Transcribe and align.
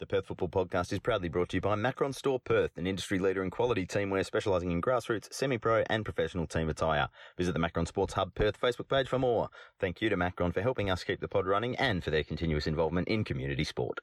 The 0.00 0.06
Perth 0.06 0.28
Football 0.28 0.48
Podcast 0.48 0.94
is 0.94 0.98
proudly 0.98 1.28
brought 1.28 1.50
to 1.50 1.58
you 1.58 1.60
by 1.60 1.74
Macron 1.74 2.14
Store 2.14 2.40
Perth, 2.40 2.78
an 2.78 2.86
industry 2.86 3.18
leader 3.18 3.42
in 3.42 3.50
quality 3.50 3.84
teamwear 3.84 4.24
specialising 4.24 4.70
in 4.70 4.80
grassroots, 4.80 5.30
semi-pro 5.30 5.84
and 5.90 6.06
professional 6.06 6.46
team 6.46 6.70
attire. 6.70 7.10
Visit 7.36 7.52
the 7.52 7.58
Macron 7.58 7.84
Sports 7.84 8.14
Hub 8.14 8.34
Perth 8.34 8.58
Facebook 8.58 8.88
page 8.88 9.08
for 9.08 9.18
more. 9.18 9.50
Thank 9.78 10.00
you 10.00 10.08
to 10.08 10.16
Macron 10.16 10.52
for 10.52 10.62
helping 10.62 10.88
us 10.88 11.04
keep 11.04 11.20
the 11.20 11.28
pod 11.28 11.46
running 11.46 11.76
and 11.76 12.02
for 12.02 12.10
their 12.10 12.24
continuous 12.24 12.66
involvement 12.66 13.08
in 13.08 13.24
community 13.24 13.62
sport. 13.62 14.00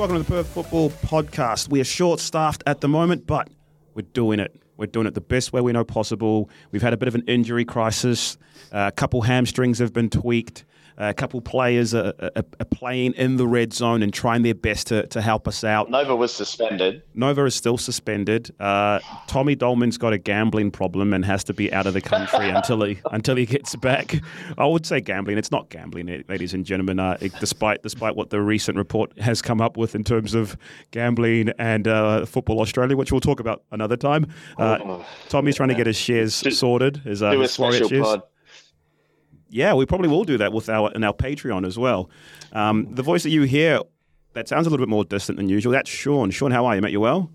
Welcome 0.00 0.16
to 0.16 0.22
the 0.22 0.30
Perth 0.30 0.46
Football 0.46 0.88
Podcast. 0.88 1.68
We 1.68 1.78
are 1.78 1.84
short 1.84 2.20
staffed 2.20 2.62
at 2.66 2.80
the 2.80 2.88
moment, 2.88 3.26
but 3.26 3.50
we're 3.92 4.06
doing 4.14 4.40
it. 4.40 4.62
We're 4.78 4.86
doing 4.86 5.06
it 5.06 5.12
the 5.12 5.20
best 5.20 5.52
way 5.52 5.60
we 5.60 5.72
know 5.72 5.84
possible. 5.84 6.48
We've 6.70 6.80
had 6.80 6.94
a 6.94 6.96
bit 6.96 7.06
of 7.06 7.14
an 7.14 7.24
injury 7.26 7.66
crisis. 7.66 8.38
Uh, 8.72 8.86
a 8.88 8.92
couple 8.92 9.20
hamstrings 9.20 9.78
have 9.78 9.92
been 9.92 10.08
tweaked. 10.08 10.64
A 10.98 11.14
couple 11.14 11.40
players 11.40 11.94
are, 11.94 12.12
are, 12.20 12.30
are, 12.36 12.64
playing 12.70 13.14
in 13.14 13.36
the 13.36 13.46
red 13.46 13.72
zone 13.72 14.02
and 14.02 14.12
trying 14.12 14.42
their 14.42 14.54
best 14.54 14.88
to, 14.88 15.06
to 15.08 15.20
help 15.20 15.48
us 15.48 15.64
out. 15.64 15.90
Nova 15.90 16.14
was 16.14 16.32
suspended. 16.32 17.02
Nova 17.14 17.44
is 17.44 17.54
still 17.54 17.78
suspended. 17.78 18.54
Uh, 18.60 19.00
Tommy 19.26 19.54
Dolman's 19.54 19.98
got 19.98 20.12
a 20.12 20.18
gambling 20.18 20.70
problem 20.70 21.12
and 21.12 21.24
has 21.24 21.44
to 21.44 21.54
be 21.54 21.72
out 21.72 21.86
of 21.86 21.94
the 21.94 22.00
country 22.00 22.48
until 22.50 22.82
he 22.82 22.98
until 23.12 23.36
he 23.36 23.46
gets 23.46 23.74
back. 23.76 24.16
I 24.58 24.66
would 24.66 24.86
say 24.86 25.00
gambling. 25.00 25.38
It's 25.38 25.50
not 25.50 25.70
gambling, 25.70 26.24
ladies 26.28 26.54
and 26.54 26.64
gentlemen. 26.64 26.98
Uh, 26.98 27.16
despite 27.38 27.82
despite 27.82 28.16
what 28.16 28.30
the 28.30 28.40
recent 28.40 28.76
report 28.76 29.18
has 29.18 29.42
come 29.42 29.60
up 29.60 29.76
with 29.76 29.94
in 29.94 30.04
terms 30.04 30.34
of 30.34 30.56
gambling 30.90 31.50
and 31.58 31.88
uh, 31.88 32.26
Football 32.26 32.60
Australia, 32.60 32.96
which 32.96 33.12
we'll 33.12 33.20
talk 33.20 33.40
about 33.40 33.62
another 33.70 33.96
time. 33.96 34.26
Uh, 34.58 34.78
oh, 34.82 35.06
Tommy's 35.28 35.56
trying 35.56 35.70
to 35.70 35.74
get 35.74 35.86
his 35.86 35.96
shares 35.96 36.40
do, 36.40 36.50
sorted. 36.50 36.98
His, 36.98 37.22
uh, 37.22 37.32
do 37.32 37.42
a 37.42 37.48
special 37.48 37.88
pod 37.88 38.22
yeah, 39.50 39.74
we 39.74 39.86
probably 39.86 40.08
will 40.08 40.24
do 40.24 40.38
that 40.38 40.52
with 40.52 40.68
our 40.68 40.90
in 40.92 41.04
our 41.04 41.12
Patreon 41.12 41.66
as 41.66 41.78
well. 41.78 42.10
Um, 42.52 42.94
the 42.94 43.02
voice 43.02 43.22
that 43.22 43.30
you 43.30 43.42
hear 43.42 43.80
that 44.32 44.48
sounds 44.48 44.66
a 44.66 44.70
little 44.70 44.84
bit 44.84 44.90
more 44.90 45.04
distant 45.04 45.36
than 45.36 45.48
usual. 45.48 45.72
That's 45.72 45.90
Sean. 45.90 46.30
Sean, 46.30 46.50
how 46.50 46.66
are 46.66 46.76
you, 46.76 46.82
mate? 46.82 46.92
You 46.92 47.00
well? 47.00 47.30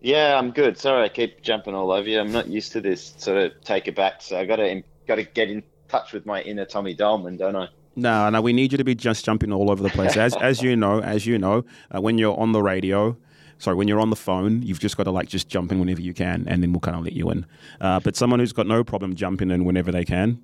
Yeah, 0.00 0.38
I'm 0.38 0.50
good. 0.50 0.78
Sorry, 0.78 1.04
I 1.04 1.08
keep 1.08 1.42
jumping 1.42 1.74
all 1.74 1.92
over 1.92 2.08
you. 2.08 2.18
I'm 2.18 2.32
not 2.32 2.48
used 2.48 2.72
to 2.72 2.80
this 2.80 3.14
sort 3.18 3.36
of 3.36 3.60
take 3.62 3.86
it 3.86 3.94
back, 3.94 4.22
so 4.22 4.38
I 4.38 4.46
got 4.46 4.56
to 4.56 4.82
got 5.06 5.16
to 5.16 5.24
get 5.24 5.50
in 5.50 5.62
touch 5.88 6.12
with 6.12 6.24
my 6.26 6.42
inner 6.42 6.64
Tommy 6.64 6.94
Dolman, 6.94 7.36
don't 7.36 7.56
I? 7.56 7.68
No, 7.96 8.30
no, 8.30 8.40
we 8.40 8.52
need 8.52 8.72
you 8.72 8.78
to 8.78 8.84
be 8.84 8.94
just 8.94 9.24
jumping 9.24 9.52
all 9.52 9.70
over 9.70 9.82
the 9.82 9.90
place. 9.90 10.16
As 10.16 10.34
as 10.36 10.62
you 10.62 10.74
know, 10.76 11.00
as 11.00 11.26
you 11.26 11.38
know, 11.38 11.64
uh, 11.94 12.00
when 12.00 12.16
you're 12.18 12.38
on 12.38 12.52
the 12.52 12.62
radio, 12.62 13.16
sorry, 13.58 13.76
when 13.76 13.88
you're 13.88 14.00
on 14.00 14.10
the 14.10 14.16
phone, 14.16 14.62
you've 14.62 14.80
just 14.80 14.96
got 14.96 15.04
to 15.04 15.10
like 15.10 15.28
just 15.28 15.48
jump 15.48 15.70
in 15.70 15.78
whenever 15.78 16.00
you 16.00 16.14
can, 16.14 16.46
and 16.48 16.62
then 16.62 16.72
we'll 16.72 16.80
kind 16.80 16.96
of 16.96 17.04
let 17.04 17.12
you 17.12 17.30
in. 17.30 17.44
Uh, 17.80 18.00
but 18.00 18.16
someone 18.16 18.40
who's 18.40 18.52
got 18.52 18.66
no 18.66 18.82
problem 18.82 19.14
jumping 19.14 19.50
in 19.50 19.64
whenever 19.64 19.92
they 19.92 20.04
can, 20.04 20.42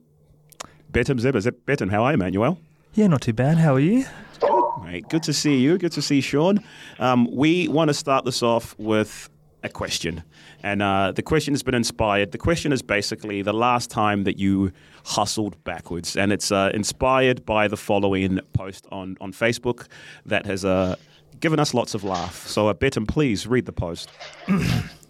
Betim 0.92 1.19
Zebba. 1.20 1.53
Betim, 1.67 1.91
how 1.91 2.05
are 2.05 2.12
you, 2.12 2.19
Manuel? 2.19 2.59
Yeah, 2.95 3.06
not 3.09 3.20
too 3.20 3.33
bad. 3.33 3.59
How 3.59 3.75
are 3.75 3.81
you? 3.81 4.06
Good, 4.41 4.65
mate. 4.84 5.09
Good 5.09 5.23
to 5.25 5.33
see 5.33 5.59
you. 5.59 5.78
Good 5.78 5.93
to 5.93 6.03
see 6.03 6.20
Sean. 6.20 6.61
Um, 6.98 7.28
we 7.31 7.69
want 7.69 7.89
to 7.89 7.95
start 7.95 8.25
this 8.25 8.43
off 8.43 8.75
with 8.78 9.28
a 9.62 9.69
question. 9.69 10.23
And 10.62 10.81
uh, 10.81 11.12
the 11.15 11.23
question 11.23 11.53
has 11.53 11.62
been 11.62 11.75
inspired. 11.75 12.33
The 12.33 12.39
question 12.39 12.73
is 12.73 12.83
basically 12.83 13.43
the 13.43 13.53
last 13.53 13.91
time 13.91 14.25
that 14.25 14.39
you 14.39 14.73
hustled 15.05 15.62
backwards. 15.65 16.17
And 16.17 16.33
it's 16.33 16.51
uh, 16.51 16.70
inspired 16.73 17.44
by 17.44 17.69
the 17.69 17.77
following 17.77 18.41
post 18.53 18.87
on, 18.91 19.16
on 19.21 19.32
Facebook 19.32 19.88
that 20.25 20.47
has 20.47 20.65
uh, 20.65 20.97
given 21.41 21.61
us 21.61 21.75
lots 21.75 21.94
of 21.94 22.05
laugh. 22.05 22.47
So, 22.47 22.69
uh, 22.69 22.75
Betim, 22.75 23.06
please 23.06 23.47
read 23.47 23.66
the 23.66 23.72
post. 23.72 24.09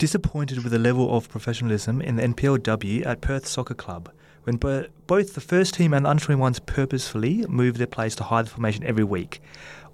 disappointed 0.00 0.64
with 0.64 0.72
the 0.72 0.78
level 0.78 1.14
of 1.14 1.28
professionalism 1.28 2.00
in 2.00 2.16
the 2.16 2.22
NPLW 2.22 3.04
at 3.04 3.20
Perth 3.20 3.46
Soccer 3.46 3.74
Club 3.74 4.10
when 4.44 4.56
bo- 4.56 4.86
both 5.06 5.34
the 5.34 5.42
first 5.42 5.74
team 5.74 5.92
and 5.92 6.06
the 6.06 6.08
under 6.08 6.24
21s 6.24 6.64
purposefully 6.64 7.44
move 7.46 7.76
their 7.76 7.86
players 7.86 8.16
to 8.16 8.24
hide 8.24 8.46
the 8.46 8.50
formation 8.50 8.82
every 8.84 9.04
week. 9.04 9.42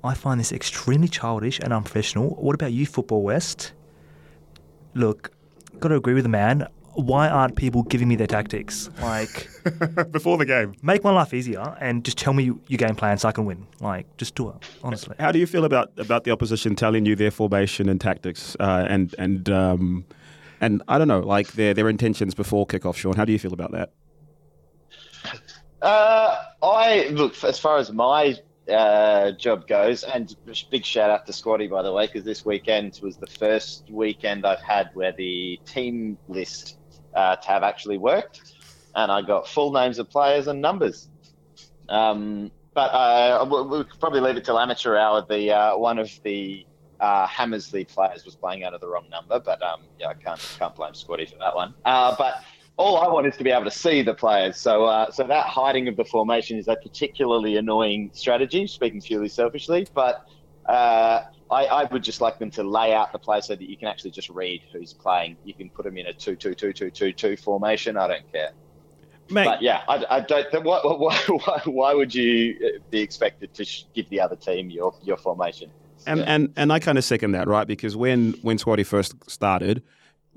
I 0.05 0.15
find 0.15 0.39
this 0.39 0.53
extremely 0.53 1.09
childish 1.09 1.59
and 1.59 1.73
unprofessional. 1.73 2.37
What 2.37 2.55
about 2.55 2.73
you, 2.73 2.87
Football 2.87 3.23
West? 3.23 3.73
Look, 4.95 5.33
got 5.81 5.89
to 5.89 5.97
agree 5.97 6.15
with 6.15 6.23
the 6.23 6.29
man 6.29 6.69
why 6.97 7.29
aren't 7.29 7.57
people 7.57 7.83
giving 7.83 8.09
me 8.09 8.17
their 8.17 8.27
tactics? 8.27 8.91
Like 9.01 9.49
before 10.11 10.39
the 10.39 10.47
game, 10.47 10.75
make 10.83 11.05
my 11.05 11.11
life 11.11 11.35
easier 11.35 11.77
and 11.81 12.05
just 12.05 12.19
tell 12.19 12.33
me 12.33 12.45
your 12.45 12.79
game 12.79 12.95
plan 12.95 13.19
so 13.19 13.29
I 13.29 13.33
can 13.33 13.45
win. 13.45 13.67
Like 13.81 14.17
just 14.17 14.35
do 14.35 14.49
it 14.51 14.57
honestly. 14.83 15.17
How 15.19 15.33
do 15.33 15.39
you 15.39 15.47
feel 15.47 15.65
about 15.65 15.93
about 15.99 16.25
the 16.25 16.31
opposition 16.31 16.75
telling 16.75 17.07
you 17.07 17.15
their 17.15 17.31
formation 17.31 17.89
and 17.89 18.01
tactics 18.01 18.57
uh, 18.61 18.87
and 18.89 19.15
and 19.19 19.49
um, 19.51 20.05
and 20.61 20.83
I 20.89 20.99
don't 20.99 21.09
know, 21.09 21.21
like 21.21 21.53
their 21.53 21.75
their 21.75 21.89
intentions 21.89 22.35
before 22.35 22.67
kickoff? 22.67 22.97
Sean, 22.97 23.15
how 23.15 23.25
do 23.25 23.33
you 23.33 23.39
feel 23.39 23.53
about 23.53 23.73
that? 23.73 23.93
Uh, 25.83 26.43
I 26.63 27.09
look 27.11 27.43
as 27.45 27.59
far 27.59 27.79
as 27.79 27.93
my 27.93 28.37
uh, 28.69 29.33
job 29.33 29.67
goes. 29.67 30.05
And 30.05 30.35
big 30.71 30.85
shout 30.85 31.11
out 31.11 31.27
to 31.27 31.33
Squadi, 31.33 31.67
by 31.69 31.83
the 31.83 31.93
way, 31.93 32.07
because 32.07 32.25
this 32.25 32.45
weekend 32.45 32.99
was 33.03 33.17
the 33.17 33.27
first 33.27 33.85
weekend 33.91 34.47
I've 34.47 34.61
had 34.61 34.91
where 34.95 35.13
the 35.13 35.61
team 35.67 36.19
list 36.29 36.79
uh, 37.17 37.37
tab 37.37 37.63
actually 37.63 37.99
worked, 37.99 38.55
and 38.95 39.11
I 39.11 39.23
got 39.23 39.49
full 39.49 39.73
names 39.73 39.99
of 39.99 40.09
players 40.09 40.47
and 40.47 40.61
numbers. 40.61 41.09
Um, 41.89 42.51
but 42.75 42.93
uh, 42.93 43.47
we'll, 43.49 43.69
we'll, 43.69 43.87
probably 44.01 44.21
leave 44.21 44.37
it 44.37 44.45
till 44.45 44.59
amateur 44.59 44.97
hour. 44.97 45.25
The 45.27 45.51
uh, 45.51 45.79
one 45.79 45.99
of 45.99 46.11
the 46.23 46.67
uh, 47.01 47.27
Hamersley 47.27 47.85
players 47.85 48.25
was 48.25 48.37
playing 48.37 48.65
out 48.65 48.75
of 48.75 48.81
the 48.81 48.89
wrong 48.89 49.09
number, 49.11 49.41
but 49.41 49.63
um, 49.63 49.81
yeah, 49.99 50.09
I 50.09 50.15
can't 50.15 50.57
can't 50.59 50.75
blame 50.75 50.95
Squadi 50.95 51.27
for 51.27 51.39
that 51.39 51.55
one. 51.55 51.75
Uh, 51.85 52.15
but 52.19 52.43
all 52.77 52.99
I 52.99 53.09
want 53.09 53.27
is 53.27 53.37
to 53.39 53.45
be 53.45 53.51
able 53.51 53.65
to 53.65 53.71
see 53.71 54.03
the 54.03 54.13
players. 54.13 54.59
So, 54.59 54.85
uh, 54.85 55.11
so 55.11 55.25
that 55.25 55.47
hiding 55.47 55.89
of 55.89 55.97
the 55.97 56.05
formation 56.05 56.59
is 56.59 56.69
a 56.69 56.77
particularly 56.77 57.57
annoying 57.57 58.11
strategy. 58.13 58.67
Speaking 58.67 59.01
purely 59.01 59.29
selfishly, 59.29 59.87
but 59.95 60.27
uh, 60.67 61.23
I, 61.51 61.67
I, 61.67 61.85
would 61.85 62.03
just 62.03 62.21
like 62.21 62.39
them 62.39 62.51
to 62.53 62.63
lay 62.63 62.93
out 62.93 63.13
the 63.13 63.19
play 63.19 63.41
so 63.41 63.55
that 63.55 63.69
you 63.69 63.77
can 63.77 63.89
actually 63.89 64.11
just 64.11 64.29
read 64.31 64.63
who's 64.73 64.93
playing. 64.93 65.37
You 65.45 65.55
can 65.55 65.71
put 65.71 65.85
them 65.85 65.97
in 65.97 66.07
a 66.07 66.13
two-two-two-two-two-two 66.13 67.37
formation. 67.37 67.97
I 67.97 68.09
don't 68.09 68.33
care. 68.33 68.51
Mate. 69.31 69.45
But 69.45 69.63
yeah, 69.63 69.83
I, 69.89 70.05
I 70.11 70.21
don't. 70.21 70.65
Why, 70.65 70.81
why, 70.85 71.61
why, 71.65 71.95
would 71.95 72.15
you 72.15 72.57
uh, 72.65 72.79
be 72.91 73.01
expected 73.01 73.55
to 73.55 73.67
give 73.95 74.09
the 74.09 74.21
other 74.21 74.37
team 74.37 74.71
your 74.71 74.95
your 75.03 75.17
formation? 75.17 75.71
And 76.07 76.21
yeah. 76.21 76.25
and 76.27 76.53
and 76.57 76.73
I 76.73 76.79
kind 76.79 76.99
of 76.99 77.05
second 77.05 77.33
that, 77.33 77.49
right? 77.49 77.67
Because 77.67 77.97
when 77.97 78.33
when 78.43 78.59
Squadi 78.59 78.85
first 78.85 79.15
started, 79.29 79.83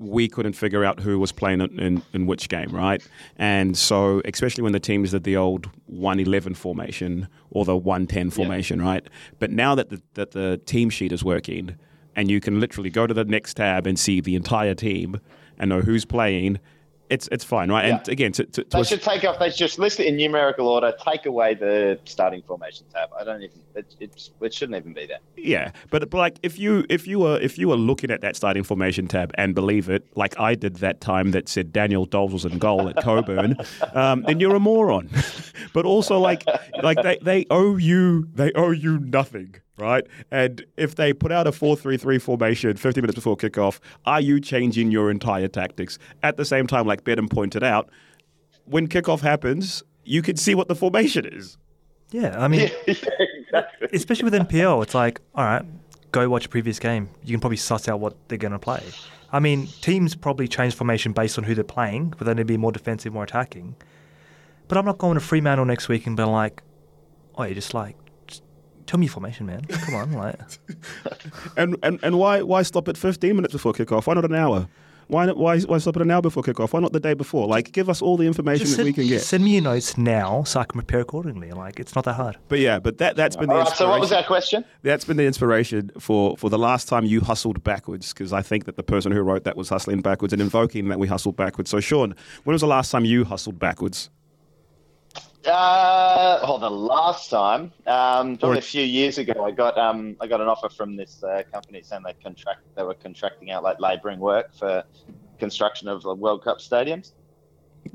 we 0.00 0.28
couldn't 0.28 0.54
figure 0.54 0.82
out 0.82 0.98
who 0.98 1.18
was 1.18 1.30
playing 1.30 1.60
in, 1.60 2.02
in 2.14 2.26
which 2.26 2.48
game, 2.48 2.70
right? 2.70 3.06
And 3.36 3.76
so, 3.76 4.22
especially 4.24 4.62
when 4.62 4.72
the 4.72 4.80
teams 4.80 5.10
did 5.10 5.24
the 5.24 5.36
old 5.36 5.68
111 5.86 6.54
formation 6.54 7.28
or 7.50 7.66
the 7.66 7.76
110 7.76 8.30
formation, 8.30 8.80
yeah. 8.80 8.86
right? 8.86 9.06
But 9.38 9.50
now 9.50 9.74
that 9.74 9.90
the, 9.90 10.02
that 10.14 10.30
the 10.30 10.58
team 10.64 10.88
sheet 10.88 11.12
is 11.12 11.22
working 11.22 11.76
and 12.16 12.30
you 12.30 12.40
can 12.40 12.60
literally 12.60 12.90
go 12.90 13.06
to 13.06 13.12
the 13.12 13.24
next 13.24 13.54
tab 13.54 13.86
and 13.86 13.98
see 13.98 14.20
the 14.20 14.34
entire 14.34 14.74
team 14.74 15.20
and 15.58 15.68
know 15.68 15.82
who's 15.82 16.06
playing 16.06 16.58
it's 17.10 17.28
it's 17.32 17.44
fine, 17.44 17.70
right? 17.70 17.86
Yeah. 17.86 17.98
And 17.98 18.08
again, 18.08 18.32
to, 18.32 18.44
to, 18.44 18.64
to 18.64 18.76
they 18.76 18.82
should 18.84 19.02
take 19.02 19.24
off. 19.24 19.38
They 19.38 19.50
should 19.50 19.58
just 19.58 19.78
list 19.78 20.00
it 20.00 20.06
in 20.06 20.16
numerical 20.16 20.68
order. 20.68 20.94
Take 21.04 21.26
away 21.26 21.54
the 21.54 21.98
starting 22.04 22.42
formation 22.42 22.86
tab. 22.92 23.10
I 23.18 23.24
don't 23.24 23.42
even. 23.42 23.58
It, 23.74 23.96
it, 24.00 24.30
it 24.40 24.54
shouldn't 24.54 24.76
even 24.76 24.92
be 24.92 25.06
there. 25.06 25.18
Yeah, 25.36 25.72
but, 25.90 26.08
but 26.10 26.18
like 26.18 26.38
if 26.42 26.58
you 26.58 26.86
if 26.88 27.06
you 27.06 27.18
were 27.18 27.38
if 27.40 27.58
you 27.58 27.68
were 27.68 27.76
looking 27.76 28.10
at 28.10 28.20
that 28.20 28.36
starting 28.36 28.62
formation 28.62 29.08
tab 29.08 29.32
and 29.34 29.54
believe 29.54 29.90
it, 29.90 30.06
like 30.16 30.38
I 30.38 30.54
did 30.54 30.76
that 30.76 31.00
time 31.00 31.32
that 31.32 31.48
said 31.48 31.72
Daniel 31.72 32.06
Doles 32.06 32.32
was 32.32 32.44
in 32.44 32.58
goal 32.58 32.88
at 32.88 32.96
Cockburn, 32.96 33.56
um, 33.94 34.22
then 34.22 34.40
you're 34.40 34.54
a 34.54 34.60
moron. 34.60 35.10
but 35.72 35.84
also 35.84 36.18
like 36.18 36.44
like 36.82 37.02
they, 37.02 37.18
they 37.22 37.46
owe 37.50 37.76
you 37.76 38.28
they 38.34 38.52
owe 38.52 38.70
you 38.70 38.98
nothing 39.00 39.56
right? 39.80 40.06
And 40.30 40.64
if 40.76 40.94
they 40.94 41.12
put 41.12 41.32
out 41.32 41.46
a 41.46 41.52
4 41.52 41.76
3 41.76 41.96
3 41.96 42.18
formation 42.18 42.76
50 42.76 43.00
minutes 43.00 43.16
before 43.16 43.36
kickoff, 43.36 43.80
are 44.06 44.20
you 44.20 44.40
changing 44.40 44.90
your 44.90 45.10
entire 45.10 45.48
tactics? 45.48 45.98
At 46.22 46.36
the 46.36 46.44
same 46.44 46.66
time, 46.66 46.86
like 46.86 47.04
Betim 47.04 47.30
pointed 47.30 47.64
out, 47.64 47.90
when 48.66 48.86
kickoff 48.86 49.20
happens, 49.20 49.82
you 50.04 50.22
can 50.22 50.36
see 50.36 50.54
what 50.54 50.68
the 50.68 50.74
formation 50.74 51.24
is. 51.24 51.56
Yeah, 52.10 52.38
I 52.38 52.48
mean, 52.48 52.70
yeah, 52.86 52.94
exactly. 53.18 53.88
especially 53.92 54.24
with 54.24 54.34
NPL, 54.34 54.82
it's 54.82 54.94
like, 54.94 55.20
all 55.34 55.44
right, 55.44 55.64
go 56.12 56.28
watch 56.28 56.46
a 56.46 56.48
previous 56.48 56.78
game. 56.78 57.08
You 57.24 57.32
can 57.32 57.40
probably 57.40 57.56
suss 57.56 57.88
out 57.88 58.00
what 58.00 58.16
they're 58.28 58.38
going 58.38 58.52
to 58.52 58.58
play. 58.58 58.82
I 59.32 59.38
mean, 59.38 59.68
teams 59.80 60.16
probably 60.16 60.48
change 60.48 60.74
formation 60.74 61.12
based 61.12 61.38
on 61.38 61.44
who 61.44 61.54
they're 61.54 61.62
playing, 61.62 62.14
whether 62.18 62.34
they 62.34 62.42
be 62.42 62.56
more 62.56 62.72
defensive, 62.72 63.12
more 63.12 63.24
attacking. 63.24 63.76
But 64.66 64.78
I'm 64.78 64.84
not 64.84 64.98
going 64.98 65.14
to 65.14 65.20
Fremantle 65.20 65.64
next 65.64 65.88
week 65.88 66.06
and 66.06 66.16
be 66.16 66.24
like, 66.24 66.62
oh, 67.36 67.44
you 67.44 67.54
just 67.54 67.74
like 67.74 67.96
Tell 68.90 68.98
me 68.98 69.06
your 69.06 69.12
formation, 69.12 69.46
man. 69.46 69.64
Come 69.66 69.94
on, 69.94 70.12
like. 70.14 70.36
And, 71.56 71.76
and 71.84 72.00
and 72.02 72.18
why 72.18 72.42
why 72.42 72.62
stop 72.62 72.88
at 72.88 72.96
15 72.96 73.36
minutes 73.36 73.52
before 73.52 73.72
kickoff? 73.72 74.08
Why 74.08 74.14
not 74.14 74.24
an 74.24 74.34
hour? 74.34 74.66
Why 75.06 75.26
not, 75.26 75.36
why 75.36 75.60
why 75.60 75.78
stop 75.78 75.94
at 75.94 76.02
an 76.02 76.10
hour 76.10 76.20
before 76.20 76.42
kickoff? 76.42 76.72
Why 76.72 76.80
not 76.80 76.92
the 76.92 76.98
day 76.98 77.14
before? 77.14 77.46
Like, 77.46 77.70
give 77.70 77.88
us 77.88 78.02
all 78.02 78.16
the 78.16 78.26
information 78.26 78.66
Just 78.66 78.78
that 78.78 78.84
we 78.84 78.92
can 78.92 79.06
get. 79.06 79.20
send 79.22 79.44
me 79.44 79.52
your 79.52 79.62
notes 79.62 79.96
now 79.96 80.42
so 80.42 80.58
I 80.58 80.64
can 80.64 80.80
prepare 80.80 80.98
accordingly. 81.02 81.52
Like, 81.52 81.78
it's 81.78 81.94
not 81.94 82.04
that 82.06 82.14
hard. 82.14 82.36
But 82.48 82.58
yeah, 82.58 82.80
but 82.80 82.98
that 82.98 83.14
that's 83.14 83.36
been 83.36 83.48
the 83.48 83.54
All 83.54 83.60
right. 83.60 83.76
So 83.76 83.88
what 83.88 84.00
was 84.00 84.10
our 84.10 84.24
question? 84.24 84.64
That's 84.82 85.04
been 85.04 85.18
the 85.18 85.26
inspiration 85.26 85.92
for, 86.00 86.36
for 86.36 86.50
the 86.50 86.58
last 86.58 86.88
time 86.88 87.04
you 87.04 87.20
hustled 87.20 87.62
backwards, 87.62 88.12
because 88.12 88.32
I 88.32 88.42
think 88.42 88.64
that 88.64 88.74
the 88.74 88.82
person 88.82 89.12
who 89.12 89.20
wrote 89.20 89.44
that 89.44 89.56
was 89.56 89.68
hustling 89.68 90.00
backwards 90.00 90.32
and 90.32 90.42
invoking 90.42 90.88
that 90.88 90.98
we 90.98 91.06
hustled 91.06 91.36
backwards. 91.36 91.70
So, 91.70 91.78
Sean, 91.78 92.12
when 92.42 92.54
was 92.54 92.60
the 92.62 92.66
last 92.66 92.90
time 92.90 93.04
you 93.04 93.22
hustled 93.22 93.60
backwards? 93.60 94.10
Uh, 95.46 96.38
oh, 96.42 96.58
the 96.58 96.70
last 96.70 97.30
time, 97.30 97.72
um, 97.86 98.36
probably 98.36 98.58
a 98.58 98.62
few 98.62 98.82
years 98.82 99.16
ago, 99.16 99.42
I 99.42 99.50
got 99.50 99.78
um, 99.78 100.16
I 100.20 100.26
got 100.26 100.40
an 100.42 100.48
offer 100.48 100.68
from 100.68 100.96
this 100.96 101.22
uh, 101.24 101.42
company 101.50 101.80
saying 101.82 102.02
they 102.04 102.12
contract 102.22 102.60
they 102.76 102.82
were 102.82 102.94
contracting 102.94 103.50
out 103.50 103.62
like 103.62 103.80
labouring 103.80 104.18
work 104.20 104.54
for 104.54 104.84
construction 105.38 105.88
of 105.88 106.02
the 106.02 106.14
World 106.14 106.44
Cup 106.44 106.58
stadiums. 106.58 107.12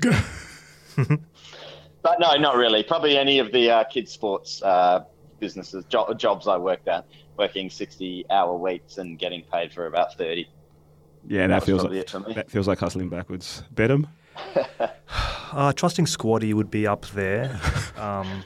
but 0.96 2.18
no, 2.18 2.34
not 2.36 2.56
really. 2.56 2.82
Probably 2.82 3.16
any 3.16 3.38
of 3.38 3.52
the 3.52 3.70
uh, 3.70 3.84
kids 3.84 4.10
sports 4.10 4.60
uh, 4.62 5.04
businesses 5.38 5.84
jo- 5.88 6.14
jobs 6.14 6.48
I 6.48 6.56
worked 6.56 6.88
at, 6.88 7.06
working 7.38 7.70
sixty 7.70 8.24
hour 8.28 8.56
weeks 8.56 8.98
and 8.98 9.18
getting 9.18 9.42
paid 9.42 9.72
for 9.72 9.86
about 9.86 10.16
thirty. 10.18 10.48
Yeah, 11.28 11.46
That 11.46 11.60
that 11.60 11.64
feels 11.66 11.84
like, 11.84 11.92
it 11.92 12.10
for 12.10 12.20
me. 12.20 12.34
that 12.34 12.50
feels 12.50 12.66
like 12.66 12.78
hustling 12.80 13.08
backwards. 13.08 13.62
Betim? 13.74 14.08
Uh, 15.52 15.72
trusting 15.72 16.06
Squadi 16.06 16.52
would 16.52 16.70
be 16.70 16.86
up 16.86 17.06
there. 17.14 17.58
um, 17.96 18.42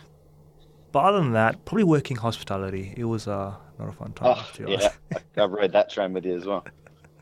but 0.93 1.01
other 1.01 1.19
than 1.19 1.33
that, 1.33 1.65
probably 1.65 1.83
working 1.83 2.17
hospitality. 2.17 2.95
It 2.97 3.05
was 3.05 3.27
uh, 3.27 3.55
not 3.79 3.89
a 3.89 3.93
fun 3.93 4.13
time. 4.13 4.37
Oh, 4.39 4.51
to 4.55 4.71
yeah, 4.71 4.93
I- 5.17 5.43
I've 5.43 5.51
read 5.51 5.73
that 5.73 5.91
train 5.91 6.13
with 6.13 6.25
you 6.25 6.37
as 6.37 6.45
well. 6.45 6.65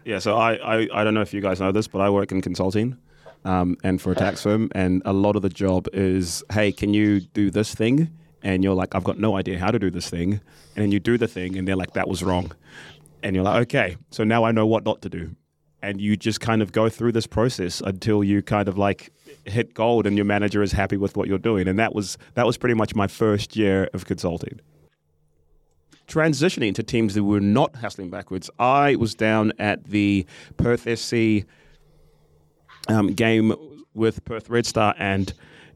Yeah, 0.04 0.18
so 0.18 0.36
I, 0.36 0.54
I, 0.56 0.88
I 0.92 1.04
don't 1.04 1.14
know 1.14 1.20
if 1.20 1.32
you 1.32 1.40
guys 1.40 1.60
know 1.60 1.72
this, 1.72 1.86
but 1.86 2.00
I 2.00 2.10
work 2.10 2.32
in 2.32 2.42
consulting 2.42 2.96
um, 3.44 3.76
and 3.84 4.00
for 4.02 4.12
a 4.12 4.14
tax 4.14 4.42
firm, 4.42 4.68
and 4.74 5.00
a 5.04 5.12
lot 5.12 5.36
of 5.36 5.42
the 5.42 5.48
job 5.48 5.86
is, 5.92 6.42
hey, 6.52 6.72
can 6.72 6.92
you 6.92 7.20
do 7.20 7.50
this 7.50 7.74
thing? 7.74 8.10
And 8.42 8.64
you're 8.64 8.74
like, 8.74 8.94
I've 8.94 9.04
got 9.04 9.18
no 9.18 9.36
idea 9.36 9.58
how 9.58 9.70
to 9.70 9.78
do 9.78 9.90
this 9.90 10.10
thing. 10.10 10.32
And 10.74 10.82
then 10.84 10.92
you 10.92 11.00
do 11.00 11.18
the 11.18 11.28
thing, 11.28 11.56
and 11.56 11.66
they're 11.66 11.76
like, 11.76 11.92
that 11.92 12.08
was 12.08 12.22
wrong. 12.22 12.52
And 13.22 13.34
you're 13.34 13.44
like, 13.44 13.62
okay, 13.62 13.96
so 14.10 14.24
now 14.24 14.44
I 14.44 14.52
know 14.52 14.66
what 14.66 14.84
not 14.84 15.02
to 15.02 15.08
do. 15.08 15.34
And 15.80 16.00
you 16.00 16.16
just 16.16 16.40
kind 16.40 16.60
of 16.60 16.72
go 16.72 16.88
through 16.88 17.12
this 17.12 17.26
process 17.26 17.80
until 17.80 18.24
you 18.24 18.42
kind 18.42 18.68
of 18.68 18.76
like 18.76 19.12
hit 19.44 19.74
gold, 19.74 20.06
and 20.06 20.16
your 20.16 20.24
manager 20.24 20.62
is 20.62 20.72
happy 20.72 20.96
with 20.96 21.16
what 21.16 21.28
you're 21.28 21.38
doing. 21.38 21.68
And 21.68 21.78
that 21.78 21.94
was 21.94 22.18
that 22.34 22.46
was 22.46 22.56
pretty 22.56 22.74
much 22.74 22.94
my 22.94 23.06
first 23.06 23.56
year 23.56 23.88
of 23.94 24.04
consulting 24.04 24.60
transitioning 26.08 26.74
to 26.74 26.82
teams 26.82 27.14
that 27.14 27.22
were 27.22 27.40
not 27.40 27.76
hustling 27.76 28.10
backwards, 28.10 28.50
I 28.58 28.96
was 28.96 29.14
down 29.14 29.52
at 29.58 29.84
the 29.84 30.26
Perth 30.56 30.88
SC 30.98 31.46
um, 32.88 33.12
game 33.12 33.54
with 33.94 34.24
Perth 34.24 34.48
Red 34.48 34.66
Star, 34.66 34.94
and 34.98 35.32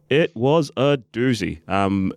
it 0.08 0.34
was 0.34 0.70
a 0.76 0.98
doozy. 1.12 1.66
Um, 1.68 2.12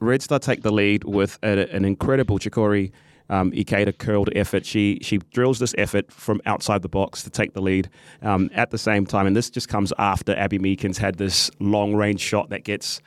Red 0.00 0.22
Star 0.22 0.38
take 0.38 0.62
the 0.62 0.72
lead 0.72 1.04
with 1.04 1.38
a, 1.42 1.72
an 1.74 1.84
incredible 1.84 2.38
Chikori 2.38 2.90
um, 3.32 3.50
Ikeda 3.52 3.96
curled 3.96 4.28
effort. 4.36 4.66
She 4.66 4.98
she 5.00 5.18
drills 5.32 5.58
this 5.58 5.74
effort 5.78 6.12
from 6.12 6.40
outside 6.44 6.82
the 6.82 6.88
box 6.88 7.22
to 7.22 7.30
take 7.30 7.54
the 7.54 7.62
lead 7.62 7.88
um, 8.20 8.50
at 8.52 8.70
the 8.70 8.78
same 8.78 9.06
time, 9.06 9.26
and 9.26 9.34
this 9.34 9.48
just 9.48 9.68
comes 9.68 9.92
after 9.98 10.36
Abby 10.36 10.58
Meekins 10.58 10.98
had 10.98 11.16
this 11.16 11.50
long 11.58 11.94
range 11.94 12.20
shot 12.20 12.50
that 12.50 12.64
gets 12.64 13.00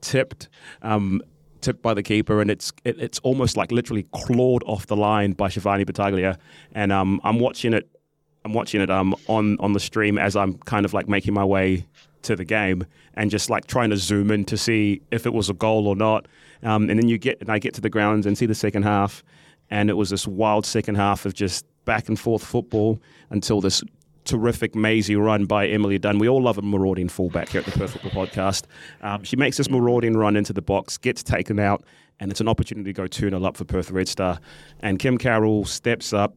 tipped. 0.00 0.48
Um, 0.82 1.22
tipped 1.60 1.82
by 1.82 1.92
the 1.94 2.02
keeper, 2.02 2.40
and 2.40 2.50
it's 2.50 2.72
it, 2.84 2.98
it's 2.98 3.20
almost 3.20 3.56
like 3.56 3.70
literally 3.70 4.04
clawed 4.12 4.62
off 4.64 4.86
the 4.86 4.96
line 4.96 5.32
by 5.32 5.48
Shivani 5.48 5.86
Battaglia. 5.86 6.38
And 6.72 6.92
um, 6.92 7.20
I'm 7.22 7.38
watching 7.38 7.72
it, 7.72 7.88
I'm 8.44 8.54
watching 8.54 8.80
it 8.80 8.90
um 8.90 9.14
on 9.28 9.58
on 9.60 9.74
the 9.74 9.80
stream 9.80 10.18
as 10.18 10.34
I'm 10.34 10.58
kind 10.58 10.84
of 10.86 10.92
like 10.92 11.08
making 11.08 11.34
my 11.34 11.44
way 11.44 11.86
to 12.22 12.34
the 12.34 12.44
game 12.44 12.84
and 13.14 13.30
just 13.30 13.48
like 13.48 13.66
trying 13.66 13.90
to 13.90 13.96
zoom 13.96 14.30
in 14.32 14.44
to 14.46 14.56
see 14.56 15.02
if 15.12 15.24
it 15.24 15.32
was 15.32 15.48
a 15.48 15.54
goal 15.54 15.86
or 15.86 15.94
not. 15.94 16.26
Um, 16.64 16.90
and 16.90 16.98
then 16.98 17.08
you 17.08 17.18
get 17.18 17.40
and 17.40 17.48
I 17.48 17.58
get 17.60 17.74
to 17.74 17.80
the 17.80 17.90
grounds 17.90 18.26
and 18.26 18.36
see 18.36 18.46
the 18.46 18.54
second 18.56 18.82
half, 18.82 19.22
and 19.70 19.90
it 19.90 19.94
was 19.94 20.10
this 20.10 20.26
wild 20.26 20.66
second 20.66 20.96
half 20.96 21.26
of 21.26 21.34
just 21.34 21.64
back 21.84 22.08
and 22.08 22.18
forth 22.18 22.44
football 22.44 23.00
until 23.30 23.60
this 23.60 23.82
terrific 24.24 24.74
mazy 24.74 25.16
run 25.16 25.46
by 25.46 25.66
Emily 25.66 25.98
Dunn. 25.98 26.18
We 26.18 26.28
all 26.28 26.42
love 26.42 26.58
a 26.58 26.62
marauding 26.62 27.08
fullback 27.08 27.48
here 27.48 27.60
at 27.60 27.64
the 27.66 27.72
Perth 27.72 27.92
Football 27.92 28.26
Podcast. 28.26 28.64
Um, 29.00 29.24
she 29.24 29.36
makes 29.36 29.56
this 29.56 29.70
marauding 29.70 30.16
run 30.16 30.36
into 30.36 30.52
the 30.52 30.60
box, 30.60 30.98
gets 30.98 31.22
taken 31.22 31.58
out, 31.58 31.82
and 32.20 32.30
it's 32.30 32.40
an 32.40 32.48
opportunity 32.48 32.92
to 32.92 32.92
go 32.92 33.06
2 33.06 33.30
0 33.30 33.42
up 33.44 33.56
for 33.56 33.64
Perth 33.64 33.90
Red 33.90 34.06
Star. 34.06 34.38
And 34.80 34.98
Kim 34.98 35.16
Carroll 35.16 35.64
steps 35.64 36.12
up, 36.12 36.36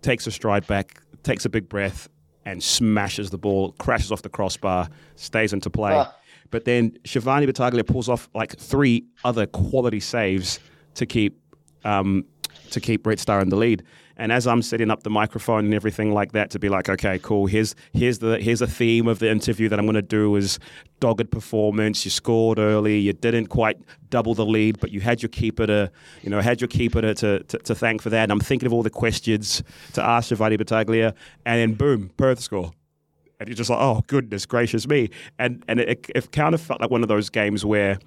takes 0.00 0.26
a 0.26 0.30
stride 0.30 0.66
back, 0.66 1.02
takes 1.22 1.44
a 1.44 1.50
big 1.50 1.68
breath, 1.68 2.08
and 2.46 2.62
smashes 2.62 3.28
the 3.28 3.38
ball, 3.38 3.72
crashes 3.72 4.10
off 4.10 4.22
the 4.22 4.30
crossbar, 4.30 4.88
stays 5.16 5.52
into 5.52 5.68
play. 5.68 5.92
Ah. 5.92 6.14
But 6.50 6.64
then 6.64 6.92
Shivani 7.04 7.46
Battaglia 7.46 7.84
pulls 7.84 8.08
off 8.08 8.30
like 8.34 8.56
three 8.56 9.04
other 9.22 9.46
quality 9.46 10.00
saves 10.00 10.60
to 10.94 11.04
keep 11.04 11.38
um, 11.84 12.24
to 12.70 12.80
keep 12.80 13.06
Red 13.06 13.18
Star 13.18 13.40
in 13.40 13.48
the 13.48 13.56
lead. 13.56 13.82
And 14.18 14.32
as 14.32 14.48
I'm 14.48 14.62
setting 14.62 14.90
up 14.90 15.04
the 15.04 15.10
microphone 15.10 15.66
and 15.66 15.74
everything 15.74 16.12
like 16.12 16.32
that 16.32 16.50
to 16.50 16.58
be 16.58 16.68
like, 16.68 16.88
okay, 16.88 17.20
cool. 17.20 17.46
Here's 17.46 17.76
here's 17.92 18.18
the 18.18 18.38
here's 18.38 18.60
a 18.60 18.66
theme 18.66 19.06
of 19.06 19.20
the 19.20 19.30
interview 19.30 19.68
that 19.68 19.78
I'm 19.78 19.86
going 19.86 19.94
to 19.94 20.02
do 20.02 20.34
is 20.34 20.58
dogged 20.98 21.30
performance. 21.30 22.04
You 22.04 22.10
scored 22.10 22.58
early. 22.58 22.98
You 22.98 23.12
didn't 23.12 23.46
quite 23.46 23.78
double 24.10 24.34
the 24.34 24.44
lead, 24.44 24.80
but 24.80 24.90
you 24.90 25.00
had 25.00 25.22
your 25.22 25.28
keeper 25.28 25.66
to 25.68 25.92
you 26.22 26.30
know 26.30 26.40
had 26.40 26.60
your 26.60 26.68
keeper 26.68 27.00
to 27.00 27.14
to, 27.14 27.58
to, 27.58 27.74
thank 27.76 28.02
for 28.02 28.10
that. 28.10 28.24
And 28.24 28.32
I'm 28.32 28.40
thinking 28.40 28.66
of 28.66 28.72
all 28.72 28.82
the 28.82 28.90
questions 28.90 29.62
to 29.92 30.02
ask 30.02 30.32
Shivani 30.32 30.58
Battaglia, 30.58 31.14
and 31.46 31.60
then 31.60 31.74
boom, 31.74 32.10
Perth 32.16 32.40
score. 32.40 32.72
And 33.38 33.48
you're 33.48 33.54
just 33.54 33.70
like, 33.70 33.78
oh 33.80 34.02
goodness 34.08 34.46
gracious 34.46 34.88
me! 34.88 35.10
And 35.38 35.64
and 35.68 35.78
it, 35.78 36.06
it 36.12 36.32
kind 36.32 36.56
of 36.56 36.60
felt 36.60 36.80
like 36.80 36.90
one 36.90 37.02
of 37.04 37.08
those 37.08 37.30
games 37.30 37.64
where 37.64 38.00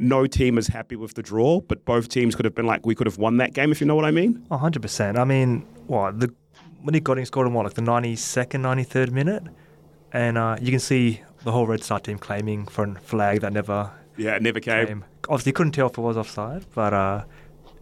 no 0.00 0.26
team 0.26 0.56
is 0.58 0.66
happy 0.68 0.96
with 0.96 1.14
the 1.14 1.22
draw, 1.22 1.60
but 1.60 1.84
both 1.84 2.08
teams 2.08 2.34
could 2.34 2.44
have 2.46 2.54
been 2.54 2.66
like, 2.66 2.86
we 2.86 2.94
could 2.94 3.06
have 3.06 3.18
won 3.18 3.36
that 3.36 3.52
game, 3.52 3.70
if 3.70 3.80
you 3.80 3.86
know 3.86 3.94
what 3.94 4.04
I 4.06 4.10
mean. 4.10 4.44
Oh, 4.50 4.56
100%. 4.56 5.18
I 5.18 5.24
mean, 5.24 5.60
what? 5.86 6.18
The, 6.18 6.32
when 6.82 6.94
he 6.94 7.00
got 7.00 7.18
in, 7.18 7.26
scored 7.26 7.46
in 7.46 7.52
what, 7.52 7.64
like 7.66 7.74
the 7.74 7.82
92nd, 7.82 8.60
93rd 8.60 9.10
minute? 9.12 9.42
And 10.12 10.38
uh, 10.38 10.56
you 10.60 10.70
can 10.70 10.80
see 10.80 11.20
the 11.44 11.52
whole 11.52 11.66
Red 11.66 11.84
Star 11.84 12.00
team 12.00 12.18
claiming 12.18 12.66
for 12.66 12.84
a 12.84 12.94
flag 13.00 13.42
that 13.42 13.52
never 13.52 13.90
Yeah, 14.16 14.36
it 14.36 14.42
never 14.42 14.58
came. 14.60 14.86
came. 14.86 15.04
Obviously, 15.28 15.52
couldn't 15.52 15.72
tell 15.72 15.88
if 15.88 15.98
it 15.98 16.00
was 16.00 16.16
offside, 16.16 16.64
but 16.74 16.92
uh, 16.94 17.24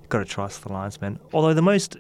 got 0.09 0.19
to 0.19 0.25
trust 0.25 0.65
the 0.65 0.73
linesman. 0.73 1.21
Although 1.33 1.55
the 1.55 1.63
most 1.63 1.97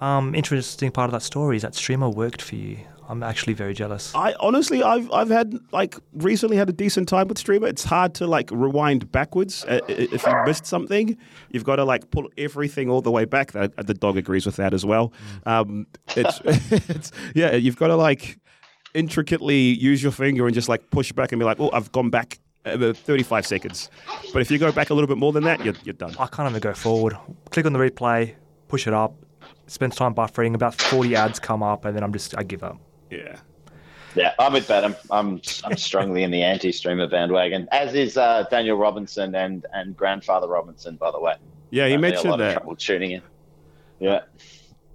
um, 0.00 0.34
interesting 0.34 0.90
part 0.92 1.06
of 1.08 1.12
that 1.12 1.22
story 1.22 1.56
is 1.56 1.62
that 1.62 1.74
streamer 1.74 2.08
worked 2.08 2.40
for 2.40 2.54
you. 2.54 2.78
I'm 3.08 3.22
actually 3.22 3.52
very 3.52 3.74
jealous. 3.74 4.14
I 4.14 4.34
honestly, 4.40 4.82
I've 4.82 5.10
I've 5.12 5.28
had 5.28 5.58
like 5.72 5.96
recently 6.14 6.56
had 6.56 6.68
a 6.68 6.72
decent 6.72 7.08
time 7.08 7.28
with 7.28 7.38
Streamer. 7.38 7.66
It's 7.66 7.84
hard 7.84 8.14
to 8.16 8.26
like 8.26 8.50
rewind 8.50 9.12
backwards 9.12 9.64
uh, 9.66 9.80
if 9.88 10.24
you 10.26 10.32
missed 10.46 10.66
something. 10.66 11.16
You've 11.50 11.64
got 11.64 11.76
to 11.76 11.84
like 11.84 12.10
pull 12.10 12.28
everything 12.38 12.88
all 12.90 13.02
the 13.02 13.10
way 13.10 13.24
back. 13.24 13.52
The, 13.52 13.72
the 13.76 13.94
dog 13.94 14.16
agrees 14.16 14.46
with 14.46 14.56
that 14.56 14.72
as 14.72 14.84
well. 14.86 15.12
Um, 15.44 15.86
it's, 16.16 16.40
it's 16.44 17.12
yeah, 17.34 17.54
you've 17.54 17.76
got 17.76 17.88
to 17.88 17.96
like 17.96 18.38
intricately 18.94 19.58
use 19.60 20.02
your 20.02 20.12
finger 20.12 20.46
and 20.46 20.54
just 20.54 20.68
like 20.68 20.90
push 20.90 21.12
back 21.12 21.32
and 21.32 21.38
be 21.38 21.44
like, 21.44 21.60
oh, 21.60 21.70
I've 21.72 21.90
gone 21.92 22.10
back. 22.10 22.38
uh, 22.64 22.92
35 22.94 23.46
seconds. 23.46 23.90
But 24.32 24.40
if 24.40 24.50
you 24.50 24.58
go 24.58 24.72
back 24.72 24.88
a 24.90 24.94
little 24.94 25.08
bit 25.08 25.18
more 25.18 25.32
than 25.32 25.44
that, 25.44 25.62
you're, 25.64 25.74
you're 25.84 25.92
done. 25.94 26.14
I 26.18 26.26
can't 26.26 26.48
even 26.48 26.60
go 26.60 26.72
forward. 26.72 27.16
Click 27.50 27.66
on 27.66 27.72
the 27.74 27.78
replay, 27.78 28.34
push 28.68 28.86
it 28.86 28.94
up, 28.94 29.14
spend 29.66 29.92
time 29.92 30.14
buffering. 30.14 30.54
About 30.54 30.74
40 30.74 31.14
ads 31.16 31.38
come 31.38 31.62
up, 31.62 31.84
and 31.84 31.94
then 31.94 32.02
I'm 32.02 32.12
just 32.12 32.36
I 32.38 32.42
give 32.42 32.62
up. 32.64 32.78
Yeah. 33.14 33.36
Yeah, 34.16 34.32
I'm 34.38 34.52
with 34.52 34.68
Betim. 34.68 34.94
I'm 35.10 35.28
I'm 35.28 35.40
I'm 35.64 35.76
strongly 35.76 36.22
in 36.22 36.30
the 36.30 36.42
anti-streamer 36.42 37.08
bandwagon, 37.08 37.66
as 37.72 37.94
is 37.94 38.16
uh, 38.16 38.44
Daniel 38.50 38.76
Robinson 38.76 39.34
and 39.34 39.66
and 39.72 39.96
grandfather 39.96 40.46
Robinson, 40.46 40.94
by 40.96 41.10
the 41.10 41.18
way. 41.18 41.34
Yeah, 41.70 41.88
he 41.88 41.96
mentioned 41.96 42.38
that. 42.40 42.52
trouble 42.58 42.76
tuning 42.76 43.10
in. 43.12 43.22
Yeah. 43.98 44.20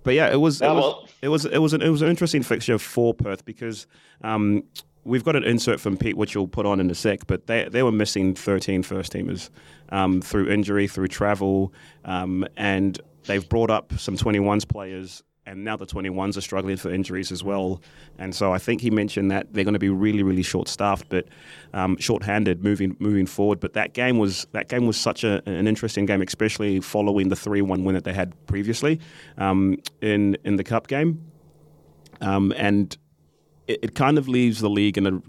But 0.03 0.13
yeah, 0.13 0.31
it 0.31 0.37
was 0.37 0.61
it 0.61 0.65
Oh, 0.67 0.73
was 0.75 0.83
well. 0.83 1.07
it 1.21 1.27
was 1.27 1.45
it 1.45 1.57
was 1.57 1.73
an, 1.73 1.81
it 1.81 1.89
was 1.89 2.01
an 2.01 2.07
interesting 2.09 2.43
fixture 2.43 2.79
for 2.79 3.13
Perth 3.13 3.43
because 3.43 3.87
um, 4.23 4.63
we've 5.03 5.25
got 5.25 5.35
an 5.35 5.43
insert 5.43 5.81
from 5.81 5.97
Pete 5.97 6.15
which 6.15 6.33
you'll 6.33 6.47
put 6.47 6.65
on 6.65 6.79
in 6.79 6.89
a 6.89 6.95
sec. 6.95 7.27
But 7.27 7.47
they 7.47 7.67
they 7.67 7.83
were 7.83 7.91
missing 7.91 8.35
13 8.35 8.83
first 8.83 9.11
teamers 9.11 9.49
um, 9.89 10.21
through 10.21 10.47
injury, 10.49 10.87
through 10.87 11.09
travel, 11.09 11.73
um, 12.05 12.45
and 12.55 12.97
they've 13.25 13.47
brought 13.49 13.69
up 13.69 13.91
some 13.99 14.15
21s 14.15 14.65
players. 14.65 15.23
And 15.49 15.63
now 15.63 15.75
the 15.75 15.87
21s 15.87 16.37
are 16.37 16.41
struggling 16.41 16.77
for 16.77 16.91
injuries 16.91 17.31
as 17.31 17.43
well. 17.43 17.81
And 18.19 18.35
so 18.35 18.53
I 18.53 18.59
think 18.59 18.81
he 18.81 18.91
mentioned 18.91 19.31
that 19.31 19.51
they're 19.51 19.63
going 19.63 19.73
to 19.73 19.79
be 19.79 19.89
really, 19.89 20.21
really 20.21 20.43
short-staffed, 20.43 21.09
but 21.09 21.25
um, 21.73 21.97
short-handed 21.97 22.63
moving 22.63 22.95
moving 22.99 23.25
forward. 23.25 23.59
But 23.59 23.73
that 23.73 23.93
game 23.93 24.19
was 24.19 24.45
that 24.51 24.69
game 24.69 24.85
was 24.85 24.95
such 24.95 25.23
a, 25.23 25.41
an 25.49 25.67
interesting 25.67 26.05
game, 26.05 26.21
especially 26.21 26.79
following 26.81 27.29
the 27.29 27.35
3-1 27.35 27.83
win 27.83 27.95
that 27.95 28.03
they 28.03 28.13
had 28.13 28.35
previously 28.45 28.99
um, 29.39 29.77
in 30.01 30.37
in 30.43 30.57
the 30.57 30.63
cup 30.63 30.85
game. 30.85 31.19
Um, 32.21 32.53
and 32.55 32.95
it, 33.67 33.79
it 33.81 33.95
kind 33.95 34.19
of 34.19 34.27
leaves 34.27 34.59
the 34.59 34.69
league 34.69 34.99
in 34.99 35.07
a 35.07 35.19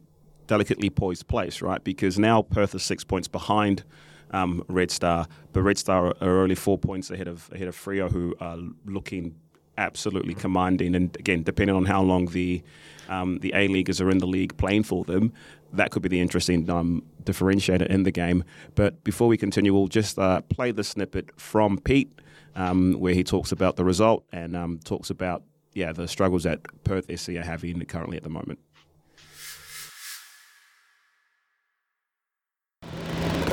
delicately 0.46 0.90
poised 0.90 1.28
place, 1.28 1.62
right? 1.62 1.82
Because 1.82 2.18
now 2.18 2.42
Perth 2.42 2.74
is 2.74 2.82
six 2.82 3.04
points 3.04 3.26
behind 3.26 3.84
um, 4.32 4.62
Red 4.68 4.90
Star, 4.90 5.26
but 5.54 5.62
Red 5.62 5.78
Star 5.78 6.14
are 6.20 6.40
only 6.40 6.56
four 6.56 6.76
points 6.76 7.10
ahead 7.10 7.26
of 7.26 7.50
ahead 7.54 7.68
of 7.68 7.74
Freo, 7.74 8.12
who 8.12 8.34
are 8.38 8.58
looking 8.84 9.36
absolutely 9.80 10.34
commanding. 10.34 10.94
And 10.94 11.16
again, 11.16 11.42
depending 11.42 11.74
on 11.74 11.86
how 11.86 12.02
long 12.02 12.26
the 12.26 12.62
um, 13.08 13.38
the 13.40 13.52
A 13.56 13.66
leaguers 13.66 14.00
are 14.00 14.08
in 14.08 14.18
the 14.18 14.26
league 14.26 14.56
playing 14.56 14.84
for 14.84 15.04
them, 15.04 15.32
that 15.72 15.90
could 15.90 16.02
be 16.02 16.08
the 16.08 16.20
interesting 16.20 16.70
um, 16.70 17.02
differentiator 17.24 17.86
in 17.88 18.04
the 18.04 18.12
game. 18.12 18.44
But 18.76 19.02
before 19.02 19.26
we 19.26 19.36
continue, 19.36 19.74
we'll 19.74 19.88
just 19.88 20.16
uh, 20.16 20.42
play 20.42 20.70
the 20.70 20.84
snippet 20.84 21.30
from 21.40 21.78
Pete, 21.78 22.12
um, 22.54 22.94
where 22.94 23.14
he 23.14 23.24
talks 23.24 23.50
about 23.50 23.74
the 23.74 23.84
result 23.84 24.24
and 24.30 24.54
um, 24.54 24.78
talks 24.84 25.10
about 25.10 25.42
yeah 25.72 25.92
the 25.92 26.06
struggles 26.06 26.44
that 26.44 26.60
Perth 26.84 27.06
SC 27.18 27.30
are 27.30 27.42
having 27.42 27.84
currently 27.86 28.16
at 28.16 28.22
the 28.22 28.30
moment. 28.30 28.60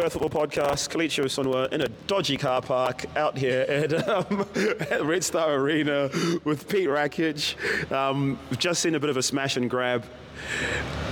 Football 0.10 0.48
Podcast, 0.48 0.90
Kelechi 0.90 1.24
Sonua 1.26 1.72
in 1.74 1.82
a 1.82 1.90
dodgy 2.08 2.38
car 2.38 2.62
park 2.62 3.06
out 3.16 3.38
here 3.38 3.62
at, 3.62 4.08
um, 4.08 4.46
at 4.90 5.04
Red 5.04 5.24
Star 5.24 5.56
Arena 5.56 6.10
with 6.44 6.68
Pete 6.70 6.88
Rakic. 6.88 7.92
Um, 7.92 8.40
we've 8.50 8.60
just 8.60 8.82
seen 8.82 8.96
a 8.96 9.00
bit 9.00 9.10
of 9.10 9.18
a 9.18 9.24
smash 9.24 9.58
and 9.58 9.70
grab. 9.70 10.06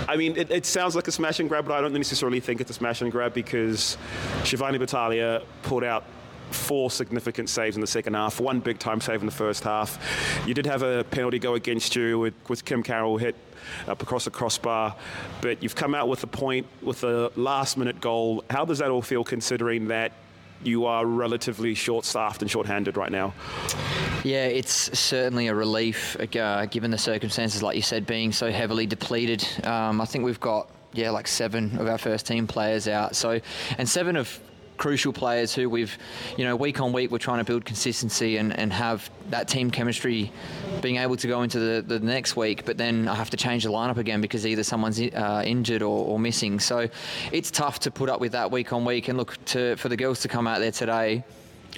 I 0.07 0.15
mean, 0.15 0.37
it, 0.37 0.51
it, 0.51 0.65
sounds 0.65 0.95
like 0.95 1.07
a 1.07 1.11
smash 1.11 1.39
and 1.39 1.49
grab, 1.49 1.65
but 1.65 1.73
I 1.73 1.81
don't 1.81 1.93
necessarily 1.93 2.39
think 2.39 2.61
it's 2.61 2.71
a 2.71 2.73
smash 2.73 3.01
and 3.01 3.11
grab 3.11 3.33
because 3.33 3.97
Shivani 4.43 4.79
Battaglia 4.79 5.43
pulled 5.63 5.83
out 5.83 6.05
four 6.51 6.91
significant 6.91 7.49
saves 7.49 7.75
in 7.75 7.81
the 7.81 7.87
second 7.87 8.13
half, 8.13 8.39
one 8.39 8.59
big 8.59 8.79
time 8.79 9.01
save 9.01 9.19
in 9.21 9.25
the 9.25 9.31
first 9.31 9.63
half. 9.63 9.99
You 10.45 10.53
did 10.53 10.65
have 10.65 10.83
a 10.83 11.03
penalty 11.05 11.39
go 11.39 11.55
against 11.55 11.95
you 11.95 12.19
with, 12.19 12.33
with 12.47 12.65
Kim 12.65 12.83
Carroll 12.83 13.17
hit 13.17 13.35
up 13.87 14.01
across 14.01 14.25
the 14.25 14.31
crossbar, 14.31 14.95
but 15.41 15.61
you've 15.61 15.75
come 15.75 15.95
out 15.95 16.07
with 16.07 16.23
a 16.23 16.27
point 16.27 16.67
with 16.81 17.03
a 17.03 17.31
last 17.35 17.77
minute 17.77 18.01
goal. 18.01 18.43
How 18.49 18.65
does 18.65 18.79
that 18.79 18.89
all 18.89 19.01
feel 19.01 19.23
considering 19.23 19.87
that 19.89 20.11
you 20.63 20.85
are 20.85 21.05
relatively 21.05 21.73
short 21.75 22.05
staffed 22.05 22.41
and 22.41 22.49
short 22.49 22.65
handed 22.65 22.97
right 22.97 23.11
now? 23.11 23.33
Yeah, 24.23 24.45
it's 24.45 24.97
certainly 24.97 25.47
a 25.47 25.55
relief 25.55 26.17
uh, 26.35 26.65
given 26.65 26.89
the 26.89 26.97
circumstances, 26.97 27.61
like 27.61 27.75
you 27.75 27.83
said, 27.83 28.07
being 28.07 28.31
so 28.31 28.51
heavily 28.51 28.87
depleted. 28.87 29.47
Um, 29.63 30.01
I 30.01 30.05
think 30.05 30.25
we've 30.25 30.39
got 30.39 30.69
yeah, 30.95 31.09
like 31.11 31.27
seven 31.27 31.77
of 31.77 31.87
our 31.87 31.97
first 31.97 32.25
team 32.25 32.47
players 32.47 32.87
out. 32.87 33.15
So, 33.15 33.39
and 33.77 33.87
seven 33.87 34.15
of 34.15 34.39
crucial 34.77 35.13
players 35.13 35.53
who 35.53 35.69
we've, 35.69 35.97
you 36.37 36.43
know, 36.43 36.55
week 36.55 36.79
on 36.79 36.93
week 36.93 37.11
we're 37.11 37.17
trying 37.17 37.39
to 37.39 37.43
build 37.43 37.65
consistency 37.65 38.37
and, 38.37 38.57
and 38.57 38.71
have 38.73 39.09
that 39.29 39.47
team 39.47 39.71
chemistry 39.71 40.31
being 40.81 40.97
able 40.97 41.15
to 41.15 41.27
go 41.27 41.41
into 41.41 41.59
the, 41.59 41.81
the 41.81 41.99
next 41.99 42.35
week, 42.35 42.65
but 42.65 42.77
then 42.77 43.07
I 43.07 43.15
have 43.15 43.29
to 43.31 43.37
change 43.37 43.63
the 43.63 43.69
lineup 43.69 43.97
again 43.97 44.21
because 44.21 44.45
either 44.45 44.63
someone's 44.63 44.99
uh, 44.99 45.43
injured 45.45 45.81
or, 45.81 46.05
or, 46.05 46.19
missing. 46.19 46.59
So 46.59 46.89
it's 47.31 47.51
tough 47.51 47.79
to 47.79 47.91
put 47.91 48.09
up 48.09 48.19
with 48.19 48.33
that 48.33 48.51
week 48.51 48.73
on 48.73 48.85
week 48.85 49.07
and 49.07 49.17
look 49.17 49.43
to 49.45 49.75
for 49.77 49.89
the 49.89 49.97
girls 49.97 50.21
to 50.21 50.27
come 50.27 50.47
out 50.47 50.59
there 50.59 50.71
today. 50.71 51.23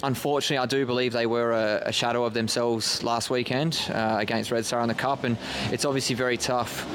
Unfortunately, 0.02 0.58
I 0.58 0.66
do 0.66 0.86
believe 0.86 1.12
they 1.12 1.26
were 1.26 1.52
a, 1.52 1.88
a 1.88 1.92
shadow 1.92 2.24
of 2.24 2.32
themselves 2.32 3.02
last 3.02 3.30
weekend 3.30 3.80
uh, 3.92 4.16
against 4.20 4.50
Red 4.50 4.64
Star 4.64 4.80
in 4.82 4.88
the 4.88 4.94
Cup, 4.94 5.24
and 5.24 5.36
it's 5.72 5.84
obviously 5.84 6.14
very 6.14 6.36
tough 6.36 6.86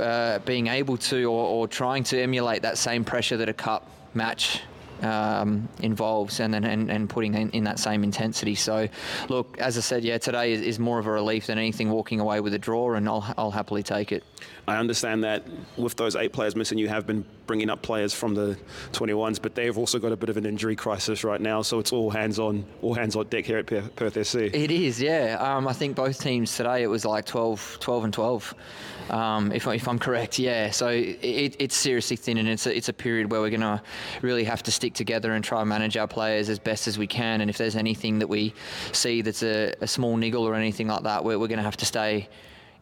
uh, 0.00 0.38
being 0.40 0.68
able 0.68 0.96
to 0.96 1.24
or, 1.24 1.46
or 1.46 1.68
trying 1.68 2.04
to 2.04 2.20
emulate 2.20 2.62
that 2.62 2.78
same 2.78 3.04
pressure 3.04 3.36
that 3.36 3.48
a 3.48 3.52
cup 3.52 3.86
match 4.14 4.62
um, 5.02 5.68
involves 5.80 6.40
and, 6.40 6.54
and, 6.54 6.90
and 6.90 7.08
putting 7.08 7.34
in, 7.34 7.50
in, 7.50 7.64
that 7.64 7.78
same 7.78 8.04
intensity. 8.04 8.54
So, 8.54 8.88
look, 9.28 9.58
as 9.58 9.76
I 9.76 9.80
said, 9.80 10.04
yeah, 10.04 10.18
today 10.18 10.52
is, 10.52 10.62
is, 10.62 10.78
more 10.78 10.98
of 10.98 11.06
a 11.06 11.10
relief 11.10 11.46
than 11.46 11.58
anything 11.58 11.90
walking 11.90 12.20
away 12.20 12.40
with 12.40 12.54
a 12.54 12.58
draw, 12.58 12.94
and 12.94 13.08
I'll, 13.08 13.34
I'll 13.36 13.50
happily 13.50 13.82
take 13.82 14.12
it. 14.12 14.24
I 14.68 14.76
understand 14.76 15.22
that 15.24 15.44
with 15.76 15.94
those 15.94 16.16
eight 16.16 16.32
players 16.32 16.56
missing, 16.56 16.76
you 16.78 16.88
have 16.88 17.06
been 17.06 17.24
bringing 17.46 17.70
up 17.70 17.82
players 17.82 18.12
from 18.12 18.34
the 18.34 18.58
21s, 18.92 19.40
but 19.40 19.54
they've 19.54 19.76
also 19.78 20.00
got 20.00 20.10
a 20.10 20.16
bit 20.16 20.28
of 20.28 20.36
an 20.36 20.44
injury 20.44 20.74
crisis 20.74 21.22
right 21.22 21.40
now. 21.40 21.62
So 21.62 21.78
it's 21.78 21.92
all 21.92 22.10
hands 22.10 22.40
on, 22.40 22.64
all 22.82 22.94
hands 22.94 23.14
on 23.14 23.28
deck 23.28 23.44
here 23.44 23.58
at 23.58 23.66
Perth 23.66 24.26
SC. 24.26 24.36
It 24.36 24.72
is, 24.72 25.00
yeah. 25.00 25.36
Um, 25.38 25.68
I 25.68 25.72
think 25.72 25.94
both 25.94 26.20
teams 26.20 26.56
today 26.56 26.82
it 26.82 26.88
was 26.88 27.04
like 27.04 27.26
12, 27.26 27.78
12 27.80 28.04
and 28.04 28.12
12 28.12 28.54
um, 29.10 29.52
if, 29.52 29.66
if, 29.66 29.86
I'm 29.86 29.98
correct. 29.98 30.38
Yeah, 30.38 30.70
so 30.70 30.88
it, 30.88 31.56
it's 31.58 31.76
seriously 31.76 32.16
thin, 32.16 32.38
and 32.38 32.48
it's 32.48 32.66
a, 32.66 32.76
it's 32.76 32.88
a 32.88 32.92
period 32.92 33.30
where 33.30 33.40
we're 33.40 33.50
going 33.50 33.60
to 33.60 33.80
really 34.22 34.44
have 34.44 34.62
to 34.64 34.72
stick 34.72 34.94
together 34.94 35.32
and 35.32 35.44
try 35.44 35.60
and 35.60 35.68
manage 35.68 35.96
our 35.96 36.08
players 36.08 36.48
as 36.48 36.58
best 36.58 36.88
as 36.88 36.98
we 36.98 37.06
can. 37.06 37.40
And 37.40 37.48
if 37.48 37.56
there's 37.56 37.76
anything 37.76 38.18
that 38.18 38.28
we 38.28 38.52
see 38.92 39.22
that's 39.22 39.42
a, 39.42 39.74
a 39.80 39.86
small 39.86 40.16
niggle 40.16 40.42
or 40.42 40.54
anything 40.54 40.88
like 40.88 41.04
that, 41.04 41.24
we're, 41.24 41.38
we're 41.38 41.46
going 41.48 41.58
to 41.58 41.64
have 41.64 41.76
to 41.78 41.86
stay 41.86 42.28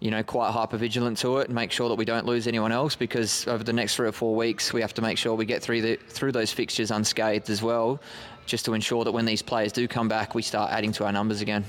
you 0.01 0.11
know, 0.11 0.23
quite 0.23 0.51
hyper 0.51 0.77
vigilant 0.77 1.19
to 1.19 1.39
it 1.39 1.47
and 1.47 1.55
make 1.55 1.71
sure 1.71 1.89
that 1.89 1.95
we 1.95 2.05
don't 2.05 2.27
lose 2.27 2.47
anyone 2.47 2.73
else 2.73 2.95
because 2.97 3.47
over 3.49 3.65
the 3.65 3.73
next 3.73 3.97
three 3.97 4.09
or 4.09 4.13
four 4.13 4.35
weeks 4.35 4.73
we 4.73 4.81
have 4.81 4.95
to 4.95 5.03
make 5.03 5.17
sure 5.19 5.35
we 5.35 5.47
get 5.47 5.63
through 5.63 5.81
the 5.81 5.97
through 6.09 6.33
those 6.33 6.53
fixtures 6.53 6.91
unscathed 6.91 7.49
as 7.51 7.63
well, 7.63 8.01
just 8.47 8.65
to 8.65 8.75
ensure 8.75 9.05
that 9.05 9.13
when 9.13 9.25
these 9.25 9.43
players 9.43 9.73
do 9.73 9.89
come 9.89 10.09
back, 10.09 10.35
we 10.35 10.43
start 10.43 10.73
adding 10.73 10.93
to 10.93 11.05
our 11.05 11.13
numbers 11.13 11.41
again. 11.41 11.65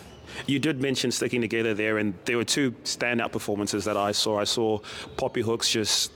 You 0.47 0.59
did 0.59 0.81
mention 0.81 1.11
sticking 1.11 1.41
together 1.41 1.73
there, 1.73 1.97
and 1.97 2.13
there 2.25 2.37
were 2.37 2.43
two 2.43 2.71
standout 2.83 3.31
performances 3.31 3.85
that 3.85 3.95
I 3.95 4.11
saw. 4.11 4.39
I 4.39 4.43
saw 4.43 4.79
Poppy 5.17 5.41
Hooks 5.41 5.69
just 5.69 6.11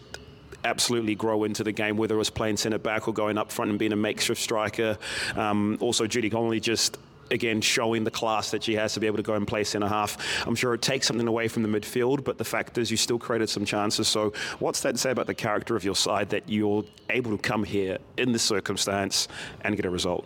absolutely 0.65 1.15
grow 1.15 1.43
into 1.43 1.63
the 1.63 1.71
game, 1.71 1.95
whether 1.95 2.15
it 2.15 2.17
was 2.17 2.29
playing 2.29 2.57
centre 2.57 2.79
back 2.79 3.07
or 3.07 3.13
going 3.13 3.37
up 3.37 3.51
front 3.51 3.69
and 3.69 3.79
being 3.79 3.93
a 3.93 3.97
makeshift 3.97 4.41
striker. 4.41 4.97
Um, 5.35 5.77
also, 5.79 6.05
Judy 6.05 6.29
Connolly 6.29 6.59
just 6.59 6.97
again 7.31 7.62
showing 7.62 8.03
the 8.03 8.12
class 8.12 8.51
that 8.51 8.63
she 8.63 8.75
has 8.75 8.93
to 8.93 9.00
be 9.00 9.07
able 9.07 9.17
to 9.17 9.24
go 9.24 9.36
and 9.36 9.48
play 9.48 9.63
centre 9.63 9.88
half. 9.88 10.17
I'm 10.48 10.55
sure 10.55 10.74
it 10.74 10.81
takes 10.81 11.07
something 11.07 11.27
away 11.27 11.48
from 11.48 11.63
the 11.63 11.69
midfield, 11.69 12.24
but 12.24 12.38
the 12.38 12.43
fact 12.43 12.77
is 12.77 12.91
you 12.91 12.98
still 12.98 13.19
created 13.19 13.50
some 13.50 13.65
chances. 13.65 14.07
So 14.07 14.33
what's 14.59 14.81
that 14.81 14.98
say 15.00 15.12
about 15.12 15.27
the 15.27 15.36
character 15.36 15.75
of 15.75 15.83
your 15.83 15.95
side 15.95 16.29
that 16.29 16.48
you're 16.48 16.83
able 17.09 17.31
to 17.31 17.38
come 17.38 17.63
here 17.63 17.98
in 18.17 18.31
this 18.31 18.43
circumstance 18.43 19.27
and 19.62 19.75
get 19.75 19.86
a 19.86 19.89
result? 19.89 20.25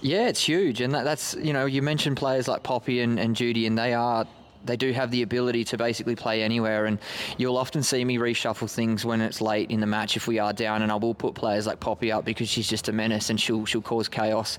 Yeah, 0.00 0.28
it's 0.28 0.44
huge, 0.44 0.80
and 0.80 0.94
that, 0.94 1.02
that's 1.04 1.34
you 1.34 1.52
know 1.52 1.66
you 1.66 1.82
mentioned 1.82 2.16
players 2.16 2.46
like 2.46 2.62
Poppy 2.62 3.00
and, 3.00 3.18
and 3.18 3.34
Judy, 3.34 3.66
and 3.66 3.76
they 3.76 3.94
are 3.94 4.26
they 4.64 4.76
do 4.76 4.92
have 4.92 5.10
the 5.10 5.22
ability 5.22 5.64
to 5.64 5.76
basically 5.76 6.14
play 6.14 6.42
anywhere. 6.42 6.86
And 6.86 6.98
you'll 7.36 7.56
often 7.56 7.82
see 7.82 8.04
me 8.04 8.18
reshuffle 8.18 8.70
things 8.70 9.04
when 9.04 9.20
it's 9.20 9.40
late 9.40 9.70
in 9.70 9.80
the 9.80 9.86
match 9.86 10.16
if 10.16 10.26
we 10.26 10.38
are 10.38 10.52
down, 10.52 10.82
and 10.82 10.92
I 10.92 10.96
will 10.96 11.14
put 11.14 11.34
players 11.34 11.66
like 11.66 11.80
Poppy 11.80 12.12
up 12.12 12.24
because 12.24 12.48
she's 12.48 12.68
just 12.68 12.88
a 12.88 12.92
menace 12.92 13.30
and 13.30 13.40
she'll 13.40 13.64
she'll 13.64 13.82
cause 13.82 14.08
chaos. 14.08 14.58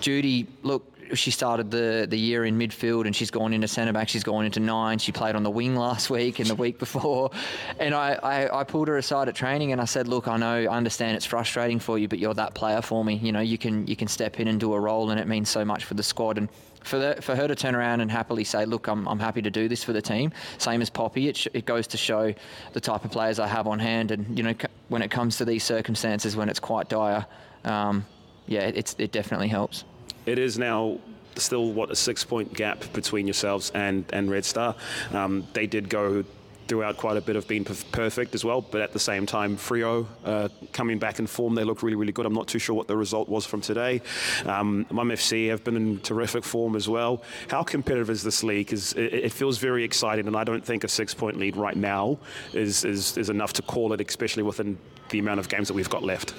Judy, 0.00 0.46
look, 0.62 0.97
she 1.14 1.30
started 1.30 1.70
the, 1.70 2.06
the 2.08 2.18
year 2.18 2.44
in 2.44 2.58
midfield 2.58 3.06
and 3.06 3.14
she's 3.14 3.30
gone 3.30 3.52
into 3.52 3.68
centre 3.68 3.92
back. 3.92 4.08
She's 4.08 4.24
gone 4.24 4.44
into 4.44 4.60
nine. 4.60 4.98
She 4.98 5.12
played 5.12 5.34
on 5.34 5.42
the 5.42 5.50
wing 5.50 5.76
last 5.88 6.10
week 6.10 6.38
and 6.38 6.48
the 6.48 6.54
week 6.54 6.78
before. 6.78 7.30
And 7.78 7.94
I, 7.94 8.14
I, 8.14 8.60
I, 8.60 8.64
pulled 8.64 8.88
her 8.88 8.96
aside 8.96 9.28
at 9.28 9.34
training 9.34 9.72
and 9.72 9.80
I 9.80 9.84
said, 9.84 10.08
look, 10.08 10.28
I 10.28 10.36
know, 10.36 10.64
I 10.64 10.76
understand 10.76 11.16
it's 11.16 11.26
frustrating 11.26 11.78
for 11.78 11.98
you, 11.98 12.08
but 12.08 12.18
you're 12.18 12.34
that 12.34 12.54
player 12.54 12.82
for 12.82 13.04
me. 13.04 13.14
You 13.16 13.32
know, 13.32 13.40
you 13.40 13.58
can 13.58 13.86
you 13.86 13.96
can 13.96 14.08
step 14.08 14.40
in 14.40 14.48
and 14.48 14.60
do 14.60 14.74
a 14.74 14.80
role 14.80 15.10
and 15.10 15.18
it 15.20 15.26
means 15.26 15.48
so 15.48 15.64
much 15.64 15.84
for 15.84 15.94
the 15.94 16.02
squad. 16.02 16.38
And 16.38 16.48
for 16.84 16.98
the, 16.98 17.18
for 17.20 17.34
her 17.36 17.48
to 17.48 17.54
turn 17.54 17.74
around 17.74 18.00
and 18.00 18.10
happily 18.10 18.44
say, 18.44 18.64
look, 18.64 18.88
I'm, 18.88 19.06
I'm 19.08 19.18
happy 19.18 19.42
to 19.42 19.50
do 19.50 19.68
this 19.68 19.84
for 19.84 19.92
the 19.92 20.02
team. 20.02 20.32
Same 20.58 20.80
as 20.80 20.90
Poppy, 20.90 21.28
it, 21.28 21.36
sh- 21.36 21.48
it 21.52 21.66
goes 21.66 21.86
to 21.88 21.96
show 21.96 22.32
the 22.72 22.80
type 22.80 23.04
of 23.04 23.10
players 23.10 23.38
I 23.38 23.46
have 23.46 23.66
on 23.66 23.78
hand. 23.78 24.10
And, 24.10 24.36
you 24.36 24.42
know, 24.42 24.52
c- 24.52 24.68
when 24.88 25.02
it 25.02 25.10
comes 25.10 25.36
to 25.38 25.44
these 25.44 25.64
circumstances, 25.64 26.36
when 26.36 26.48
it's 26.48 26.60
quite 26.60 26.88
dire, 26.88 27.26
um, 27.64 28.06
yeah, 28.46 28.60
it's, 28.60 28.94
it 28.98 29.12
definitely 29.12 29.48
helps 29.48 29.84
it 30.28 30.38
is 30.38 30.58
now 30.58 30.98
still 31.36 31.72
what 31.72 31.90
a 31.90 31.96
six 31.96 32.24
point 32.24 32.52
gap 32.52 32.92
between 32.92 33.26
yourselves 33.26 33.70
and 33.74 34.04
and 34.12 34.30
Red 34.30 34.44
Star. 34.44 34.74
Um, 35.12 35.46
they 35.52 35.66
did 35.66 35.88
go 35.88 36.24
throughout 36.68 36.96
quite 36.96 37.16
a 37.16 37.20
bit 37.20 37.36
of 37.36 37.48
being 37.48 37.64
perfect 37.64 38.34
as 38.34 38.44
well, 38.44 38.60
but 38.60 38.80
at 38.80 38.92
the 38.92 38.98
same 38.98 39.26
time, 39.26 39.56
Freo 39.56 40.06
uh, 40.24 40.48
coming 40.72 40.98
back 40.98 41.18
in 41.18 41.26
form, 41.26 41.54
they 41.54 41.64
look 41.64 41.82
really, 41.82 41.96
really 41.96 42.12
good. 42.12 42.26
I'm 42.26 42.34
not 42.34 42.46
too 42.46 42.58
sure 42.58 42.74
what 42.74 42.86
the 42.86 42.96
result 42.96 43.28
was 43.28 43.46
from 43.46 43.60
today. 43.60 44.02
Um, 44.44 44.86
Mum 44.90 45.08
FC 45.08 45.48
have 45.48 45.64
been 45.64 45.76
in 45.76 46.00
terrific 46.00 46.44
form 46.44 46.76
as 46.76 46.88
well. 46.88 47.22
How 47.48 47.62
competitive 47.62 48.10
is 48.10 48.22
this 48.22 48.42
league? 48.44 48.72
Is 48.72 48.92
it, 48.92 49.14
it, 49.14 49.32
feels 49.32 49.58
very 49.58 49.84
exciting, 49.84 50.26
and 50.26 50.36
I 50.36 50.44
don't 50.44 50.64
think 50.64 50.84
a 50.84 50.88
six-point 50.88 51.38
lead 51.38 51.56
right 51.56 51.76
now 51.76 52.18
is, 52.52 52.84
is 52.84 53.16
is 53.16 53.30
enough 53.30 53.52
to 53.54 53.62
call 53.62 53.92
it, 53.92 54.00
especially 54.00 54.42
within 54.42 54.78
the 55.10 55.18
amount 55.18 55.40
of 55.40 55.48
games 55.48 55.68
that 55.68 55.74
we've 55.74 55.88
got 55.88 56.02
left. 56.02 56.34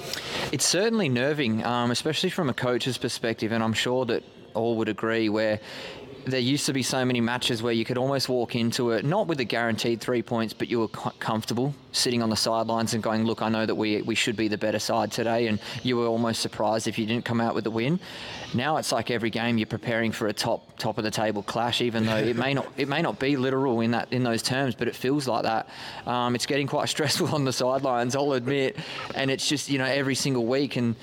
It's 0.52 0.66
certainly 0.66 1.10
nerving, 1.10 1.64
um, 1.66 1.92
especially 1.92 2.30
from 2.30 2.50
a 2.50 2.54
coach's 2.54 2.98
perspective, 2.98 3.52
and 3.52 3.64
I'm 3.64 3.74
sure 3.74 4.06
that 4.06 4.24
all 4.54 4.76
would 4.78 4.90
agree, 4.90 5.30
where 5.30 5.60
there 6.26 6.40
used 6.40 6.66
to 6.66 6.74
be 6.74 6.84
so 6.84 7.04
many 7.06 7.22
matches 7.22 7.62
where 7.64 7.74
you 7.74 7.86
could 7.86 7.98
almost 7.98 8.30
walk 8.30 8.56
into 8.56 8.92
it, 8.92 9.06
not 9.06 9.28
with 9.28 9.40
a 9.40 9.44
guaranteed 9.44 10.02
three 10.02 10.22
points, 10.22 10.54
but 10.54 10.70
you 10.70 10.80
were 10.80 10.88
comfortable 10.88 11.74
sitting 11.92 12.22
on 12.22 12.30
the 12.30 12.36
sidelines 12.36 12.94
and 12.94 13.02
going, 13.02 13.26
look, 13.26 13.42
I 13.42 13.50
know 13.50 13.66
that 13.66 13.76
we, 13.76 14.02
we 14.02 14.16
should 14.16 14.36
be 14.36 14.48
the 14.48 14.58
better 14.58 14.80
side 14.80 15.12
today. 15.12 15.48
And 15.48 15.60
you 15.84 15.98
were 15.98 16.08
almost 16.08 16.42
surprised 16.42 16.88
if 16.88 17.00
you 17.00 17.06
didn't 17.06 17.26
come 17.26 17.42
out 17.42 17.56
with 17.56 17.66
a 17.68 17.72
win. 17.72 18.00
Now 18.54 18.78
it's 18.78 18.92
like 18.92 19.12
every 19.12 19.30
game 19.30 19.58
you're 19.58 19.68
preparing 19.68 20.12
for 20.12 20.28
a 20.28 20.34
top 20.34 20.78
top 20.78 20.98
of 20.98 21.04
the 21.04 21.12
table 21.12 21.44
clash, 21.44 21.82
even 21.82 22.06
though 22.06 22.18
it 22.18 22.36
may 22.36 22.54
not 22.54 22.68
it 22.78 22.88
may 22.88 23.02
not 23.02 23.20
be 23.20 23.36
literal 23.38 23.82
in 23.82 23.92
that 23.92 24.12
in 24.12 24.24
those 24.24 24.42
terms, 24.42 24.76
but 24.76 24.88
it 24.88 24.96
feels 24.96 25.28
like 25.28 25.44
that. 25.44 25.68
Um, 26.06 26.36
it's 26.36 26.46
getting 26.46 26.68
quite 26.68 26.90
stressful 26.96 27.28
on 27.30 27.46
the 27.46 27.54
sidelines, 27.54 28.16
I'll 28.16 28.34
admit. 28.34 28.78
And 29.16 29.30
it's 29.30 29.48
just, 29.48 29.70
you 29.70 29.78
know, 29.78 29.86
every 29.86 30.16
single 30.16 30.46
week 30.46 30.76
and 30.76 30.96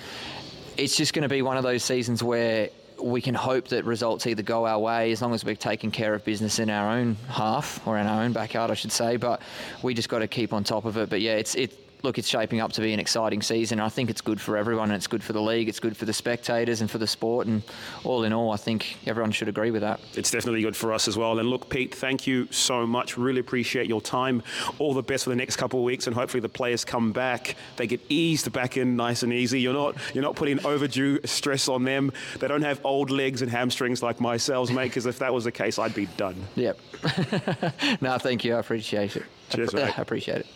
it's 0.77 0.97
just 0.97 1.15
going 1.15 1.23
to 1.23 1.29
be 1.29 1.43
one 1.43 1.57
of 1.57 1.63
those 1.63 1.83
seasons 1.83 2.23
where 2.23 2.69
we 3.01 3.21
can 3.21 3.35
hope 3.35 3.69
that 3.69 3.85
results 3.85 4.27
either 4.27 4.43
go 4.43 4.67
our 4.67 4.79
way 4.79 5.13
as 5.13 5.23
long 5.23 5.35
as 5.35 5.45
we're 5.45 5.55
taking 5.55 5.91
care 5.91 6.15
of 6.15 6.25
business 6.25 6.59
in 6.59 6.71
our 6.71 6.91
own 6.91 7.17
half 7.29 7.87
or 7.87 7.99
in 7.99 8.07
our 8.07 8.23
own 8.23 8.33
backyard, 8.33 8.71
I 8.71 8.75
should 8.75 8.93
say. 8.93 9.17
But 9.17 9.43
we 9.83 9.95
just 9.95 10.09
got 10.09 10.21
to 10.21 10.29
keep 10.29 10.53
on 10.53 10.65
top 10.65 10.85
of 10.85 10.97
it. 10.97 11.11
But 11.11 11.21
yeah, 11.21 11.35
it's 11.35 11.55
it 11.55 11.86
look, 12.07 12.19
it's 12.19 12.29
shaping 12.29 12.61
up 12.61 12.71
to 12.73 12.81
be 12.81 12.93
an 12.93 13.01
exciting 13.01 13.43
season. 13.43 13.81
I 13.81 13.89
think 13.89 14.11
it's 14.11 14.21
good 14.21 14.41
for 14.41 14.57
everyone, 14.57 14.91
and 14.91 14.97
it's 14.97 15.09
good 15.09 15.25
for 15.25 15.33
the 15.33 15.43
league. 15.43 15.69
It's 15.69 15.81
good 15.81 15.97
for 15.97 16.05
the 16.05 16.13
spectators 16.13 16.81
and 16.81 16.89
for 16.89 16.99
the 16.99 17.07
sport. 17.07 17.49
And 17.49 17.65
all 18.05 18.23
in 18.23 18.33
all, 18.33 18.53
I 18.53 18.57
think 18.57 18.97
everyone 19.07 19.33
should 19.33 19.49
agree 19.49 19.73
with 19.73 19.83
that. 19.83 19.99
It's 20.15 20.31
definitely 20.31 20.63
good 20.63 20.77
for 20.77 20.93
us 20.93 21.09
as 21.09 21.19
well. 21.19 21.37
And 21.41 21.51
look, 21.51 21.69
Pete, 21.69 21.93
thank 21.93 22.25
you 22.25 22.47
so 22.53 22.87
much. 22.87 23.19
Really 23.19 23.41
appreciate 23.41 23.89
your 23.89 24.01
time. 24.01 24.45
All 24.79 24.95
the 24.95 25.03
best 25.03 25.25
for 25.25 25.31
the 25.31 25.37
next 25.37 25.57
couple 25.57 25.81
of 25.81 25.85
weeks, 25.85 26.07
and 26.07 26.15
hopefully 26.15 26.41
the 26.41 26.49
players 26.49 26.85
come 26.85 27.11
back. 27.11 27.57
They 27.77 27.89
get 27.89 28.01
eased 28.09 28.53
back 28.53 28.77
in 28.77 28.95
nice 28.95 29.25
and 29.25 29.33
easy. 29.33 29.61
You're 29.61 29.75
not 29.75 29.97
you're 30.15 30.23
not 30.23 30.37
putting 30.37 30.65
overdue 30.65 31.19
stress 31.25 31.67
on 31.69 31.83
them. 31.83 32.13
They 32.39 32.47
don't 32.47 32.63
have 32.63 32.81
old 32.85 33.11
legs 33.11 33.43
and 33.43 33.51
hamstrings 33.51 34.01
like 34.01 34.21
myself, 34.21 34.71
mate. 34.71 34.87
Because 34.87 35.07
if 35.07 35.19
that 35.19 35.35
was 35.35 35.43
the 35.43 35.53
case, 35.53 35.77
I'd 35.77 35.95
be 35.95 36.07
done. 36.17 36.37
Yep. 36.55 36.79
no, 38.01 38.17
thank 38.19 38.45
you. 38.45 38.55
I 38.55 38.61
appreciate 38.61 39.17
it. 39.17 39.25
Cheers, 39.51 39.75
I, 39.75 39.79
mate. 39.87 39.99
I 39.99 40.03
appreciate 40.03 40.39
it. 40.43 40.47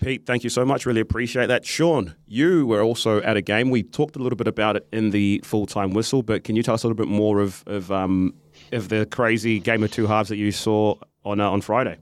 Pete, 0.00 0.24
thank 0.24 0.44
you 0.44 0.50
so 0.50 0.64
much. 0.64 0.86
Really 0.86 1.02
appreciate 1.02 1.46
that. 1.46 1.66
Sean, 1.66 2.14
you 2.26 2.66
were 2.66 2.80
also 2.80 3.20
at 3.20 3.36
a 3.36 3.42
game. 3.42 3.68
We 3.68 3.82
talked 3.82 4.16
a 4.16 4.18
little 4.18 4.36
bit 4.36 4.48
about 4.48 4.76
it 4.76 4.88
in 4.92 5.10
the 5.10 5.42
full 5.44 5.66
time 5.66 5.90
whistle, 5.90 6.22
but 6.22 6.42
can 6.42 6.56
you 6.56 6.62
tell 6.62 6.74
us 6.74 6.84
a 6.84 6.88
little 6.88 6.96
bit 6.96 7.10
more 7.10 7.40
of 7.40 7.62
of, 7.66 7.92
um, 7.92 8.34
of 8.72 8.88
the 8.88 9.06
crazy 9.06 9.60
game 9.60 9.82
of 9.82 9.92
two 9.92 10.06
halves 10.06 10.30
that 10.30 10.36
you 10.36 10.52
saw 10.52 10.94
on 11.24 11.40
uh, 11.40 11.50
on 11.50 11.60
Friday? 11.60 11.98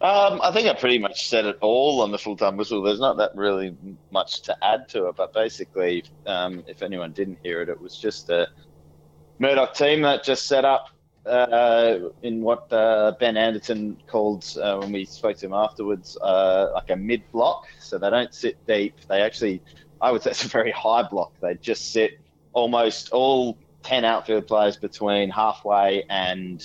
Um, 0.00 0.40
I 0.42 0.50
think 0.50 0.66
I 0.66 0.74
pretty 0.74 0.98
much 0.98 1.28
said 1.28 1.46
it 1.46 1.58
all 1.60 2.00
on 2.00 2.10
the 2.10 2.18
full 2.18 2.36
time 2.36 2.56
whistle. 2.56 2.82
There's 2.82 2.98
not 2.98 3.16
that 3.18 3.36
really 3.36 3.76
much 4.10 4.42
to 4.42 4.56
add 4.64 4.88
to 4.88 5.06
it, 5.06 5.16
but 5.16 5.32
basically, 5.32 6.02
um, 6.26 6.64
if 6.66 6.82
anyone 6.82 7.12
didn't 7.12 7.38
hear 7.44 7.62
it, 7.62 7.68
it 7.68 7.80
was 7.80 7.96
just 7.96 8.28
a 8.30 8.48
Murdoch 9.38 9.74
team 9.74 10.02
that 10.02 10.24
just 10.24 10.48
set 10.48 10.64
up 10.64 10.88
uh, 11.26 11.98
in 12.22 12.40
what 12.40 12.72
uh, 12.72 13.12
Ben 13.20 13.36
Anderton 13.36 13.96
called 14.06 14.44
uh, 14.60 14.78
when 14.78 14.92
we 14.92 15.04
spoke 15.04 15.36
to 15.38 15.46
him 15.46 15.52
afterwards, 15.52 16.16
uh, 16.20 16.70
like 16.74 16.90
a 16.90 16.96
mid 16.96 17.22
block. 17.32 17.66
So 17.78 17.98
they 17.98 18.10
don't 18.10 18.34
sit 18.34 18.64
deep. 18.66 18.94
They 19.08 19.22
actually, 19.22 19.62
I 20.00 20.10
would 20.10 20.22
say, 20.22 20.30
it's 20.30 20.44
a 20.44 20.48
very 20.48 20.72
high 20.72 21.02
block. 21.08 21.32
They 21.40 21.54
just 21.56 21.92
sit 21.92 22.20
almost 22.52 23.10
all 23.12 23.56
ten 23.82 24.04
outfield 24.04 24.46
players 24.46 24.76
between 24.76 25.30
halfway 25.30 26.04
and 26.08 26.62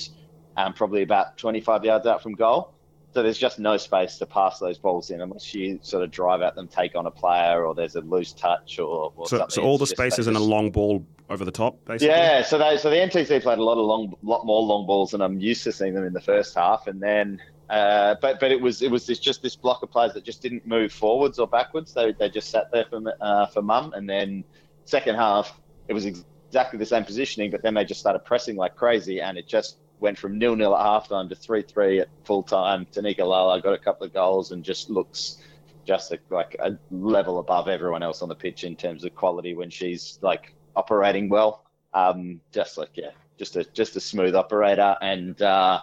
um, 0.56 0.74
probably 0.74 1.04
about 1.04 1.38
25 1.38 1.86
yards 1.86 2.08
out 2.08 2.24
from 2.24 2.34
goal. 2.34 2.74
So 3.14 3.24
there's 3.24 3.38
just 3.38 3.58
no 3.58 3.78
space 3.78 4.18
to 4.20 4.26
pass 4.26 4.60
those 4.60 4.78
balls 4.78 5.10
in 5.10 5.22
unless 5.22 5.54
you 5.54 5.80
sort 5.82 6.04
of 6.04 6.12
drive 6.12 6.42
at 6.42 6.56
them, 6.56 6.68
take 6.68 6.96
on 6.96 7.08
a 7.08 7.12
player, 7.12 7.66
or 7.66 7.74
there's 7.74 7.96
a 7.96 8.02
loose 8.02 8.34
touch 8.34 8.78
or, 8.80 9.12
or 9.16 9.28
So, 9.28 9.38
something. 9.38 9.50
so 9.56 9.64
all 9.64 9.78
the 9.78 9.84
It's 9.84 9.92
spaces 9.92 10.26
they 10.26 10.30
and 10.32 10.38
a 10.38 10.42
long 10.44 10.70
ball 10.72 11.06
over 11.30 11.44
the 11.44 11.52
top, 11.52 11.84
basically. 11.86 12.10
yeah, 12.10 12.44
so 12.44 12.58
they 12.58 12.78
so 12.78 12.90
the 12.90 12.98
NTC 12.98 13.42
played 13.42 13.58
a 13.60 13.64
lot 13.64 13.78
of 13.78 13.86
long, 13.86 14.14
lot 14.22 14.46
more 14.46 14.62
long 14.62 14.86
balls 14.86 15.12
than 15.12 15.22
I'm 15.22 15.40
used 15.40 15.64
to 15.64 15.72
seeing 15.72 15.94
them 15.94 16.06
in 16.06 16.14
the 16.14 16.22
first 16.22 16.54
half, 16.56 16.86
and 16.88 17.02
then, 17.02 17.42
uh, 17.70 18.16
but 18.22 18.40
but 18.40 18.52
it 18.52 18.62
was 18.62 18.82
it 18.82 18.92
was 18.92 19.08
this, 19.08 19.20
just 19.20 19.42
this 19.42 19.56
block 19.56 19.82
of 19.84 19.90
players 19.90 20.14
that 20.14 20.24
just 20.24 20.42
didn't 20.42 20.68
move 20.68 20.92
forwards 20.92 21.40
or 21.40 21.48
backwards. 21.48 21.94
They 21.94 22.12
they 22.12 22.30
just 22.30 22.50
sat 22.50 22.72
there 22.72 22.86
for 22.90 23.02
uh, 23.20 23.48
for 23.48 23.62
mum, 23.62 23.94
and 23.94 24.08
then 24.08 24.44
second 24.86 25.16
half 25.16 25.60
it 25.88 25.94
was 25.94 26.06
exactly 26.06 26.78
the 26.78 26.86
same 26.86 27.04
positioning, 27.06 27.52
but 27.52 27.62
then 27.64 27.74
they 27.74 27.84
just 27.86 28.00
started 28.00 28.20
pressing 28.20 28.58
like 28.58 28.76
crazy, 28.76 29.22
and 29.22 29.38
it 29.38 29.48
just 29.48 29.78
went 30.00 30.18
from 30.18 30.38
nil 30.38 30.56
nil 30.56 30.76
at 30.76 30.86
halftime 30.86 31.30
to 31.30 31.36
three 31.36 31.64
three 31.64 32.00
at 32.00 32.10
full 32.24 32.44
time. 32.44 32.86
Tanika 32.86 33.26
Lala 33.26 33.62
got 33.62 33.74
a 33.74 33.78
couple 33.78 34.06
of 34.06 34.14
goals 34.14 34.52
and 34.52 34.64
just 34.64 34.90
looks 34.90 35.38
just 35.86 36.12
a, 36.12 36.20
like 36.30 36.56
a 36.60 36.78
level 36.92 37.40
above 37.40 37.68
everyone 37.68 38.04
else 38.04 38.22
on 38.22 38.30
the 38.30 38.36
pitch 38.36 38.64
in 38.64 38.76
terms 38.76 39.04
of 39.06 39.16
quality 39.16 39.56
when 39.56 39.70
she's 39.70 40.20
like 40.22 40.54
operating 40.76 41.30
well. 41.30 41.64
Um, 41.94 42.42
just 42.52 42.78
like 42.78 42.92
yeah, 42.96 43.12
just 43.38 43.56
a 43.56 43.64
just 43.64 43.96
a 43.96 44.00
smooth 44.00 44.36
operator. 44.36 44.96
And 45.02 45.42
uh, 45.42 45.82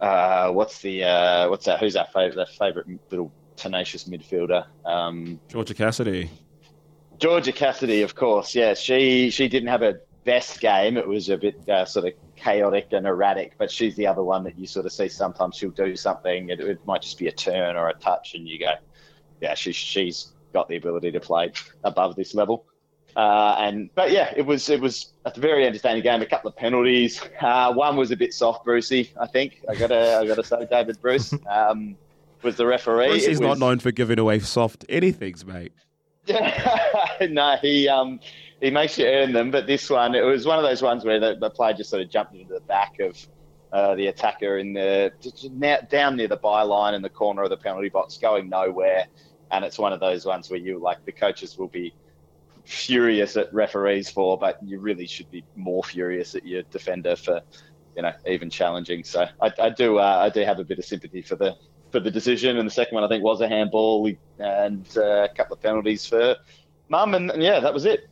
uh, 0.00 0.50
what's 0.50 0.80
the 0.80 1.04
uh, 1.04 1.48
what's 1.48 1.66
that? 1.66 1.80
Who's 1.80 1.96
our 1.96 2.06
favorite? 2.06 2.36
That 2.36 2.50
favorite 2.50 2.86
little 3.10 3.32
tenacious 3.56 4.04
midfielder? 4.04 4.66
Um, 4.84 5.40
Georgia 5.48 5.74
Cassidy. 5.74 6.30
Georgia 7.18 7.52
Cassidy, 7.52 8.02
of 8.02 8.14
course. 8.14 8.54
Yeah, 8.54 8.74
she 8.74 9.30
she 9.30 9.48
didn't 9.48 9.68
have 9.68 9.82
a 9.82 10.00
best 10.28 10.60
game. 10.60 10.98
It 10.98 11.08
was 11.08 11.30
a 11.30 11.38
bit 11.38 11.66
uh, 11.70 11.86
sort 11.86 12.06
of 12.06 12.12
chaotic 12.36 12.88
and 12.92 13.06
erratic, 13.06 13.54
but 13.56 13.70
she's 13.70 13.96
the 13.96 14.06
other 14.06 14.22
one 14.22 14.44
that 14.44 14.58
you 14.58 14.66
sort 14.66 14.84
of 14.84 14.92
see 14.92 15.08
sometimes 15.08 15.56
she'll 15.56 15.70
do 15.70 15.96
something. 15.96 16.50
It, 16.50 16.60
it 16.60 16.86
might 16.86 17.00
just 17.00 17.16
be 17.18 17.28
a 17.28 17.32
turn 17.32 17.76
or 17.76 17.88
a 17.88 17.94
touch, 17.94 18.34
and 18.34 18.46
you 18.46 18.58
go, 18.58 18.74
yeah, 19.40 19.54
she's 19.54 19.74
she's 19.74 20.32
got 20.52 20.68
the 20.68 20.76
ability 20.76 21.12
to 21.12 21.20
play 21.20 21.50
above 21.82 22.14
this 22.14 22.34
level. 22.34 22.66
Uh, 23.16 23.56
and 23.58 23.88
but 23.94 24.10
yeah, 24.10 24.30
it 24.36 24.44
was 24.44 24.68
it 24.68 24.82
was 24.82 25.14
a 25.24 25.40
very 25.40 25.66
entertaining 25.66 26.02
game. 26.02 26.20
A 26.20 26.26
couple 26.26 26.50
of 26.50 26.56
penalties. 26.56 27.22
Uh, 27.40 27.72
one 27.72 27.96
was 27.96 28.10
a 28.10 28.16
bit 28.16 28.34
soft, 28.34 28.66
Brucey. 28.66 29.10
I 29.18 29.26
think 29.26 29.62
I 29.66 29.76
gotta 29.76 30.18
I 30.18 30.26
gotta 30.26 30.44
say, 30.44 30.66
David 30.70 31.00
Bruce 31.00 31.32
um, 31.50 31.96
was 32.42 32.56
the 32.56 32.66
referee. 32.66 33.08
Bruce 33.08 33.24
is 33.24 33.40
not 33.40 33.58
known 33.58 33.78
for 33.78 33.92
giving 33.92 34.18
away 34.18 34.40
soft 34.40 34.86
anythings, 34.90 35.46
mate. 35.46 35.72
no, 37.30 37.56
he 37.62 37.88
um 37.88 38.20
he 38.60 38.70
makes 38.70 38.98
you 38.98 39.06
earn 39.06 39.32
them, 39.32 39.50
but 39.50 39.66
this 39.66 39.88
one 39.88 40.14
it 40.14 40.24
was 40.24 40.46
one 40.46 40.58
of 40.58 40.64
those 40.64 40.82
ones 40.82 41.04
where 41.04 41.20
the, 41.20 41.36
the 41.40 41.50
player 41.50 41.74
just 41.74 41.90
sort 41.90 42.02
of 42.02 42.10
jumped 42.10 42.34
into 42.34 42.54
the 42.54 42.60
back 42.60 42.98
of 43.00 43.16
uh, 43.72 43.94
the 43.94 44.06
attacker 44.06 44.58
in 44.58 44.72
the 44.72 45.12
down 45.90 46.16
near 46.16 46.28
the 46.28 46.38
byline 46.38 46.94
in 46.94 47.02
the 47.02 47.10
corner 47.10 47.42
of 47.42 47.50
the 47.50 47.56
penalty 47.56 47.88
box, 47.88 48.16
going 48.16 48.48
nowhere. 48.48 49.06
And 49.50 49.64
it's 49.64 49.78
one 49.78 49.92
of 49.92 50.00
those 50.00 50.26
ones 50.26 50.50
where 50.50 50.58
you 50.58 50.78
like 50.78 51.04
the 51.04 51.12
coaches 51.12 51.56
will 51.56 51.68
be 51.68 51.94
furious 52.64 53.36
at 53.36 53.52
referees 53.52 54.10
for, 54.10 54.36
but 54.38 54.58
you 54.62 54.78
really 54.78 55.06
should 55.06 55.30
be 55.30 55.42
more 55.56 55.82
furious 55.82 56.34
at 56.34 56.46
your 56.46 56.62
defender 56.64 57.16
for, 57.16 57.40
you 57.96 58.02
know, 58.02 58.12
even 58.26 58.50
challenging. 58.50 59.04
So 59.04 59.26
I, 59.40 59.52
I 59.58 59.70
do 59.70 59.98
uh, 59.98 60.18
I 60.22 60.28
do 60.28 60.40
have 60.40 60.58
a 60.58 60.64
bit 60.64 60.78
of 60.78 60.84
sympathy 60.84 61.22
for 61.22 61.36
the 61.36 61.56
for 61.92 62.00
the 62.00 62.10
decision. 62.10 62.58
And 62.58 62.66
the 62.66 62.72
second 62.72 62.94
one 62.94 63.04
I 63.04 63.08
think 63.08 63.22
was 63.22 63.40
a 63.40 63.48
handball 63.48 64.10
and 64.38 64.86
uh, 64.96 65.24
a 65.24 65.28
couple 65.28 65.54
of 65.54 65.62
penalties 65.62 66.06
for 66.06 66.36
mum, 66.88 67.14
and, 67.14 67.30
and 67.30 67.42
yeah, 67.42 67.60
that 67.60 67.72
was 67.72 67.84
it. 67.84 68.08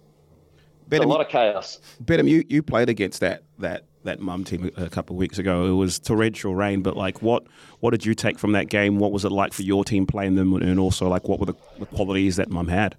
It's 0.91 1.05
a 1.05 1.09
lot 1.09 1.21
of 1.21 1.29
chaos. 1.29 1.81
Betim, 2.05 2.29
you, 2.29 2.45
you 2.49 2.63
played 2.63 2.89
against 2.89 3.21
that 3.21 3.43
that 3.59 3.85
that 4.05 4.21
mum 4.21 4.45
team 4.45 4.71
a 4.77 4.89
couple 4.89 5.15
of 5.15 5.19
weeks 5.19 5.39
ago. 5.39 5.67
It 5.67 5.73
was 5.73 5.99
torrential 5.99 6.55
rain, 6.55 6.83
but 6.83 6.97
like, 6.97 7.23
what 7.23 7.47
what 7.81 7.91
did 7.91 8.07
you 8.07 8.15
take 8.15 8.39
from 8.39 8.53
that 8.53 8.69
game? 8.69 8.99
What 8.99 9.13
was 9.13 9.25
it 9.25 9.33
like 9.33 9.53
for 9.53 9.63
your 9.63 9.85
team 9.85 10.07
playing 10.07 10.37
them, 10.37 10.55
and 10.55 10.79
also 10.79 11.09
like, 11.09 11.29
what 11.29 11.41
were 11.41 11.47
the, 11.47 11.55
the 11.79 11.87
qualities 11.87 12.37
that 12.37 12.49
mum 12.51 12.69
had? 12.69 12.97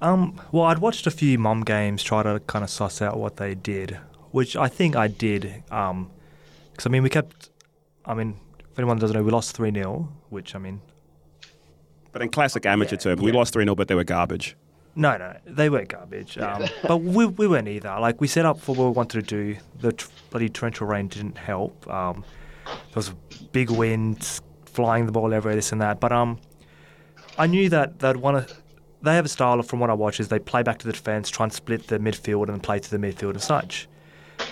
Um, 0.00 0.40
well, 0.52 0.64
I'd 0.64 0.78
watched 0.78 1.06
a 1.06 1.10
few 1.10 1.38
mom 1.38 1.62
games, 1.62 2.02
try 2.02 2.22
to 2.22 2.40
kind 2.46 2.62
of 2.62 2.70
suss 2.70 3.02
out 3.02 3.18
what 3.18 3.36
they 3.36 3.54
did, 3.54 3.98
which 4.30 4.54
I 4.54 4.68
think 4.68 4.94
I 4.94 5.08
did. 5.08 5.64
Um, 5.70 6.10
because 6.70 6.86
I 6.86 6.90
mean, 6.90 7.02
we 7.02 7.10
kept. 7.10 7.50
I 8.04 8.14
mean, 8.14 8.36
if 8.60 8.78
anyone 8.78 8.98
doesn't 8.98 9.16
know, 9.16 9.22
we 9.22 9.32
lost 9.32 9.56
three 9.56 9.72
0 9.72 10.08
which 10.30 10.54
I 10.54 10.58
mean, 10.58 10.80
But 12.12 12.22
in 12.22 12.28
classic 12.28 12.64
amateur 12.66 12.96
terms, 12.96 13.20
we 13.20 13.32
lost 13.32 13.52
three 13.52 13.64
0 13.64 13.74
but 13.74 13.88
they 13.88 13.94
were 13.94 14.04
garbage. 14.04 14.56
No, 14.98 15.16
no, 15.16 15.36
they 15.46 15.70
were 15.70 15.84
garbage. 15.84 16.36
Um, 16.38 16.64
but 16.82 16.98
we 16.98 17.24
we 17.24 17.46
weren't 17.46 17.68
either. 17.68 17.96
Like 18.00 18.20
we 18.20 18.26
set 18.26 18.44
up 18.44 18.58
for 18.58 18.74
what 18.74 18.86
we 18.86 18.90
wanted 18.90 19.26
to 19.28 19.36
do. 19.36 19.56
The 19.80 19.92
tr- 19.92 20.08
bloody 20.30 20.48
torrential 20.48 20.88
rain 20.88 21.06
didn't 21.06 21.38
help. 21.38 21.88
Um, 21.88 22.24
there 22.66 22.96
was 22.96 23.10
big 23.52 23.70
winds, 23.70 24.42
flying 24.64 25.06
the 25.06 25.12
ball 25.12 25.32
everywhere, 25.32 25.54
this 25.54 25.70
and 25.70 25.80
that. 25.80 26.00
But 26.00 26.10
um, 26.10 26.40
I 27.38 27.46
knew 27.46 27.68
that 27.68 28.00
they'd 28.00 28.16
want 28.16 28.48
to. 28.48 28.56
They 29.00 29.14
have 29.14 29.24
a 29.24 29.28
style 29.28 29.60
of, 29.60 29.68
from 29.68 29.78
what 29.78 29.88
I 29.88 29.94
watch, 29.94 30.18
is 30.18 30.26
they 30.26 30.40
play 30.40 30.64
back 30.64 30.78
to 30.80 30.86
the 30.86 30.92
defence, 30.92 31.30
try 31.30 31.44
and 31.44 31.52
split 31.52 31.86
the 31.86 32.00
midfield 32.00 32.48
and 32.48 32.60
play 32.60 32.80
to 32.80 32.90
the 32.90 32.98
midfield 32.98 33.30
and 33.30 33.42
such. 33.42 33.88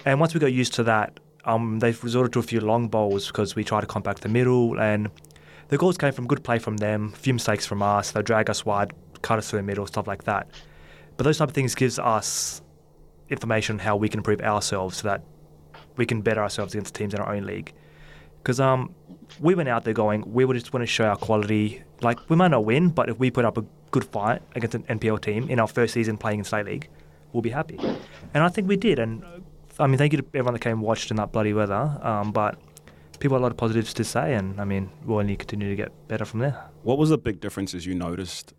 And 0.05 0.21
once 0.21 0.33
we 0.33 0.39
got 0.39 0.53
used 0.53 0.75
to 0.75 0.85
that, 0.85 1.19
um, 1.45 1.81
they've 1.81 2.03
resorted 2.05 2.33
to 2.35 2.39
a 2.39 2.45
few 2.45 2.61
long 2.61 2.87
bowls 2.87 3.27
because 3.27 3.57
we 3.57 3.65
try 3.65 3.81
to 3.81 3.87
compact 3.89 4.21
the 4.21 4.29
middle. 4.29 4.79
And 4.79 5.11
the 5.69 5.77
goals 5.77 5.99
came 5.99 6.13
from 6.13 6.29
good 6.29 6.45
play 6.45 6.61
from 6.61 6.77
them, 6.77 7.13
a 7.13 7.17
few 7.17 7.35
mistakes 7.35 7.67
from 7.67 7.83
us. 7.83 8.13
They 8.13 8.23
drag 8.23 8.49
us 8.49 8.65
wide, 8.65 8.93
the 9.27 9.63
middle, 9.63 9.87
stuff 9.87 10.07
like 10.07 10.25
that. 10.25 10.49
But 11.17 11.25
those 11.25 11.39
type 11.39 11.49
of 11.49 11.55
things 11.55 11.75
gives 11.75 11.99
us 11.99 12.63
information 13.29 13.77
on 13.77 13.79
how 13.81 13.97
we 13.97 14.09
can 14.09 14.21
improve 14.21 14.41
ourselves 14.41 14.99
so 14.99 15.09
that 15.09 15.23
we 15.97 16.07
can 16.07 16.21
better 16.21 16.43
ourselves 16.43 16.75
against 16.75 16.95
teams 16.95 17.15
in 17.15 17.21
our 17.21 17.35
own 17.35 17.45
league. 17.45 17.73
Because 18.43 18.61
um, 18.61 18.95
we 19.41 19.55
went 19.55 19.69
out 19.69 19.85
there 19.85 19.95
going, 19.95 20.23
we 20.33 20.45
would 20.45 20.55
just 20.55 20.73
want 20.73 20.83
to 20.83 20.87
show 20.87 21.05
our 21.07 21.17
quality. 21.17 21.83
Like 22.01 22.19
we 22.31 22.37
might 22.37 22.51
not 22.51 22.65
win, 22.65 22.91
but 22.91 23.09
if 23.09 23.19
we 23.19 23.31
put 23.31 23.45
up 23.45 23.59
a 23.59 23.65
good 23.91 24.05
fight 24.05 24.43
against 24.55 24.75
an 24.75 24.83
NPL 24.85 25.21
team 25.21 25.49
in 25.49 25.59
our 25.59 25.67
first 25.67 25.95
season 25.95 26.17
playing 26.17 26.41
in 26.41 26.45
state 26.45 26.67
league, 26.67 26.89
we'll 27.33 27.43
be 27.43 27.51
happy. 27.51 27.79
And 28.35 28.45
I 28.45 28.49
think 28.49 28.69
we 28.69 28.77
did. 28.77 28.99
And 28.99 29.25
I 29.79 29.87
mean, 29.87 29.99
thank 29.99 30.13
you 30.13 30.19
to 30.19 30.27
everyone 30.35 30.55
that 30.55 30.61
came 30.61 30.73
and 30.73 30.83
watched 30.83 31.11
in 31.11 31.17
that 31.17 31.33
bloody 31.33 31.53
weather. 31.53 31.99
Um, 32.03 32.31
but 32.33 32.59
people 33.19 33.37
had 33.37 33.41
a 33.41 33.45
lot 33.45 33.53
of 33.53 33.57
positives 33.57 33.93
to 33.95 34.05
say, 34.05 34.35
and 34.35 34.61
I 34.61 34.65
mean, 34.65 34.91
we'll 35.05 35.19
only 35.19 35.37
continue 35.37 35.69
to 35.71 35.77
get 35.77 35.93
better 36.09 36.25
from 36.25 36.41
there. 36.41 36.57
What 36.83 36.99
was 36.99 37.11
the 37.11 37.19
big 37.19 37.41
differences 37.41 37.87
you 37.87 37.95
noticed 37.95 38.55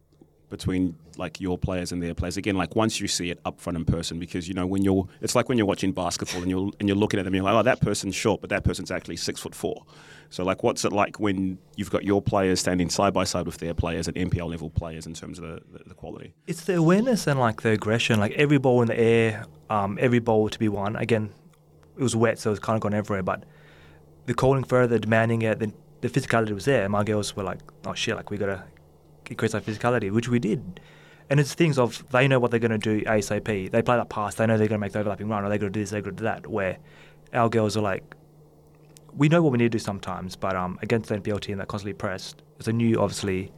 between 0.50 0.96
like 1.18 1.42
your 1.42 1.58
players 1.58 1.92
and 1.92 2.02
their 2.02 2.14
players? 2.14 2.38
Again, 2.38 2.56
like 2.56 2.76
once 2.76 3.00
you 3.00 3.08
see 3.08 3.30
it 3.30 3.40
up 3.46 3.60
front 3.60 3.78
in 3.78 3.86
person, 3.86 4.20
because 4.20 4.48
you 4.48 4.54
know 4.54 4.66
when 4.66 4.84
you're, 4.84 5.08
it's 5.22 5.36
like 5.36 5.50
when 5.50 5.58
you're 5.58 5.68
watching 5.68 5.92
basketball 5.92 6.42
and 6.42 6.50
you're 6.50 6.72
and 6.80 6.88
you're 6.88 6.98
looking 6.98 7.20
at 7.20 7.24
them, 7.24 7.36
you're 7.36 7.44
like, 7.44 7.54
oh, 7.54 7.64
that 7.64 7.82
person's 7.82 8.16
short, 8.16 8.42
but 8.42 8.50
that 8.50 8.64
person's 8.64 8.92
actually 8.92 9.18
six 9.18 9.40
foot 9.40 9.56
four. 9.56 9.86
So 10.30 10.44
like, 10.44 10.64
what's 10.64 10.84
it 10.84 10.92
like 10.92 11.20
when 11.20 11.58
you've 11.76 11.90
got 11.90 12.04
your 12.04 12.22
players 12.22 12.60
standing 12.60 12.90
side 12.90 13.14
by 13.14 13.24
side 13.24 13.46
with 13.46 13.58
their 13.58 13.74
players 13.74 14.08
and 14.08 14.18
NPL 14.18 14.50
level 14.50 14.70
players 14.70 15.06
in 15.08 15.14
terms 15.14 15.40
of 15.40 15.46
the, 15.46 15.78
the, 15.78 15.90
the 15.90 15.94
quality? 15.94 16.34
It's 16.48 16.66
the 16.66 16.76
awareness 16.76 17.28
and 17.28 17.40
like 17.40 17.62
the 17.62 17.70
aggression. 17.70 18.20
Like 18.20 18.34
every 18.34 18.58
ball 18.58 18.82
in 18.82 18.88
the 18.88 19.00
air, 19.00 19.46
um, 19.70 19.98
every 20.02 20.20
ball 20.20 20.50
to 20.50 20.60
be 20.60 20.70
won. 20.70 20.96
Again, 20.96 21.32
it 21.98 22.04
was 22.04 22.16
wet, 22.16 22.40
so 22.40 22.52
it's 22.52 22.60
kind 22.60 22.76
of 22.76 22.82
gone 22.82 22.94
everywhere. 22.94 23.24
But 23.24 23.44
the 24.26 24.34
calling 24.34 24.64
further, 24.64 25.00
demanding 25.00 25.42
it, 25.42 25.60
the 25.60 26.10
physicality 26.10 26.52
was 26.52 26.66
there. 26.66 26.88
My 26.90 27.04
girls 27.04 27.36
were 27.36 27.44
like, 27.44 27.60
"Oh 27.86 27.94
shit! 27.94 28.16
Like 28.16 28.30
we 28.30 28.38
gotta 28.38 28.64
increase 29.30 29.54
our 29.54 29.62
physicality," 29.62 30.12
which 30.12 30.28
we 30.30 30.40
did. 30.40 30.80
And 31.30 31.40
it's 31.40 31.54
things 31.54 31.78
of 31.78 32.10
they 32.12 32.28
know 32.28 32.40
what 32.40 32.52
they're 32.52 32.60
going 32.60 32.72
to 32.72 32.78
do 32.78 33.04
ASAP. 33.06 33.72
They 33.72 33.82
play 33.82 33.98
that 33.98 34.10
pass. 34.10 34.36
They 34.36 34.46
know 34.46 34.58
they're 34.58 34.68
going 34.68 34.80
to 34.80 34.86
make 34.86 34.94
the 34.94 35.00
overlapping 35.00 35.28
run, 35.28 35.44
or 35.44 35.50
they're 35.50 35.58
going 35.58 35.72
to 35.72 35.78
do 35.78 35.82
this, 35.82 35.90
they're 35.90 36.02
going 36.02 36.16
to 36.16 36.22
do 36.22 36.26
that. 36.26 36.48
Where 36.48 36.78
our 37.34 37.50
girls 37.50 37.76
are 37.76 37.82
like, 37.82 38.16
we 39.16 39.30
know 39.30 39.42
what 39.42 39.52
we 39.52 39.58
need 39.58 39.66
to 39.66 39.78
do 39.78 39.80
sometimes, 39.80 40.36
but 40.36 40.56
um, 40.56 40.80
against 40.82 41.10
the 41.10 41.18
NPL 41.18 41.42
team 41.42 41.58
that 41.58 41.68
constantly 41.68 41.94
pressed, 41.94 42.42
it's 42.60 42.68
a 42.68 42.74
new, 42.74 43.00
obviously, 43.00 43.52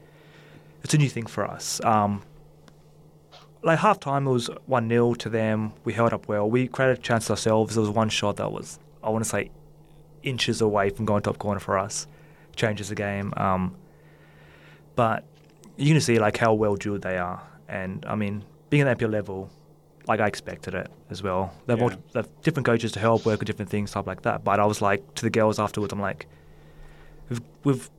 it's 0.84 0.94
a 0.94 0.98
new 0.98 1.10
thing 1.10 1.26
for 1.26 1.46
us. 1.46 1.84
Um, 1.84 2.24
like 3.62 3.80
half 3.80 4.00
time, 4.00 4.26
it 4.26 4.32
was 4.32 4.50
1 4.68 4.90
0 4.90 5.14
to 5.16 5.30
them. 5.30 5.74
We 5.84 5.94
held 5.94 6.14
up 6.14 6.28
well. 6.28 6.50
We 6.50 6.68
created 6.68 7.00
a 7.00 7.02
chance 7.02 7.30
ourselves. 7.30 7.76
There 7.76 7.82
was 7.82 7.90
one 7.90 8.10
shot 8.10 8.38
that 8.38 8.52
was, 8.52 8.80
I 9.04 9.10
want 9.10 9.24
to 9.24 9.30
say, 9.30 9.52
inches 10.24 10.62
away 10.62 10.90
from 10.90 11.06
going 11.06 11.24
top 11.24 11.38
corner 11.38 11.60
for 11.60 11.78
us. 11.78 12.08
Changes 12.56 12.90
the 12.90 12.96
game. 12.96 13.34
Um, 13.36 13.76
but 14.96 15.26
you 15.80 15.94
can 15.94 16.02
see 16.02 16.20
like 16.20 16.38
how 16.38 16.54
well 16.54 16.76
drilled 16.76 17.02
they 17.02 17.18
are. 17.18 17.42
And 17.68 18.06
I 18.08 18.16
mean, 18.16 18.44
being 18.70 18.88
at 18.88 18.98
NPL 18.98 19.12
level, 19.12 19.50
like 20.08 20.20
I 20.20 20.28
expected 20.28 20.74
it 20.74 20.90
as 21.10 21.24
well. 21.24 21.54
They've, 21.66 21.78
Yeah. 21.78 21.84
all, 21.84 21.92
they've 22.14 22.42
different 22.42 22.66
coaches 22.66 22.92
to 22.94 23.00
help 23.00 23.26
work 23.26 23.40
with 23.40 23.48
different 23.48 23.72
things, 23.72 23.92
stuff 23.92 24.08
like 24.08 24.24
that. 24.24 24.44
But 24.44 24.60
I 24.60 24.66
was 24.66 24.82
like 24.82 25.16
to 25.16 25.24
the 25.24 25.30
girls 25.30 25.60
afterwards, 25.60 25.94
I'm 25.94 26.00
like, 26.02 26.26
we've, 27.30 27.42
we've 27.64 27.90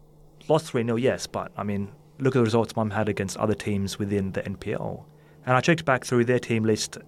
lost 0.48 0.66
three 0.66 0.82
0 0.84 0.96
yes, 0.96 1.26
but 1.26 1.52
I 1.56 1.62
mean, 1.62 1.90
look 2.18 2.34
at 2.34 2.38
the 2.40 2.44
results 2.44 2.76
Mum 2.76 2.90
had 2.90 3.08
against 3.08 3.36
other 3.36 3.54
teams 3.54 3.98
within 3.98 4.32
the 4.32 4.42
NPL. 4.42 5.04
And 5.46 5.56
I 5.56 5.60
checked 5.60 5.84
back 5.84 6.04
through 6.04 6.24
their 6.26 6.38
team 6.38 6.64
list 6.64 6.98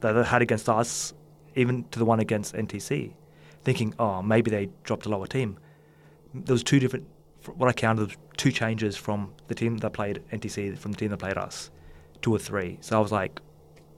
that 0.00 0.12
they 0.12 0.24
had 0.24 0.42
against 0.42 0.68
us, 0.68 1.12
even 1.56 1.84
to 1.90 1.98
the 1.98 2.04
one 2.04 2.20
against 2.20 2.54
NTC, 2.54 3.12
thinking, 3.64 3.94
oh, 3.98 4.22
maybe 4.22 4.50
they 4.50 4.70
dropped 4.84 5.06
a 5.06 5.08
lower 5.08 5.26
team. 5.26 5.58
There 6.34 6.54
was 6.54 6.62
two 6.62 6.78
different, 6.78 7.06
what 7.52 7.68
I 7.68 7.72
counted, 7.72 8.06
was 8.08 8.16
two 8.36 8.52
changes 8.52 8.96
from 8.96 9.32
the 9.48 9.54
team 9.54 9.78
that 9.78 9.90
played 9.90 10.22
NTC 10.32 10.78
from 10.78 10.92
the 10.92 10.98
team 10.98 11.10
that 11.10 11.18
played 11.18 11.36
us, 11.38 11.70
two 12.22 12.34
or 12.34 12.38
three. 12.38 12.78
So 12.80 12.96
I 12.96 13.00
was 13.00 13.12
like, 13.12 13.40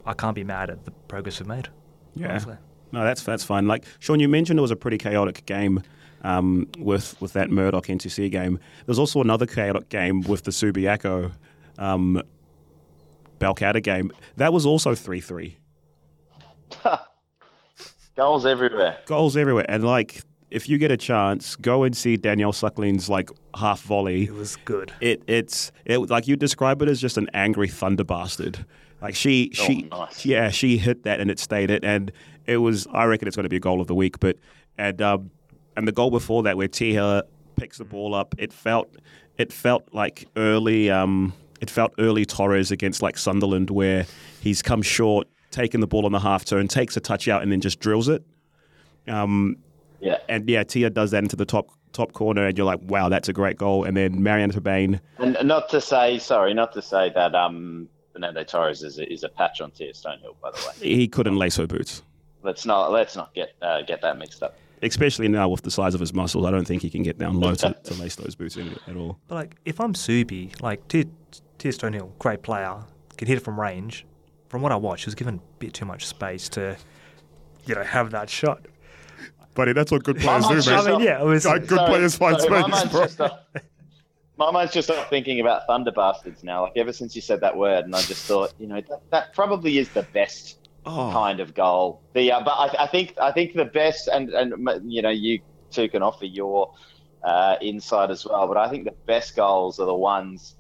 I 0.07 0.15
can't 0.15 0.35
be 0.35 0.45
mad 0.45 0.71
at 0.71 0.85
the 0.85 0.91
progress 0.91 1.41
we've 1.41 1.49
made. 1.49 1.69
Yeah. 2.15 2.31
honestly. 2.31 2.57
No, 2.93 3.05
that's 3.05 3.23
that's 3.23 3.45
fine. 3.45 3.67
Like 3.67 3.85
Sean, 3.99 4.21
you 4.21 4.29
mentioned 4.29 4.59
it 4.59 4.63
was 4.63 4.71
a 4.71 4.77
pretty 4.77 4.99
chaotic 4.99 5.45
game 5.47 5.83
um, 6.23 6.69
with 6.79 7.21
with 7.21 7.35
that 7.35 7.51
Murdoch 7.51 7.87
NTC 7.87 8.31
game. 8.31 8.59
There's 8.87 8.99
also 8.99 9.21
another 9.21 9.47
chaotic 9.47 9.89
game 9.89 10.23
with 10.23 10.45
the 10.45 10.51
Subiaco 10.51 11.33
um, 11.79 12.23
Balcatta 13.39 13.83
game. 13.83 14.11
That 14.37 14.53
was 14.53 14.65
also 14.65 14.95
three 14.95 15.21
three. 15.21 15.59
Goals 18.17 18.47
everywhere. 18.47 18.99
Goals 19.07 19.37
everywhere, 19.37 19.67
and 19.69 19.85
like 19.85 20.23
if 20.51 20.69
you 20.69 20.79
get 20.79 20.91
a 20.91 20.97
chance, 20.97 21.57
go 21.57 21.83
and 21.83 21.97
see 21.97 22.17
Danielle 22.17 22.53
Suckling's 22.53 23.09
like 23.09 23.31
half 23.55 23.83
volley. 23.83 24.25
It 24.25 24.35
was 24.35 24.57
good. 24.65 24.93
It 25.01 25.23
it's 25.27 25.73
it 25.85 25.99
like 25.99 26.27
you 26.27 26.37
describe 26.37 26.81
it 26.83 26.89
as 26.89 27.01
just 27.01 27.19
an 27.19 27.29
angry 27.35 27.69
thunder 27.69 28.05
bastard. 28.05 28.65
Like 29.03 29.15
she 29.15 29.51
Oh, 29.59 29.65
she 29.65 29.83
nice. 29.83 30.25
yeah 30.27 30.51
she 30.51 30.79
hit 30.79 31.05
that 31.05 31.21
and 31.21 31.31
it 31.31 31.39
stayed 31.39 31.71
it 31.71 31.85
and 31.85 32.11
it 32.47 32.57
was 32.59 32.87
I 32.93 33.05
reckon 33.05 33.29
it's 33.29 33.37
going 33.37 33.45
to 33.45 33.49
be 33.51 33.57
a 33.57 33.61
goal 33.61 33.81
of 33.81 33.87
the 33.87 33.95
week. 33.95 34.19
But 34.21 34.37
and 34.79 35.01
um, 35.03 35.31
and 35.77 35.87
the 35.87 35.93
goal 35.93 36.11
before 36.11 36.43
that 36.45 36.57
where 36.57 36.69
Tia 36.69 37.23
picks 37.57 37.79
the 37.79 37.85
ball 37.85 38.15
up, 38.15 38.35
it 38.39 38.53
felt 38.53 38.89
it 39.37 39.53
felt 39.53 39.85
like 39.93 40.27
early 40.37 40.91
um 40.91 41.33
it 41.61 41.69
felt 41.71 41.93
early 41.99 42.25
Torres 42.25 42.71
against 42.71 43.03
like 43.03 43.19
Sunderland 43.19 43.69
where 43.71 44.07
he's 44.41 44.63
come 44.63 44.81
short, 44.83 45.29
taken 45.51 45.81
the 45.81 45.87
ball 45.87 46.07
on 46.07 46.13
the 46.13 46.21
half 46.21 46.45
turn, 46.45 46.69
takes 46.69 46.97
a 46.97 47.01
touch 47.01 47.29
out 47.29 47.43
and 47.43 47.53
then 47.53 47.61
just 47.61 47.81
drills 47.81 48.09
it. 48.09 48.25
Um, 49.07 49.57
Yeah. 50.01 50.19
and 50.29 50.49
yeah, 50.49 50.63
Tia 50.65 50.91
does 50.91 51.11
that 51.11 51.23
into 51.23 51.37
the 51.37 51.45
top 51.45 51.69
top 51.93 52.13
corner, 52.13 52.47
and 52.47 52.57
you're 52.57 52.67
like, 52.67 52.81
wow, 52.83 53.09
that's 53.09 53.29
a 53.29 53.33
great 53.33 53.57
goal. 53.57 53.85
And 53.85 53.97
then 53.97 54.23
Marianne 54.23 54.51
Turbane, 54.51 55.01
And 55.19 55.37
not 55.43 55.69
to 55.71 55.81
say, 55.81 56.19
sorry, 56.19 56.55
not 56.55 56.73
to 56.75 56.83
say 56.83 57.11
that 57.15 57.35
um, 57.35 57.89
Fernando 58.13 58.45
Torres 58.45 58.83
is 58.83 58.99
a, 58.99 59.11
is 59.13 59.25
a 59.25 59.29
patch 59.29 59.61
on 59.61 59.71
Tia 59.71 59.93
Stonehill, 59.93 60.37
by 60.43 60.51
the 60.51 60.57
way. 60.67 60.89
he 60.89 61.09
couldn't 61.09 61.37
lace 61.37 61.57
her 61.57 61.67
boots. 61.67 62.03
Let's 62.43 62.65
not 62.65 62.93
let's 62.93 63.17
not 63.17 63.35
get 63.35 63.55
uh, 63.63 63.83
get 63.83 64.01
that 64.03 64.17
mixed 64.19 64.43
up. 64.43 64.57
Especially 64.81 65.27
now 65.27 65.49
with 65.49 65.63
the 65.63 65.73
size 65.73 65.95
of 65.95 66.01
his 66.01 66.15
muscles, 66.15 66.47
I 66.47 66.53
don't 66.53 66.65
think 66.65 66.83
he 66.83 66.91
can 66.91 67.03
get 67.03 67.19
down 67.19 67.41
low 67.41 67.53
to, 67.57 67.75
to 67.83 67.95
lace 67.95 68.15
those 68.15 68.37
boots 68.37 68.57
in 68.57 68.79
at 68.87 68.97
all. 68.97 69.19
But 69.27 69.35
like, 69.35 69.57
if 69.65 69.81
I'm 69.81 69.93
Subi, 69.93 70.61
like 70.63 70.87
Tia, 70.87 71.05
Tia 71.59 71.73
Stonehill, 71.73 72.17
great 72.21 72.43
player, 72.43 72.77
can 73.17 73.27
hit 73.27 73.39
it 73.39 73.41
from 73.41 73.59
range. 73.61 74.07
From 74.49 74.63
what 74.63 74.71
I 74.71 74.77
watched, 74.77 75.03
she 75.03 75.09
was 75.09 75.17
given 75.17 75.35
a 75.35 75.59
bit 75.59 75.75
too 75.75 75.85
much 75.85 76.07
space 76.07 76.49
to, 76.51 76.77
you 77.67 77.75
know, 77.75 77.83
have 77.83 78.13
that 78.13 78.31
shot. 78.31 78.67
Buddy, 79.59 79.73
that's 79.73 79.91
what 79.91 80.05
good 80.05 80.19
players 80.19 80.47
do, 80.47 80.71
man. 80.71 80.87
I 80.87 80.91
mean, 80.93 81.01
yeah, 81.01 81.21
it 81.21 81.25
was. 81.25 81.45
Like, 81.45 81.63
good 81.67 81.79
Sorry, 81.79 81.89
players 81.91 82.17
find 82.17 82.41
sorry, 82.41 82.51
my 82.61 82.61
space, 82.61 82.71
mind's 82.71 82.93
bro. 82.93 83.01
just 83.07 83.21
off- 83.21 83.41
My 84.37 84.51
mind's 84.53 84.73
just 84.73 84.89
off 84.89 85.11
thinking 85.11 85.41
about 85.41 85.67
Thunder 85.67 85.91
Bastards 85.91 86.45
now. 86.45 86.63
Like 86.63 86.75
ever 86.77 86.93
since 86.93 87.17
you 87.17 87.21
said 87.21 87.41
that 87.41 87.57
word, 87.57 87.85
and 87.85 87.97
I 87.97 88.01
just 88.03 88.25
thought, 88.25 88.55
you 88.61 88.69
know, 88.69 88.81
that, 88.89 89.01
that 89.11 89.35
probably 89.35 89.79
is 89.79 89.89
the 89.89 90.05
best 90.15 90.61
Oh, 90.87 91.11
kind 91.13 91.41
of 91.41 91.55
goal. 91.55 92.01
The 92.15 92.31
uh, 92.31 92.41
but 92.45 92.53
I, 92.53 92.85
I 92.85 92.87
think 92.87 93.15
I 93.21 93.33
think 93.33 93.55
the 93.55 93.65
best, 93.65 94.07
and 94.07 94.31
and 94.31 94.53
you 94.85 95.03
know, 95.03 95.11
you 95.11 95.41
two 95.73 95.89
can 95.89 96.05
offer 96.05 96.25
your 96.25 96.73
uh, 97.25 97.57
insight 97.61 98.11
as 98.13 98.25
well. 98.25 98.47
But 98.47 98.59
I 98.59 98.69
think 98.71 98.85
the 98.85 98.95
best 99.07 99.35
goals 99.35 99.81
are 99.81 99.87
the 99.87 99.93
ones. 99.93 100.55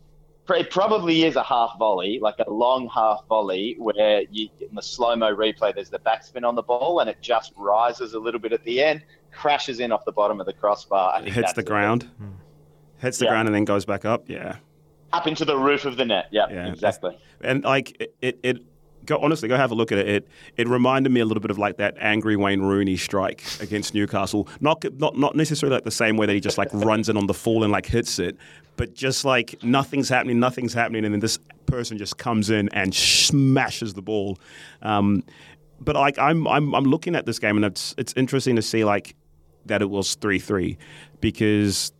It 0.50 0.70
probably 0.70 1.24
is 1.24 1.36
a 1.36 1.42
half 1.42 1.78
volley, 1.78 2.18
like 2.20 2.36
a 2.46 2.50
long 2.50 2.88
half 2.88 3.24
volley, 3.28 3.76
where 3.78 4.22
you 4.30 4.48
in 4.60 4.74
the 4.74 4.82
slow 4.82 5.14
mo 5.14 5.34
replay, 5.34 5.74
there's 5.74 5.90
the 5.90 5.98
backspin 5.98 6.46
on 6.46 6.54
the 6.54 6.62
ball, 6.62 7.00
and 7.00 7.10
it 7.10 7.18
just 7.20 7.52
rises 7.56 8.14
a 8.14 8.18
little 8.18 8.40
bit 8.40 8.52
at 8.52 8.64
the 8.64 8.82
end, 8.82 9.02
crashes 9.32 9.80
in 9.80 9.92
off 9.92 10.04
the 10.04 10.12
bottom 10.12 10.40
of 10.40 10.46
the 10.46 10.52
crossbar. 10.52 11.14
I 11.14 11.22
think 11.22 11.34
hits 11.34 11.52
the 11.52 11.62
ground, 11.62 12.04
hmm. 12.18 12.28
hits 12.98 13.18
the 13.18 13.26
Yeah. 13.26 13.32
ground, 13.32 13.48
and 13.48 13.54
then 13.54 13.64
goes 13.64 13.84
back 13.84 14.04
up. 14.04 14.28
Yeah, 14.28 14.56
up 15.12 15.26
into 15.26 15.44
the 15.44 15.56
roof 15.56 15.84
of 15.84 15.96
the 15.96 16.04
net. 16.04 16.28
Yeah, 16.30 16.46
Yeah, 16.50 16.68
exactly. 16.72 17.18
and 17.42 17.62
like 17.64 18.00
it, 18.00 18.14
it, 18.22 18.38
it 18.42 18.58
go 19.08 19.18
honestly 19.18 19.48
go 19.48 19.56
have 19.56 19.72
a 19.72 19.74
look 19.74 19.90
at 19.90 19.98
it. 19.98 20.06
It 20.06 20.28
it 20.56 20.68
reminded 20.68 21.10
me 21.10 21.20
a 21.20 21.24
little 21.24 21.40
bit 21.40 21.50
of 21.50 21.58
like 21.58 21.78
that 21.78 21.96
angry 21.98 22.36
Wayne 22.36 22.60
Rooney 22.60 22.96
strike 22.96 23.42
against 23.60 23.94
Newcastle. 23.94 24.46
Not 24.60 24.84
not 24.98 25.16
not 25.18 25.34
necessarily 25.34 25.74
like 25.74 25.84
the 25.84 25.90
same 25.90 26.16
way 26.16 26.26
that 26.26 26.34
he 26.34 26.40
just 26.40 26.58
like 26.58 26.68
runs 26.72 27.08
in 27.08 27.16
on 27.16 27.26
the 27.26 27.34
fall 27.34 27.64
and 27.64 27.72
like 27.72 27.86
hits 27.86 28.18
it, 28.18 28.36
but 28.76 28.94
just 28.94 29.24
like 29.24 29.56
nothing's 29.64 30.08
happening, 30.08 30.38
nothing's 30.38 30.74
happening, 30.74 31.04
and 31.04 31.14
then 31.14 31.20
this 31.20 31.38
person 31.66 31.98
just 31.98 32.18
comes 32.18 32.50
in 32.50 32.68
and 32.68 32.94
smashes 32.94 33.94
the 33.94 34.02
ball. 34.02 34.38
Um, 34.82 35.24
but 35.80 35.96
like 35.96 36.18
I'm 36.18 36.46
I'm 36.46 36.74
I'm 36.74 36.84
looking 36.84 37.16
at 37.16 37.24
this 37.26 37.38
game 37.38 37.56
and 37.56 37.64
it's 37.64 37.94
it's 37.96 38.12
interesting 38.16 38.56
to 38.56 38.62
see 38.62 38.84
like 38.84 39.16
that 39.66 39.82
it 39.82 39.90
was 39.90 40.14
three 40.16 40.38
three 40.38 40.76
because 41.20 41.92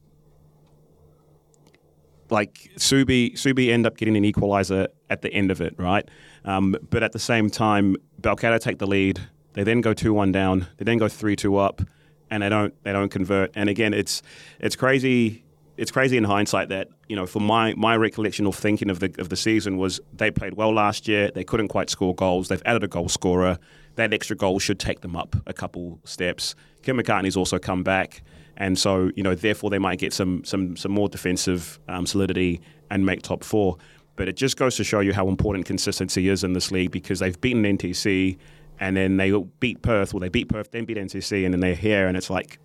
like 2.31 2.71
Subi 2.77 3.33
Subi 3.33 3.73
end 3.73 3.87
up 3.87 3.97
getting 3.97 4.17
an 4.17 4.25
equalizer 4.25 4.89
at 5.09 5.23
the 5.23 5.33
end 5.33 5.51
of 5.51 5.61
it, 5.61 5.75
right? 5.79 6.07
Um, 6.45 6.77
but 6.91 7.03
at 7.03 7.13
the 7.13 7.19
same 7.19 7.51
time, 7.51 7.97
Balcatta 8.21 8.61
take 8.61 8.79
the 8.79 8.87
lead. 8.87 9.21
They 9.55 9.65
then 9.65 9.81
go 9.81 9.93
two 9.95 10.15
one 10.15 10.33
down. 10.33 10.67
They 10.77 10.85
then 10.85 10.99
go 10.99 11.09
three 11.09 11.37
two 11.37 11.57
up, 11.57 11.83
and 12.31 12.43
they 12.43 12.49
don't 12.49 12.75
they 12.85 12.93
don't 12.93 13.11
convert. 13.11 13.53
And 13.55 13.69
again, 13.69 13.95
it's 13.95 14.23
it's 14.61 14.77
crazy. 14.77 15.45
It's 15.77 15.93
crazy 15.93 16.17
in 16.17 16.25
hindsight 16.25 16.71
that 16.71 16.89
you 17.09 17.17
know, 17.17 17.27
for 17.27 17.41
my 17.41 17.75
my 17.75 17.97
recollection 17.97 18.47
of 18.47 18.55
thinking 18.55 18.91
of 18.91 19.01
the 19.01 19.15
of 19.19 19.29
the 19.29 19.37
season 19.37 19.79
was 19.79 20.01
they 20.13 20.31
played 20.31 20.55
well 20.55 20.73
last 20.73 21.09
year. 21.09 21.31
They 21.35 21.45
couldn't 21.45 21.69
quite 21.69 21.91
score 21.91 22.15
goals. 22.15 22.49
They've 22.49 22.63
added 22.67 22.85
a 22.85 22.89
goal 22.89 23.09
scorer. 23.09 23.59
That 23.97 24.13
extra 24.13 24.37
goal 24.37 24.59
should 24.59 24.79
take 24.79 25.01
them 25.01 25.17
up 25.17 25.35
a 25.47 25.53
couple 25.53 25.99
steps. 26.05 26.55
Kim 26.83 26.99
McCartney's 26.99 27.37
also 27.37 27.59
come 27.59 27.83
back. 27.83 28.23
And 28.57 28.79
so, 28.79 29.11
you 29.15 29.23
know, 29.23 29.35
therefore 29.35 29.71
they 29.71 29.79
might 29.79 29.99
get 29.99 30.13
some 30.13 30.45
some 30.45 30.77
some 30.77 30.93
more 30.93 31.09
defensive 31.09 31.79
um, 31.89 32.07
solidity 32.07 32.61
and 32.91 33.07
make 33.07 33.23
top 33.23 33.45
four. 33.45 33.79
But 34.19 34.29
it 34.29 34.37
just 34.37 34.57
goes 34.57 34.77
to 34.77 34.85
show 34.85 34.99
you 34.99 35.15
how 35.15 35.29
important 35.29 35.65
consistency 35.65 36.29
is 36.29 36.43
in 36.43 36.53
this 36.53 36.73
league 36.73 36.91
because 36.91 37.21
they've 37.21 37.41
beaten 37.41 37.63
NTC 37.63 38.37
and 38.81 38.97
then 38.97 39.17
they 39.17 39.31
beat 39.61 39.81
Perth. 39.81 40.13
Well, 40.13 40.21
they 40.21 40.29
beat 40.29 40.49
Perth, 40.49 40.73
then 40.73 40.85
beat 40.85 40.97
NTC, 40.97 41.45
and 41.45 41.55
then 41.55 41.61
they're 41.61 41.77
here. 41.77 42.09
And 42.09 42.17
it's 42.17 42.29
like, 42.29 42.59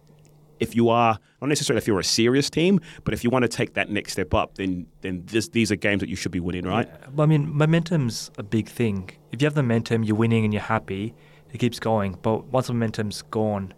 if 0.59 0.75
you 0.75 0.89
are 0.89 1.19
not 1.41 1.47
necessarily 1.47 1.77
if 1.77 1.87
you're 1.87 1.99
a 1.99 2.03
serious 2.03 2.49
team, 2.49 2.79
but 3.03 3.13
if 3.13 3.23
you 3.23 3.29
want 3.29 3.43
to 3.43 3.49
take 3.49 3.75
that 3.75 3.89
next 3.91 4.13
step 4.13 4.33
up, 4.33 4.55
then 4.55 4.87
then 5.01 5.23
this, 5.27 5.49
these 5.49 5.71
are 5.71 5.75
games 5.75 5.99
that 5.99 6.09
you 6.09 6.15
should 6.15 6.31
be 6.31 6.39
winning, 6.39 6.65
right? 6.65 6.89
Yeah, 6.89 7.21
I 7.23 7.27
mean, 7.27 7.55
momentum's 7.55 8.31
a 8.39 8.43
big 8.43 8.67
thing. 8.67 9.11
If 9.31 9.41
you 9.41 9.45
have 9.45 9.55
momentum, 9.55 10.03
you're 10.03 10.15
winning 10.15 10.43
and 10.43 10.53
you're 10.53 10.61
happy, 10.63 11.13
it 11.51 11.59
keeps 11.59 11.79
going. 11.79 12.17
But 12.23 12.45
once 12.45 12.67
the 12.67 12.73
momentum's 12.73 13.21
gone, 13.21 13.73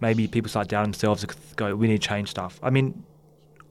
maybe 0.00 0.26
people 0.26 0.48
start 0.48 0.68
doubting 0.68 0.90
themselves 0.90 1.24
go, 1.54 1.76
we 1.76 1.86
need 1.86 2.02
to 2.02 2.08
change 2.08 2.30
stuff. 2.30 2.58
I 2.60 2.70
mean, 2.70 3.04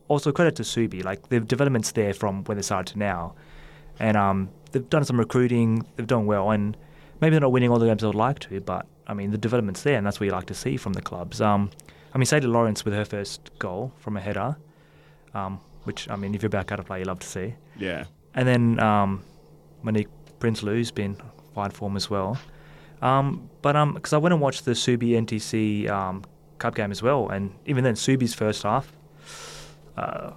also 0.08 0.32
credit 0.32 0.56
to 0.58 0.63
Subi. 0.63 1.04
Like, 1.04 1.30
the 1.30 1.39
development's 1.39 1.92
there 1.92 2.13
from 2.13 2.44
when 2.46 2.58
they 2.58 2.63
started 2.63 2.94
to 2.94 3.00
now. 3.00 3.36
And 4.00 4.18
um, 4.18 4.50
they've 4.72 4.89
done 4.89 5.06
some 5.06 5.20
recruiting, 5.20 5.86
they've 5.96 6.08
done 6.08 6.26
well. 6.26 6.52
And 6.52 6.76
maybe 7.22 7.32
they're 7.32 7.42
not 7.42 7.52
winning 7.52 7.70
all 7.70 7.80
the 7.80 7.86
games 7.86 8.02
they 8.02 8.08
would 8.08 8.16
like 8.16 8.39
to, 8.39 8.60
but 8.62 8.86
I 9.08 9.13
mean, 9.13 9.32
the 9.32 9.38
development's 9.38 9.84
there, 9.84 9.98
and 9.98 10.06
that's 10.06 10.20
what 10.20 10.26
you 10.26 10.32
like 10.32 10.48
to 10.48 10.54
see 10.54 10.78
from 10.78 10.94
the 10.94 11.02
clubs. 11.02 11.42
Um, 11.42 11.70
I 12.13 12.18
mean, 12.18 12.26
Sadie 12.26 12.48
Lawrence 12.48 12.86
with 12.86 12.94
her 12.94 13.06
first 13.06 13.52
goal 13.60 13.94
from 13.98 14.18
a 14.18 14.20
header, 14.20 14.58
um, 15.34 15.60
which, 15.84 16.10
I 16.10 16.16
mean, 16.16 16.36
if 16.36 16.42
you're 16.42 16.50
back 16.50 16.72
out 16.72 16.80
of 16.80 16.86
play, 16.86 17.00
you 17.00 17.06
love 17.06 17.20
to 17.20 17.28
see. 17.28 17.56
Yeah. 17.78 18.06
And 18.36 18.48
then 18.48 18.80
um, 18.80 19.24
Monique 19.84 20.10
Prinsloo's 20.39 20.92
been 20.92 21.18
fine 21.54 21.72
form 21.72 21.96
as 21.96 22.10
well. 22.10 22.38
Um, 23.02 23.50
but 23.62 23.76
um, 23.76 23.94
because 23.94 24.13
I 24.13 24.18
went 24.18 24.34
and 24.34 24.42
watched 24.42 24.66
the 24.66 24.72
Subi 24.72 25.12
NTC 25.12 25.89
um, 25.89 26.24
Cup 26.58 26.76
game 26.76 26.92
as 26.92 27.02
well, 27.02 27.30
and 27.30 27.54
even 27.66 27.84
then 27.84 27.96
Subi's 27.96 28.34
first 28.34 28.63
half, 28.63 28.92
uh, 29.97 30.32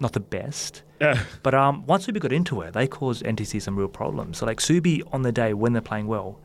not 0.00 0.12
the 0.12 0.20
best. 0.20 0.82
Uh, 1.00 1.16
But 1.42 1.54
um, 1.54 1.84
once 1.86 2.06
Subi 2.06 2.20
got 2.20 2.32
into 2.32 2.60
it, 2.62 2.74
they 2.74 2.86
caused 2.86 3.24
NTC 3.24 3.60
some 3.60 3.76
real 3.76 3.88
problems. 3.88 4.38
So 4.38 4.46
like 4.46 4.58
Subi 4.58 5.02
on 5.12 5.22
the 5.22 5.32
day 5.32 5.52
when 5.54 5.72
they're 5.72 5.82
playing 5.82 6.06
well 6.06 6.38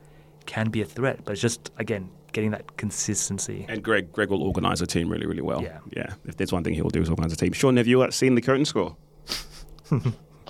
can 0.45 0.69
be 0.69 0.81
a 0.81 0.85
threat, 0.85 1.19
but 1.25 1.33
it's 1.33 1.41
just 1.41 1.71
again 1.77 2.09
getting 2.33 2.51
that 2.51 2.77
consistency. 2.77 3.65
and 3.69 3.83
Greg, 3.83 4.11
Greg 4.11 4.29
will 4.29 4.43
organise 4.43 4.81
a 4.81 4.87
team 4.87 5.09
really, 5.09 5.25
really 5.25 5.41
well. 5.41 5.61
Yeah. 5.63 5.79
yeah. 5.95 6.13
If 6.25 6.37
there's 6.37 6.51
one 6.51 6.63
thing 6.63 6.73
he'll 6.73 6.89
do 6.89 7.01
is 7.01 7.09
organise 7.09 7.33
a 7.33 7.35
team. 7.35 7.53
Sean, 7.53 7.77
have 7.77 7.87
you 7.87 8.01
uh, 8.01 8.11
seen 8.11 8.35
the 8.35 8.41
curtain 8.41 8.65
score? 8.65 8.95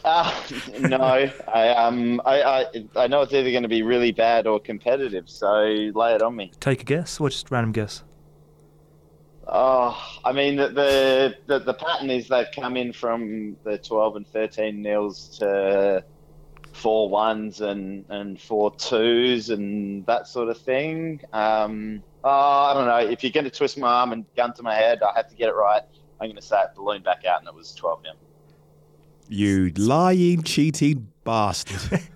Uh, 0.03 0.41
no, 0.79 0.97
I 0.97 1.69
um, 1.69 2.21
I, 2.25 2.41
I 2.43 2.65
I 2.95 3.07
know 3.07 3.21
it's 3.21 3.33
either 3.33 3.51
going 3.51 3.63
to 3.63 3.69
be 3.69 3.83
really 3.83 4.11
bad 4.11 4.47
or 4.47 4.59
competitive. 4.59 5.29
So 5.29 5.47
lay 5.93 6.13
it 6.15 6.21
on 6.21 6.35
me. 6.35 6.51
Take 6.59 6.81
a 6.81 6.85
guess, 6.85 7.19
or 7.19 7.29
just 7.29 7.51
random 7.51 7.71
guess. 7.71 8.03
Oh, 9.49 9.97
I 10.25 10.33
mean 10.33 10.57
the 10.57 10.67
the, 10.69 11.35
the 11.45 11.59
the 11.59 11.73
pattern 11.73 12.09
is 12.09 12.27
they've 12.27 12.47
come 12.53 12.75
in 12.75 12.91
from 12.91 13.55
the 13.63 13.77
twelve 13.77 14.15
and 14.17 14.27
thirteen 14.27 14.81
nils 14.81 15.37
to 15.39 16.03
four 16.73 17.09
ones 17.09 17.61
and 17.61 18.03
and 18.09 18.39
four 18.39 18.75
twos 18.75 19.49
and 19.49 20.05
that 20.05 20.27
sort 20.27 20.49
of 20.49 20.57
thing. 20.57 21.21
Um, 21.31 22.03
oh, 22.23 22.29
I 22.29 22.73
don't 22.73 22.87
know. 22.87 23.11
If 23.11 23.23
you're 23.23 23.31
going 23.31 23.45
to 23.45 23.49
twist 23.51 23.77
my 23.77 23.87
arm 23.87 24.11
and 24.11 24.25
gun 24.35 24.53
to 24.55 24.63
my 24.63 24.75
head, 24.75 25.01
I 25.01 25.13
have 25.15 25.29
to 25.29 25.35
get 25.35 25.49
it 25.49 25.55
right. 25.55 25.81
I'm 26.19 26.27
going 26.27 26.35
to 26.35 26.41
say 26.41 26.59
it 26.59 26.75
ballooned 26.75 27.05
back 27.05 27.23
out 27.25 27.39
and 27.39 27.47
it 27.47 27.55
was 27.55 27.73
twelve 27.73 28.03
nil. 28.03 28.13
You 29.29 29.71
lying, 29.77 30.43
cheating 30.43 31.07
bastard. 31.23 32.01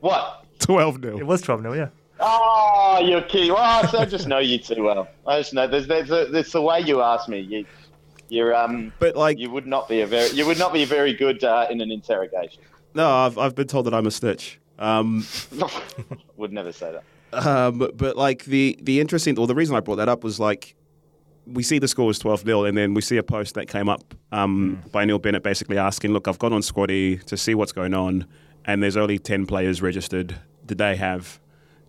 What? 0.00 0.44
12 0.60 1.00
nil. 1.00 1.18
It 1.18 1.26
was 1.26 1.42
12 1.42 1.62
nil. 1.62 1.76
yeah. 1.76 1.88
Oh, 2.20 3.00
you're 3.04 3.22
kidding. 3.22 3.52
Well, 3.52 3.96
I 3.96 4.04
just 4.04 4.26
know 4.26 4.38
you 4.38 4.58
too 4.58 4.82
well. 4.82 5.08
I 5.26 5.38
just 5.38 5.54
know 5.54 5.66
there's 5.66 5.86
there's, 5.86 6.10
a, 6.10 6.26
there's 6.26 6.52
the 6.52 6.62
way 6.62 6.80
you 6.80 7.00
ask 7.00 7.28
me. 7.28 7.40
You, 7.40 7.64
you're 8.28 8.54
um. 8.54 8.92
But, 8.98 9.16
like, 9.16 9.38
You 9.38 9.50
would 9.50 9.66
not 9.66 9.88
be 9.88 10.00
a 10.00 10.06
very 10.06 10.28
you 10.30 10.46
would 10.46 10.58
not 10.58 10.72
be 10.72 10.84
very 10.84 11.14
good 11.14 11.44
uh, 11.44 11.66
in 11.70 11.80
an 11.80 11.90
interrogation. 11.90 12.62
no, 12.94 13.08
I've, 13.08 13.38
I've 13.38 13.54
been 13.54 13.68
told 13.68 13.86
that 13.86 13.94
I'm 13.94 14.06
a 14.06 14.10
stitch. 14.10 14.60
Um, 14.78 15.26
would 16.36 16.52
never 16.52 16.72
say 16.72 16.92
that. 16.92 17.46
Um, 17.46 17.90
but 17.94 18.16
like 18.16 18.44
the 18.44 18.78
the 18.82 19.00
interesting, 19.00 19.38
or 19.38 19.46
the 19.46 19.54
reason 19.54 19.76
I 19.76 19.80
brought 19.80 19.96
that 19.96 20.08
up 20.08 20.24
was 20.24 20.40
like 20.40 20.74
we 21.46 21.62
see 21.62 21.78
the 21.78 21.88
score 21.88 22.06
was 22.06 22.18
12 22.18 22.42
0, 22.42 22.64
and 22.64 22.76
then 22.76 22.94
we 22.94 23.00
see 23.00 23.16
a 23.16 23.22
post 23.22 23.54
that 23.54 23.68
came 23.68 23.88
up 23.88 24.14
um, 24.32 24.82
by 24.92 25.04
Neil 25.04 25.18
Bennett 25.18 25.42
basically 25.42 25.78
asking, 25.78 26.12
Look, 26.12 26.28
I've 26.28 26.38
gone 26.38 26.52
on 26.52 26.62
Squadi 26.62 27.16
to 27.18 27.36
see 27.36 27.54
what's 27.54 27.72
going 27.72 27.94
on, 27.94 28.26
and 28.64 28.82
there's 28.82 28.96
only 28.96 29.18
10 29.18 29.46
players 29.46 29.80
registered. 29.80 30.36
Did 30.66 30.78
they 30.78 30.96
have. 30.96 31.40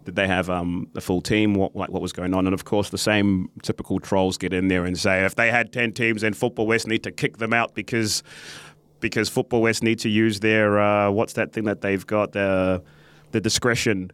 Did 0.10 0.16
they 0.16 0.28
have 0.28 0.50
um, 0.50 0.88
the 0.94 1.02
full 1.02 1.22
team? 1.22 1.54
What 1.54 1.76
like 1.76 1.92
what 1.92 2.02
was 2.02 2.14
going 2.14 2.34
on? 2.34 2.48
And 2.48 2.54
of 2.56 2.66
course, 2.66 2.90
the 2.90 2.98
same 2.98 3.52
typical 3.62 4.00
trolls 4.00 4.40
get 4.40 4.54
in 4.54 4.68
there 4.68 4.86
and 4.86 4.98
say, 4.98 5.24
if 5.24 5.36
they 5.36 5.52
had 5.52 5.72
ten 5.72 5.92
teams, 5.92 6.22
then 6.22 6.34
Football 6.34 6.66
West 6.66 6.88
need 6.88 7.04
to 7.04 7.12
kick 7.12 7.38
them 7.38 7.54
out 7.54 7.76
because 7.76 8.24
because 9.02 9.30
Football 9.30 9.62
West 9.62 9.84
need 9.84 10.00
to 10.00 10.10
use 10.10 10.40
their 10.40 10.80
uh, 10.80 11.12
what's 11.12 11.34
that 11.34 11.54
thing 11.54 11.66
that 11.66 11.82
they've 11.82 12.08
got 12.08 12.32
the 12.32 12.82
the 13.30 13.40
discretion 13.40 14.12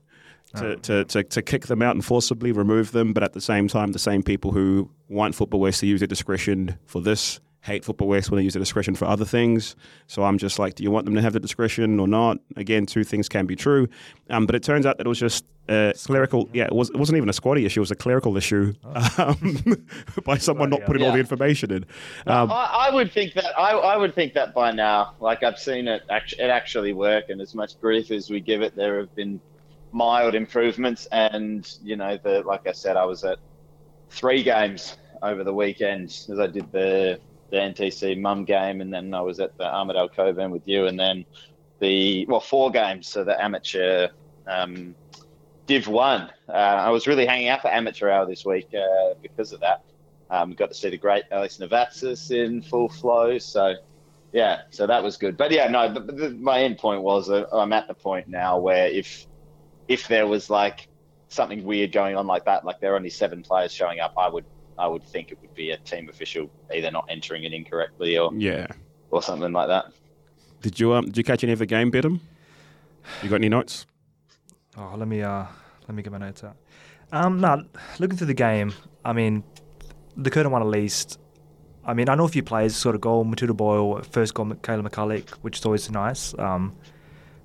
to, 0.56 0.76
to, 0.78 1.06
to, 1.06 1.24
to 1.24 1.42
kick 1.42 1.68
them 1.68 1.82
out 1.82 1.96
and 1.96 2.06
forcibly 2.06 2.52
remove 2.52 2.92
them, 2.92 3.12
but 3.12 3.24
at 3.24 3.34
the 3.34 3.42
same 3.42 3.68
time, 3.68 3.92
the 3.92 4.00
same 4.00 4.24
people 4.24 4.52
who 4.52 4.90
want 5.10 5.36
Football 5.36 5.60
West 5.60 5.82
to 5.82 5.88
use 5.88 6.00
their 6.00 6.08
discretion 6.08 6.78
for 6.86 7.02
this 7.02 7.40
hate 7.66 7.84
Football 7.84 8.08
West 8.10 8.30
when 8.30 8.38
they 8.38 8.44
use 8.44 8.54
their 8.54 8.62
discretion 8.62 8.94
for 8.94 9.06
other 9.06 9.26
things. 9.26 9.76
So 10.06 10.24
I'm 10.24 10.38
just 10.38 10.60
like, 10.60 10.76
do 10.76 10.84
you 10.84 10.92
want 10.92 11.06
them 11.06 11.16
to 11.16 11.22
have 11.22 11.34
the 11.34 11.40
discretion 11.40 12.00
or 12.00 12.08
not? 12.08 12.38
Again, 12.56 12.86
two 12.86 13.04
things 13.04 13.28
can 13.28 13.48
be 13.48 13.56
true, 13.56 13.90
um, 14.30 14.46
but 14.46 14.54
it 14.54 14.62
turns 14.62 14.86
out 14.86 14.98
that 14.98 15.08
it 15.08 15.10
was 15.10 15.20
just 15.20 15.46
a 15.68 15.94
clerical. 16.06 16.48
Yeah, 16.54 16.66
it, 16.66 16.74
was, 16.74 16.92
it 16.92 16.98
wasn't 16.98 17.18
even 17.18 17.28
a 17.28 17.34
Squadi 17.34 17.66
issue; 17.66 17.80
it 17.80 17.82
was 17.82 17.92
a 17.92 17.96
clerical 17.96 18.38
issue 18.38 18.74
um, 19.18 19.88
by 20.26 20.38
someone 20.38 20.70
not 20.70 20.82
yeah. 20.82 20.86
putting 20.86 21.04
all 21.04 21.12
the 21.12 21.20
information 21.20 21.72
in. 21.72 21.86
Um, 22.28 22.52
I, 22.52 22.90
I 22.90 22.94
would 22.94 23.12
think 23.12 23.34
that 23.34 23.58
I, 23.58 23.72
I 23.72 23.98
would 23.98 24.14
think 24.14 24.34
that 24.36 24.54
by 24.54 24.72
now. 24.72 25.16
Like 25.20 25.42
I've 25.42 25.58
seen 25.58 25.88
it 25.88 26.04
act- 26.12 26.36
it 26.38 26.50
actually 26.52 26.94
work, 26.94 27.30
and 27.30 27.42
as 27.42 27.56
much 27.56 27.82
grief 27.82 28.12
as 28.12 28.30
we 28.30 28.42
give 28.42 28.62
it, 28.62 28.76
there 28.76 29.00
have 29.00 29.14
been 29.16 29.42
mild 29.92 30.36
improvements. 30.36 31.08
And 31.12 31.68
you 31.84 31.96
know, 31.96 32.20
the 32.22 32.44
like 32.44 32.68
I 32.68 32.74
said, 32.74 32.96
I 32.96 33.06
was 33.06 33.24
at 33.24 33.40
three 34.12 34.44
games 34.44 34.98
over 35.24 35.44
the 35.44 35.54
weekend 35.54 36.10
as 36.30 36.40
I 36.40 36.46
did 36.46 36.72
the 36.72 37.20
the 37.50 37.58
NTC 37.58 38.20
mum 38.20 38.46
game, 38.46 38.82
and 38.82 38.94
then 38.94 39.14
I 39.14 39.22
was 39.22 39.40
at 39.40 39.58
the 39.58 39.66
Armadale 39.66 40.10
Cockburn 40.10 40.52
with 40.52 40.68
you, 40.68 40.88
and 40.88 41.00
then 41.00 41.26
the 41.80 42.26
well 42.28 42.40
four 42.40 42.72
games, 42.72 43.08
so 43.08 43.24
the 43.24 43.42
amateur. 43.42 44.10
Um, 44.48 44.96
Div 45.68 45.88
one. 45.88 46.30
Uh, 46.48 46.52
I 46.52 46.90
was 46.92 47.08
really 47.08 47.26
hanging 47.26 47.48
out 47.48 47.62
for 47.62 47.70
amateur 47.70 48.10
hour 48.10 48.26
this 48.26 48.46
week 48.46 48.68
uh, 48.76 49.16
because 49.22 49.52
of 49.52 49.62
that. 49.62 49.84
Um, 50.30 50.54
got 50.54 50.70
to 50.70 50.76
see 50.76 50.90
the 50.90 50.98
great 50.98 51.24
Alex 51.32 51.58
Navatsas 51.58 52.32
in 52.32 52.62
full 52.62 52.90
flow. 52.90 53.38
So, 53.38 53.76
yeah, 54.32 54.62
so 54.70 54.86
that 54.88 55.04
was 55.04 55.18
good. 55.18 55.38
But 55.38 55.52
yeah, 55.52 55.68
no, 55.68 55.92
the, 55.92 56.00
the, 56.00 56.30
my 56.32 56.62
end 56.62 56.78
point 56.78 57.02
was 57.02 57.30
uh, 57.30 57.46
I'm 57.52 57.74
at 57.74 57.88
the 57.88 57.94
point 57.94 58.28
now 58.28 58.60
where 58.60 58.88
if 58.88 59.26
if 59.88 60.08
there 60.08 60.28
was 60.28 60.50
like 60.50 60.88
something 61.30 61.64
weird 61.64 61.92
going 61.92 62.16
on 62.16 62.28
like 62.28 62.46
that, 62.46 62.66
like 62.66 62.80
there 62.80 62.94
are 62.94 62.96
only 62.96 63.10
seven 63.10 63.42
players 63.42 63.72
showing 63.72 64.00
up, 64.00 64.14
I 64.18 64.30
would 64.30 64.46
I 64.78 64.88
would 64.88 65.04
think 65.04 65.32
it 65.32 65.40
would 65.42 65.54
be 65.56 65.72
a 65.72 65.78
team 65.78 66.10
official 66.10 66.50
either 66.74 66.92
not 66.92 67.06
entering 67.10 67.44
it 67.44 67.54
incorrectly 67.54 68.18
or 68.18 68.34
yeah. 68.34 68.68
or 69.12 69.22
something 69.22 69.52
like 69.52 69.68
that. 69.68 69.86
Did 70.62 70.80
you 70.80 70.94
um, 70.94 71.06
did 71.06 71.18
you 71.18 71.24
catch 71.24 71.44
any 71.44 71.54
of 71.54 71.60
the 71.60 71.66
game, 71.66 71.92
Betim? 71.92 72.20
You 73.22 73.30
got 73.30 73.36
any 73.36 73.50
notes? 73.50 73.86
Oh, 74.78 74.94
let 74.98 75.08
me 75.08 75.22
uh, 75.22 75.46
let 75.88 75.96
me 75.96 76.04
get 76.04 76.12
my 76.12 76.18
notes 76.18 76.44
out. 76.44 76.58
Um, 77.12 77.40
no, 77.40 77.64
looking 78.00 78.18
through 78.18 78.28
the 78.28 78.34
game, 78.34 78.74
I 79.04 79.14
mean, 79.14 79.44
the 80.18 80.30
curtain 80.30 80.52
one 80.52 80.62
at 80.62 80.68
least. 80.68 81.20
I 81.88 81.94
mean, 81.94 82.10
I 82.10 82.16
know 82.16 82.26
a 82.26 82.28
few 82.28 82.42
players 82.42 82.76
sort 82.76 82.96
of 82.96 83.02
goal. 83.02 83.24
Matilda 83.24 83.54
Boyle, 83.54 84.02
first 84.02 84.34
goal, 84.34 84.48
Kayla 84.48 84.88
McCulloch, 84.88 85.30
which 85.44 85.60
is 85.60 85.66
always 85.66 85.90
nice 85.92 86.34
um, 86.40 86.76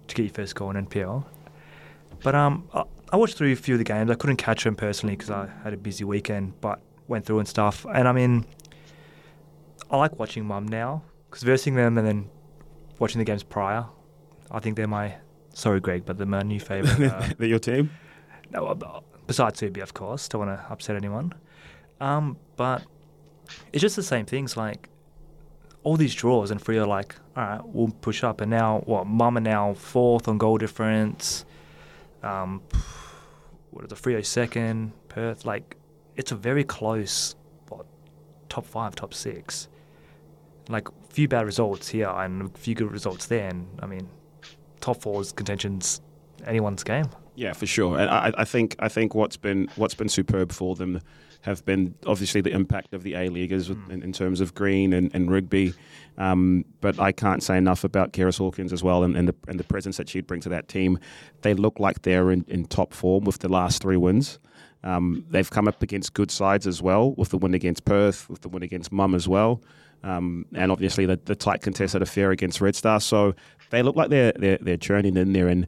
to 0.08 0.14
get 0.14 0.22
your 0.22 0.32
first 0.32 0.54
goal 0.54 0.70
in 0.70 0.86
NPL. 0.86 1.24
But 2.22 2.34
um, 2.34 2.66
I, 2.72 2.84
I 3.12 3.16
watched 3.16 3.36
through 3.36 3.52
a 3.52 3.56
few 3.56 3.74
of 3.74 3.78
the 3.78 3.84
games. 3.84 4.10
I 4.10 4.14
couldn't 4.14 4.36
catch 4.36 4.64
them 4.64 4.76
personally 4.76 5.14
because 5.14 5.30
I 5.30 5.50
had 5.62 5.74
a 5.74 5.76
busy 5.76 6.04
weekend, 6.04 6.58
but 6.62 6.80
went 7.10 7.26
through 7.26 7.40
and 7.40 7.48
stuff. 7.48 7.84
And 7.92 8.08
I 8.08 8.12
mean, 8.12 8.46
I 9.90 9.96
like 9.98 10.18
watching 10.18 10.46
Mum 10.46 10.66
now 10.66 11.02
because 11.28 11.42
versing 11.42 11.74
them 11.74 11.98
and 11.98 12.06
then 12.06 12.30
watching 12.98 13.18
the 13.18 13.24
games 13.24 13.42
prior. 13.42 13.84
I 14.50 14.60
think 14.60 14.76
they're 14.76 14.86
my 14.88 15.16
sorry, 15.52 15.80
Greg, 15.80 16.04
but 16.06 16.16
they're 16.16 16.26
my 16.26 16.42
new 16.42 16.60
favorite. 16.60 17.12
Uh, 17.12 17.28
They're 17.38 17.48
your 17.48 17.58
team? 17.58 17.90
no, 18.50 18.66
uh, 18.66 19.00
besides 19.26 19.60
Subi, 19.60 19.82
of 19.82 19.92
course. 19.94 20.28
Don't 20.28 20.46
want 20.46 20.58
to 20.58 20.72
upset 20.72 20.96
anyone. 20.96 21.32
Um, 22.00 22.36
but 22.56 22.82
it's 23.72 23.82
just 23.82 23.96
the 23.96 24.02
same 24.02 24.26
things. 24.26 24.56
Like 24.56 24.88
all 25.82 25.96
these 25.96 26.14
draws, 26.14 26.50
and 26.50 26.60
Free 26.62 26.78
are 26.78 26.86
like, 26.86 27.16
all 27.36 27.42
right, 27.42 27.60
we'll 27.64 27.88
push 28.00 28.22
up. 28.24 28.40
And 28.40 28.50
now, 28.50 28.80
what? 28.86 29.06
Mum 29.06 29.36
are 29.36 29.40
now 29.40 29.74
fourth 29.74 30.28
on 30.28 30.38
goal 30.38 30.58
difference. 30.58 31.44
Um, 32.22 32.62
what 33.70 33.84
is 33.84 33.92
it? 33.92 33.98
Freo 33.98 34.24
second. 34.24 34.92
Perth. 35.08 35.44
Like, 35.44 35.76
it's 36.20 36.32
a 36.32 36.36
very 36.36 36.64
close, 36.64 37.34
what, 37.68 37.86
top 38.48 38.66
five, 38.66 38.94
top 38.94 39.14
six. 39.14 39.68
Like, 40.68 40.86
few 41.08 41.26
bad 41.26 41.46
results 41.46 41.88
here 41.88 42.08
and 42.08 42.42
a 42.42 42.58
few 42.58 42.74
good 42.74 42.92
results 42.92 43.26
there. 43.26 43.48
And 43.48 43.66
I 43.80 43.86
mean, 43.86 44.08
top 44.80 45.00
four's 45.00 45.32
contention's 45.32 46.00
anyone's 46.46 46.84
game. 46.84 47.06
Yeah, 47.34 47.54
for 47.54 47.66
sure. 47.66 47.98
And 47.98 48.10
I, 48.10 48.32
I 48.36 48.44
think 48.44 48.76
I 48.78 48.88
think 48.88 49.14
what's 49.14 49.38
been 49.38 49.68
what's 49.76 49.94
been 49.94 50.10
superb 50.10 50.52
for 50.52 50.74
them 50.76 51.00
have 51.42 51.64
been 51.64 51.94
obviously 52.06 52.42
the 52.42 52.50
impact 52.50 52.92
of 52.92 53.02
the 53.02 53.14
A 53.14 53.30
leaguers 53.30 53.70
in, 53.70 54.02
in 54.02 54.12
terms 54.12 54.42
of 54.42 54.54
Green 54.54 54.92
and, 54.92 55.10
and 55.14 55.30
Rigby. 55.30 55.72
Um, 56.18 56.66
but 56.82 57.00
I 57.00 57.12
can't 57.12 57.42
say 57.42 57.56
enough 57.56 57.82
about 57.82 58.12
Keris 58.12 58.36
Hawkins 58.36 58.74
as 58.74 58.82
well 58.82 59.04
and, 59.04 59.16
and 59.16 59.26
the 59.26 59.34
and 59.48 59.58
the 59.58 59.64
presence 59.64 59.96
that 59.96 60.08
she'd 60.10 60.26
bring 60.26 60.42
to 60.42 60.50
that 60.50 60.68
team. 60.68 60.98
They 61.40 61.54
look 61.54 61.80
like 61.80 62.02
they're 62.02 62.30
in, 62.30 62.44
in 62.46 62.66
top 62.66 62.92
form 62.92 63.24
with 63.24 63.38
the 63.38 63.48
last 63.48 63.80
three 63.80 63.96
wins. 63.96 64.38
Um, 64.82 65.24
they've 65.30 65.50
come 65.50 65.68
up 65.68 65.82
against 65.82 66.14
good 66.14 66.30
sides 66.30 66.66
as 66.66 66.80
well, 66.80 67.12
with 67.12 67.28
the 67.28 67.38
win 67.38 67.54
against 67.54 67.84
Perth, 67.84 68.28
with 68.30 68.40
the 68.40 68.48
win 68.48 68.62
against 68.62 68.90
Mum 68.90 69.14
as 69.14 69.28
well, 69.28 69.62
um, 70.02 70.46
and 70.54 70.72
obviously 70.72 71.04
the, 71.06 71.20
the 71.24 71.36
tight 71.36 71.60
contested 71.60 72.00
affair 72.00 72.30
against 72.30 72.60
Red 72.60 72.74
Star. 72.74 73.00
So 73.00 73.34
they 73.70 73.82
look 73.82 73.96
like 73.96 74.08
they're 74.08 74.32
they're, 74.36 74.58
they're 74.60 74.76
churning 74.78 75.16
in 75.16 75.32
there, 75.32 75.48
and 75.48 75.66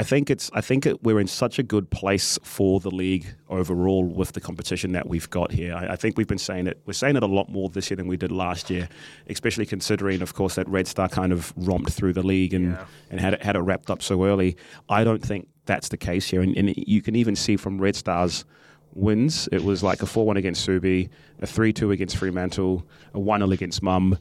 I 0.00 0.02
think 0.02 0.30
it's 0.30 0.50
I 0.54 0.62
think 0.62 0.86
it, 0.86 1.02
we're 1.02 1.20
in 1.20 1.26
such 1.26 1.58
a 1.58 1.62
good 1.62 1.90
place 1.90 2.38
for 2.42 2.80
the 2.80 2.90
league 2.90 3.26
overall 3.50 4.02
with 4.02 4.32
the 4.32 4.40
competition 4.40 4.92
that 4.92 5.06
we've 5.06 5.28
got 5.28 5.52
here. 5.52 5.74
I, 5.74 5.88
I 5.92 5.96
think 5.96 6.16
we've 6.16 6.26
been 6.26 6.38
saying 6.38 6.68
it. 6.68 6.80
We're 6.86 6.94
saying 6.94 7.16
it 7.16 7.22
a 7.22 7.26
lot 7.26 7.50
more 7.50 7.68
this 7.68 7.90
year 7.90 7.96
than 7.98 8.06
we 8.06 8.16
did 8.16 8.32
last 8.32 8.70
year, 8.70 8.88
especially 9.28 9.66
considering, 9.66 10.22
of 10.22 10.32
course, 10.32 10.54
that 10.54 10.66
Red 10.68 10.86
Star 10.88 11.06
kind 11.10 11.32
of 11.34 11.52
romped 11.54 11.90
through 11.92 12.14
the 12.14 12.22
league 12.22 12.54
and 12.54 12.72
Yeah. 12.72 12.84
and 13.10 13.20
had 13.20 13.34
it 13.34 13.42
had 13.42 13.56
it 13.56 13.60
wrapped 13.60 13.90
up 13.90 14.00
so 14.00 14.24
early. 14.24 14.56
I 14.88 15.04
don't 15.04 15.22
think 15.22 15.48
that's 15.66 15.90
the 15.90 15.98
case 15.98 16.26
here, 16.30 16.40
and, 16.40 16.56
and 16.56 16.72
you 16.76 17.02
can 17.02 17.14
even 17.14 17.36
see 17.36 17.58
from 17.58 17.78
Red 17.78 17.94
Star's 17.94 18.46
wins, 18.94 19.48
it 19.52 19.62
was 19.62 19.82
like 19.82 20.02
a 20.02 20.06
four-one 20.06 20.38
against 20.38 20.66
Subi, 20.66 21.10
a 21.42 21.46
three-two 21.46 21.90
against 21.92 22.16
Fremantle, 22.16 22.86
a 23.12 23.20
one-0 23.20 23.52
against 23.52 23.82
Mum. 23.82 24.18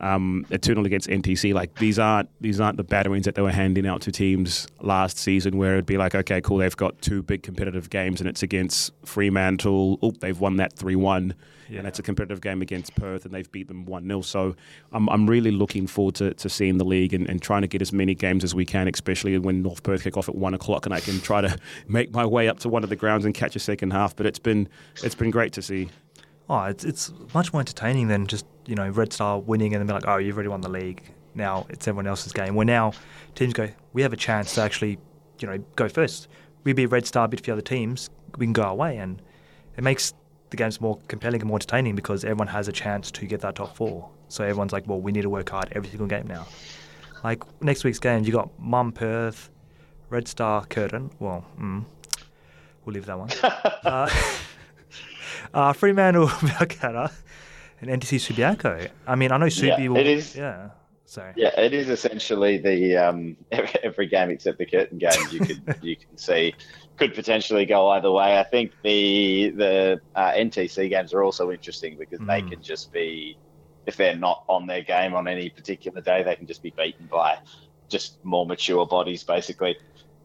Um, 0.00 0.44
a 0.50 0.58
2 0.58 0.74
0 0.74 0.84
against 0.84 1.08
NTC. 1.08 1.54
Like 1.54 1.78
these 1.78 1.98
aren't 1.98 2.28
these 2.40 2.60
aren't 2.60 2.76
the 2.76 2.84
batterings 2.84 3.24
that 3.24 3.34
they 3.34 3.42
were 3.42 3.50
handing 3.52 3.86
out 3.86 4.00
to 4.02 4.12
teams 4.12 4.66
last 4.80 5.18
season, 5.18 5.56
where 5.56 5.74
it'd 5.74 5.86
be 5.86 5.96
like, 5.96 6.14
okay, 6.14 6.40
cool, 6.40 6.58
they've 6.58 6.76
got 6.76 7.00
two 7.02 7.22
big 7.22 7.42
competitive 7.42 7.90
games, 7.90 8.20
and 8.20 8.28
it's 8.28 8.42
against 8.42 8.92
Fremantle. 9.04 9.98
Oh, 10.02 10.12
they've 10.12 10.38
won 10.38 10.56
that 10.56 10.72
three 10.74 10.96
one, 10.96 11.34
Yeah. 11.68 11.78
and 11.80 11.88
it's 11.88 11.98
a 11.98 12.02
competitive 12.02 12.40
game 12.40 12.62
against 12.62 12.94
Perth, 12.94 13.24
and 13.24 13.34
they've 13.34 13.50
beat 13.50 13.68
them 13.68 13.84
one 13.86 14.06
0 14.06 14.20
So 14.22 14.54
I'm 14.92 15.08
I'm 15.08 15.26
really 15.28 15.50
looking 15.50 15.86
forward 15.86 16.14
to, 16.16 16.34
to 16.34 16.48
seeing 16.48 16.78
the 16.78 16.84
league 16.84 17.12
and, 17.14 17.28
and 17.28 17.40
trying 17.42 17.62
to 17.62 17.68
get 17.68 17.82
as 17.82 17.92
many 17.92 18.14
games 18.14 18.44
as 18.44 18.54
we 18.54 18.64
can, 18.64 18.88
especially 18.88 19.36
when 19.38 19.62
North 19.62 19.82
Perth 19.82 20.02
kick 20.04 20.16
off 20.16 20.28
at 20.28 20.34
one 20.34 20.54
o'clock, 20.54 20.86
and 20.86 20.94
I 20.94 21.00
can 21.00 21.20
try 21.20 21.40
to 21.40 21.56
make 21.88 22.12
my 22.12 22.24
way 22.26 22.48
up 22.48 22.58
to 22.60 22.68
one 22.68 22.84
of 22.84 22.90
the 22.90 22.96
grounds 22.96 23.24
and 23.24 23.34
catch 23.34 23.56
a 23.56 23.60
second 23.60 23.92
half. 23.92 24.14
But 24.14 24.26
it's 24.26 24.38
been 24.38 24.68
it's 25.02 25.14
been 25.14 25.30
great 25.30 25.52
to 25.54 25.62
see. 25.62 25.88
Oh, 26.48 26.62
it's 26.64 26.84
it's 26.84 27.12
much 27.34 27.52
more 27.52 27.60
entertaining 27.60 28.08
than 28.08 28.26
just 28.26 28.46
you 28.66 28.74
know 28.74 28.88
Red 28.88 29.12
Star 29.12 29.38
winning 29.38 29.74
and 29.74 29.80
then 29.80 29.86
be 29.86 29.92
like, 29.92 30.06
oh, 30.06 30.18
you've 30.18 30.36
already 30.36 30.48
won 30.48 30.60
the 30.60 30.68
league. 30.68 31.02
Now 31.34 31.66
it's 31.68 31.86
everyone 31.86 32.06
else's 32.06 32.32
game. 32.32 32.54
Where 32.54 32.66
now 32.66 32.92
teams 33.34 33.52
go, 33.52 33.68
we 33.92 34.02
have 34.02 34.12
a 34.12 34.16
chance 34.16 34.54
to 34.54 34.62
actually, 34.62 34.98
you 35.40 35.48
know, 35.48 35.58
go 35.76 35.88
first. 35.88 36.28
We 36.64 36.72
beat 36.72 36.86
Red 36.86 37.06
Star, 37.06 37.28
beat 37.28 37.40
a 37.40 37.42
few 37.42 37.52
other 37.52 37.62
teams. 37.62 38.10
We 38.38 38.46
can 38.46 38.52
go 38.52 38.62
our 38.62 38.74
way, 38.74 38.96
and 38.98 39.22
it 39.76 39.84
makes 39.84 40.14
the 40.50 40.56
games 40.56 40.80
more 40.80 40.98
compelling 41.08 41.40
and 41.40 41.48
more 41.48 41.56
entertaining 41.56 41.94
because 41.94 42.24
everyone 42.24 42.48
has 42.48 42.68
a 42.68 42.72
chance 42.72 43.10
to 43.12 43.26
get 43.26 43.40
that 43.40 43.56
top 43.56 43.76
four. 43.76 44.08
So 44.28 44.44
everyone's 44.44 44.72
like, 44.72 44.86
well, 44.86 45.00
we 45.00 45.12
need 45.12 45.22
to 45.22 45.30
work 45.30 45.50
hard 45.50 45.68
every 45.72 45.88
single 45.88 46.06
game 46.06 46.26
now. 46.26 46.46
Like 47.24 47.42
next 47.62 47.84
week's 47.84 47.98
games, 47.98 48.26
you 48.26 48.32
got 48.32 48.50
Mum 48.58 48.92
Perth, 48.92 49.50
Red 50.10 50.28
Star 50.28 50.64
Curtin. 50.66 51.10
Well, 51.18 51.44
mm, 51.58 51.84
we'll 52.84 52.94
leave 52.94 53.06
that 53.06 53.18
one. 53.18 53.30
uh, 53.42 54.10
uh, 55.54 55.72
Fremantle 55.72 56.28
Balcatta 56.28 57.12
and 57.80 57.90
NTC 57.90 58.18
Subiaco. 58.32 58.88
I 59.06 59.14
mean, 59.14 59.32
I 59.32 59.36
know 59.38 59.46
Subi 59.46 59.78
Yeah, 59.78 59.88
will. 59.88 59.96
it 59.98 60.06
is- 60.06 60.36
Yeah. 60.36 60.68
So. 61.08 61.24
Yeah, 61.36 61.58
it 61.60 61.72
is 61.72 61.88
essentially 61.88 62.58
the 62.58 62.96
um, 62.96 63.36
every, 63.52 63.70
every 63.84 64.06
game 64.08 64.28
except 64.30 64.58
the 64.58 64.66
Curtin 64.66 64.98
games 64.98 65.32
you 65.32 65.38
could 65.38 65.76
you 65.82 65.94
can 65.96 66.16
see 66.18 66.52
could 66.96 67.14
potentially 67.14 67.64
go 67.64 67.90
either 67.90 68.10
way. 68.10 68.40
I 68.40 68.42
think 68.42 68.72
the 68.82 69.50
the 69.50 70.00
uh, 70.16 70.32
NTC 70.32 70.90
games 70.90 71.14
are 71.14 71.22
also 71.22 71.52
interesting 71.52 71.96
because 71.96 72.18
they 72.26 72.42
Mm. 72.42 72.50
can 72.50 72.62
just 72.62 72.92
be 72.92 73.38
if 73.86 73.96
they're 73.96 74.16
not 74.16 74.42
on 74.48 74.66
their 74.66 74.82
game 74.82 75.14
on 75.14 75.28
any 75.28 75.48
particular 75.48 76.00
day, 76.00 76.24
they 76.24 76.34
can 76.34 76.44
just 76.48 76.60
be 76.60 76.70
beaten 76.76 77.06
by 77.06 77.38
just 77.88 78.18
more 78.24 78.44
mature 78.44 78.84
bodies, 78.84 79.22
basically. 79.22 79.76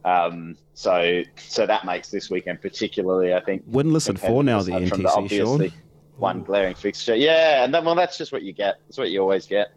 Um, 0.04 0.56
so 0.74 1.22
so 1.36 1.64
that 1.64 1.84
makes 1.84 2.10
this 2.10 2.28
weekend 2.28 2.60
particularly, 2.60 3.34
I 3.34 3.40
think, 3.40 3.70
Winless 3.70 4.08
and 4.08 4.18
four 4.18 4.42
now, 4.42 4.60
the 4.62 4.72
competitive 4.72 5.04
aside 5.04 5.14
from 5.14 5.28
NTC, 5.28 5.44
obviously 5.44 5.68
Sean. 5.68 5.78
One 6.22 6.42
glaring 6.44 6.74
fixture. 6.74 7.16
Yeah, 7.16 7.64
and 7.64 7.74
then, 7.74 7.84
well, 7.84 7.96
that's 7.96 8.16
just 8.16 8.32
what 8.32 8.42
you 8.42 8.52
get. 8.52 8.76
That's 8.86 8.96
what 8.96 9.10
you 9.10 9.20
always 9.20 9.46
get 9.46 9.72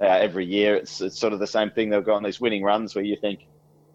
uh, 0.00 0.04
every 0.04 0.44
year. 0.44 0.76
It's, 0.76 1.00
it's 1.00 1.18
sort 1.18 1.32
of 1.32 1.40
the 1.40 1.46
same 1.46 1.70
thing. 1.70 1.88
They'll 1.88 2.02
go 2.02 2.14
on 2.14 2.22
these 2.22 2.40
winning 2.40 2.62
runs 2.62 2.94
where 2.94 3.04
you 3.04 3.16
think, 3.16 3.46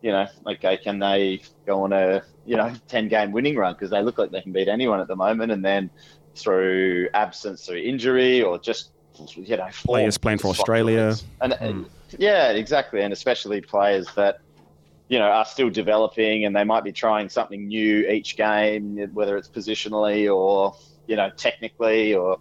you 0.01 0.11
know, 0.11 0.27
okay, 0.47 0.77
can 0.77 0.99
they 0.99 1.41
go 1.65 1.83
on 1.83 1.93
a 1.93 2.23
you 2.45 2.57
know 2.57 2.73
ten 2.87 3.07
game 3.07 3.31
winning 3.31 3.55
run 3.55 3.73
because 3.73 3.89
they 3.89 4.01
look 4.03 4.17
like 4.17 4.31
they 4.31 4.41
can 4.41 4.51
beat 4.51 4.67
anyone 4.67 4.99
at 4.99 5.07
the 5.07 5.15
moment, 5.15 5.51
and 5.51 5.63
then 5.63 5.89
through 6.35 7.07
absence, 7.13 7.65
through 7.65 7.77
injury, 7.77 8.41
or 8.41 8.59
just 8.59 8.91
you 9.35 9.55
know 9.57 9.67
Players 9.85 10.17
playing 10.17 10.39
for 10.39 10.49
Australia. 10.49 11.15
and 11.41 11.53
Hmm. 11.53 11.83
yeah, 12.17 12.51
exactly, 12.51 13.01
and 13.01 13.13
especially 13.13 13.61
players 13.61 14.07
that 14.15 14.39
you 15.07 15.17
know 15.19 15.25
are 15.25 15.45
still 15.45 15.69
developing 15.69 16.45
and 16.45 16.55
they 16.55 16.63
might 16.63 16.83
be 16.83 16.91
trying 16.91 17.29
something 17.29 17.67
new 17.67 18.07
each 18.07 18.37
game, 18.37 18.97
whether 19.13 19.37
it's 19.37 19.47
positionally 19.47 20.33
or 20.35 20.75
you 21.07 21.15
know 21.15 21.29
technically 21.35 22.13
or 22.13 22.39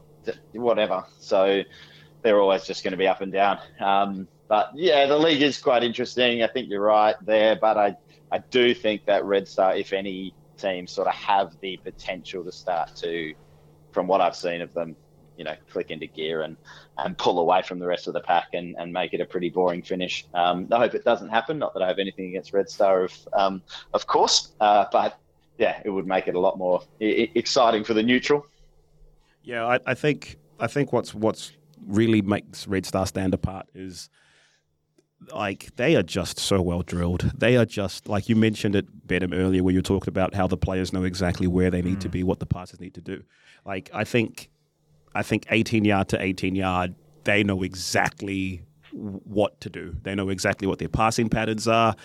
whatever. 0.53 1.05
So 1.19 1.63
they're 2.23 2.41
always 2.41 2.65
just 2.65 2.83
going 2.83 2.93
to 2.93 2.99
be 2.99 3.07
up 3.07 3.21
and 3.21 3.33
down. 3.33 3.59
Um, 3.81 4.29
but 4.49 4.71
yeah, 4.75 5.07
the 5.07 5.19
league 5.19 5.43
is 5.43 5.59
quite 5.59 5.83
interesting. 5.83 6.43
I 6.43 6.47
think 6.49 6.69
you're 6.69 6.81
right 6.81 7.17
there, 7.25 7.57
but 7.57 7.77
I 7.77 7.97
I 8.31 8.39
do 8.51 8.75
think 8.75 9.07
that 9.07 9.25
Red 9.25 9.47
Star, 9.47 9.77
if 9.77 9.93
any 9.93 10.35
team, 10.57 10.87
sort 10.87 11.09
of 11.09 11.15
have 11.15 11.57
the 11.61 11.77
potential 11.79 12.45
to 12.45 12.53
start 12.53 12.95
to, 12.97 13.35
from 13.93 14.07
what 14.07 14.21
I've 14.21 14.37
seen 14.37 14.61
of 14.61 14.73
them, 14.75 14.97
you 15.37 15.45
know, 15.45 15.55
click 15.71 15.91
into 15.91 16.07
gear 16.07 16.43
and 16.43 16.57
and 16.99 17.17
pull 17.19 17.39
away 17.41 17.63
from 17.63 17.79
the 17.79 17.87
rest 17.87 18.07
of 18.07 18.15
the 18.15 18.21
pack 18.21 18.49
and, 18.53 18.77
and 18.79 18.93
make 18.93 19.13
it 19.15 19.21
a 19.21 19.27
pretty 19.27 19.51
boring 19.51 19.83
finish. 19.83 20.27
Um, 20.35 20.69
I 20.71 20.79
hope 20.79 20.95
it 20.95 21.05
doesn't 21.05 21.29
happen. 21.29 21.59
Not 21.59 21.75
that 21.75 21.83
I 21.83 21.89
have 21.89 21.99
anything 21.99 22.29
against 22.29 22.53
Red 22.53 22.69
Star, 22.69 23.05
of 23.05 23.29
um, 23.33 23.63
of 23.93 24.07
course, 24.07 24.53
uh, 24.61 24.87
but 24.93 25.19
yeah, 25.59 25.81
it 25.85 25.91
would 25.91 26.07
make 26.07 26.29
it 26.29 26.35
a 26.35 26.41
lot 26.41 26.59
more 26.59 26.83
exciting 27.01 27.85
for 27.85 27.95
the 27.95 28.03
neutral. 28.03 28.47
Yeah, 29.45 29.67
I, 29.67 29.79
I 29.87 29.95
think 29.95 30.39
I 30.59 30.67
think 30.67 30.93
what's 30.93 31.15
what's 31.15 31.53
really 31.87 32.23
makes 32.23 32.67
Red 32.67 32.87
Star 32.87 33.07
stand 33.07 33.35
apart 33.35 33.67
is 33.75 34.09
like 35.33 35.75
they 35.77 35.97
are 35.97 36.03
just 36.03 36.39
so 36.39 36.61
well 36.61 36.83
drilled. 36.83 37.31
They 37.37 37.57
are 37.57 37.67
just 37.67 38.09
like 38.09 38.29
you 38.29 38.37
mentioned 38.37 38.75
it, 38.75 39.07
Betim, 39.07 39.35
earlier, 39.35 39.63
where 39.63 39.75
you 39.75 39.83
talked 39.83 40.09
about 40.09 40.35
how 40.35 40.47
the 40.47 40.57
players 40.57 40.93
know 40.93 41.05
exactly 41.05 41.47
where 41.47 41.71
they 41.71 41.83
need 41.83 42.01
to 42.01 42.09
be, 42.09 42.23
mm. 42.23 42.25
what 42.25 42.41
the 42.41 42.47
passes 42.47 42.81
need 42.81 42.95
to 42.95 43.01
do. 43.01 43.23
Like 43.65 43.91
I 43.93 44.05
think, 44.05 44.51
I 45.15 45.23
think 45.23 45.47
eighteen 45.51 45.85
yard 45.85 46.09
to 46.09 46.23
eighteen 46.23 46.55
yard, 46.55 46.95
they 47.25 47.45
know 47.45 47.63
exactly 47.63 48.63
what 48.93 49.61
to 49.61 49.69
do. 49.69 49.97
They 50.03 50.15
know 50.15 50.29
exactly 50.29 50.69
what 50.69 50.79
their 50.79 50.89
passing 50.89 51.29
patterns 51.29 51.67
are. 51.69 51.97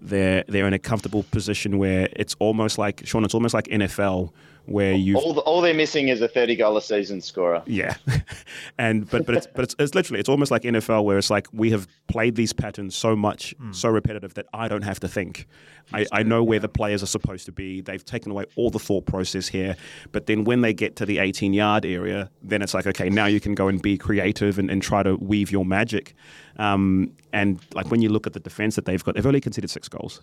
They're 0.00 0.44
they're 0.48 0.66
in 0.66 0.72
a 0.72 0.78
comfortable 0.78 1.24
position 1.24 1.78
where 1.78 2.08
it's 2.12 2.34
almost 2.38 2.78
like 2.78 3.06
Sean. 3.06 3.24
It's 3.24 3.34
almost 3.34 3.54
like 3.54 3.66
NFL 3.66 4.32
where 4.68 4.92
you 4.92 5.16
All, 5.16 5.32
the, 5.32 5.40
all 5.40 5.60
they're 5.60 5.74
missing 5.74 6.08
is 6.08 6.20
a 6.20 6.28
thirty 6.28 6.56
goal 6.56 6.76
a 6.76 6.82
season 6.82 7.20
scorer. 7.20 7.62
yeah, 7.66 7.94
and 8.78 9.08
but 9.08 9.26
but 9.26 9.34
it's 9.36 9.46
but 9.46 9.64
it's, 9.64 9.74
it's 9.78 9.94
literally 9.94 10.20
it's 10.20 10.28
almost 10.28 10.50
like 10.50 10.62
NFL 10.62 11.04
where 11.04 11.18
it's 11.18 11.30
like 11.30 11.46
we 11.52 11.70
have 11.70 11.88
played 12.06 12.36
these 12.36 12.52
patterns 12.52 12.94
so 12.94 13.16
much, 13.16 13.54
so 13.72 13.88
repetitive 13.88 14.34
that 14.34 14.46
I 14.52 14.68
don't 14.68 14.82
have 14.82 15.00
to 15.00 15.08
think. 15.08 15.46
I, 15.92 16.04
I 16.12 16.22
know 16.22 16.44
where 16.44 16.58
the 16.58 16.68
players 16.68 17.02
are 17.02 17.06
supposed 17.06 17.46
to 17.46 17.52
be. 17.52 17.80
They've 17.80 18.04
taken 18.04 18.30
away 18.30 18.44
all 18.56 18.70
the 18.70 18.78
thought 18.78 19.06
process 19.06 19.48
here. 19.48 19.74
But 20.12 20.26
then 20.26 20.44
when 20.44 20.60
they 20.60 20.74
get 20.74 20.96
to 20.96 21.06
the 21.06 21.18
18 21.18 21.54
yard 21.54 21.86
area, 21.86 22.30
then 22.42 22.62
it's 22.62 22.74
like 22.74 22.86
okay, 22.86 23.08
now 23.08 23.26
you 23.26 23.40
can 23.40 23.54
go 23.54 23.68
and 23.68 23.80
be 23.80 23.96
creative 23.96 24.58
and, 24.58 24.70
and 24.70 24.82
try 24.82 25.02
to 25.02 25.16
weave 25.16 25.50
your 25.50 25.64
magic. 25.64 26.14
Um, 26.58 27.12
and 27.32 27.60
like 27.74 27.90
when 27.90 28.02
you 28.02 28.08
look 28.08 28.26
at 28.26 28.32
the 28.32 28.40
defense 28.40 28.76
that 28.76 28.84
they've 28.84 29.02
got, 29.02 29.14
they've 29.14 29.26
only 29.26 29.40
conceded 29.40 29.70
six 29.70 29.88
goals 29.88 30.20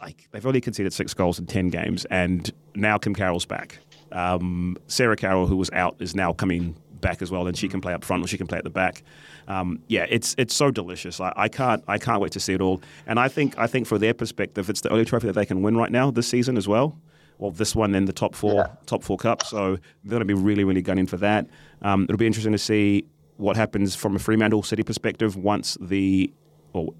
like 0.00 0.28
they've 0.30 0.46
only 0.46 0.60
conceded 0.60 0.92
six 0.92 1.14
goals 1.14 1.38
in 1.38 1.46
ten 1.46 1.68
games, 1.68 2.04
and 2.06 2.52
now 2.74 2.98
Kim 2.98 3.14
Carroll's 3.14 3.46
back. 3.46 3.78
Um, 4.12 4.76
Sarah 4.86 5.16
Carroll, 5.16 5.46
who 5.46 5.56
was 5.56 5.70
out, 5.70 5.96
is 6.00 6.14
now 6.14 6.32
coming 6.32 6.74
back 7.00 7.22
as 7.22 7.30
well, 7.30 7.46
and 7.46 7.56
she 7.56 7.68
can 7.68 7.80
play 7.80 7.92
up 7.92 8.04
front 8.04 8.24
or 8.24 8.28
she 8.28 8.36
can 8.36 8.46
play 8.46 8.58
at 8.58 8.64
the 8.64 8.70
back. 8.70 9.02
Um, 9.48 9.80
yeah, 9.88 10.06
it's 10.08 10.34
it's 10.38 10.54
so 10.54 10.70
delicious. 10.70 11.20
I, 11.20 11.32
I 11.36 11.48
can't 11.48 11.82
I 11.88 11.98
can't 11.98 12.20
wait 12.20 12.32
to 12.32 12.40
see 12.40 12.52
it 12.52 12.60
all. 12.60 12.82
And 13.06 13.18
I 13.18 13.28
think 13.28 13.58
I 13.58 13.66
think 13.66 13.86
for 13.86 13.98
their 13.98 14.14
perspective, 14.14 14.70
it's 14.70 14.80
the 14.80 14.90
only 14.90 15.04
trophy 15.04 15.26
that 15.26 15.34
they 15.34 15.46
can 15.46 15.62
win 15.62 15.76
right 15.76 15.90
now 15.90 16.10
this 16.10 16.28
season 16.28 16.56
as 16.56 16.68
well. 16.68 16.98
Well, 17.38 17.50
this 17.50 17.74
one 17.74 17.94
and 17.94 18.06
the 18.06 18.12
top 18.12 18.34
four 18.34 18.70
top 18.86 19.02
four 19.02 19.16
cup. 19.16 19.44
So 19.44 19.78
they're 20.04 20.10
going 20.10 20.20
to 20.20 20.24
be 20.26 20.34
really 20.34 20.64
really 20.64 20.82
gunning 20.82 21.06
for 21.06 21.16
that. 21.18 21.46
Um, 21.82 22.04
it'll 22.04 22.18
be 22.18 22.26
interesting 22.26 22.52
to 22.52 22.58
see 22.58 23.06
what 23.38 23.56
happens 23.56 23.94
from 23.96 24.14
a 24.14 24.18
Fremantle 24.18 24.62
City 24.62 24.82
perspective 24.82 25.36
once 25.36 25.76
the 25.80 26.32
or 26.72 26.92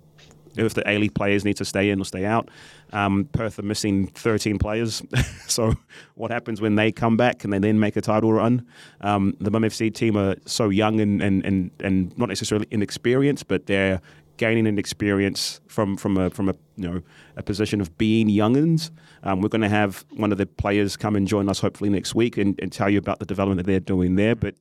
if 0.56 0.74
the 0.74 0.88
A 0.88 0.98
League 0.98 1.14
players 1.14 1.44
need 1.44 1.56
to 1.56 1.64
stay 1.64 1.90
in 1.90 2.00
or 2.00 2.04
stay 2.04 2.24
out. 2.24 2.50
Um, 2.92 3.28
Perth 3.32 3.58
are 3.58 3.62
missing 3.62 4.08
13 4.08 4.58
players. 4.58 5.02
so 5.46 5.74
what 6.14 6.30
happens 6.30 6.60
when 6.60 6.74
they 6.74 6.90
come 6.92 7.16
back? 7.16 7.40
Can 7.40 7.50
they 7.50 7.58
then 7.58 7.78
make 7.78 7.96
a 7.96 8.00
title 8.00 8.32
run? 8.32 8.66
Um, 9.00 9.36
the 9.40 9.50
Mum 9.50 9.62
FC 9.62 9.94
team 9.94 10.16
are 10.16 10.36
so 10.46 10.68
young 10.68 11.00
and, 11.00 11.22
and, 11.22 11.44
and, 11.44 11.70
and 11.80 12.18
not 12.18 12.28
necessarily 12.28 12.66
inexperienced, 12.70 13.48
but 13.48 13.66
they're 13.66 14.00
gaining 14.36 14.66
an 14.66 14.78
experience 14.78 15.60
from, 15.68 15.96
from, 15.96 16.16
a, 16.16 16.30
from 16.30 16.48
a, 16.48 16.54
you 16.76 16.88
know, 16.88 17.02
a 17.36 17.42
position 17.42 17.80
of 17.80 17.96
being 17.98 18.26
youngins. 18.28 18.90
Um, 19.22 19.42
we're 19.42 19.50
going 19.50 19.60
to 19.60 19.68
have 19.68 20.04
one 20.12 20.32
of 20.32 20.38
the 20.38 20.46
players 20.46 20.96
come 20.96 21.14
and 21.14 21.28
join 21.28 21.48
us 21.48 21.60
hopefully 21.60 21.90
next 21.90 22.14
week 22.14 22.38
and, 22.38 22.58
and 22.60 22.72
tell 22.72 22.88
you 22.88 22.98
about 22.98 23.18
the 23.18 23.26
development 23.26 23.58
that 23.58 23.70
they're 23.70 23.80
doing 23.80 24.16
there. 24.16 24.34
But 24.34 24.54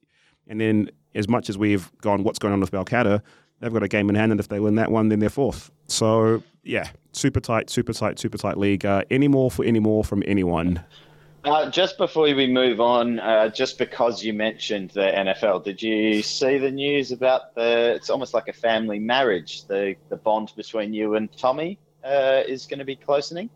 and 0.48 0.60
then 0.60 0.90
as 1.16 1.30
much 1.30 1.50
as 1.50 1.58
we've 1.58 1.90
gone, 2.02 2.24
what's 2.24 2.40
going 2.40 2.54
on 2.54 2.60
with 2.60 2.72
Balcatta, 2.72 3.22
they've 3.60 3.74
got 3.74 3.84
a 3.84 3.88
game 3.88 4.10
in 4.10 4.16
hand, 4.16 4.32
and 4.32 4.40
if 4.40 4.48
they 4.48 4.60
win 4.60 4.76
that 4.76 4.92
one, 4.92 5.10
then 5.10 5.20
they're 5.20 5.30
fourth. 5.30 5.72
So 5.88 6.44
yeah, 6.64 6.90
super 7.12 7.40
tight, 7.40 7.70
super 7.70 7.94
tight, 7.94 8.20
super 8.20 8.38
tight 8.38 8.58
league. 8.58 8.86
Uh, 8.86 9.04
any 9.10 9.28
more 9.28 9.50
for 9.52 9.66
any 9.66 9.80
more 9.80 10.04
from 10.04 10.24
anyone? 10.26 10.84
Uh, 11.46 11.70
just 11.70 11.98
before 11.98 12.24
we 12.24 12.48
move 12.48 12.82
on, 12.82 13.20
uh, 13.20 13.48
just 13.48 13.78
because 13.78 14.24
you 14.24 14.34
mentioned 14.34 14.92
the 14.92 15.00
NFL, 15.00 15.64
did 15.64 15.82
you 15.82 16.22
see 16.22 16.58
the 16.58 16.70
news 16.70 17.12
about 17.12 17.56
the? 17.56 17.94
It's 17.96 18.10
almost 18.10 18.34
like 18.34 18.50
a 18.50 18.54
family 18.54 19.00
marriage. 19.00 19.66
The 19.68 19.96
the 20.10 20.18
bond 20.18 20.52
between 20.56 20.94
you 20.94 21.16
and 21.16 21.32
Tommy 21.38 21.80
uh, 22.04 22.42
is 22.46 22.66
going 22.66 22.80
to 22.80 22.86
be 22.86 22.96
closening. 22.96 23.50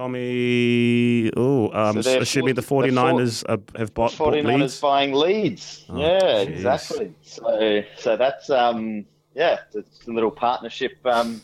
Tommy, 0.00 1.30
oh, 1.36 1.70
um, 1.72 1.94
So 1.96 2.00
so 2.02 2.10
they're 2.10 2.22
it 2.22 2.24
should 2.26 2.44
be 2.46 2.52
the 2.52 2.62
four- 2.62 2.82
the 2.86 2.88
four- 2.90 3.04
49ers 3.12 3.46
have 3.78 3.92
bought, 3.92 4.16
bought 4.16 4.32
49ers 4.34 4.80
buying 4.80 5.12
leads. 5.12 5.84
Oh, 5.90 5.98
yeah, 5.98 6.20
jeez. 6.44 6.48
exactly. 6.48 7.14
So 7.22 7.82
so 7.98 8.16
that's 8.16 8.48
um 8.48 9.04
yeah, 9.34 9.58
it's 9.74 10.06
a 10.06 10.10
little 10.10 10.30
partnership 10.30 10.92
um 11.04 11.42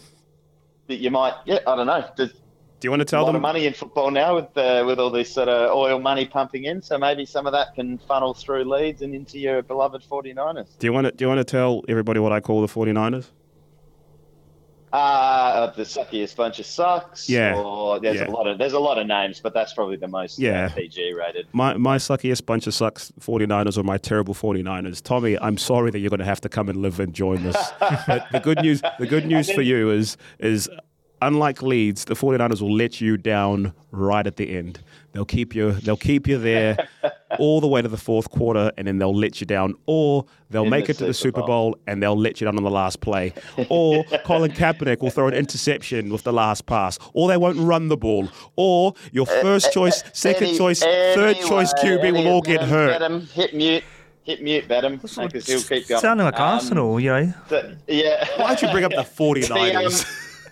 that 0.86 0.96
you 0.96 1.10
might 1.10 1.34
yeah 1.44 1.58
I 1.66 1.76
don't 1.76 1.86
know. 1.86 2.02
Do 2.16 2.28
you 2.82 2.90
want 2.90 3.00
to 3.00 3.04
tell 3.06 3.20
a 3.20 3.24
lot 3.24 3.28
them? 3.28 3.36
of 3.36 3.42
money 3.42 3.66
in 3.66 3.72
football 3.74 4.10
now 4.10 4.36
with 4.36 4.56
uh, 4.56 4.84
with 4.86 4.98
all 5.00 5.10
this 5.10 5.32
sort 5.32 5.48
of 5.48 5.74
oil 5.76 5.98
money 5.98 6.24
pumping 6.26 6.64
in. 6.64 6.80
So 6.82 6.96
maybe 6.98 7.24
some 7.26 7.46
of 7.46 7.52
that 7.52 7.74
can 7.74 7.98
funnel 7.98 8.32
through 8.34 8.64
Leeds 8.64 9.02
and 9.02 9.14
into 9.14 9.38
your 9.38 9.62
beloved 9.62 10.02
49ers. 10.10 10.78
Do 10.78 10.86
you 10.86 10.92
want 10.94 11.06
to? 11.06 11.12
Do 11.12 11.24
you 11.24 11.28
want 11.28 11.38
to 11.40 11.44
tell 11.44 11.82
everybody 11.88 12.20
what 12.20 12.32
I 12.32 12.40
call 12.40 12.60
the 12.60 12.68
49ers? 12.72 13.26
Uh, 14.96 15.70
the 15.72 15.82
suckiest 15.82 16.36
bunch 16.36 16.58
of 16.58 16.64
sucks. 16.64 17.28
Yeah. 17.28 17.54
Or 17.54 18.00
there's 18.00 18.16
Yeah. 18.16 18.28
a 18.28 18.30
lot 18.30 18.46
of 18.46 18.56
there's 18.56 18.72
a 18.72 18.78
lot 18.78 18.96
of 18.98 19.06
names, 19.06 19.40
but 19.40 19.52
that's 19.52 19.74
probably 19.74 19.96
the 19.96 20.08
most 20.08 20.38
Yeah. 20.38 20.66
uh, 20.66 20.68
PG 20.70 21.12
rated. 21.12 21.46
My 21.52 21.76
my 21.76 21.98
suckiest 21.98 22.46
bunch 22.46 22.66
of 22.66 22.72
sucks 22.72 23.12
49ers 23.20 23.76
or 23.76 23.82
my 23.82 23.98
terrible 23.98 24.32
49ers. 24.34 25.02
Tommy, 25.02 25.38
I'm 25.38 25.58
sorry 25.58 25.90
that 25.90 25.98
you're 25.98 26.08
going 26.10 26.20
to 26.20 26.24
have 26.24 26.40
to 26.42 26.48
come 26.48 26.70
and 26.70 26.80
live 26.80 26.98
and 26.98 27.12
join 27.12 27.42
this. 27.42 27.56
but 28.06 28.26
the 28.32 28.40
good 28.40 28.62
news 28.62 28.80
the 28.98 29.06
good 29.06 29.26
news 29.26 29.50
for 29.50 29.60
you 29.62 29.90
is 29.90 30.16
is 30.38 30.68
unlike 31.22 31.62
Leeds, 31.62 32.04
the 32.04 32.14
49ers 32.14 32.60
will 32.60 32.74
let 32.74 33.00
you 33.00 33.16
down 33.16 33.72
right 33.90 34.26
at 34.26 34.36
the 34.36 34.56
end. 34.56 34.80
They'll 35.12 35.24
keep 35.24 35.54
you 35.54 35.72
they'll 35.72 35.96
keep 35.96 36.26
you 36.28 36.36
there 36.36 36.76
all 37.38 37.62
the 37.62 37.66
way 37.66 37.80
to 37.80 37.88
the 37.88 37.96
fourth 37.96 38.28
quarter 38.30 38.70
and 38.76 38.86
then 38.86 38.98
they'll 38.98 39.16
let 39.16 39.40
you 39.40 39.46
down 39.46 39.74
or 39.86 40.26
they'll 40.50 40.64
In 40.64 40.70
make 40.70 40.84
the 40.86 40.90
it 40.90 40.98
to 40.98 41.06
the 41.06 41.14
Super 41.14 41.38
Super 41.40 41.46
Bowl 41.46 41.78
and 41.86 42.02
they'll 42.02 42.18
let 42.18 42.38
you 42.38 42.44
down 42.44 42.58
on 42.58 42.62
the 42.64 42.70
last 42.70 43.00
play. 43.00 43.32
Or 43.70 44.04
Colin 44.24 44.50
Kaepernick 44.52 45.00
will 45.00 45.08
throw 45.08 45.26
an 45.26 45.32
interception 45.34 46.10
with 46.12 46.22
the 46.24 46.34
last 46.34 46.66
pass. 46.66 46.98
Or 47.14 47.28
they 47.28 47.38
won't 47.38 47.58
run 47.58 47.88
the 47.88 47.96
ball. 47.96 48.28
Or 48.56 48.92
your 49.10 49.24
first 49.26 49.72
choice, 49.72 50.04
second 50.12 50.48
Any- 50.48 50.58
choice, 50.58 50.80
third 50.80 51.36
anyway, 51.36 51.48
choice 51.48 51.72
QB 51.82 52.12
will 52.12 52.28
all 52.28 52.42
get 52.42 52.60
hurt. 52.62 52.98
bet 53.00 53.10
him, 53.10 53.22
hit 53.28 53.54
mute, 53.54 53.84
hit 54.22 54.42
mute, 54.42 54.68
Betim, 54.68 55.00
because 55.00 55.46
he'll 55.46 55.62
keep 55.62 55.88
going. 55.88 56.00
Sounding 56.02 56.26
like 56.26 56.34
Um, 56.38 56.42
Arsenal, 56.42 57.00
you 57.00 57.08
know. 57.10 57.32
the- 57.48 57.78
yeah. 57.86 58.26
Why'd 58.38 58.60
you 58.60 58.68
bring 58.70 58.84
up 58.84 58.90
the 58.92 58.96
49ers? 59.18 60.04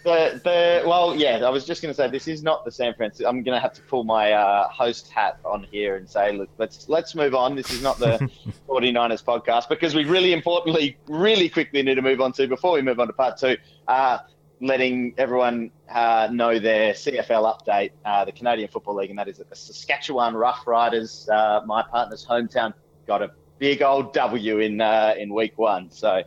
The, 0.05 0.39
the 0.45 0.83
well, 0.87 1.17
yeah, 1.17 1.47
I 1.47 1.49
was 1.49 1.65
just 1.65 1.81
going 1.81 1.93
to 1.93 1.97
say 1.97 2.11
this 2.11 2.29
is 2.29 2.43
not 2.43 2.67
the 2.67 2.71
San 2.71 2.93
Francisco. 2.93 3.27
I'm 3.27 3.43
going 3.43 3.57
to 3.57 3.61
have 3.61 3.73
to 3.73 3.81
pull 3.83 4.05
my 4.05 4.33
uh, 4.33 4.69
host 4.69 5.11
hat 5.11 5.39
on 5.47 5.67
here 5.73 5.97
and 5.97 6.07
say, 6.09 6.31
look, 6.37 6.51
let's 6.59 6.91
let's 6.91 7.15
move 7.15 7.35
on. 7.35 7.57
This 7.57 7.73
is 7.73 7.83
not 7.83 7.99
the 7.99 8.19
49ers 8.69 9.25
podcast 9.25 9.71
because 9.71 9.95
we 9.95 10.05
really 10.05 10.35
importantly, 10.35 10.99
really 11.09 11.49
quickly 11.49 11.83
need 11.83 11.95
to 11.95 12.03
move 12.03 12.21
on 12.21 12.33
to 12.33 12.47
before 12.47 12.73
we 12.73 12.83
move 12.83 13.01
on 13.01 13.07
to 13.07 13.15
part 13.15 13.39
two. 13.39 13.57
Uh, 13.89 14.19
letting 14.61 15.15
everyone 15.17 15.71
uh, 15.89 16.29
know 16.31 16.59
their 16.59 16.93
CFL 16.93 17.59
update, 17.59 17.93
uh, 18.05 18.27
the 18.27 18.33
Canadian 18.33 18.69
Football 18.69 18.97
League, 18.97 19.11
and 19.11 19.19
that 19.19 19.29
is 19.29 19.39
that 19.39 19.49
the 19.49 19.57
Saskatchewan 19.57 20.35
Roughriders, 20.35 21.29
uh, 21.31 21.65
my 21.65 21.83
partner's 21.83 22.27
hometown, 22.27 22.75
got 23.07 23.23
a 23.23 23.31
big 23.59 23.81
old 23.81 24.13
W 24.13 24.59
in 24.59 24.83
uh, 24.83 25.15
in 25.17 25.33
week 25.33 25.57
one. 25.57 25.91
So, 25.91 26.23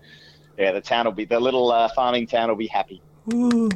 yeah, 0.57 0.71
the 0.71 0.81
town 0.81 1.05
will 1.05 1.11
be 1.11 1.25
the 1.25 1.39
little 1.39 1.71
uh, 1.71 1.89
farming 1.89 2.25
town 2.25 2.49
will 2.49 2.55
be 2.55 2.67
happy. 2.67 3.03
All 3.29 3.69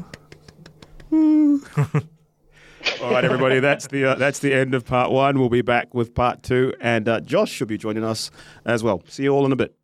right, 3.12 3.26
everybody, 3.26 3.60
that's 3.60 3.88
the 3.88 4.06
uh, 4.06 4.16
that's 4.16 4.39
the 4.39 4.54
end 4.54 4.74
of 4.74 4.86
part 4.86 5.12
one. 5.12 5.39
We'll 5.39 5.49
be 5.49 5.62
back 5.62 5.93
with 5.93 6.16
part 6.16 6.41
two, 6.41 6.74
and 6.80 7.10
uh, 7.10 7.20
Josh 7.20 7.52
should 7.52 7.68
be 7.68 7.78
joining 7.78 8.06
us 8.06 8.32
as 8.64 8.82
well. 8.82 9.04
See 9.08 9.24
you 9.24 9.34
all 9.34 9.45
in 9.45 9.52
a 9.52 9.58
bit. 9.58 9.76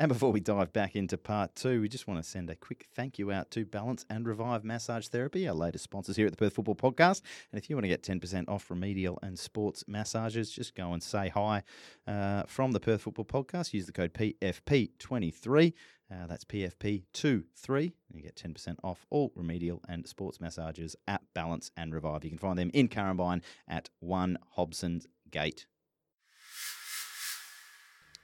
And 0.00 0.08
before 0.08 0.32
we 0.32 0.40
dive 0.40 0.72
back 0.72 0.96
into 0.96 1.18
part 1.18 1.54
two, 1.54 1.82
we 1.82 1.88
just 1.90 2.08
want 2.08 2.24
to 2.24 2.26
send 2.26 2.48
a 2.48 2.56
quick 2.56 2.86
thank 2.94 3.18
you 3.18 3.30
out 3.30 3.50
to 3.50 3.66
Balance 3.66 4.06
and 4.08 4.26
Revive 4.26 4.64
Massage 4.64 5.08
Therapy, 5.08 5.46
our 5.46 5.52
latest 5.52 5.84
sponsors 5.84 6.16
here 6.16 6.24
at 6.24 6.32
the 6.32 6.38
Perth 6.38 6.54
Football 6.54 6.74
Podcast. 6.74 7.20
And 7.52 7.60
if 7.60 7.68
you 7.68 7.76
want 7.76 7.84
to 7.84 7.88
get 7.88 8.02
10% 8.02 8.48
off 8.48 8.70
remedial 8.70 9.18
and 9.22 9.38
sports 9.38 9.84
massages, 9.86 10.50
just 10.50 10.74
go 10.74 10.94
and 10.94 11.02
say 11.02 11.28
hi 11.28 11.64
uh, 12.06 12.44
from 12.46 12.72
the 12.72 12.80
Perth 12.80 13.02
Football 13.02 13.26
Podcast. 13.26 13.74
Use 13.74 13.84
the 13.84 13.92
code 13.92 14.14
PFP23. 14.14 15.74
Uh, 16.10 16.26
that's 16.26 16.46
PFP23. 16.46 17.92
And 18.08 18.14
you 18.14 18.22
get 18.22 18.36
10% 18.36 18.76
off 18.82 19.04
all 19.10 19.32
remedial 19.36 19.82
and 19.86 20.08
sports 20.08 20.40
massages 20.40 20.96
at 21.08 21.20
Balance 21.34 21.72
and 21.76 21.92
Revive. 21.92 22.24
You 22.24 22.30
can 22.30 22.38
find 22.38 22.58
them 22.58 22.70
in 22.72 22.88
Currambine 22.88 23.42
at 23.68 23.90
1 23.98 24.38
Hobson's 24.56 25.06
Gate. 25.30 25.66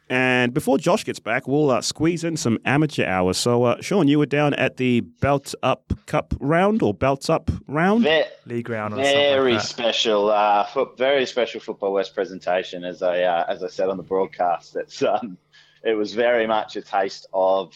And 0.08 0.54
before 0.54 0.78
Josh 0.78 1.04
gets 1.04 1.18
back, 1.18 1.48
we'll 1.48 1.70
uh, 1.70 1.80
squeeze 1.80 2.22
in 2.22 2.36
some 2.36 2.58
amateur 2.64 3.04
hours. 3.04 3.36
So, 3.36 3.64
uh, 3.64 3.80
Sean, 3.80 4.06
you 4.06 4.18
were 4.18 4.26
down 4.26 4.54
at 4.54 4.76
the 4.76 5.00
Belt 5.00 5.52
Up 5.64 5.92
Cup 6.06 6.32
round 6.38 6.80
or 6.82 6.94
Belts 6.94 7.28
Up 7.28 7.50
round? 7.66 8.04
Ve- 8.04 8.24
League 8.44 8.68
round 8.68 8.94
or 8.94 8.98
very 8.98 9.54
like 9.54 9.62
that. 9.62 9.66
special, 9.68 10.30
uh, 10.30 10.64
foot, 10.66 10.96
very 10.96 11.26
special 11.26 11.60
Football 11.60 11.92
West 11.92 12.14
presentation. 12.14 12.84
As 12.84 13.02
I 13.02 13.22
uh, 13.22 13.46
as 13.48 13.64
I 13.64 13.68
said 13.68 13.88
on 13.88 13.96
the 13.96 14.04
broadcast, 14.04 14.76
it's 14.76 15.02
um, 15.02 15.36
it 15.82 15.94
was 15.94 16.14
very 16.14 16.46
much 16.46 16.76
a 16.76 16.82
taste 16.82 17.26
of 17.32 17.74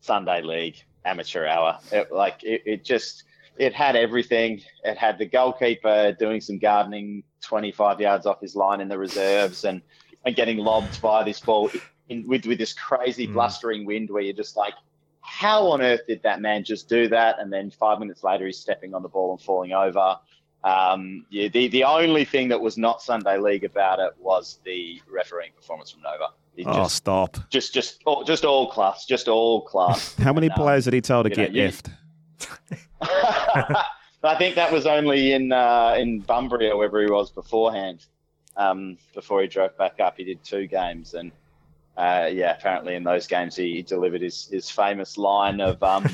Sunday 0.00 0.42
League 0.42 0.76
amateur 1.04 1.46
hour. 1.46 1.80
It, 1.90 2.12
like 2.12 2.44
it, 2.44 2.62
it 2.64 2.84
just 2.84 3.24
it 3.58 3.74
had 3.74 3.96
everything. 3.96 4.62
It 4.84 4.96
had 4.98 5.18
the 5.18 5.26
goalkeeper 5.26 6.12
doing 6.12 6.40
some 6.40 6.58
gardening 6.58 7.24
25 7.42 8.00
yards 8.00 8.26
off 8.26 8.40
his 8.40 8.54
line 8.54 8.80
in 8.80 8.88
the 8.88 8.98
reserves 8.98 9.64
and, 9.64 9.82
and 10.26 10.36
getting 10.36 10.58
lobbed 10.58 11.00
by 11.00 11.22
this 11.24 11.40
ball 11.40 11.70
in, 12.10 12.26
with, 12.28 12.44
with 12.46 12.58
this 12.58 12.72
crazy 12.74 13.26
Mm. 13.26 13.32
blustering 13.32 13.86
wind 13.86 14.10
where 14.10 14.22
you're 14.22 14.34
just 14.34 14.56
like, 14.56 14.74
how 15.22 15.66
on 15.68 15.80
earth 15.80 16.02
did 16.06 16.22
that 16.24 16.40
man 16.40 16.62
just 16.64 16.88
do 16.88 17.08
that? 17.08 17.38
And 17.38 17.52
then 17.52 17.70
five 17.70 17.98
minutes 17.98 18.22
later, 18.22 18.44
he's 18.46 18.58
stepping 18.58 18.92
on 18.94 19.02
the 19.02 19.08
ball 19.08 19.32
and 19.32 19.40
falling 19.40 19.72
over. 19.72 20.16
Um, 20.64 21.24
yeah, 21.30 21.48
the, 21.48 21.68
the 21.68 21.84
only 21.84 22.24
thing 22.24 22.48
that 22.48 22.60
was 22.60 22.76
not 22.76 23.00
Sunday 23.02 23.38
League 23.38 23.64
about 23.64 23.98
it 24.00 24.12
was 24.20 24.58
the 24.64 25.00
refereeing 25.10 25.52
performance 25.56 25.90
from 25.92 26.02
Nova. 26.02 26.28
It 26.56 26.66
Oh, 26.66 26.74
just, 26.74 26.96
stop. 26.96 27.36
just, 27.50 27.72
just, 27.74 28.02
all, 28.06 28.24
just 28.24 28.44
all 28.44 28.70
class, 28.70 29.04
just 29.04 29.28
all 29.28 29.62
class. 29.62 30.14
How 30.18 30.32
many 30.32 30.46
And, 30.48 30.54
um, 30.58 30.62
players 30.64 30.84
did 30.86 30.94
he 30.94 31.00
tell 31.00 31.22
to 31.22 31.28
know, 31.28 31.34
get 31.36 31.52
you- 31.52 31.68
effed? 31.68 31.90
I 34.22 34.36
think 34.38 34.56
that 34.56 34.72
was 34.72 34.86
only 34.86 35.32
in 35.32 35.52
uh, 35.52 35.94
in 35.96 36.20
Bunbury 36.20 36.68
or 36.70 36.76
wherever 36.78 37.00
he 37.00 37.10
was 37.10 37.30
beforehand. 37.30 38.04
Um, 38.56 38.96
before 39.14 39.42
he 39.42 39.48
drove 39.48 39.76
back 39.76 40.00
up, 40.00 40.16
he 40.16 40.24
did 40.24 40.42
two 40.42 40.66
games, 40.66 41.14
and 41.14 41.30
uh, 41.96 42.28
yeah, 42.32 42.56
apparently 42.56 42.94
in 42.94 43.04
those 43.04 43.26
games 43.26 43.56
he, 43.56 43.76
he 43.76 43.82
delivered 43.82 44.22
his, 44.22 44.46
his 44.46 44.70
famous 44.70 45.18
line 45.18 45.60
of, 45.60 45.82
um, 45.82 46.04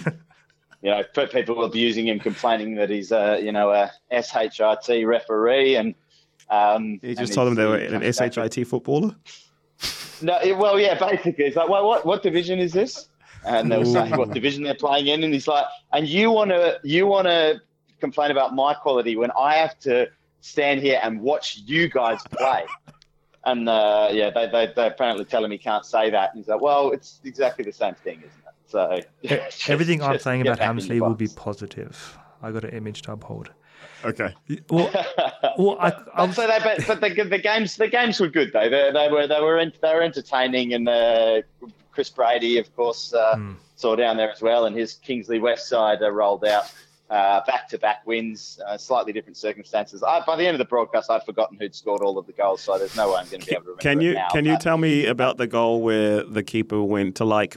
you 0.82 0.90
know, 0.90 1.03
people 1.28 1.64
abusing 1.64 2.09
him, 2.09 2.18
complaining 2.18 2.74
that 2.76 2.90
he's 2.90 3.12
a 3.12 3.40
you 3.40 3.53
know 3.53 3.70
a 3.70 3.90
SHIT 4.11 5.07
referee, 5.07 5.76
and 5.76 5.95
um, 6.51 6.99
He 7.01 7.09
and 7.11 7.18
just 7.18 7.32
told 7.32 7.47
them 7.49 7.55
they 7.55 7.64
were 7.66 7.76
an 7.76 8.03
and- 8.03 8.14
SHIT 8.14 8.66
footballer? 8.66 9.14
no, 10.20 10.38
well, 10.57 10.78
yeah, 10.78 10.95
basically, 10.99 11.45
it's 11.47 11.57
like, 11.57 11.68
what, 11.68 11.84
what, 11.84 12.07
what 12.07 12.22
division 12.22 12.59
is 12.59 12.72
this? 12.72 13.09
And 13.45 13.70
they'll 13.72 13.84
say 13.84 14.09
what 14.11 14.30
division 14.32 14.62
they're 14.62 14.74
playing 14.74 15.09
in, 15.09 15.24
and 15.24 15.32
he's 15.34 15.49
like, 15.49 15.64
and 15.93 16.07
you 16.07 16.30
want 16.30 16.51
to, 16.51 16.78
you 16.84 17.07
want 17.09 17.26
to 17.26 17.61
complain 18.01 18.30
about 18.30 18.55
my 18.55 18.72
quality 18.74 19.16
when 19.16 19.30
I 19.32 19.55
have 19.57 19.78
to 19.80 20.09
stand 20.43 20.80
here 20.82 21.01
and 21.03 21.20
watch 21.22 21.62
you 21.64 21.88
guys 21.88 22.20
play. 22.30 22.66
And 23.45 23.68
uh, 23.68 24.09
yeah, 24.12 24.30
they, 24.30 24.47
they, 24.47 24.72
they 24.76 24.86
apparently 24.86 25.24
tell 25.24 25.45
him 25.45 25.51
he 25.51 25.59
can't 25.59 25.84
say 25.84 26.11
that. 26.11 26.30
And 26.30 26.38
he's 26.38 26.47
like, 26.47 26.61
well, 26.61 26.93
it's 26.93 27.18
exactly 27.24 27.64
the 27.64 27.72
same 27.72 27.95
thing, 27.97 28.18
isn't 28.18 28.28
it? 28.47 28.55
So 28.68 29.01
just- 29.24 29.68
Everything 29.68 30.01
I'm 30.01 30.20
saying 30.20 30.43
about 30.43 30.59
back 30.59 30.61
in 30.61 30.66
Hamersley 30.68 31.01
will 31.01 31.16
be 31.16 31.26
positive. 31.26 32.16
I 32.40 32.53
got 32.53 32.62
an 32.62 32.70
image 32.70 33.03
to 33.03 33.12
uphold. 33.14 33.51
Okay. 34.05 34.32
Well, 34.70 34.93
well 35.59 35.76
I, 35.80 35.90
But 35.90 36.09
I'm, 36.14 36.32
so 36.32 36.47
they, 36.47 36.61
but, 36.62 36.86
but 36.86 37.01
the, 37.01 37.24
the 37.24 37.38
games 37.38 37.76
the 37.76 37.88
games 37.88 38.20
were 38.20 38.28
good 38.28 38.53
though. 38.53 38.68
They, 38.70 38.93
they 38.93 39.09
were 39.11 39.26
they 39.26 39.40
were 39.40 39.59
ent- 39.59 39.80
they 39.80 39.93
were 39.93 40.03
entertaining, 40.03 40.74
and 40.74 40.88
uh, 40.88 41.43
Chris 41.90 42.11
Brady, 42.11 42.59
of 42.59 42.72
course, 42.76 43.12
uh, 43.12 43.34
Hmm. 43.34 43.55
saw 43.74 43.97
down 43.97 44.16
there 44.18 44.30
as 44.30 44.40
well, 44.40 44.66
and 44.66 44.76
his 44.76 44.95
Kingsley 44.95 45.40
West 45.40 45.68
side 45.68 46.01
uh, 46.01 46.12
rolled 46.12 46.45
out 46.45 46.72
back 47.12 47.68
to 47.68 47.78
back 47.78 48.06
wins, 48.06 48.58
uh, 48.66 48.78
slightly 48.78 49.12
different 49.12 49.36
circumstances. 49.36 50.02
I, 50.02 50.20
by 50.24 50.36
the 50.36 50.46
end 50.46 50.54
of 50.54 50.58
the 50.58 50.64
broadcast, 50.64 51.10
I'd 51.10 51.24
forgotten 51.24 51.58
who'd 51.58 51.74
scored 51.74 52.02
all 52.02 52.18
of 52.18 52.26
the 52.26 52.32
goals, 52.32 52.62
so 52.62 52.78
there's 52.78 52.96
no 52.96 53.12
way 53.12 53.20
I'm 53.20 53.28
going 53.28 53.40
to 53.40 53.46
be 53.46 53.52
able 53.52 53.64
to 53.64 53.70
remember. 53.70 53.82
Can 53.82 54.00
you 54.00 54.14
now, 54.14 54.28
can 54.30 54.44
you 54.44 54.56
tell 54.58 54.78
me 54.78 55.06
about 55.06 55.36
the 55.36 55.46
goal 55.46 55.82
where 55.82 56.24
the 56.24 56.42
keeper 56.42 56.82
went 56.82 57.16
to 57.16 57.24
like 57.24 57.56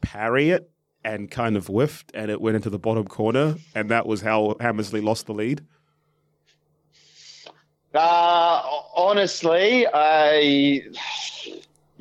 parry 0.00 0.50
it 0.50 0.70
and 1.04 1.30
kind 1.30 1.56
of 1.56 1.66
whiffed 1.66 2.10
and 2.14 2.30
it 2.30 2.40
went 2.40 2.56
into 2.56 2.70
the 2.70 2.78
bottom 2.78 3.06
corner 3.06 3.56
and 3.74 3.90
that 3.90 4.06
was 4.06 4.22
how 4.22 4.56
Hamersley 4.60 5.00
lost 5.02 5.26
the 5.26 5.34
lead? 5.34 5.62
Uh, 7.94 8.62
honestly, 8.96 9.86
I. 9.92 10.82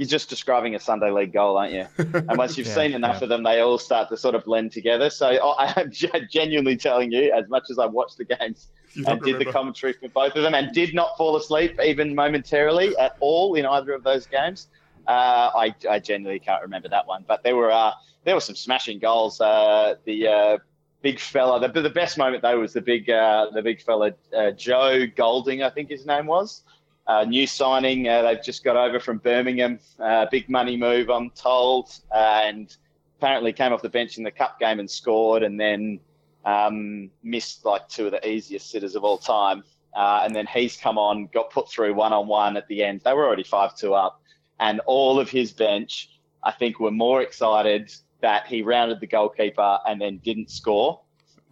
You're 0.04 0.10
just 0.10 0.30
describing 0.30 0.76
a 0.76 0.80
Sunday 0.80 1.12
league 1.12 1.32
goal, 1.32 1.56
aren't 1.58 1.72
you? 1.72 1.88
And 2.14 2.38
once 2.38 2.58
you've 2.58 2.68
Yeah, 2.68 2.74
seen 2.76 2.92
enough 2.94 3.20
yeah. 3.20 3.24
of 3.24 3.30
them, 3.30 3.42
they 3.44 3.62
all 3.62 3.78
start 3.78 4.10
to 4.10 4.18
sort 4.18 4.36
of 4.36 4.44
blend 4.44 4.74
together. 4.74 5.10
So 5.10 5.28
I- 5.28 5.74
I'm 5.78 5.92
genuinely 6.30 6.76
telling 6.76 7.10
you, 7.14 7.32
as 7.32 7.48
much 7.48 7.64
as 7.72 7.80
I 7.80 7.86
watched 7.86 8.18
the 8.18 8.26
games 8.26 8.68
and 9.08 9.22
did 9.22 9.40
the 9.40 9.46
commentary 9.46 9.94
for 9.94 10.10
both 10.10 10.36
of 10.36 10.44
them, 10.44 10.54
and 10.56 10.74
did 10.74 10.94
not 10.94 11.16
fall 11.18 11.38
asleep 11.38 11.80
even 11.82 12.14
momentarily 12.14 12.98
at 12.98 13.14
all 13.22 13.56
in 13.56 13.66
either 13.66 13.94
of 13.94 14.04
those 14.04 14.28
games, 14.28 14.68
uh, 15.08 15.52
I, 15.56 15.74
I 15.90 16.00
genuinely 16.00 16.40
can't 16.40 16.62
remember 16.62 16.90
that 16.90 17.08
one. 17.08 17.24
But 17.26 17.44
there 17.44 17.56
were 17.56 17.72
uh, 17.72 17.94
there 18.26 18.36
were 18.36 18.42
some 18.42 18.56
smashing 18.58 19.00
goals. 19.00 19.40
Uh, 19.40 19.96
the 20.04 20.28
uh, 20.28 20.58
big 21.02 21.18
fella, 21.20 21.66
the, 21.66 21.82
the 21.82 21.90
best 21.90 22.18
moment 22.18 22.42
though 22.42 22.60
was 22.60 22.74
the 22.74 22.82
big 22.82 23.10
uh, 23.10 23.48
the 23.54 23.62
big 23.62 23.82
fella 23.82 24.12
uh, 24.38 24.52
Joe 24.52 25.06
Golding, 25.16 25.64
I 25.64 25.70
think 25.70 25.90
his 25.90 26.06
name 26.06 26.26
was. 26.26 26.64
Uh, 27.06 27.26
new 27.26 27.46
signing. 27.46 28.08
Uh, 28.08 28.22
they've 28.22 28.44
just 28.44 28.64
got 28.64 28.76
over 28.76 29.00
from 29.00 29.18
Birmingham. 29.18 29.80
Uh, 30.00 30.26
big 30.32 30.50
money 30.50 30.78
move, 30.78 31.10
I'm 31.10 31.30
told. 31.32 32.00
and 32.14 32.76
apparently 33.20 33.54
came 33.54 33.72
off 33.72 33.82
the 33.82 33.90
bench 33.90 34.18
in 34.18 34.24
the 34.24 34.32
cup 34.32 34.60
game 34.60 34.80
and 34.80 34.90
scored, 34.90 35.44
and 35.44 35.58
then 35.60 36.00
um, 36.46 37.10
missed 37.24 37.64
like 37.66 37.88
two 37.88 38.06
of 38.06 38.12
the 38.12 38.28
easiest 38.28 38.70
sitters 38.70 38.96
of 38.96 39.04
all 39.04 39.18
time. 39.18 39.64
Uh, 39.96 40.22
and 40.24 40.36
then 40.36 40.48
he's 40.48 40.76
come 40.76 40.98
on, 40.98 41.30
got 41.34 41.50
put 41.52 41.70
through 41.70 41.94
one 41.94 42.14
on 42.14 42.28
one 42.28 42.58
at 42.58 42.68
the 42.68 42.84
end. 42.84 43.02
They 43.06 43.14
were 43.14 43.26
already 43.26 43.44
5 43.44 43.76
2 43.76 43.94
up. 43.94 44.22
And 44.60 44.80
all 44.86 45.20
of 45.20 45.30
his 45.30 45.52
bench, 45.52 46.10
I 46.44 46.52
think, 46.52 46.80
were 46.80 46.92
more 46.92 47.22
excited 47.22 47.94
that 48.22 48.48
he 48.48 48.62
rounded 48.62 49.00
the 49.00 49.08
goalkeeper 49.08 49.80
and 49.86 50.02
then 50.02 50.18
didn't 50.18 50.50
score. 50.50 51.02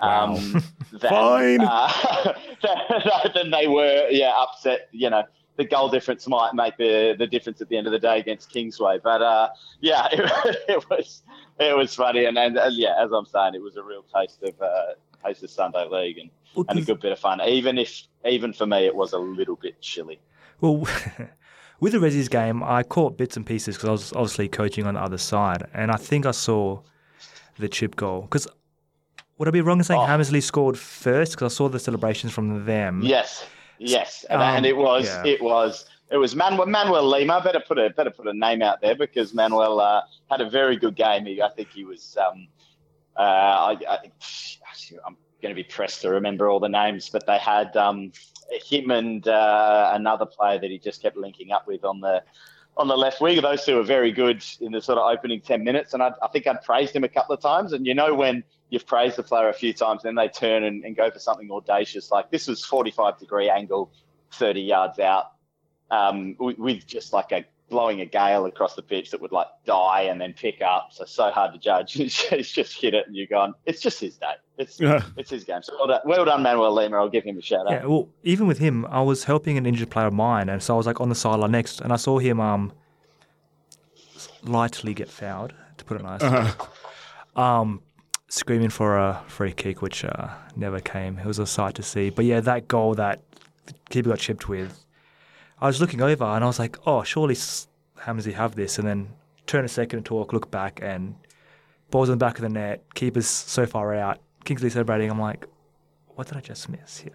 Wow. 0.02 0.36
Um, 0.36 0.52
than, 0.92 1.10
Fine. 1.10 1.62
Uh, 1.62 2.34
than, 2.64 3.34
than 3.36 3.52
they 3.52 3.68
were, 3.68 4.08
yeah, 4.10 4.34
upset. 4.36 4.90
You 4.92 5.10
know, 5.10 5.24
the 5.58 5.66
goal 5.66 5.90
difference 5.90 6.28
might 6.28 6.54
make 6.54 6.78
the, 6.78 7.16
the 7.18 7.28
difference 7.28 7.62
at 7.62 7.70
the 7.70 7.78
end 7.78 7.88
of 7.88 7.92
the 7.94 8.00
day 8.00 8.20
against 8.20 8.50
Kingsway. 8.50 9.00
But 9.04 9.22
uh, 9.22 9.50
yeah, 9.80 10.08
it, 10.12 10.58
it 10.68 10.90
was 10.90 11.24
it 11.60 11.76
was 11.76 11.94
funny, 11.94 12.26
and, 12.26 12.38
and 12.38 12.58
uh, 12.58 12.70
yeah, 12.72 12.96
as 13.04 13.12
I'm 13.12 13.26
saying, 13.26 13.56
it 13.56 13.62
was 13.62 13.76
a 13.78 13.84
real 13.84 14.04
taste 14.16 14.42
of 14.44 14.60
uh, 14.62 14.94
taste 15.26 15.44
of 15.44 15.50
Sunday 15.50 15.88
League 15.88 16.18
and, 16.18 16.30
Well, 16.56 16.66
and 16.70 16.80
a 16.80 16.82
good 16.82 17.00
bit 17.00 17.12
of 17.12 17.20
fun. 17.20 17.42
Even 17.42 17.78
if 17.78 18.04
even 18.26 18.54
for 18.54 18.66
me, 18.66 18.86
it 18.86 18.96
was 18.96 19.14
a 19.14 19.20
little 19.20 19.56
bit 19.56 19.80
chilly. 19.82 20.20
Well, 20.62 20.78
with 21.80 21.94
the 21.94 22.00
Resi's 22.00 22.30
game, 22.30 22.64
I 22.64 22.84
caught 22.84 23.18
bits 23.18 23.36
and 23.36 23.46
pieces 23.46 23.76
because 23.76 23.90
I 23.90 23.92
was 23.92 24.14
obviously 24.14 24.48
coaching 24.48 24.86
on 24.86 24.94
the 24.96 25.02
other 25.02 25.18
side, 25.18 25.68
and 25.74 25.92
I 25.92 25.98
think 25.98 26.26
I 26.26 26.32
saw 26.32 26.82
the 27.58 27.68
chip 27.70 27.96
goal. 27.96 28.22
Because 28.22 28.48
would 29.38 29.48
I 29.48 29.52
be 29.52 29.62
wrong 29.62 29.80
in 29.80 29.84
saying 29.84 30.00
Oh. 30.00 30.06
Hamersley 30.06 30.42
scored 30.42 30.78
first? 30.78 31.34
Because 31.34 31.54
I 31.54 31.56
saw 31.56 31.68
the 31.68 31.80
celebrations 31.80 32.32
from 32.32 32.66
them. 32.66 33.02
Yes, 33.04 33.46
yes, 33.90 34.26
and, 34.30 34.42
Um, 34.42 34.56
and 34.58 34.66
it 34.66 34.78
was 34.78 35.06
yeah. 35.06 35.26
it 35.26 35.42
was 35.42 35.86
it 36.12 36.18
was 36.18 36.36
Manuel, 36.36 36.66
Manuel 36.66 37.06
Lima. 37.08 37.42
Better 37.44 37.62
put 37.66 37.78
a 37.78 37.90
better 37.90 38.12
put 38.12 38.28
a 38.28 38.34
name 38.34 38.62
out 38.62 38.82
there 38.82 38.96
because 38.96 39.34
Manuel 39.34 39.80
uh, 39.80 40.02
had 40.30 40.42
a 40.42 40.50
very 40.50 40.78
good 40.78 40.96
game. 40.96 41.26
He, 41.26 41.42
I 41.42 41.50
think 41.50 41.70
he 41.70 41.86
was. 41.86 42.18
Um, 42.18 42.48
uh, 43.18 43.22
I, 43.22 43.78
I, 43.90 43.98
I'm 45.06 45.18
going 45.42 45.54
to 45.54 45.56
be 45.56 45.64
pressed 45.64 46.02
to 46.02 46.10
remember 46.10 46.50
all 46.50 46.60
the 46.60 46.70
names, 46.70 47.10
but 47.10 47.26
they 47.28 47.38
had 47.38 47.76
um, 47.76 48.12
him 48.66 48.92
and 48.92 49.28
uh, 49.28 49.92
another 49.94 50.26
player 50.26 50.60
that 50.60 50.70
he 50.70 50.78
just 50.80 51.02
kept 51.02 51.18
linking 51.18 51.52
up 51.52 51.68
with 51.68 51.84
on 51.84 52.00
the 52.00 52.24
on 52.78 52.88
the 52.88 52.98
left 52.98 53.22
wing. 53.22 53.42
Those 53.42 53.66
two 53.66 53.76
were 53.76 53.84
very 53.84 54.12
good 54.12 54.44
in 54.60 54.72
the 54.72 54.82
sort 54.82 54.98
of 54.98 55.12
opening 55.12 55.42
ten 55.42 55.64
minutes, 55.64 55.94
and 55.94 56.04
I, 56.04 56.12
I 56.22 56.28
think 56.28 56.48
I'd 56.48 56.62
praised 56.64 56.96
him 56.96 57.04
a 57.04 57.10
couple 57.10 57.34
of 57.34 57.42
times. 57.42 57.74
And 57.74 57.86
you 57.86 57.94
know 57.94 58.14
when 58.14 58.44
you've 58.72 58.88
praised 58.88 59.18
the 59.18 59.24
player 59.24 59.50
a 59.50 59.54
few 59.54 59.74
times, 59.74 60.02
then 60.02 60.16
they 60.16 60.28
turn 60.30 60.64
and, 60.64 60.84
and 60.84 60.96
go 60.96 61.12
for 61.12 61.20
something 61.20 61.52
audacious. 61.52 62.10
Like 62.10 62.32
this 62.32 62.48
was 62.48 62.66
45 62.66 63.20
degree 63.20 63.50
angle, 63.50 63.92
30 64.32 64.62
yards 64.62 64.98
out, 64.98 65.34
um, 65.92 66.36
with, 66.40 66.58
with 66.58 66.88
just 66.88 67.14
like 67.14 67.32
a 67.32 67.46
blowing 67.70 68.02
a 68.02 68.06
gale 68.06 68.46
across 68.46 68.76
the 68.76 68.82
pitch 68.82 69.12
that 69.12 69.22
would 69.22 69.32
like 69.32 69.48
die 69.66 70.02
and 70.02 70.20
then 70.20 70.34
pick 70.34 70.62
up. 70.62 70.90
So 70.92 71.06
so 71.06 71.30
hard 71.32 71.54
to 71.54 71.60
judge. 71.60 71.94
He's 71.94 72.52
just 72.52 72.80
hit 72.82 72.94
it, 72.94 73.06
and 73.08 73.16
you're 73.16 73.28
going, 73.28 73.54
it's 73.66 73.82
just 73.82 74.00
his 74.00 74.18
day. 74.18 74.34
It's 74.58 74.80
Yeah. 74.80 75.04
it's 75.18 75.30
his 75.30 75.44
game. 75.44 75.62
So 75.64 75.74
well 75.78 75.88
done, 75.88 76.02
well 76.06 76.26
done 76.26 76.42
Manuel 76.44 76.74
Lima. 76.74 76.98
I'll 76.98 77.10
give 77.10 77.24
him 77.24 77.38
a 77.38 77.42
shout 77.42 77.68
out. 77.68 77.72
Yeah, 77.74 77.86
well, 77.86 78.10
even 78.24 78.48
with 78.48 78.58
him, 78.60 78.86
I 78.88 79.02
was 79.02 79.26
helping 79.26 79.58
an 79.58 79.66
injured 79.66 79.90
player 79.90 80.08
of 80.08 80.14
mine, 80.14 80.48
and 80.50 80.62
so 80.64 80.74
I 80.74 80.78
was 80.78 80.86
like 80.88 81.00
on 81.02 81.10
the 81.10 81.16
sideline 81.16 81.52
next, 81.52 81.82
and 81.82 81.92
I 81.92 81.98
saw 81.98 82.20
him 82.20 82.40
um 82.40 82.72
lightly 84.44 84.94
get 84.94 85.10
fouled, 85.10 85.54
to 85.78 85.86
put 85.86 86.00
it 86.00 86.04
nicely. 86.04 86.50
Um, 87.36 87.82
screaming 88.32 88.70
for 88.70 88.98
a 88.98 89.22
free 89.28 89.52
kick, 89.52 89.82
which 89.82 90.06
uh, 90.06 90.30
never 90.56 90.80
came. 90.80 91.20
It 91.20 91.26
was 91.26 91.38
a 91.38 91.46
sight 91.46 91.76
to 91.76 91.84
see. 91.84 92.10
But 92.10 92.24
yeah, 92.24 92.40
that 92.40 92.68
goal 92.70 92.96
that 92.96 93.22
the 93.66 93.74
keeper 93.90 94.10
got 94.10 94.20
chipped 94.20 94.48
with, 94.48 94.86
I 95.60 95.68
was 95.68 95.82
looking 95.82 96.02
over 96.02 96.24
and 96.24 96.44
I 96.44 96.48
was 96.48 96.58
like, 96.58 96.78
oh, 96.88 97.04
surely 97.04 97.36
Hamzy 97.36 98.34
have 98.34 98.56
this, 98.56 98.80
and 98.80 98.88
then 98.88 99.10
turn 99.48 99.66
a 99.66 99.68
second 99.68 99.98
and 99.98 100.06
talk, 100.06 100.32
look 100.32 100.50
back, 100.50 100.80
and 100.82 101.16
balls 101.92 102.08
in 102.08 102.14
the 102.14 102.26
back 102.26 102.38
of 102.38 102.42
the 102.42 102.50
net. 102.50 102.84
Keeper's 102.96 103.28
so 103.28 103.66
far 103.66 103.94
out. 103.94 104.20
Kingsley 104.46 104.70
celebrating. 104.70 105.12
I'm 105.12 105.20
like, 105.20 105.46
what 106.08 106.28
did 106.28 106.38
I 106.38 106.42
just 106.42 106.70
miss 106.70 107.00
here? 107.00 107.12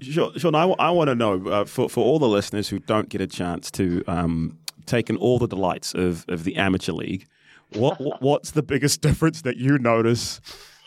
Sean, 0.00 0.36
Sean 0.36 0.54
I, 0.56 0.90
want 0.90 1.08
to 1.08 1.14
know 1.14 1.46
uh, 1.46 1.64
for, 1.64 1.88
for 1.88 2.04
all 2.04 2.18
the 2.18 2.28
listeners 2.28 2.68
who 2.68 2.80
don't 2.80 3.08
get 3.08 3.20
a 3.20 3.26
chance 3.28 3.70
to 3.70 4.02
um, 4.08 4.58
take 4.84 5.08
in 5.08 5.16
all 5.16 5.38
the 5.38 5.46
delights 5.46 5.94
of, 5.94 6.24
of 6.28 6.42
the 6.42 6.56
amateur 6.56 6.92
league, 6.92 7.26
what 7.72 8.00
what- 8.00 8.22
what's 8.22 8.50
the 8.52 8.62
biggest 8.62 9.00
difference 9.00 9.42
that 9.42 9.56
you 9.56 9.78
notice 9.78 10.40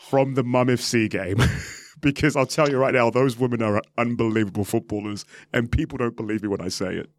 from 0.09 0.36
the 0.36 0.43
Mum 0.43 0.67
FC 0.67 1.09
game? 1.09 1.38
because 2.01 2.36
I'll 2.36 2.45
tell 2.45 2.69
you 2.69 2.78
right 2.78 2.93
now, 2.93 3.09
those 3.09 3.38
women 3.38 3.61
are 3.61 3.82
unbelievable 3.97 4.63
footballers, 4.63 5.25
and 5.53 5.71
people 5.71 5.97
don't 5.97 6.15
believe 6.15 6.43
me 6.43 6.47
when 6.47 6.61
I 6.61 6.69
say 6.69 6.95
it. 6.95 7.09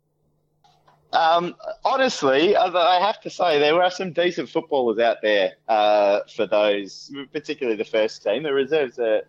Um, 1.12 1.54
honestly, 1.84 2.54
I 2.54 2.66
I 2.66 3.00
have 3.00 3.20
to 3.22 3.30
say 3.30 3.59
there 3.59 3.74
were 3.74 3.90
some 3.90 4.12
decent 4.12 4.48
footballers 4.48 4.98
out 4.98 5.18
there 5.22 5.54
uh, 5.68 6.20
for 6.34 6.46
those, 6.46 7.11
particularly 7.32 7.76
the 7.78 7.84
first 7.84 8.22
team. 8.22 8.42
The 8.42 8.52
reserves 8.52 8.98
are 8.98 9.22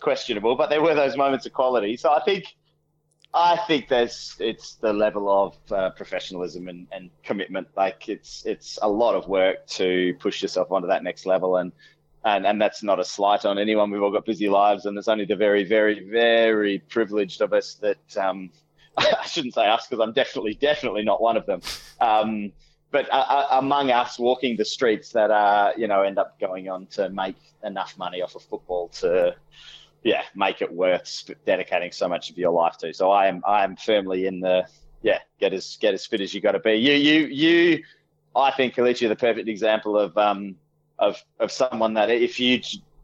questionable, 0.00 0.54
but 0.56 0.70
there 0.70 0.82
were 0.82 0.94
those 0.94 1.16
moments 1.16 1.44
of 1.46 1.52
quality. 1.52 1.96
So 1.96 2.10
I 2.12 2.22
think, 2.24 2.54
I 3.34 3.56
think 3.66 3.88
there's 3.88 4.36
it's 4.38 4.76
the 4.76 4.92
level 4.92 5.28
of 5.28 5.72
uh, 5.72 5.90
professionalism 5.90 6.68
and, 6.68 6.86
and 6.92 7.10
commitment. 7.24 7.66
Like 7.76 8.08
it's 8.08 8.46
it's 8.46 8.78
a 8.80 8.88
lot 8.88 9.16
of 9.16 9.26
work 9.26 9.66
to 9.68 10.14
push 10.20 10.40
yourself 10.40 10.70
onto 10.70 10.86
that 10.86 11.02
next 11.02 11.26
level, 11.26 11.56
and 11.56 11.72
and 12.24 12.46
and 12.46 12.62
that's 12.62 12.84
not 12.84 13.00
a 13.00 13.04
slight 13.04 13.44
on 13.44 13.58
anyone. 13.58 13.90
We've 13.90 14.02
all 14.02 14.12
got 14.12 14.24
busy 14.24 14.48
lives, 14.48 14.86
and 14.86 14.96
it's 14.96 15.08
only 15.08 15.24
the 15.24 15.34
very, 15.34 15.64
very, 15.64 16.08
very 16.08 16.78
privileged 16.78 17.40
of 17.40 17.52
us 17.52 17.74
that. 17.74 18.16
Um, 18.16 18.50
I 18.96 19.26
shouldn't 19.26 19.54
say 19.54 19.66
us 19.66 19.88
because 19.88 20.00
I'm 20.00 20.12
definitely, 20.12 20.54
definitely 20.54 21.02
not 21.02 21.20
one 21.20 21.36
of 21.36 21.46
them. 21.46 21.62
Um, 22.00 22.52
but 22.92 23.12
uh, 23.12 23.26
uh, 23.28 23.46
among 23.58 23.90
us 23.90 24.20
walking 24.20 24.56
the 24.56 24.64
streets 24.64 25.10
that 25.10 25.32
uh, 25.32 25.72
you 25.76 25.88
know 25.88 26.02
end 26.02 26.16
up 26.16 26.38
going 26.38 26.68
on 26.68 26.86
to 26.92 27.10
make 27.10 27.34
enough 27.64 27.98
money 27.98 28.22
off 28.22 28.36
of 28.36 28.42
football 28.42 28.86
to, 29.00 29.34
yeah, 30.04 30.22
make 30.34 30.62
it 30.62 30.72
worth 30.72 31.30
dedicating 31.44 31.90
so 31.90 32.08
much 32.08 32.30
of 32.30 32.38
your 32.38 32.52
life 32.52 32.76
to. 32.78 32.92
So 32.94 33.10
I 33.10 33.26
am, 33.26 33.42
I 33.46 33.64
am 33.64 33.76
firmly 33.76 34.26
in 34.26 34.40
the, 34.40 34.66
yeah, 35.02 35.18
get 35.40 35.52
as 35.52 35.76
get 35.80 35.94
as 35.94 36.06
fit 36.06 36.20
as 36.20 36.32
you 36.32 36.40
got 36.40 36.52
to 36.52 36.60
be. 36.60 36.74
You, 36.74 36.92
you, 36.92 37.26
you. 37.26 37.84
I 38.36 38.50
think 38.50 38.74
Kelechi 38.74 39.08
the 39.08 39.16
perfect 39.16 39.48
example 39.48 39.98
of 39.98 40.16
um, 40.16 40.56
of 40.98 41.22
of 41.40 41.50
someone 41.52 41.94
that 41.94 42.10
if 42.10 42.38
you 42.40 42.60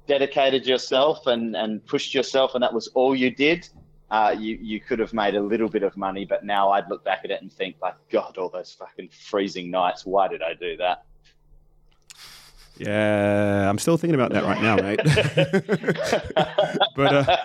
dedicated 0.06 0.66
yourself 0.66 1.26
and 1.26 1.54
and 1.56 1.84
pushed 1.86 2.14
yourself 2.14 2.54
and 2.54 2.62
that 2.62 2.72
was 2.72 2.88
all 2.88 3.14
you 3.14 3.30
did 3.30 3.68
uh, 4.10 4.34
you 4.36 4.58
you 4.60 4.80
could 4.80 4.98
have 4.98 5.12
made 5.12 5.36
a 5.36 5.40
little 5.40 5.68
bit 5.68 5.82
of 5.82 5.96
money, 5.96 6.24
but 6.24 6.44
now 6.44 6.70
I'd 6.70 6.88
look 6.88 7.04
back 7.04 7.20
at 7.24 7.30
it 7.30 7.42
and 7.42 7.52
think 7.52 7.76
like, 7.80 7.94
God, 8.10 8.38
all 8.38 8.48
those 8.48 8.72
fucking 8.72 9.10
freezing 9.10 9.70
nights. 9.70 10.04
Why 10.04 10.26
did 10.26 10.42
I 10.42 10.54
do 10.54 10.76
that? 10.78 11.04
Yeah, 12.80 13.68
I'm 13.68 13.78
still 13.78 13.98
thinking 13.98 14.18
about 14.18 14.32
that 14.32 14.42
right 14.44 14.62
now, 14.62 14.76
mate. 14.76 15.00
but 16.96 17.14
uh, 17.14 17.36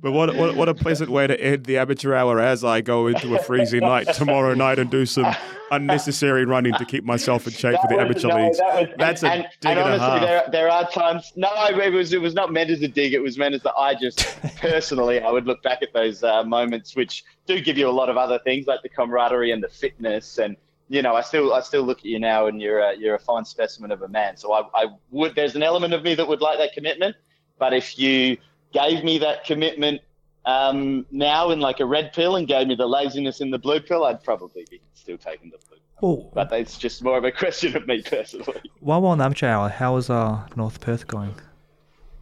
but 0.00 0.12
what, 0.12 0.34
what 0.34 0.56
what 0.56 0.68
a 0.68 0.74
pleasant 0.74 1.10
way 1.10 1.26
to 1.26 1.38
end 1.38 1.64
the 1.66 1.76
amateur 1.78 2.14
hour 2.14 2.40
as 2.40 2.64
I 2.64 2.80
go 2.80 3.06
into 3.06 3.34
a 3.36 3.42
freezing 3.42 3.80
night 3.80 4.12
tomorrow 4.14 4.54
night 4.54 4.78
and 4.78 4.90
do 4.90 5.04
some 5.04 5.26
unnecessary 5.70 6.44
running 6.46 6.72
to 6.74 6.84
keep 6.86 7.04
myself 7.04 7.46
in 7.46 7.52
shape 7.52 7.78
for 7.80 7.88
the 7.88 8.00
amateur 8.00 8.28
no, 8.28 8.36
leagues. 8.44 8.58
that 8.58 8.74
was- 8.80 8.88
That's 8.98 9.22
a 9.22 9.28
dig 9.28 9.32
and 9.36 9.46
and 9.64 9.78
a 9.78 9.82
honestly, 9.84 10.06
half. 10.06 10.20
there 10.22 10.44
there 10.52 10.70
are 10.70 10.88
times. 10.90 11.32
No, 11.36 11.50
it 11.66 11.92
was 11.92 12.12
it 12.14 12.20
was 12.20 12.32
not 12.34 12.50
meant 12.52 12.70
as 12.70 12.80
a 12.82 12.88
dig. 12.88 13.12
It 13.12 13.20
was 13.22 13.36
meant 13.36 13.54
as 13.54 13.62
that 13.64 13.74
I 13.74 13.94
just 13.94 14.26
personally 14.56 15.20
I 15.20 15.30
would 15.30 15.46
look 15.46 15.62
back 15.62 15.82
at 15.82 15.92
those 15.92 16.24
uh, 16.24 16.44
moments, 16.44 16.96
which 16.96 17.24
do 17.46 17.60
give 17.60 17.76
you 17.76 17.88
a 17.88 17.90
lot 17.90 18.08
of 18.08 18.16
other 18.16 18.38
things 18.38 18.66
like 18.66 18.80
the 18.82 18.88
camaraderie 18.88 19.50
and 19.50 19.62
the 19.62 19.68
fitness 19.68 20.38
and. 20.38 20.56
You 20.92 21.00
know, 21.00 21.14
I 21.14 21.22
still, 21.22 21.54
I 21.54 21.60
still 21.60 21.84
look 21.84 22.00
at 22.00 22.04
you 22.04 22.18
now, 22.18 22.48
and 22.48 22.60
you're, 22.60 22.80
a, 22.80 22.94
you're 22.94 23.14
a 23.14 23.18
fine 23.18 23.46
specimen 23.46 23.90
of 23.90 24.02
a 24.02 24.08
man. 24.08 24.36
So 24.36 24.52
I, 24.52 24.60
I 24.74 24.86
would. 25.10 25.34
There's 25.34 25.56
an 25.56 25.62
element 25.62 25.94
of 25.94 26.02
me 26.02 26.14
that 26.14 26.28
would 26.28 26.42
like 26.42 26.58
that 26.58 26.74
commitment, 26.74 27.16
but 27.58 27.72
if 27.72 27.98
you 27.98 28.36
gave 28.74 29.02
me 29.02 29.16
that 29.18 29.44
commitment 29.44 30.02
um, 30.44 31.06
now 31.10 31.50
in 31.50 31.60
like 31.60 31.80
a 31.80 31.86
red 31.86 32.12
pill 32.12 32.36
and 32.36 32.46
gave 32.46 32.66
me 32.66 32.74
the 32.74 32.86
laziness 32.86 33.40
in 33.40 33.50
the 33.50 33.58
blue 33.58 33.80
pill, 33.80 34.04
I'd 34.04 34.22
probably 34.22 34.66
be 34.70 34.82
still 34.92 35.16
taking 35.16 35.50
the 35.50 35.58
blue. 35.66 35.78
Well, 36.02 36.30
But 36.34 36.52
it's 36.52 36.76
just 36.76 37.02
more 37.02 37.16
of 37.16 37.24
a 37.24 37.32
question 37.42 37.74
of 37.74 37.86
me 37.86 38.02
personally. 38.02 38.60
while 38.80 39.00
we're 39.00 39.08
on 39.08 39.16
the 39.18 39.24
amateur 39.24 39.46
hour, 39.46 39.70
how 39.70 39.94
was 39.94 40.10
uh, 40.10 40.46
North 40.56 40.80
Perth 40.82 41.06
going? 41.06 41.34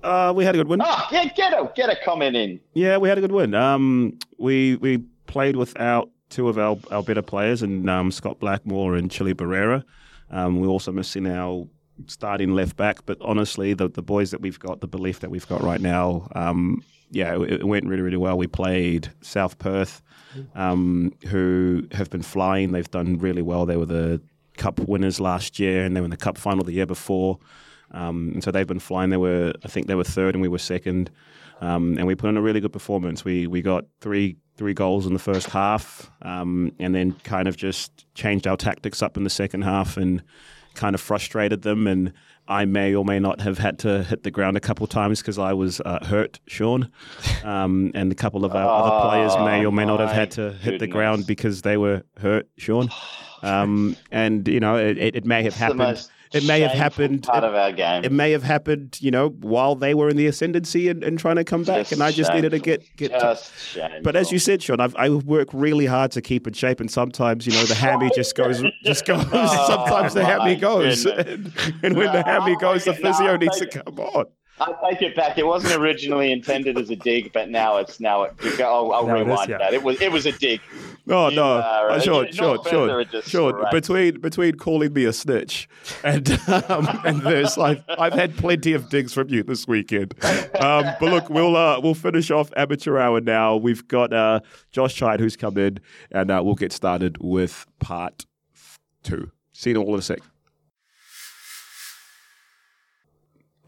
Uh, 0.04 0.32
we 0.36 0.44
had 0.44 0.54
a 0.54 0.58
good 0.58 0.68
win. 0.68 0.80
Oh, 0.80 1.06
get 1.10 1.34
get 1.34 1.52
a 1.52 1.72
get 1.74 1.90
a 1.90 1.96
comment 2.04 2.36
in. 2.36 2.60
Yeah, 2.74 2.98
we 2.98 3.08
had 3.08 3.18
a 3.18 3.20
good 3.20 3.32
win. 3.32 3.52
Um, 3.54 4.18
we 4.38 4.76
we 4.76 4.98
played 5.26 5.56
without 5.56 6.08
two 6.30 6.48
of 6.48 6.58
our, 6.58 6.78
our 6.90 7.02
better 7.02 7.22
players, 7.22 7.62
and 7.62 7.88
um, 7.90 8.10
Scott 8.10 8.38
Blackmore 8.40 8.96
and 8.96 9.10
Chili 9.10 9.34
Barrera. 9.34 9.84
Um, 10.30 10.60
we're 10.60 10.68
also 10.68 10.92
missing 10.92 11.26
our 11.26 11.66
starting 12.06 12.54
left 12.54 12.76
back, 12.76 13.04
but 13.04 13.18
honestly, 13.20 13.74
the 13.74 13.88
the 13.88 14.02
boys 14.02 14.30
that 14.30 14.40
we've 14.40 14.58
got, 14.58 14.80
the 14.80 14.88
belief 14.88 15.20
that 15.20 15.30
we've 15.30 15.46
got 15.48 15.62
right 15.62 15.80
now, 15.80 16.28
um, 16.34 16.82
yeah, 17.10 17.34
it, 17.34 17.60
it 17.60 17.66
went 17.66 17.86
really 17.86 18.02
really 18.02 18.16
well. 18.16 18.38
We 18.38 18.46
played 18.46 19.12
South 19.20 19.58
Perth, 19.58 20.02
um, 20.54 21.12
who 21.26 21.86
have 21.92 22.08
been 22.10 22.22
flying. 22.22 22.72
They've 22.72 22.90
done 22.90 23.18
really 23.18 23.42
well. 23.42 23.66
They 23.66 23.76
were 23.76 23.86
the 23.86 24.22
cup 24.56 24.78
winners 24.80 25.20
last 25.20 25.58
year, 25.58 25.84
and 25.84 25.96
they 25.96 26.00
were 26.00 26.06
in 26.06 26.10
the 26.10 26.16
cup 26.16 26.38
final 26.38 26.64
the 26.64 26.72
year 26.72 26.86
before. 26.86 27.38
Um, 27.92 28.30
and 28.34 28.44
so 28.44 28.52
they've 28.52 28.66
been 28.66 28.78
flying. 28.78 29.10
They 29.10 29.16
were, 29.16 29.52
I 29.64 29.68
think, 29.68 29.88
they 29.88 29.96
were 29.96 30.04
third, 30.04 30.34
and 30.34 30.42
we 30.42 30.48
were 30.48 30.58
second. 30.58 31.10
Um, 31.60 31.98
and 31.98 32.06
we 32.06 32.14
put 32.14 32.28
in 32.28 32.36
a 32.36 32.42
really 32.42 32.60
good 32.60 32.72
performance. 32.72 33.24
We 33.24 33.46
we 33.46 33.62
got 33.62 33.84
three 34.00 34.36
three 34.60 34.74
goals 34.74 35.06
in 35.06 35.14
the 35.14 35.18
first 35.18 35.48
half, 35.48 36.10
um, 36.20 36.70
and 36.78 36.94
then 36.94 37.12
kind 37.24 37.48
of 37.48 37.56
just 37.56 38.04
changed 38.14 38.46
our 38.46 38.58
tactics 38.58 39.02
up 39.02 39.16
in 39.16 39.24
the 39.24 39.30
second 39.30 39.62
half 39.62 39.96
and 39.96 40.22
kind 40.74 40.94
of 40.94 41.00
frustrated 41.00 41.62
them. 41.62 41.86
And 41.86 42.12
I 42.46 42.66
may 42.66 42.94
or 42.94 43.02
may 43.02 43.18
not 43.18 43.40
have 43.40 43.56
had 43.56 43.78
to 43.78 44.02
hit 44.02 44.22
the 44.22 44.30
ground 44.30 44.58
a 44.58 44.60
couple 44.60 44.84
of 44.84 44.90
times 44.90 45.22
because 45.22 45.38
I 45.38 45.54
was 45.54 45.80
uh, 45.80 46.04
hurt, 46.04 46.40
Sean. 46.46 46.90
Um, 47.42 47.90
and 47.94 48.12
a 48.12 48.14
couple 48.14 48.44
of 48.44 48.54
our 48.54 48.68
other 48.68 49.08
players 49.08 49.34
may 49.46 49.64
or 49.64 49.72
may 49.72 49.86
not 49.86 49.98
have 49.98 50.12
had 50.12 50.30
to 50.32 50.52
hit 50.52 50.78
the 50.78 50.86
ground 50.86 51.26
because 51.26 51.62
they 51.62 51.78
were 51.78 52.02
hurt, 52.18 52.46
Sean. 52.58 52.90
Um, 53.42 53.96
and, 54.12 54.46
you 54.46 54.60
know, 54.60 54.76
it, 54.76 54.98
it, 54.98 55.24
may 55.24 55.42
have 55.44 55.54
It's 55.54 55.56
happened. 55.56 56.06
It 56.32 56.44
may 56.46 56.60
have 56.60 56.70
happened. 56.72 57.24
Part 57.24 57.42
It, 57.42 57.46
of 57.48 57.54
our 57.54 57.72
game. 57.72 58.04
it 58.04 58.12
may 58.12 58.30
have 58.30 58.42
happened, 58.42 58.98
you 59.00 59.10
know, 59.10 59.30
while 59.30 59.74
they 59.74 59.94
were 59.94 60.08
in 60.08 60.16
the 60.16 60.26
ascendancy 60.26 60.88
and, 60.88 61.02
and 61.02 61.18
trying 61.18 61.36
to 61.36 61.44
come 61.44 61.64
back. 61.64 61.78
Just 61.80 61.92
and 61.92 62.02
I 62.02 62.12
just 62.12 62.32
needed 62.32 62.50
to 62.50 62.58
get, 62.58 62.84
get 62.96 63.10
Just 63.12 63.52
shameful. 63.72 64.00
but 64.02 64.14
as 64.16 64.30
you 64.30 64.38
said, 64.38 64.62
Sean, 64.62 64.80
I've, 64.80 64.94
I 64.96 65.08
work 65.10 65.48
really 65.52 65.86
hard 65.86 66.12
to 66.12 66.22
keep 66.22 66.46
in 66.46 66.52
shape, 66.52 66.78
and 66.80 66.90
sometimes, 66.90 67.46
you 67.46 67.52
know, 67.52 67.64
the 67.64 67.74
hammy 67.74 68.10
just 68.14 68.34
goes, 68.36 68.62
just 68.84 69.06
goes. 69.06 69.24
Oh, 69.32 69.66
sometimes 69.66 70.14
the 70.14 70.24
hammy 70.24 70.56
goes, 70.56 71.04
and, 71.06 71.52
and 71.82 71.96
when 71.96 72.12
the 72.12 72.22
oh 72.26 72.30
hammy 72.30 72.56
goes, 72.56 72.84
the. 72.84 72.92
No, 72.92 72.98
physio 72.98 73.26
I'll 73.32 73.38
needs 73.38 73.58
to 73.58 73.66
come 73.66 73.98
on. 73.98 74.26
I 74.60 74.90
take 74.90 75.02
it 75.02 75.16
back. 75.16 75.38
It 75.38 75.46
wasn't 75.46 75.80
originally 75.80 76.32
intended 76.32 76.78
as 76.78 76.90
a 76.90 76.96
dig, 76.96 77.32
but 77.32 77.48
now 77.48 77.78
it's 77.78 77.98
now. 77.98 78.24
It, 78.24 78.60
I'll, 78.60 78.92
I'll 78.92 79.06
Now 79.06 79.16
it 79.16 79.20
is, 79.22 79.26
rewind 79.26 79.50
yeah. 79.50 79.58
that. 79.58 79.72
It 79.72 79.82
was 79.82 80.00
it 80.00 80.12
was 80.12 80.26
a 80.26 80.32
dig. 80.32 80.60
No, 81.06 81.28
You 81.28 81.36
no, 81.36 81.56
uh, 81.56 81.98
Sean, 81.98 82.24
not 82.24 82.34
Sean, 82.34 82.88
further, 82.88 83.22
Sean, 83.22 83.54
right. 83.54 83.72
Between 83.72 84.20
between 84.20 84.54
calling 84.56 84.92
me 84.92 85.06
a 85.06 85.12
snitch 85.12 85.68
and 86.04 86.30
um, 86.48 86.88
and 87.04 87.22
this, 87.22 87.56
I've 87.56 87.82
I've 87.88 88.12
had 88.12 88.36
plenty 88.36 88.74
of 88.74 88.90
digs 88.90 89.14
from 89.14 89.28
you 89.28 89.42
this 89.42 89.66
weekend. 89.66 90.14
Um, 90.60 90.84
but 91.00 91.02
look, 91.02 91.30
we'll 91.30 91.56
uh, 91.56 91.80
we'll 91.80 91.94
finish 91.94 92.30
off 92.30 92.52
amateur 92.56 92.98
hour 92.98 93.20
now. 93.20 93.56
We've 93.56 93.86
got 93.88 94.12
uh, 94.12 94.40
Josh 94.72 94.94
Chide 94.94 95.20
who's 95.20 95.36
come 95.36 95.56
in, 95.56 95.78
and 96.10 96.30
uh, 96.30 96.42
we'll 96.44 96.54
get 96.54 96.72
started 96.72 97.16
with 97.20 97.66
part 97.78 98.26
two. 99.02 99.30
See 99.52 99.70
you 99.70 99.76
all 99.78 99.94
in 99.94 99.98
a 99.98 100.02
sec. 100.02 100.20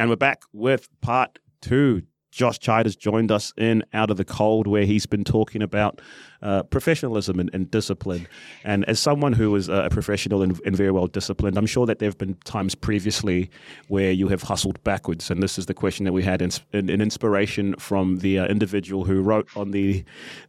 And 0.02 0.10
we're 0.10 0.16
back 0.16 0.42
with 0.52 0.88
part 1.00 1.38
two. 1.60 2.02
Josh 2.32 2.58
Chide 2.58 2.86
has 2.86 2.96
joined 2.96 3.30
us 3.30 3.52
in 3.56 3.84
Out 3.92 4.10
of 4.10 4.16
the 4.16 4.24
Cold, 4.24 4.66
where 4.66 4.84
he's 4.84 5.06
been 5.06 5.22
talking 5.22 5.62
about 5.62 6.00
uh, 6.42 6.62
professionalism 6.64 7.38
and, 7.40 7.50
and 7.54 7.70
discipline. 7.70 8.26
And 8.64 8.84
as 8.86 8.98
someone 9.00 9.32
who 9.32 9.54
is 9.56 9.68
a 9.68 9.88
professional 9.90 10.42
and, 10.42 10.60
and 10.66 10.76
very 10.76 10.90
well 10.90 11.06
disciplined, 11.06 11.56
I'm 11.56 11.66
sure 11.66 11.86
that 11.86 11.98
there 11.98 12.08
have 12.08 12.18
been 12.18 12.34
times 12.44 12.74
previously 12.74 13.50
where 13.88 14.10
you 14.10 14.28
have 14.28 14.42
hustled 14.42 14.82
backwards. 14.84 15.30
And 15.30 15.42
this 15.42 15.58
is 15.58 15.66
the 15.66 15.74
question 15.74 16.04
that 16.04 16.12
we 16.12 16.22
had 16.22 16.42
in, 16.42 16.50
in, 16.72 16.90
in 16.90 17.00
inspiration 17.00 17.74
from 17.76 18.18
the 18.18 18.38
uh, 18.40 18.46
individual 18.46 19.04
who 19.04 19.22
wrote 19.22 19.48
on 19.56 19.70
the 19.70 20.04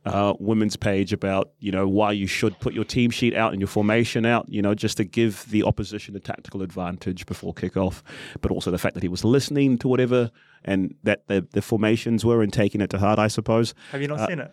uh, 0.05 0.33
women's 0.39 0.75
page 0.75 1.13
about, 1.13 1.51
you 1.59 1.71
know, 1.71 1.87
why 1.87 2.11
you 2.11 2.27
should 2.27 2.59
put 2.59 2.73
your 2.73 2.85
team 2.85 3.11
sheet 3.11 3.35
out 3.35 3.51
and 3.51 3.61
your 3.61 3.67
formation 3.67 4.25
out, 4.25 4.47
you 4.49 4.61
know, 4.61 4.73
just 4.73 4.97
to 4.97 5.03
give 5.03 5.45
the 5.49 5.63
opposition 5.63 6.15
a 6.15 6.19
tactical 6.19 6.61
advantage 6.61 7.25
before 7.25 7.53
kickoff, 7.53 8.01
but 8.41 8.51
also 8.51 8.71
the 8.71 8.77
fact 8.77 8.93
that 8.95 9.03
he 9.03 9.09
was 9.09 9.23
listening 9.23 9.77
to 9.77 9.87
whatever 9.87 10.31
and 10.65 10.95
that 11.03 11.27
the, 11.27 11.45
the 11.51 11.61
formations 11.61 12.23
were 12.23 12.41
and 12.41 12.53
taking 12.53 12.81
it 12.81 12.89
to 12.89 12.97
heart, 12.97 13.19
I 13.19 13.27
suppose. 13.27 13.73
Have 13.91 14.01
you 14.01 14.07
not 14.07 14.19
Uh, 14.19 14.27
seen 14.27 14.39
it? 14.39 14.51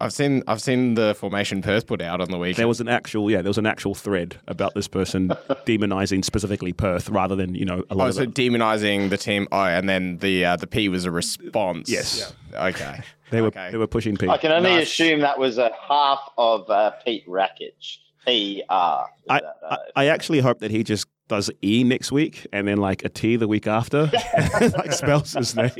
I've 0.00 0.12
seen 0.12 0.42
I've 0.46 0.60
seen 0.62 0.94
the 0.94 1.14
formation 1.14 1.60
Perth 1.62 1.86
put 1.86 2.00
out 2.00 2.20
on 2.20 2.30
the 2.30 2.38
weekend. 2.38 2.56
There 2.58 2.68
was 2.68 2.80
an 2.80 2.88
actual, 2.88 3.30
yeah, 3.30 3.42
there 3.42 3.50
was 3.50 3.58
an 3.58 3.66
actual 3.66 3.94
thread 3.94 4.36
about 4.46 4.74
this 4.74 4.86
person 4.88 5.28
demonizing 5.66 6.24
specifically 6.24 6.72
Perth 6.72 7.08
rather 7.08 7.34
than, 7.34 7.54
you 7.54 7.64
know, 7.64 7.82
a 7.90 7.94
lot 7.94 8.04
Oh, 8.04 8.08
of 8.08 8.14
so 8.14 8.20
the, 8.20 8.26
demonizing 8.28 9.10
the 9.10 9.16
team. 9.16 9.48
Oh, 9.50 9.64
and 9.64 9.88
then 9.88 10.18
the 10.18 10.44
uh, 10.44 10.56
the 10.56 10.66
P 10.66 10.88
was 10.88 11.04
a 11.04 11.10
response. 11.10 11.88
Yes. 11.90 12.32
Okay. 12.54 13.00
they 13.30 13.40
were 13.40 13.48
okay. 13.48 13.70
they 13.72 13.78
were 13.78 13.86
pushing 13.88 14.16
Pete. 14.16 14.28
I 14.28 14.38
can 14.38 14.52
only 14.52 14.70
Nice. 14.70 14.88
assume 14.88 15.20
that 15.20 15.38
was 15.38 15.58
a 15.58 15.70
half 15.88 16.20
of 16.38 16.68
uh, 16.70 16.92
Pete 17.04 17.26
Rakic. 17.26 17.98
P 18.26 18.62
R. 18.68 19.08
I, 19.30 19.40
I, 19.70 19.76
I 19.96 20.06
actually 20.06 20.40
hope 20.40 20.58
that 20.58 20.70
he 20.70 20.82
just 20.84 21.06
does 21.28 21.50
E 21.62 21.84
next 21.84 22.10
week 22.10 22.46
and 22.52 22.66
then 22.66 22.78
like 22.78 23.04
a 23.04 23.08
T 23.08 23.36
the 23.36 23.46
week 23.48 23.66
after, 23.66 24.10
like 24.60 24.92
spells 24.92 25.32
his 25.34 25.54
name. 25.54 25.70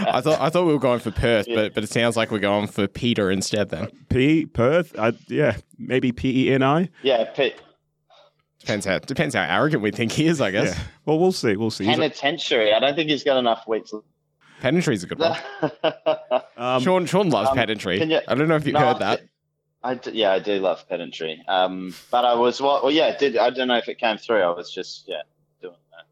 I 0.00 0.20
thought 0.20 0.40
I 0.40 0.48
thought 0.48 0.66
we 0.66 0.72
were 0.72 0.78
going 0.78 1.00
for 1.00 1.10
Perth, 1.10 1.46
but 1.54 1.74
but 1.74 1.84
it 1.84 1.88
sounds 1.90 2.16
like 2.16 2.30
we're 2.30 2.38
going 2.38 2.66
for 2.68 2.86
Peter 2.88 3.30
instead. 3.30 3.68
Then 3.70 3.88
P 4.08 4.46
Perth, 4.46 4.98
I, 4.98 5.12
yeah, 5.28 5.56
maybe 5.78 6.12
P 6.12 6.48
E 6.48 6.52
N 6.54 6.62
I. 6.62 6.88
yeah, 7.02 7.24
Pete. 7.32 7.60
depends 8.60 8.86
how 8.86 8.98
depends 9.00 9.34
how 9.34 9.42
arrogant 9.42 9.82
we 9.82 9.90
think 9.90 10.12
he 10.12 10.26
is. 10.26 10.40
I 10.40 10.50
guess 10.50 10.74
Yeah. 10.76 10.82
Well, 11.04 11.18
we'll 11.18 11.32
see. 11.32 11.56
We'll 11.56 11.70
see. 11.70 11.84
He's 11.84 11.96
a- 11.96 12.00
Penitentiary. 12.00 12.72
I 12.72 12.78
don't 12.78 12.94
think 12.94 13.10
he's 13.10 13.24
got 13.24 13.38
enough 13.38 13.66
weeks. 13.66 13.92
pedantry's 14.60 15.02
a 15.02 15.08
good 15.08 15.18
one. 15.18 15.36
um, 16.56 16.80
Sean 16.82 17.06
Sean 17.06 17.28
loves 17.30 17.50
um, 17.50 17.56
pedantry. 17.56 18.02
you- 18.02 18.20
I 18.28 18.34
don't 18.34 18.48
know 18.48 18.56
if 18.56 18.66
you 18.66 18.72
No, 18.72 18.78
heard 18.80 19.00
that. 19.00 19.20
I 19.84 19.94
d- 19.94 20.12
yeah, 20.12 20.32
I 20.32 20.38
do 20.38 20.58
love 20.58 20.88
pedantry. 20.88 21.42
Um, 21.48 21.94
but 22.10 22.24
I 22.24 22.34
was 22.34 22.60
well, 22.60 22.80
well, 22.82 22.92
yeah, 22.92 23.08
it 23.08 23.18
did 23.18 23.36
I 23.36 23.50
don't 23.50 23.68
know 23.68 23.76
if 23.76 23.88
it 23.88 23.98
came 23.98 24.18
through. 24.18 24.42
I 24.42 24.50
was 24.50 24.72
just 24.72 25.04
yeah 25.08 25.22
doing 25.60 25.74
that, 25.90 26.04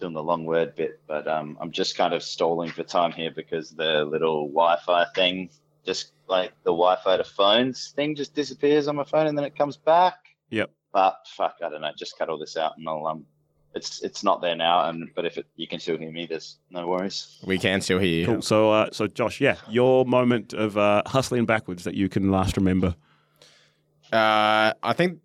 doing 0.00 0.12
the 0.12 0.22
long 0.22 0.44
word 0.44 0.74
bit, 0.74 1.00
but 1.06 1.26
um, 1.26 1.56
I'm 1.60 1.70
just 1.70 1.96
kind 1.96 2.12
of 2.12 2.22
stalling 2.22 2.70
for 2.70 2.82
time 2.82 3.12
here 3.12 3.30
because 3.30 3.70
the 3.70 4.04
little 4.04 4.48
Wi-Fi 4.48 5.06
thing, 5.14 5.50
just 5.86 6.12
like 6.28 6.52
the 6.64 6.70
Wi-Fi 6.70 7.16
to 7.16 7.24
phones 7.24 7.92
thing, 7.96 8.14
just 8.14 8.34
disappears 8.34 8.88
on 8.88 8.96
my 8.96 9.04
phone 9.04 9.26
and 9.26 9.36
then 9.36 9.44
it 9.44 9.56
comes 9.56 9.76
back. 9.76 10.16
Yep. 10.50 10.70
But 10.92 11.16
fuck, 11.36 11.56
I 11.64 11.70
don't 11.70 11.80
know. 11.80 11.92
Just 11.96 12.18
cut 12.18 12.28
all 12.28 12.38
this 12.38 12.56
out 12.56 12.76
and 12.76 12.88
I'll 12.88 13.06
um, 13.06 13.24
it's 13.74 14.02
it's 14.02 14.24
not 14.24 14.40
there 14.40 14.56
now. 14.56 14.88
And 14.88 15.10
but 15.14 15.24
if 15.24 15.38
it, 15.38 15.46
you 15.56 15.66
can 15.66 15.80
still 15.80 15.96
hear 15.96 16.10
me, 16.10 16.26
there's 16.26 16.58
no 16.70 16.86
worries. 16.86 17.38
We 17.44 17.58
can 17.58 17.80
still 17.80 17.98
hear 17.98 18.08
you. 18.20 18.26
Cool. 18.26 18.42
So, 18.42 18.70
uh, 18.70 18.88
so 18.92 19.06
Josh, 19.06 19.40
yeah, 19.40 19.56
your 19.68 20.04
moment 20.04 20.52
of 20.52 20.76
uh, 20.76 21.02
hustling 21.06 21.46
backwards 21.46 21.84
that 21.84 21.94
you 21.94 22.08
can 22.08 22.30
last 22.30 22.56
remember. 22.56 22.94
Uh, 24.12 24.72
I 24.82 24.92
think 24.94 25.20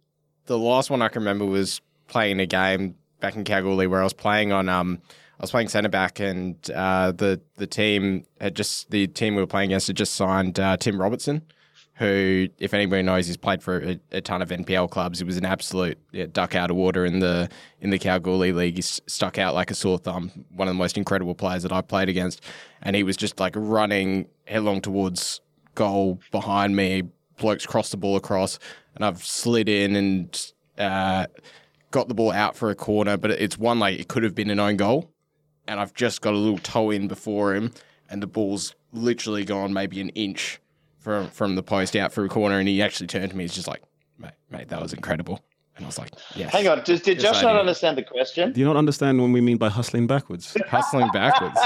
the 0.45 0.57
last 0.57 0.89
one 0.89 1.01
I 1.01 1.07
can 1.07 1.21
remember 1.21 1.45
was 1.45 1.81
playing 2.07 2.39
a 2.39 2.45
game 2.45 2.95
back 3.19 3.35
in 3.35 3.43
Kalgoorlie 3.43 3.87
where 3.87 4.01
I 4.01 4.03
was 4.03 4.13
playing 4.13 4.51
on 4.51 4.69
um 4.69 5.01
I 5.39 5.43
was 5.43 5.51
playing 5.51 5.67
centre 5.67 5.89
back 5.89 6.19
and 6.19 6.55
uh, 6.71 7.11
the 7.11 7.41
the 7.57 7.67
team 7.67 8.25
had 8.39 8.55
just 8.55 8.91
the 8.91 9.07
team 9.07 9.35
we 9.35 9.41
were 9.41 9.47
playing 9.47 9.71
against 9.71 9.87
had 9.87 9.97
just 9.97 10.13
signed 10.13 10.59
uh, 10.59 10.77
Tim 10.77 10.99
Robertson, 11.01 11.41
who 11.95 12.49
if 12.59 12.73
anybody 12.73 13.01
knows 13.01 13.25
he's 13.25 13.37
played 13.37 13.63
for 13.63 13.79
a, 13.79 13.99
a 14.11 14.21
ton 14.21 14.41
of 14.41 14.49
NPL 14.49 14.89
clubs. 14.89 15.19
He 15.19 15.25
was 15.25 15.37
an 15.37 15.45
absolute 15.45 15.97
yeah, 16.11 16.25
duck 16.31 16.53
out 16.53 16.69
of 16.69 16.75
water 16.75 17.05
in 17.05 17.19
the 17.19 17.49
in 17.79 17.89
the 17.89 17.97
Kalgoorlie 17.97 18.51
league. 18.51 18.75
He 18.75 18.81
stuck 18.81 19.37
out 19.37 19.53
like 19.53 19.71
a 19.71 19.75
sore 19.75 19.97
thumb. 19.97 20.45
One 20.53 20.67
of 20.67 20.73
the 20.73 20.77
most 20.77 20.97
incredible 20.97 21.35
players 21.35 21.63
that 21.63 21.71
I've 21.71 21.87
played 21.87 22.09
against, 22.09 22.41
and 22.81 22.95
he 22.95 23.03
was 23.03 23.15
just 23.15 23.39
like 23.39 23.53
running 23.55 24.27
headlong 24.45 24.81
towards 24.81 25.41
goal 25.73 26.19
behind 26.31 26.75
me. 26.75 27.03
Blokes 27.37 27.65
crossed 27.65 27.91
the 27.91 27.97
ball 27.97 28.17
across, 28.17 28.59
and 28.95 29.05
I've 29.05 29.23
slid 29.23 29.69
in 29.69 29.95
and 29.95 30.51
uh, 30.77 31.27
got 31.91 32.09
the 32.09 32.13
ball 32.13 32.31
out 32.31 32.57
for 32.57 32.69
a 32.69 32.75
corner, 32.75 33.15
but 33.17 33.31
it's 33.31 33.57
one 33.57 33.79
like 33.79 33.99
it 33.99 34.09
could 34.09 34.23
have 34.23 34.35
been 34.35 34.49
an 34.49 34.59
own 34.59 34.75
goal, 34.75 35.11
and 35.65 35.79
I've 35.79 35.93
just 35.93 36.21
got 36.21 36.33
a 36.33 36.37
little 36.37 36.59
toe 36.59 36.91
in 36.91 37.07
before 37.07 37.55
him, 37.55 37.71
and 38.09 38.21
the 38.21 38.27
ball's 38.27 38.75
literally 38.91 39.45
gone 39.45 39.73
maybe 39.73 39.99
an 40.01 40.09
inch 40.09 40.59
from 41.05 41.29
from 41.29 41.53
the 41.55 41.61
post 41.63 41.95
out 41.95 42.11
for 42.11 42.25
a 42.25 42.29
corner, 42.29 42.57
and 42.57 42.67
he 42.67 42.81
actually 42.81 43.05
turned 43.05 43.29
to 43.29 43.37
me. 43.37 43.43
He's 43.43 43.53
just 43.53 43.67
like, 43.67 43.83
"Mate, 44.17 44.31
mate, 44.49 44.69
that 44.69 44.81
was 44.81 44.91
incredible," 44.91 45.39
and 45.75 45.85
I 45.85 45.87
was 45.87 45.99
like, 45.99 46.09
"Yes." 46.35 46.51
Hang 46.51 46.67
on, 46.67 46.81
did, 46.83 47.03
did 47.03 47.21
Yes, 47.21 47.33
Josh 47.35 47.43
I 47.43 47.51
not 47.53 47.59
understand 47.59 47.95
the 47.95 48.01
question? 48.01 48.51
Do 48.51 48.59
you 48.59 48.65
not 48.65 48.75
understand 48.75 49.21
what 49.21 49.29
we 49.29 49.39
mean 49.39 49.57
by 49.57 49.69
hustling 49.69 50.07
backwards? 50.07 50.57
hustling 50.67 51.07
backwards. 51.13 51.59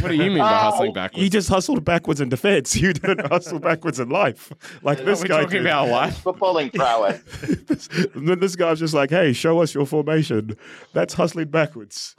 what 0.00 0.08
do 0.08 0.14
you 0.14 0.30
mean 0.30 0.38
by 0.38 0.50
Oh, 0.50 0.70
hustling 0.70 0.92
uh, 0.92 0.94
backwards? 0.94 1.22
You 1.22 1.28
just 1.28 1.50
hustled 1.50 1.84
backwards 1.84 2.22
in 2.22 2.30
defense. 2.30 2.74
You 2.82 2.94
didn't 2.94 3.26
hustle 3.30 3.58
backwards 3.58 4.00
in 4.00 4.08
life, 4.08 4.50
like 4.82 5.04
this 5.04 5.20
We're 5.20 5.28
guy 5.28 5.42
talking 5.42 5.58
did. 5.58 5.66
about 5.66 5.88
life. 5.90 6.24
Footballing 6.24 6.72
prowess. 6.74 7.20
And 8.14 8.26
then 8.26 8.40
this 8.40 8.56
guy's 8.56 8.78
just 8.80 8.94
like, 8.94 9.10
"Hey, 9.10 9.34
show 9.34 9.60
us 9.60 9.74
your 9.74 9.84
formation." 9.84 10.56
That's 10.94 11.12
hustling 11.12 11.48
backwards. 11.48 12.16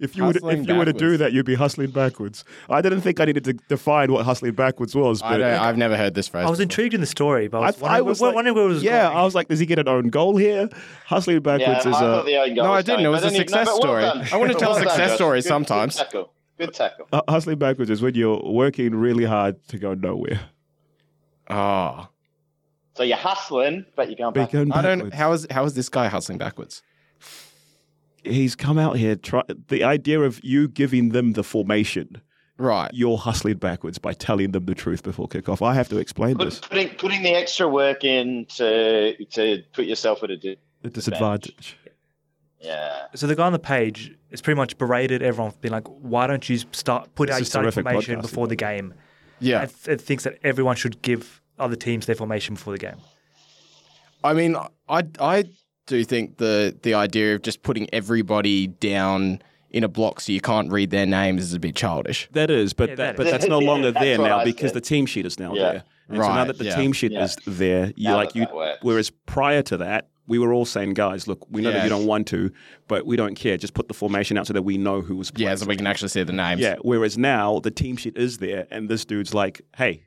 If 0.00 0.16
you 0.16 0.24
would, 0.24 0.34
Hustling 0.36 0.62
if 0.64 0.68
you 0.68 0.74
were 0.74 0.84
to 0.84 0.92
do 0.92 0.98
backwards. 0.98 1.18
that, 1.20 1.32
you'd 1.32 1.46
be 1.46 1.54
hustling 1.54 1.90
backwards. 1.92 2.44
I 2.68 2.82
didn't 2.82 3.02
think 3.02 3.20
I 3.20 3.26
needed 3.26 3.44
to 3.44 3.52
define 3.52 4.10
what 4.10 4.24
hustling 4.24 4.52
backwards 4.54 4.92
was, 4.94 5.22
I 5.22 5.30
but 5.30 5.36
don't, 5.38 5.60
I've 5.60 5.78
never 5.78 5.96
heard 5.96 6.14
this 6.14 6.26
phrase. 6.26 6.44
I 6.44 6.50
was 6.50 6.58
before. 6.58 6.62
intrigued 6.64 6.94
in 6.94 7.00
the 7.00 7.06
story, 7.06 7.46
but 7.46 7.58
I 7.58 7.66
was, 7.66 7.76
I, 7.76 7.80
wondering, 7.82 7.96
I 7.98 8.00
was 8.02 8.20
like, 8.20 8.34
wondering 8.34 8.54
where 8.56 8.64
it 8.64 8.68
was 8.68 8.82
yeah, 8.82 9.04
going. 9.04 9.16
I 9.18 9.22
was 9.22 9.34
like, 9.36 9.46
does 9.48 9.60
he 9.60 9.66
get 9.66 9.78
an 9.78 9.86
own 9.86 10.08
goal 10.08 10.36
here? 10.36 10.68
Hustling 11.06 11.36
Yeah, 11.36 11.40
backwards 11.40 11.86
I 11.86 11.90
is 11.90 11.96
thought 11.96 12.22
a 12.22 12.26
the 12.26 12.36
own 12.38 12.54
goal 12.56 12.64
No, 12.64 12.72
I 12.72 12.76
was 12.76 12.84
didn't. 12.84 12.96
coming, 12.96 13.06
It 13.06 13.08
was 13.10 13.20
but 13.20 13.24
a 13.24 13.28
anyway- 13.28 13.38
success 13.46 13.66
no, 13.66 13.78
but 13.78 13.82
well 13.82 13.82
story. 13.82 14.02
done. 14.02 14.28
I 14.32 14.36
wanna 14.36 14.54
tell 14.58 14.70
Well 14.72 14.78
done, 14.80 14.88
success 14.88 15.08
Josh. 15.10 15.16
stories 15.16 15.44
Good- 15.44 15.48
sometimes. 15.48 15.96
Good 15.96 16.02
tackle. 16.04 16.32
Good 16.58 16.74
tackle. 16.74 17.08
uh, 17.12 17.22
hustling 17.28 17.58
backwards 17.58 17.90
is 17.90 18.02
when 18.02 18.14
you're 18.16 18.42
working 18.44 18.96
really 18.96 19.24
hard 19.24 19.56
to 19.68 19.78
go 19.78 19.94
nowhere. 19.94 20.40
Oh, 21.48 22.08
So 22.94 23.02
you're 23.04 23.16
hustling, 23.16 23.86
but 23.96 24.08
you're 24.08 24.16
going 24.16 24.32
But 24.32 24.40
back. 24.40 24.50
going 24.52 24.72
I 24.72 24.82
don't. 24.82 24.98
backwards. 24.98 25.14
How 25.16 25.32
is 25.32 25.46
how 25.50 25.64
is 25.64 25.74
this 25.74 25.88
guy 25.88 26.08
hustling 26.08 26.38
backwards? 26.38 26.82
He's 28.24 28.56
come 28.56 28.78
out 28.78 28.96
here. 28.96 29.16
Try 29.16 29.42
the 29.68 29.84
idea 29.84 30.20
of 30.20 30.42
you 30.44 30.68
giving 30.68 31.10
them 31.10 31.32
the 31.34 31.42
formation. 31.44 32.20
Right. 32.56 32.90
You're 32.94 33.16
hustling 33.18 33.56
backwards 33.56 33.98
by 33.98 34.12
telling 34.12 34.52
them 34.52 34.64
the 34.66 34.74
truth 34.74 35.02
before 35.02 35.26
kickoff. 35.28 35.60
I 35.60 35.74
have 35.74 35.88
to 35.88 35.98
explain 35.98 36.36
Put, 36.36 36.44
this. 36.44 36.60
putting 36.60 36.88
putting 36.90 37.22
the 37.22 37.30
extra 37.34 37.66
work 37.68 38.04
in 38.04 38.46
to 38.56 39.16
to 39.26 39.62
put 39.72 39.86
yourself 39.86 40.22
at 40.22 40.30
a 40.30 40.36
di- 40.36 40.56
The 40.82 40.90
disadvantage. 40.90 41.76
yeah. 42.60 43.06
So 43.14 43.26
the 43.26 43.34
guy 43.34 43.46
on 43.46 43.52
the 43.52 43.58
page 43.58 44.14
is 44.30 44.40
pretty 44.40 44.56
much 44.56 44.78
berated 44.78 45.22
everyone 45.22 45.50
for 45.50 45.58
being 45.58 45.72
like, 45.72 45.86
"Why 45.88 46.26
don't 46.26 46.48
you 46.48 46.58
start 46.72 47.14
put 47.14 47.26
This 47.26 47.34
out 47.34 47.38
your 47.38 47.42
is 47.42 47.48
starting 47.48 47.72
formation 47.72 48.20
before 48.20 48.46
the 48.46 48.50
the 48.50 48.56
game?" 48.56 48.94
Yeah. 49.40 49.62
It, 49.64 49.74
th- 49.84 50.00
thinks 50.00 50.22
that 50.24 50.38
everyone 50.44 50.76
should 50.76 51.02
give 51.02 51.42
other 51.58 51.76
teams 51.76 52.06
their 52.06 52.14
formation 52.16 52.54
before 52.54 52.72
the 52.72 52.78
game. 52.78 52.96
I 54.22 54.32
mean, 54.32 54.56
I 54.88 55.02
I 55.20 55.44
do 55.86 55.96
you 55.96 56.04
think 56.04 56.38
the 56.38 56.76
the 56.82 56.94
idea 56.94 57.34
of 57.34 57.42
just 57.42 57.62
putting 57.62 57.88
everybody 57.92 58.66
down 58.66 59.40
in 59.70 59.82
a 59.82 59.88
block 59.88 60.20
so 60.20 60.30
you 60.32 60.40
can't 60.40 60.70
read 60.70 60.90
their 60.90 61.04
names 61.06 61.42
is 61.42 61.52
a 61.52 61.58
bit 61.58 61.74
childish. 61.74 62.28
That 62.30 62.48
is, 62.48 62.72
but 62.72 62.90
Yeah, 62.90 62.94
that, 62.94 63.16
that 63.16 63.16
but 63.16 63.30
that's 63.30 63.46
no 63.48 63.58
longer 63.58 63.90
that's 63.92 64.04
there 64.04 64.18
now 64.18 64.44
because 64.44 64.72
the 64.72 64.80
team 64.80 65.04
sheet 65.04 65.26
is 65.26 65.38
now 65.40 65.52
Yeah. 65.52 65.62
there. 65.72 65.84
And 66.08 66.18
so 66.22 66.28
now 66.28 66.44
that 66.44 66.58
the 66.58 66.66
yeah. 66.66 66.76
team 66.76 66.92
sheet 66.92 67.10
Yeah. 67.10 67.24
is 67.24 67.36
there, 67.44 67.92
you 67.96 68.08
Now 68.08 68.16
like 68.16 68.36
you. 68.36 68.46
Whereas 68.82 69.10
prior 69.10 69.62
to 69.62 69.78
that, 69.78 70.08
we 70.28 70.38
were 70.38 70.52
all 70.54 70.64
saying, 70.64 70.94
guys, 70.94 71.26
look, 71.26 71.44
we 71.50 71.60
know 71.60 71.72
that 71.72 71.82
you 71.82 71.88
don't 71.90 72.06
want 72.06 72.28
to, 72.28 72.50
but 72.86 73.04
we 73.04 73.16
don't 73.16 73.34
care. 73.34 73.56
Just 73.56 73.74
put 73.74 73.88
the 73.88 73.94
formation 73.94 74.38
out 74.38 74.46
so 74.46 74.52
that 74.52 74.62
we 74.62 74.78
know 74.78 75.00
who 75.00 75.16
was 75.16 75.30
playing. 75.32 75.48
Yeah, 75.48 75.54
so 75.56 75.66
we 75.66 75.76
can 75.76 75.86
actually 75.88 76.08
see 76.08 76.22
the 76.22 76.32
names. 76.32 76.60
Yeah. 76.60 76.76
Whereas 76.82 77.18
now 77.18 77.58
the 77.58 77.70
team 77.72 77.96
sheet 77.96 78.16
is 78.16 78.38
there, 78.38 78.66
and 78.70 78.88
this 78.88 79.04
dude's 79.04 79.34
like, 79.34 79.60
hey, 79.76 80.04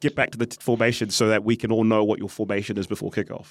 get 0.00 0.16
back 0.16 0.30
to 0.30 0.38
the 0.38 0.46
t- 0.46 0.56
formation 0.60 1.10
so 1.10 1.28
that 1.28 1.44
we 1.44 1.54
can 1.54 1.70
all 1.70 1.84
know 1.84 2.02
what 2.02 2.18
your 2.18 2.28
formation 2.28 2.76
is 2.78 2.86
before 2.86 3.10
kickoff. 3.10 3.48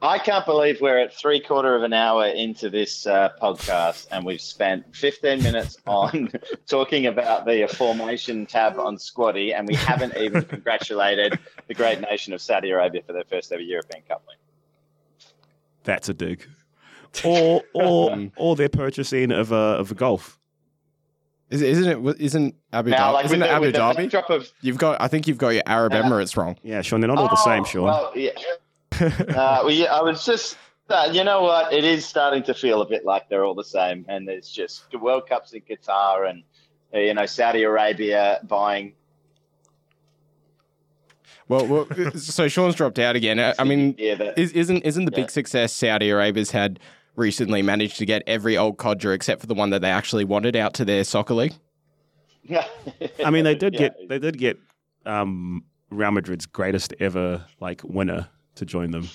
I 0.00 0.18
can't 0.18 0.46
believe 0.46 0.80
we're 0.80 0.98
at 0.98 1.12
three 1.12 1.40
quarter 1.40 1.74
of 1.74 1.82
an 1.82 1.92
hour 1.92 2.26
into 2.26 2.70
this 2.70 3.04
uh, 3.06 3.30
podcast 3.42 4.06
and 4.12 4.24
we've 4.24 4.40
spent 4.40 4.94
15 4.94 5.42
minutes 5.42 5.76
on 5.86 6.30
talking 6.68 7.06
about 7.06 7.46
the 7.46 7.66
formation 7.66 8.46
tab 8.46 8.78
on 8.78 8.96
Squadi 8.96 9.52
and 9.52 9.66
we 9.66 9.74
haven't 9.74 10.16
even 10.16 10.42
congratulated 10.42 11.36
the 11.66 11.74
great 11.74 12.00
nation 12.00 12.32
of 12.32 12.40
Saudi 12.40 12.70
Arabia 12.70 13.02
for 13.04 13.12
their 13.12 13.24
first 13.24 13.50
ever 13.50 13.60
European 13.60 14.04
Cup 14.06 14.22
win. 14.28 14.36
That's 15.82 16.08
a 16.08 16.14
dig. 16.14 16.46
Or 17.24 17.62
or 17.74 18.16
or 18.36 18.54
their 18.54 18.68
purchasing 18.68 19.32
of 19.32 19.50
a 19.50 19.54
of 19.56 19.90
a 19.90 19.94
golf. 19.94 20.38
Is, 21.50 21.62
isn't 21.62 22.06
it? 22.06 22.20
Isn't 22.20 22.54
Abu 22.72 22.90
Now, 22.90 23.08
Dhabi? 23.08 23.12
like 23.14 23.24
isn't 23.24 23.42
it 23.42 23.46
the, 23.46 23.50
Abu 23.50 23.72
Dhabi? 23.72 23.96
backdrop 23.96 24.28
of 24.30 24.52
You've 24.60 24.76
got. 24.76 25.00
I 25.00 25.08
think 25.08 25.26
you've 25.26 25.38
got 25.38 25.48
your 25.50 25.62
Arab 25.66 25.94
Uh, 25.94 26.02
Emirates 26.02 26.36
wrong. 26.36 26.56
Yeah, 26.62 26.82
Sean, 26.82 27.00
they're 27.00 27.08
not 27.08 27.16
all 27.18 27.28
the 27.28 27.36
same, 27.36 27.62
Oh, 27.62 27.64
Sean. 27.64 27.84
Well, 27.84 28.12
yeah. 28.14 28.30
Uh, 29.00 29.60
well, 29.64 29.70
yeah, 29.70 29.92
I 29.94 30.02
was 30.02 30.24
just, 30.24 30.56
uh, 30.90 31.08
you 31.12 31.24
know 31.24 31.42
what? 31.42 31.72
It 31.72 31.84
is 31.84 32.04
starting 32.06 32.42
to 32.44 32.54
feel 32.54 32.82
a 32.82 32.86
bit 32.88 33.04
like 33.04 33.28
they're 33.28 33.44
all 33.44 33.54
the 33.54 33.64
same. 33.64 34.04
And 34.08 34.26
there's 34.26 34.48
just 34.50 34.90
the 34.90 34.98
World 34.98 35.28
Cups 35.28 35.52
in 35.52 35.60
Qatar 35.62 36.28
and, 36.28 36.42
uh, 36.94 36.98
you 36.98 37.14
know, 37.14 37.26
Saudi 37.26 37.62
Arabia 37.62 38.40
buying. 38.44 38.94
Well, 41.48 41.66
well 41.66 41.86
so 42.14 42.48
Sean's 42.48 42.74
dropped 42.74 42.98
out 42.98 43.16
again. 43.16 43.40
I, 43.40 43.54
I 43.58 43.64
mean, 43.64 43.94
yeah, 43.98 44.14
the, 44.14 44.38
is, 44.38 44.52
isn't 44.52 44.82
isn't 44.82 45.04
the 45.06 45.12
Yeah. 45.12 45.22
big 45.24 45.30
success 45.30 45.72
Saudi 45.72 46.10
Arabia's 46.10 46.50
had 46.50 46.78
recently 47.16 47.62
managed 47.62 47.98
to 47.98 48.06
get 48.06 48.22
every 48.26 48.56
old 48.56 48.78
codger 48.78 49.12
except 49.12 49.40
for 49.40 49.46
the 49.46 49.54
one 49.54 49.70
that 49.70 49.82
they 49.82 49.90
actually 49.90 50.24
wanted 50.24 50.54
out 50.54 50.74
to 50.74 50.84
their 50.84 51.04
soccer 51.04 51.34
league? 51.34 51.54
Yeah. 52.44 52.66
I 53.24 53.30
mean, 53.30 53.44
they 53.44 53.54
did 53.54 53.74
Yeah. 53.74 53.80
get 53.80 54.08
they 54.08 54.18
did 54.18 54.38
get 54.38 54.58
um, 55.06 55.64
Real 55.90 56.10
Madrid's 56.10 56.46
greatest 56.46 56.94
ever 57.00 57.44
like 57.60 57.82
winner 57.84 58.28
to 58.58 58.66
join 58.66 58.90
them. 58.90 59.08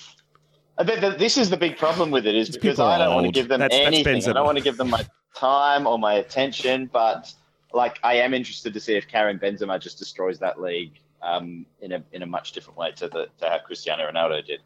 I 0.76 0.84
think 0.84 1.00
this 1.18 1.38
is 1.38 1.50
the 1.50 1.56
big 1.56 1.76
problem 1.76 2.10
with 2.10 2.26
it 2.26 2.34
is 2.34 2.48
These 2.48 2.56
because 2.56 2.80
I 2.80 2.98
don't 2.98 3.14
want 3.14 3.26
to 3.26 3.32
give 3.32 3.48
them 3.48 3.60
That's- 3.60 3.78
that's 3.78 3.86
anything. 3.86 4.28
I 4.28 4.32
don't 4.32 4.44
want 4.44 4.58
to 4.58 4.64
give 4.64 4.76
them 4.76 4.90
my 4.90 5.06
time 5.34 5.86
or 5.86 5.98
my 5.98 6.14
attention, 6.14 6.90
but 6.92 7.32
like 7.72 7.98
I 8.02 8.14
am 8.16 8.34
interested 8.34 8.74
to 8.74 8.80
see 8.80 8.94
if 8.94 9.06
Karim 9.06 9.38
Benzema 9.38 9.80
just 9.80 9.98
destroys 9.98 10.38
that 10.40 10.60
league 10.60 10.92
um, 11.22 11.64
in 11.80 11.92
a 11.92 12.02
in 12.12 12.22
a 12.22 12.26
much 12.26 12.52
different 12.52 12.76
way 12.76 12.92
to 12.92 13.08
the 13.08 13.28
to 13.40 13.48
how 13.48 13.58
Cristiano 13.58 14.08
Ronaldo 14.10 14.44
did. 14.44 14.60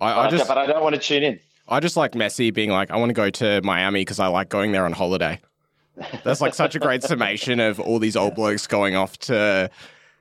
I, 0.00 0.12
But 0.14 0.18
I 0.18 0.26
I, 0.26 0.30
just 0.30 0.48
but 0.48 0.58
I 0.58 0.66
don't 0.66 0.82
want 0.82 0.94
to 0.94 1.00
tune 1.00 1.22
in. 1.22 1.40
I 1.68 1.80
just 1.80 1.96
like 1.96 2.12
Messi 2.12 2.52
being 2.54 2.70
like, 2.70 2.90
I 2.90 2.96
want 2.96 3.10
to 3.10 3.14
go 3.14 3.28
to 3.28 3.60
Miami 3.62 4.00
because 4.00 4.18
I 4.20 4.28
like 4.28 4.48
going 4.48 4.72
there 4.72 4.84
on 4.86 4.92
holiday. 4.92 5.40
That's 6.24 6.40
like 6.40 6.54
such 6.54 6.74
a 6.76 6.78
great 6.78 7.02
summation 7.02 7.60
of 7.60 7.78
all 7.80 7.98
these 7.98 8.16
old 8.16 8.36
blokes 8.36 8.66
going 8.66 8.94
off 8.94 9.18
to 9.20 9.68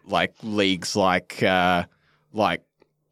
like 0.05 0.33
leagues 0.41 0.95
like 0.95 1.41
uh, 1.43 1.85
like 2.33 2.63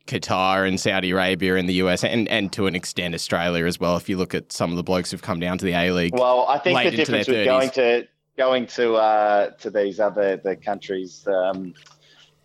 Qatar 0.08 0.68
and 0.68 0.80
Saudi 0.80 1.12
Arabia 1.12 1.56
and 1.56 1.68
the 1.68 1.76
US 1.76 2.04
and, 2.04 2.28
and 2.30 2.52
to 2.54 2.68
an 2.68 2.76
extent 2.76 3.16
Australia 3.16 3.66
as 3.66 3.80
well. 3.80 3.98
If 3.98 4.08
you 4.10 4.18
look 4.18 4.34
at 4.34 4.52
some 4.52 4.70
of 4.72 4.78
the 4.78 4.84
blokes 4.84 5.12
who've 5.12 5.22
come 5.22 5.40
down 5.40 5.58
to 5.58 5.66
the 5.66 5.74
A 5.74 5.92
League. 5.92 6.14
Well, 6.14 6.46
I 6.48 6.60
think 6.60 6.76
late 6.76 6.92
the 6.92 6.98
difference 6.98 7.28
with 7.28 7.38
30s. 7.38 7.46
going 7.46 7.70
to 7.72 8.08
going 8.38 8.68
to 8.68 8.96
uh, 8.96 9.50
to 9.52 9.70
these 9.70 10.00
other 10.00 10.38
the 10.38 10.56
countries 10.56 11.28
um, 11.28 11.74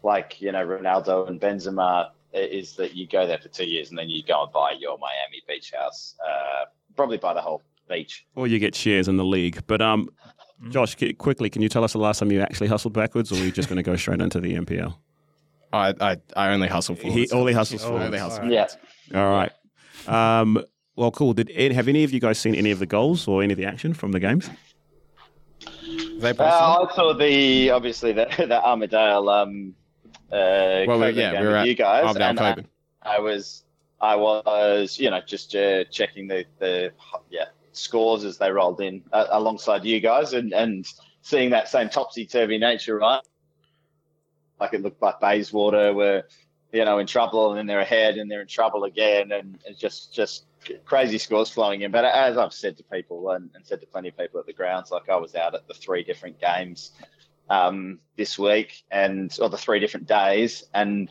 like 0.03 0.41
you 0.41 0.53
know 0.53 0.65
Ronaldo 0.67 1.29
and 1.29 1.41
Benzema 1.41 2.11
is 2.33 2.77
that 2.77 2.95
you 2.95 3.07
go 3.07 3.27
there 3.27 3.39
for 3.39 3.49
two 3.49 3.67
years 3.67 3.91
and 3.91 3.99
then 3.99 4.09
you 4.09 4.23
go 4.23 4.45
and 4.45 4.53
buy 4.53 4.73
your 4.79 4.97
Miami 4.99 5.43
beach 5.49 5.73
house, 5.73 6.15
uh, 6.25 6.67
probably 6.97 7.17
buy 7.17 7.35
the 7.35 7.41
whole 7.41 7.63
beach. 7.89 8.25
Or 8.37 8.47
you 8.47 8.59
get 8.59 8.75
shares 8.75 9.09
in 9.09 9.17
the 9.17 9.25
league. 9.25 9.63
But 9.67 9.83
um, 9.83 10.09
Josh, 10.69 10.97
quickly, 11.19 11.51
can 11.51 11.63
you 11.63 11.69
tell 11.69 11.85
us 11.85 11.93
the 11.93 11.99
last 11.99 12.21
time 12.21 12.31
you 12.31 12.41
actually 12.41 12.69
hustled 12.69 12.93
backwards, 12.93 13.33
or 13.33 13.37
are 13.37 13.45
you 13.45 13.51
just 13.51 13.69
going 13.69 13.79
to 13.79 13.83
go 13.83 13.97
straight 13.97 14.21
into 14.21 14.41
the 14.41 14.55
NPL? 14.55 14.95
I, 15.73 15.95
I, 16.01 16.16
I 16.37 16.49
only 16.53 16.68
hustle 16.68 16.95
for 16.97 17.07
all 17.07 17.12
He 17.12 17.31
only 17.31 17.53
hustles 17.53 17.83
for. 17.83 17.89
forwards. 17.89 18.07
only 18.07 18.18
hustle. 18.18 18.51
Yeah. 18.51 18.66
All 19.14 19.31
right. 19.31 19.53
Um, 20.07 20.62
well, 20.97 21.11
cool. 21.11 21.33
Did 21.33 21.51
any- 21.55 21.75
have 21.75 21.89
any 21.89 22.05
of 22.05 22.12
you 22.12 22.21
guys 22.21 22.39
seen 22.39 22.55
any 22.55 22.71
of 22.71 22.79
the 22.79 22.87
goals 22.87 23.29
or 23.29 23.43
any 23.43 23.53
of 23.53 23.59
the 23.59 23.64
action 23.66 23.95
from 23.95 24.12
the 24.12 24.21
games? 24.21 24.51
They 26.18 26.33
posted 26.33 26.41
Uh, 26.41 26.87
I 26.91 26.95
saw 26.95 27.12
the 27.14 27.71
obviously 27.71 28.12
the 28.12 28.27
the 28.39 28.62
Armadale 28.64 29.29
um, 29.29 29.75
uh, 30.33 30.85
Well, 30.87 30.99
we- 31.01 31.11
yeah, 31.11 31.33
game 31.33 31.41
we 31.43 31.47
were 31.49 31.57
at 31.57 31.66
you 31.66 31.75
guys, 31.75 32.05
Armadale 32.05 32.29
and 32.31 32.66
I, 33.03 33.16
I 33.16 33.18
was 33.21 33.64
I 34.01 34.16
was 34.16 34.99
you 34.99 35.11
know 35.11 35.21
just 35.27 35.55
uh, 35.55 35.85
checking 35.85 36.27
the 36.29 36.45
the 36.59 36.93
yeah 37.31 37.47
scores 37.73 38.25
as 38.25 38.39
they 38.39 38.51
rolled 38.51 38.81
in 38.81 39.03
uh, 39.12 39.27
alongside 39.31 39.85
you 39.85 40.01
guys 40.01 40.33
and 40.33 40.53
and 40.53 40.87
seeing 41.23 41.51
that 41.51 41.68
same 41.68 41.89
topsy 41.89 42.27
turvy 42.27 42.59
nature 42.59 42.97
right 42.99 43.21
like 44.61 44.75
it 44.75 44.83
looked 44.83 45.03
like 45.03 45.21
Bayswater 45.21 45.93
were 45.93 46.25
you 46.73 46.85
know 46.85 46.99
in 46.99 47.07
trouble 47.07 47.51
and 47.51 47.59
then 47.59 47.67
they're 47.67 47.81
ahead 47.81 48.17
and 48.17 48.31
they're 48.31 48.43
in 48.43 48.47
trouble 48.47 48.85
again 48.85 49.33
and 49.33 49.59
it's 49.65 49.81
just 49.81 50.15
just 50.15 50.45
crazy 50.85 51.19
scores 51.19 51.51
flowing 51.51 51.83
in. 51.83 51.91
But 51.91 52.05
as 52.05 52.37
I've 52.37 52.53
said 52.53 52.77
to 52.77 52.85
people 52.85 53.31
and, 53.31 53.51
and 53.55 53.67
said 53.67 53.81
to 53.81 53.87
plenty 53.87 54.09
of 54.09 54.19
people 54.19 54.39
at 54.41 54.47
the 54.47 54.53
grounds 54.53 54.91
like 54.91 55.09
I 55.09 55.17
was 55.17 55.35
out 55.35 55.55
at 55.55 55.67
the 55.67 55.75
three 55.75 56.05
different 56.05 56.41
games 56.41 56.93
um, 57.49 57.99
this 58.17 58.39
week 58.39 58.85
and 58.91 59.37
or 59.41 59.49
the 59.49 59.57
three 59.57 59.81
different 59.81 60.07
days 60.07 60.65
and 60.75 61.11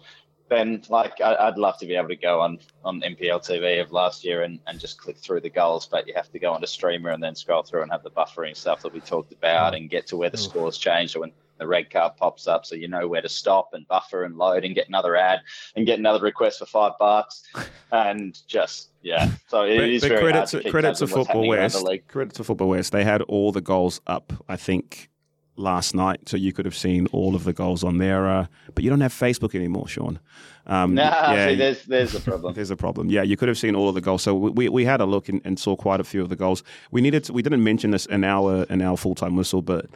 then 0.50 0.82
like 0.89 1.22
I, 1.22 1.36
I'd 1.36 1.58
love 1.58 1.78
to 1.80 1.86
be 1.86 1.95
able 1.95 2.10
to 2.10 2.16
go 2.16 2.41
on 2.41 2.60
on 2.84 3.02
NPL 3.02 3.47
TV 3.47 3.82
of 3.82 3.91
last 3.91 4.26
year 4.26 4.43
and, 4.43 4.60
and 4.68 4.80
just 4.80 5.00
click 5.00 5.18
through 5.18 5.41
the 5.41 5.50
goals, 5.50 5.86
but 5.86 6.08
you 6.08 6.14
have 6.16 6.32
to 6.32 6.39
go 6.39 6.52
onto 6.52 6.68
streamer 6.68 7.12
and 7.12 7.22
then 7.22 7.36
scroll 7.36 7.64
through 7.64 7.84
and 7.84 7.91
have 7.91 8.04
the 8.04 8.10
buffering 8.10 8.56
stuff 8.56 8.82
that 8.82 8.91
we 8.93 9.00
talked 9.00 9.32
about 9.32 9.76
and 9.76 9.89
get 9.89 10.08
to 10.08 10.18
where 10.18 10.30
the 10.30 10.38
scores 10.38 10.78
changed. 10.78 11.16
Or 11.16 11.22
when 11.22 11.32
the 11.60 11.68
red 11.68 11.89
card 11.89 12.14
pops 12.18 12.47
up, 12.47 12.66
so 12.66 12.76
you 12.76 12.88
know 12.88 13.07
where 13.07 13.22
to 13.22 13.30
stop 13.30 13.74
and 13.74 13.88
buffer 13.88 14.24
and 14.24 14.38
load 14.38 14.66
and 14.66 14.74
get 14.74 14.88
another 14.88 15.16
ad 15.16 15.41
and 15.76 15.86
get 15.86 15.99
another 15.99 16.22
request 16.22 16.60
for 16.60 16.66
five 16.66 16.93
bucks 16.99 17.43
and 17.91 18.39
just 18.47 18.89
yeah. 19.01 19.30
So 19.47 19.64
it 19.64 19.89
is 19.89 20.01
but, 20.01 20.10
but 20.10 20.16
very 20.16 20.32
credits, 20.32 20.51
hard 20.51 20.64
to 20.64 20.64
keep 20.64 20.72
credits 20.72 20.99
to 20.99 21.05
tabs 21.05 21.14
on 21.14 21.20
what's 21.20 21.32
Football 21.32 21.47
West. 21.47 22.07
Credits 22.07 22.38
to 22.38 22.43
Football 22.43 22.70
West. 22.70 22.91
They 22.91 23.03
had 23.03 23.22
all 23.24 23.51
the 23.51 23.62
goals 23.62 24.01
up, 24.07 24.34
I 24.47 24.55
think, 24.55 25.10
last 25.55 25.93
night, 25.93 26.28
so 26.28 26.38
you 26.38 26.53
could 26.53 26.66
have 26.66 26.76
seen 26.76 27.07
all 27.07 27.36
of 27.36 27.43
the 27.43 27.53
goals 27.53 27.84
on 27.84 27.97
there. 27.97 28.28
Uh, 28.28 28.47
but 28.74 28.84
you 28.84 28.89
don't 28.89 29.01
have 29.01 29.14
Facebook 29.14 29.53
anymore, 29.53 29.88
Sean. 29.88 30.20
Um, 30.66 30.95
Nah, 30.95 31.34
yeah, 31.34 31.47
see, 31.49 31.55
there's 31.55 31.84
there's 31.86 32.16
a 32.16 32.20
problem. 32.30 32.53
There's 32.53 32.70
a 32.70 32.76
problem. 32.76 33.10
Yeah, 33.10 33.24
you 33.24 33.36
could 33.38 33.47
have 33.47 33.57
seen 33.57 33.76
all 33.76 33.89
of 33.89 33.95
the 33.95 34.01
goals. 34.01 34.24
So 34.24 34.36
we, 34.36 34.70
we 34.70 34.86
had 34.86 35.01
a 35.01 35.05
look 35.05 35.30
and, 35.30 35.41
and 35.43 35.60
saw 35.60 35.76
quite 35.76 35.99
a 35.99 36.03
few 36.03 36.22
of 36.22 36.30
the 36.30 36.36
goals. 36.36 36.64
We 36.91 37.01
needed 37.01 37.26
to, 37.26 37.34
we 37.34 37.41
didn't 37.41 37.64
mention 37.64 37.91
this 37.91 38.05
in 38.05 38.24
our 38.24 38.64
in 38.64 38.82
our 38.82 38.97
full 38.97 39.16
time 39.16 39.36
whistle, 39.36 39.62
but 39.62 39.88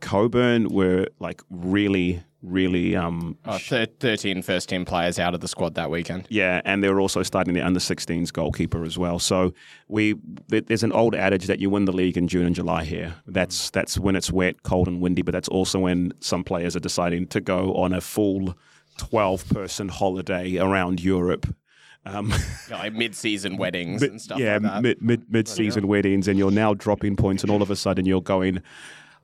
Cockburn 0.00 0.68
were 0.68 1.08
like 1.18 1.42
really 1.50 2.22
really 2.42 2.94
um 2.94 3.36
Oh, 3.44 3.58
thir- 3.58 3.86
13 3.98 4.40
first 4.42 4.68
team 4.68 4.84
players 4.84 5.18
out 5.18 5.34
of 5.34 5.40
the 5.40 5.48
squad 5.48 5.74
that 5.74 5.90
weekend. 5.90 6.26
yeah, 6.28 6.60
and 6.64 6.84
they 6.84 6.88
were 6.88 7.00
also 7.00 7.22
starting 7.24 7.54
the 7.54 7.62
under 7.62 7.80
16s 7.80 8.32
goalkeeper 8.32 8.84
as 8.84 8.96
well. 8.96 9.18
So 9.18 9.52
we 9.88 10.14
there- 10.48 10.60
there's 10.60 10.84
an 10.84 10.92
old 10.92 11.14
adage 11.14 11.46
that 11.46 11.58
you 11.58 11.70
win 11.70 11.86
the 11.86 11.92
league 11.92 12.16
in 12.16 12.28
June 12.28 12.46
and 12.46 12.54
July 12.54 12.84
here. 12.84 13.14
That's 13.26 13.70
that's 13.70 13.98
when 13.98 14.14
it's 14.14 14.30
wet, 14.30 14.62
cold, 14.62 14.86
and 14.86 15.00
windy. 15.00 15.22
But 15.22 15.32
that's 15.32 15.48
also 15.48 15.80
when 15.80 16.12
some 16.20 16.44
players 16.44 16.76
are 16.76 16.80
deciding 16.80 17.26
to 17.28 17.40
go 17.40 17.74
on 17.74 17.92
a 17.92 18.00
full 18.00 18.54
12 18.98 19.48
person 19.48 19.88
holiday 19.88 20.58
around 20.58 21.02
Europe. 21.02 21.46
Um, 22.04 22.32
like 22.70 22.92
mid-season 22.92 23.56
weddings 23.56 24.00
and 24.04 24.22
stuff 24.22 24.38
yeah, 24.38 24.52
like 24.54 24.62
that. 24.62 24.82
mid 24.82 25.02
mid 25.02 25.22
mid 25.28 25.48
season 25.48 25.88
weddings, 25.88 26.28
and 26.28 26.38
you're 26.38 26.52
now 26.52 26.72
dropping 26.74 27.16
points, 27.16 27.42
and 27.42 27.50
all 27.50 27.62
of 27.62 27.70
a 27.72 27.74
sudden 27.76 28.06
you're 28.06 28.22
going, 28.22 28.62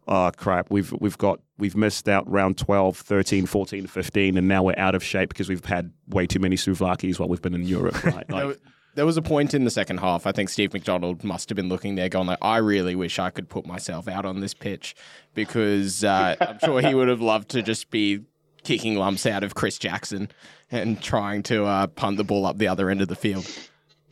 oh 0.09 0.31
crap, 0.37 0.71
we've 0.71 0.93
we've 0.93 1.19
got 1.19 1.41
we've 1.59 1.77
missed 1.77 2.09
out 2.09 2.31
round 2.31 2.59
12, 2.59 2.97
13, 2.97 3.47
14, 3.47 3.87
15, 3.87 4.37
and 4.37 4.49
now 4.49 4.63
we're 4.63 4.79
out 4.79 4.95
of 4.95 5.03
shape 5.03 5.29
because 5.29 5.49
we've 5.49 5.65
had 5.65 5.93
way 6.09 6.27
too 6.27 6.39
many 6.39 6.57
souvlaki's 6.57 7.19
while 7.19 7.29
we've 7.29 7.43
been 7.43 7.55
in 7.55 7.65
Europe. 7.65 8.03
Right? 8.05 8.27
There, 8.29 8.47
Like, 8.47 8.59
there 8.95 9.07
was 9.07 9.17
a 9.17 9.23
point 9.23 9.55
in 9.55 9.65
the 9.65 9.71
second 9.71 9.99
half. 9.99 10.27
I 10.27 10.33
think 10.33 10.51
Steve 10.51 10.75
McDonald 10.75 11.25
must 11.25 11.49
have 11.49 11.57
been 11.57 11.69
looking 11.69 11.95
there, 11.95 12.09
going 12.09 12.27
like, 12.27 12.39
"I 12.43 12.59
really 12.59 12.95
wish 12.95 13.19
I 13.19 13.31
could 13.31 13.49
put 13.49 13.67
myself 13.67 14.09
out 14.09 14.25
on 14.25 14.41
this 14.41 14.55
pitch," 14.55 14.95
because 15.35 16.05
uh, 16.05 16.37
I'm 16.41 16.59
sure 16.59 16.81
he 16.81 16.95
would 16.95 17.09
have 17.09 17.21
loved 17.21 17.51
to 17.51 17.63
just 17.63 17.91
be 17.91 18.21
kicking 18.65 18.97
lumps 18.97 19.27
out 19.27 19.43
of 19.43 19.55
Chris 19.55 19.79
Jackson 19.79 20.31
and 20.71 21.01
trying 21.03 21.43
to 21.45 21.65
uh, 21.65 21.87
punt 21.89 22.17
the 22.17 22.25
ball 22.25 22.47
up 22.47 22.59
the 22.59 22.69
other 22.69 22.91
end 22.91 23.01
of 23.01 23.09
the 23.09 23.17
field. 23.17 23.47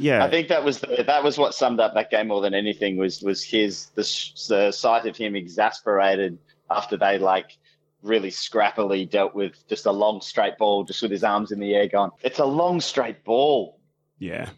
Yeah, 0.00 0.24
I 0.24 0.30
think 0.30 0.48
that 0.48 0.64
was 0.64 0.80
the, 0.80 1.04
that 1.06 1.22
was 1.22 1.36
what 1.36 1.54
summed 1.54 1.78
up 1.78 1.94
that 1.94 2.10
game 2.10 2.28
more 2.28 2.40
than 2.40 2.54
anything 2.54 2.96
was 2.96 3.22
was 3.22 3.42
his 3.42 3.86
the, 3.94 4.02
the 4.48 4.72
sight 4.72 5.06
of 5.06 5.16
him 5.16 5.36
exasperated 5.36 6.38
after 6.70 6.96
they 6.96 7.18
like 7.18 7.58
really 8.02 8.30
scrappily 8.30 9.08
dealt 9.08 9.34
with 9.34 9.66
just 9.68 9.84
a 9.84 9.92
long 9.92 10.22
straight 10.22 10.56
ball 10.56 10.84
just 10.84 11.02
with 11.02 11.10
his 11.10 11.22
arms 11.22 11.52
in 11.52 11.60
the 11.60 11.74
air 11.74 11.86
going 11.86 12.10
it's 12.22 12.38
a 12.38 12.44
long 12.44 12.80
straight 12.80 13.22
ball 13.24 13.78
yeah. 14.18 14.48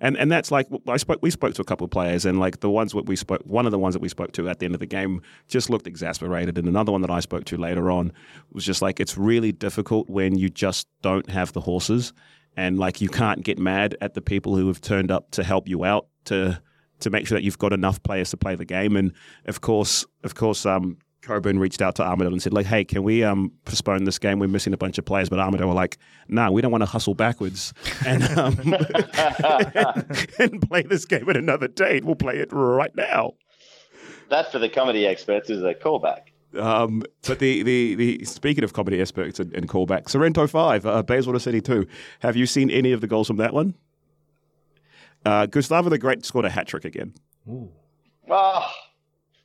and 0.00 0.16
and 0.16 0.30
that's 0.30 0.50
like 0.52 0.68
I 0.86 0.96
spoke. 0.96 1.18
We 1.22 1.30
spoke 1.30 1.54
to 1.54 1.62
a 1.62 1.64
couple 1.64 1.84
of 1.84 1.90
players, 1.90 2.24
and 2.24 2.38
like 2.38 2.60
the 2.60 2.70
ones 2.70 2.92
that 2.92 3.06
we 3.06 3.16
spoke, 3.16 3.42
one 3.44 3.64
of 3.64 3.72
the 3.72 3.78
ones 3.78 3.94
that 3.94 4.02
we 4.02 4.08
spoke 4.08 4.32
to 4.32 4.48
at 4.48 4.58
the 4.58 4.66
end 4.66 4.74
of 4.74 4.80
the 4.80 4.86
game 4.86 5.22
just 5.48 5.70
looked 5.70 5.86
exasperated, 5.86 6.58
and 6.58 6.68
another 6.68 6.92
one 6.92 7.00
that 7.00 7.10
I 7.10 7.20
spoke 7.20 7.44
to 7.46 7.56
later 7.56 7.90
on 7.90 8.12
was 8.52 8.64
just 8.64 8.82
like 8.82 9.00
it's 9.00 9.16
really 9.16 9.50
difficult 9.50 10.10
when 10.10 10.36
you 10.36 10.50
just 10.50 10.86
don't 11.00 11.30
have 11.30 11.52
the 11.52 11.60
horses, 11.60 12.12
and 12.56 12.78
like 12.78 13.00
you 13.00 13.08
can't 13.08 13.42
get 13.42 13.58
mad 13.58 13.96
at 14.00 14.14
the 14.14 14.20
people 14.20 14.56
who 14.56 14.66
have 14.68 14.80
turned 14.80 15.10
up 15.10 15.30
to 15.32 15.42
help 15.44 15.68
you 15.68 15.84
out 15.84 16.06
to 16.26 16.60
to 17.00 17.10
make 17.10 17.26
sure 17.26 17.36
that 17.36 17.42
you've 17.42 17.58
got 17.58 17.72
enough 17.72 18.02
players 18.02 18.30
to 18.30 18.36
play 18.36 18.54
the 18.54 18.64
game, 18.64 18.96
and 18.96 19.12
of 19.46 19.60
course, 19.60 20.06
of 20.22 20.34
course, 20.34 20.64
um, 20.64 20.96
Cockburn 21.24 21.58
reached 21.58 21.82
out 21.82 21.96
to 21.96 22.02
Armadale 22.02 22.32
and 22.32 22.42
said, 22.42 22.52
like, 22.52 22.66
hey, 22.66 22.84
can 22.84 23.02
we 23.02 23.24
um, 23.24 23.52
postpone 23.64 24.04
this 24.04 24.18
game? 24.18 24.38
We're 24.38 24.48
missing 24.48 24.72
a 24.72 24.76
bunch 24.76 24.98
of 24.98 25.04
players. 25.04 25.28
But 25.28 25.38
Armadale 25.38 25.68
were 25.68 25.74
like, 25.74 25.98
no, 26.28 26.42
nah, 26.42 26.50
we 26.50 26.62
don't 26.62 26.70
want 26.70 26.82
to 26.82 26.86
hustle 26.86 27.14
backwards 27.14 27.72
and, 28.06 28.22
um, 28.38 28.56
and 30.38 30.68
play 30.68 30.82
this 30.82 31.04
game 31.04 31.28
at 31.28 31.36
another 31.36 31.68
date. 31.68 32.04
We'll 32.04 32.14
play 32.14 32.36
it 32.38 32.52
right 32.52 32.94
now. 32.94 33.32
That, 34.28 34.52
for 34.52 34.58
the 34.58 34.68
comedy 34.68 35.06
experts, 35.06 35.50
is 35.50 35.62
a 35.62 35.74
callback. 35.74 36.28
Um, 36.56 37.02
but 37.26 37.38
the, 37.38 37.62
the, 37.62 37.94
the 37.94 38.24
speaking 38.24 38.64
of 38.64 38.72
comedy 38.72 39.00
experts 39.00 39.40
and, 39.40 39.52
and 39.54 39.68
callbacks, 39.68 40.10
Sorrento 40.10 40.46
5, 40.46 40.86
uh, 40.86 41.02
Bayswater 41.02 41.38
City 41.38 41.60
2. 41.60 41.86
Have 42.20 42.36
you 42.36 42.46
seen 42.46 42.70
any 42.70 42.92
of 42.92 43.00
the 43.00 43.06
goals 43.06 43.26
from 43.26 43.36
that 43.36 43.52
one? 43.52 43.74
Uh, 45.24 45.46
Gustavo 45.46 45.88
the 45.88 45.98
Great 45.98 46.24
scored 46.24 46.44
a 46.44 46.50
hat 46.50 46.66
trick 46.66 46.84
again. 46.84 47.14
Ooh. 47.48 47.70
Oh, 48.28 48.70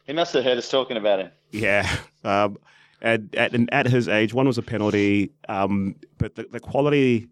he 0.06 0.14
must 0.14 0.34
have 0.34 0.44
heard 0.44 0.58
us 0.58 0.70
talking 0.70 0.98
about 0.98 1.20
him. 1.20 1.32
Yeah. 1.52 1.90
Um, 2.24 2.58
and 3.02 3.34
at, 3.36 3.54
and 3.54 3.74
at 3.74 3.88
his 3.88 4.08
age, 4.08 4.34
one 4.34 4.48
was 4.48 4.58
a 4.58 4.62
penalty, 4.62 5.32
um, 5.48 5.96
but 6.18 6.36
the, 6.36 6.44
the 6.52 6.60
quality. 6.60 7.30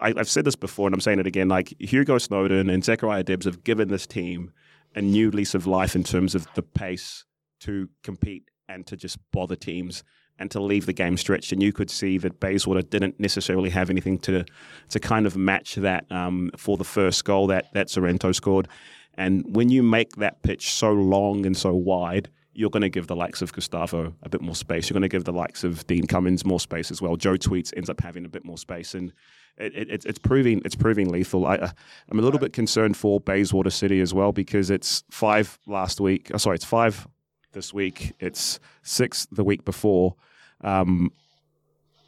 I, 0.00 0.14
have 0.16 0.28
said 0.28 0.44
this 0.44 0.56
before, 0.56 0.88
and 0.88 0.94
I'm 0.94 1.00
saying 1.00 1.20
it 1.20 1.26
again. 1.26 1.48
Like 1.48 1.74
Hugo 1.78 2.18
Snowden 2.18 2.70
and 2.70 2.82
Zachariah 2.82 3.22
Debs 3.22 3.44
have 3.44 3.62
given 3.62 3.88
this 3.88 4.06
team 4.06 4.52
a 4.96 5.02
new 5.02 5.30
lease 5.30 5.54
of 5.54 5.66
life 5.66 5.94
in 5.94 6.02
terms 6.02 6.34
of 6.34 6.48
the 6.54 6.62
pace 6.62 7.24
to 7.60 7.88
compete 8.02 8.44
and 8.72 8.86
to 8.86 8.96
just 8.96 9.18
bother 9.30 9.56
teams 9.56 10.02
and 10.38 10.50
to 10.50 10.60
leave 10.60 10.86
the 10.86 10.92
game 10.92 11.16
stretched. 11.16 11.52
And 11.52 11.62
you 11.62 11.72
could 11.72 11.90
see 11.90 12.18
that 12.18 12.40
Bayswater 12.40 12.82
didn't 12.82 13.20
necessarily 13.20 13.70
have 13.70 13.90
anything 13.90 14.18
to 14.20 14.44
to 14.88 15.00
kind 15.00 15.26
of 15.26 15.36
match 15.36 15.76
that 15.76 16.10
um, 16.10 16.50
for 16.56 16.76
the 16.76 16.84
first 16.84 17.24
goal 17.24 17.46
that 17.48 17.72
that 17.74 17.90
Sorrento 17.90 18.32
scored. 18.32 18.68
And 19.14 19.44
when 19.54 19.68
you 19.68 19.82
make 19.82 20.16
that 20.16 20.42
pitch 20.42 20.72
so 20.72 20.90
long 20.92 21.44
and 21.44 21.56
so 21.56 21.74
wide, 21.74 22.30
you're 22.54 22.70
going 22.70 22.82
to 22.82 22.88
give 22.88 23.06
the 23.06 23.16
likes 23.16 23.42
of 23.42 23.52
Gustavo 23.52 24.14
a 24.22 24.28
bit 24.28 24.40
more 24.40 24.54
space. 24.54 24.88
You're 24.88 24.94
going 24.94 25.02
to 25.02 25.08
give 25.08 25.24
the 25.24 25.32
likes 25.32 25.64
of 25.64 25.86
Dean 25.86 26.06
Cummins 26.06 26.44
more 26.44 26.60
space 26.60 26.90
as 26.90 27.00
well. 27.00 27.16
Joe 27.16 27.36
Tweets 27.36 27.72
ends 27.76 27.90
up 27.90 28.00
having 28.00 28.24
a 28.24 28.28
bit 28.28 28.44
more 28.44 28.58
space, 28.58 28.94
and 28.94 29.12
it, 29.58 29.90
it, 29.90 30.04
it's 30.04 30.18
proving 30.18 30.62
it's 30.64 30.74
proving 30.74 31.10
lethal. 31.10 31.46
I, 31.46 31.72
am 32.10 32.18
a 32.18 32.22
little 32.22 32.40
bit 32.40 32.52
concerned 32.52 32.96
for 32.96 33.20
Bayswater 33.20 33.70
City 33.70 34.00
as 34.00 34.12
well 34.14 34.32
because 34.32 34.70
it's 34.70 35.04
five 35.10 35.58
last 35.66 36.00
week. 36.00 36.30
Oh, 36.32 36.38
sorry, 36.38 36.56
it's 36.56 36.64
five 36.64 37.06
this 37.52 37.72
week. 37.72 38.14
It's 38.20 38.60
six 38.82 39.26
the 39.26 39.44
week 39.44 39.64
before. 39.64 40.14
Um, 40.62 41.12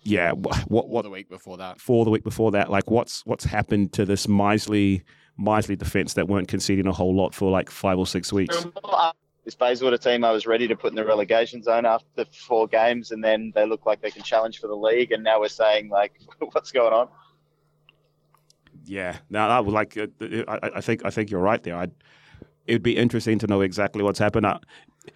yeah, 0.02 0.32
what 0.32 0.88
what 0.88 1.02
the 1.02 1.10
week 1.10 1.28
before 1.28 1.56
that? 1.58 1.80
For 1.80 2.04
the 2.04 2.10
week 2.10 2.24
before 2.24 2.50
that, 2.52 2.70
like 2.70 2.90
what's 2.90 3.24
what's 3.24 3.44
happened 3.44 3.92
to 3.94 4.04
this 4.04 4.28
miserly 4.28 5.02
miserly 5.38 5.76
defense 5.76 6.14
that 6.14 6.28
weren't 6.28 6.48
conceding 6.48 6.86
a 6.86 6.92
whole 6.92 7.14
lot 7.14 7.34
for 7.34 7.50
like 7.50 7.70
five 7.70 7.98
or 7.98 8.06
six 8.06 8.32
weeks? 8.32 8.66
this 9.44 9.54
Bayswater 9.54 9.98
team 9.98 10.24
I 10.24 10.32
was 10.32 10.46
ready 10.46 10.66
to 10.68 10.76
put 10.76 10.90
in 10.90 10.96
the 10.96 11.04
relegation 11.04 11.62
zone 11.62 11.84
after 11.84 12.24
four 12.32 12.66
games, 12.66 13.10
and 13.10 13.22
then 13.22 13.52
they 13.54 13.66
look 13.66 13.84
like 13.86 14.00
they 14.00 14.10
can 14.10 14.22
challenge 14.22 14.58
for 14.58 14.68
the 14.68 14.76
league, 14.76 15.12
and 15.12 15.22
now 15.22 15.40
we're 15.40 15.48
saying 15.48 15.88
like, 15.88 16.12
what's 16.52 16.72
going 16.72 16.92
on? 16.92 17.08
Yeah, 18.86 19.16
now 19.30 19.48
I 19.48 19.60
would 19.60 19.72
like. 19.72 19.96
Uh, 19.96 20.06
I, 20.48 20.70
I, 20.76 20.80
think 20.80 21.04
I 21.04 21.10
think 21.10 21.30
you're 21.30 21.40
right 21.40 21.62
there. 21.62 21.86
I'd, 22.64 22.70
it'd 22.70 22.82
be 22.82 22.96
interesting 22.96 23.38
to 23.40 23.46
know 23.46 23.60
exactly 23.60 24.02
what's 24.02 24.18
happened. 24.18 24.46
Uh, 24.46 24.58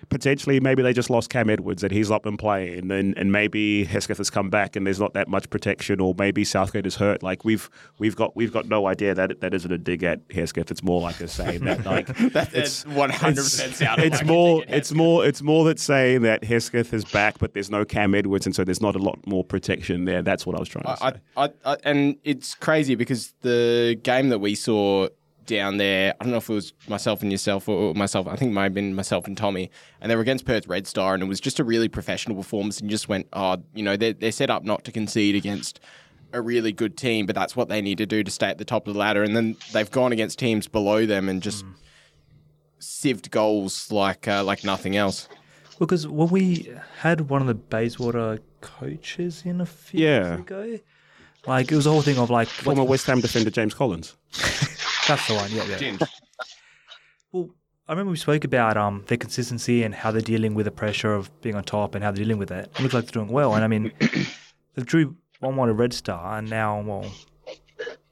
potentially 0.08 0.60
maybe 0.60 0.82
they 0.82 0.92
just 0.92 1.10
lost 1.10 1.30
Cam 1.30 1.48
Edwards 1.50 1.82
and 1.82 1.92
he's 1.92 2.10
not 2.10 2.22
been 2.22 2.36
playing 2.36 2.90
and, 2.90 3.16
and 3.16 3.32
maybe 3.32 3.84
Hesketh 3.84 4.18
has 4.18 4.30
come 4.30 4.50
back 4.50 4.76
and 4.76 4.86
there's 4.86 5.00
not 5.00 5.14
that 5.14 5.28
much 5.28 5.48
protection 5.50 6.00
or 6.00 6.14
maybe 6.18 6.44
Southgate 6.44 6.86
is 6.86 6.96
hurt. 6.96 7.22
Like 7.22 7.44
we've 7.44 7.68
we've 7.98 8.16
got 8.16 8.36
we've 8.36 8.52
got 8.52 8.66
no 8.66 8.86
idea 8.86 9.14
that 9.14 9.40
that 9.40 9.54
isn't 9.54 9.70
a 9.70 9.78
dig 9.78 10.02
at 10.02 10.20
Hesketh. 10.30 10.70
It's 10.70 10.82
more 10.82 11.00
like 11.00 11.20
a 11.20 11.28
saying 11.28 11.64
that 11.64 11.84
like 11.84 12.08
it's 12.18 12.84
100% 12.84 13.74
sounded 13.74 14.04
it's 14.04 14.18
like 14.18 14.26
more 14.26 14.64
it's 14.68 14.92
more 14.92 15.26
it's 15.26 15.42
more 15.42 15.64
that 15.64 15.78
saying 15.78 16.22
that 16.22 16.44
Hesketh 16.44 16.92
is 16.92 17.04
back 17.04 17.38
but 17.38 17.54
there's 17.54 17.70
no 17.70 17.84
Cam 17.84 18.14
Edwards 18.14 18.46
and 18.46 18.54
so 18.54 18.64
there's 18.64 18.82
not 18.82 18.94
a 18.94 19.00
lot 19.00 19.18
more 19.26 19.44
protection 19.44 20.04
there. 20.04 20.22
That's 20.22 20.46
what 20.46 20.56
I 20.56 20.58
was 20.58 20.68
trying 20.68 20.84
to 20.84 21.02
I, 21.02 21.12
say. 21.12 21.18
I, 21.36 21.50
I, 21.64 21.76
and 21.84 22.16
it's 22.24 22.54
crazy 22.54 22.94
because 22.94 23.34
the 23.40 23.98
game 24.02 24.28
that 24.28 24.38
we 24.38 24.54
saw 24.54 25.08
down 25.48 25.78
there. 25.78 26.14
I 26.20 26.24
don't 26.24 26.30
know 26.30 26.38
if 26.38 26.48
it 26.48 26.52
was 26.52 26.72
myself 26.86 27.22
and 27.22 27.32
yourself 27.32 27.68
or 27.68 27.94
myself. 27.94 28.28
I 28.28 28.36
think 28.36 28.52
it 28.52 28.54
might 28.54 28.64
have 28.64 28.74
been 28.74 28.94
myself 28.94 29.26
and 29.26 29.36
Tommy. 29.36 29.70
And 30.00 30.10
they 30.10 30.14
were 30.14 30.22
against 30.22 30.44
Perth 30.44 30.68
Red 30.68 30.86
Star, 30.86 31.14
and 31.14 31.22
it 31.22 31.26
was 31.26 31.40
just 31.40 31.58
a 31.58 31.64
really 31.64 31.88
professional 31.88 32.36
performance. 32.36 32.80
And 32.80 32.88
just 32.88 33.08
went, 33.08 33.26
oh, 33.32 33.56
you 33.74 33.82
know, 33.82 33.96
they're, 33.96 34.12
they're 34.12 34.30
set 34.30 34.50
up 34.50 34.62
not 34.62 34.84
to 34.84 34.92
concede 34.92 35.34
against 35.34 35.80
a 36.32 36.40
really 36.40 36.72
good 36.72 36.96
team, 36.96 37.26
but 37.26 37.34
that's 37.34 37.56
what 37.56 37.68
they 37.68 37.80
need 37.80 37.98
to 37.98 38.06
do 38.06 38.22
to 38.22 38.30
stay 38.30 38.48
at 38.48 38.58
the 38.58 38.64
top 38.64 38.86
of 38.86 38.94
the 38.94 39.00
ladder. 39.00 39.24
And 39.24 39.34
then 39.34 39.56
they've 39.72 39.90
gone 39.90 40.12
against 40.12 40.38
teams 40.38 40.68
below 40.68 41.06
them 41.06 41.28
and 41.28 41.42
just 41.42 41.64
mm. 41.64 41.72
sieved 42.78 43.30
goals 43.30 43.90
like 43.90 44.28
uh, 44.28 44.44
like 44.44 44.62
nothing 44.62 44.96
else. 44.96 45.28
Because 45.78 46.06
when 46.06 46.28
we 46.28 46.72
had 46.98 47.30
one 47.30 47.40
of 47.40 47.46
the 47.46 47.54
Bayswater 47.54 48.40
coaches 48.60 49.42
in 49.44 49.60
a 49.60 49.66
few 49.66 50.04
yeah. 50.04 50.28
years 50.28 50.40
ago, 50.40 50.78
like 51.46 51.72
it 51.72 51.76
was 51.76 51.86
a 51.86 51.90
whole 51.90 52.02
thing 52.02 52.18
of 52.18 52.30
like 52.30 52.48
former 52.48 52.84
West 52.84 53.06
Ham 53.06 53.20
defender 53.20 53.50
James 53.50 53.74
Collins. 53.74 54.16
That's 55.08 55.26
the 55.26 55.34
one. 55.34 55.50
Yeah, 55.50 55.64
yeah. 55.80 55.96
well, 57.32 57.48
I 57.88 57.92
remember 57.92 58.10
we 58.10 58.18
spoke 58.18 58.44
about 58.44 58.76
um 58.76 59.04
their 59.06 59.16
consistency 59.16 59.82
and 59.82 59.94
how 59.94 60.10
they're 60.10 60.20
dealing 60.20 60.54
with 60.54 60.66
the 60.66 60.70
pressure 60.70 61.14
of 61.14 61.30
being 61.40 61.54
on 61.54 61.64
top 61.64 61.94
and 61.94 62.04
how 62.04 62.10
they're 62.10 62.22
dealing 62.22 62.38
with 62.38 62.50
it. 62.50 62.70
It 62.74 62.82
looks 62.82 62.92
like 62.92 63.06
they're 63.06 63.24
doing 63.24 63.32
well. 63.32 63.54
And 63.54 63.64
I 63.64 63.68
mean, 63.68 63.90
they 64.74 64.82
drew 64.82 65.16
one 65.40 65.56
one 65.56 65.70
a 65.70 65.72
Red 65.72 65.94
Star, 65.94 66.36
and 66.36 66.50
now 66.50 66.82
well, 66.82 67.10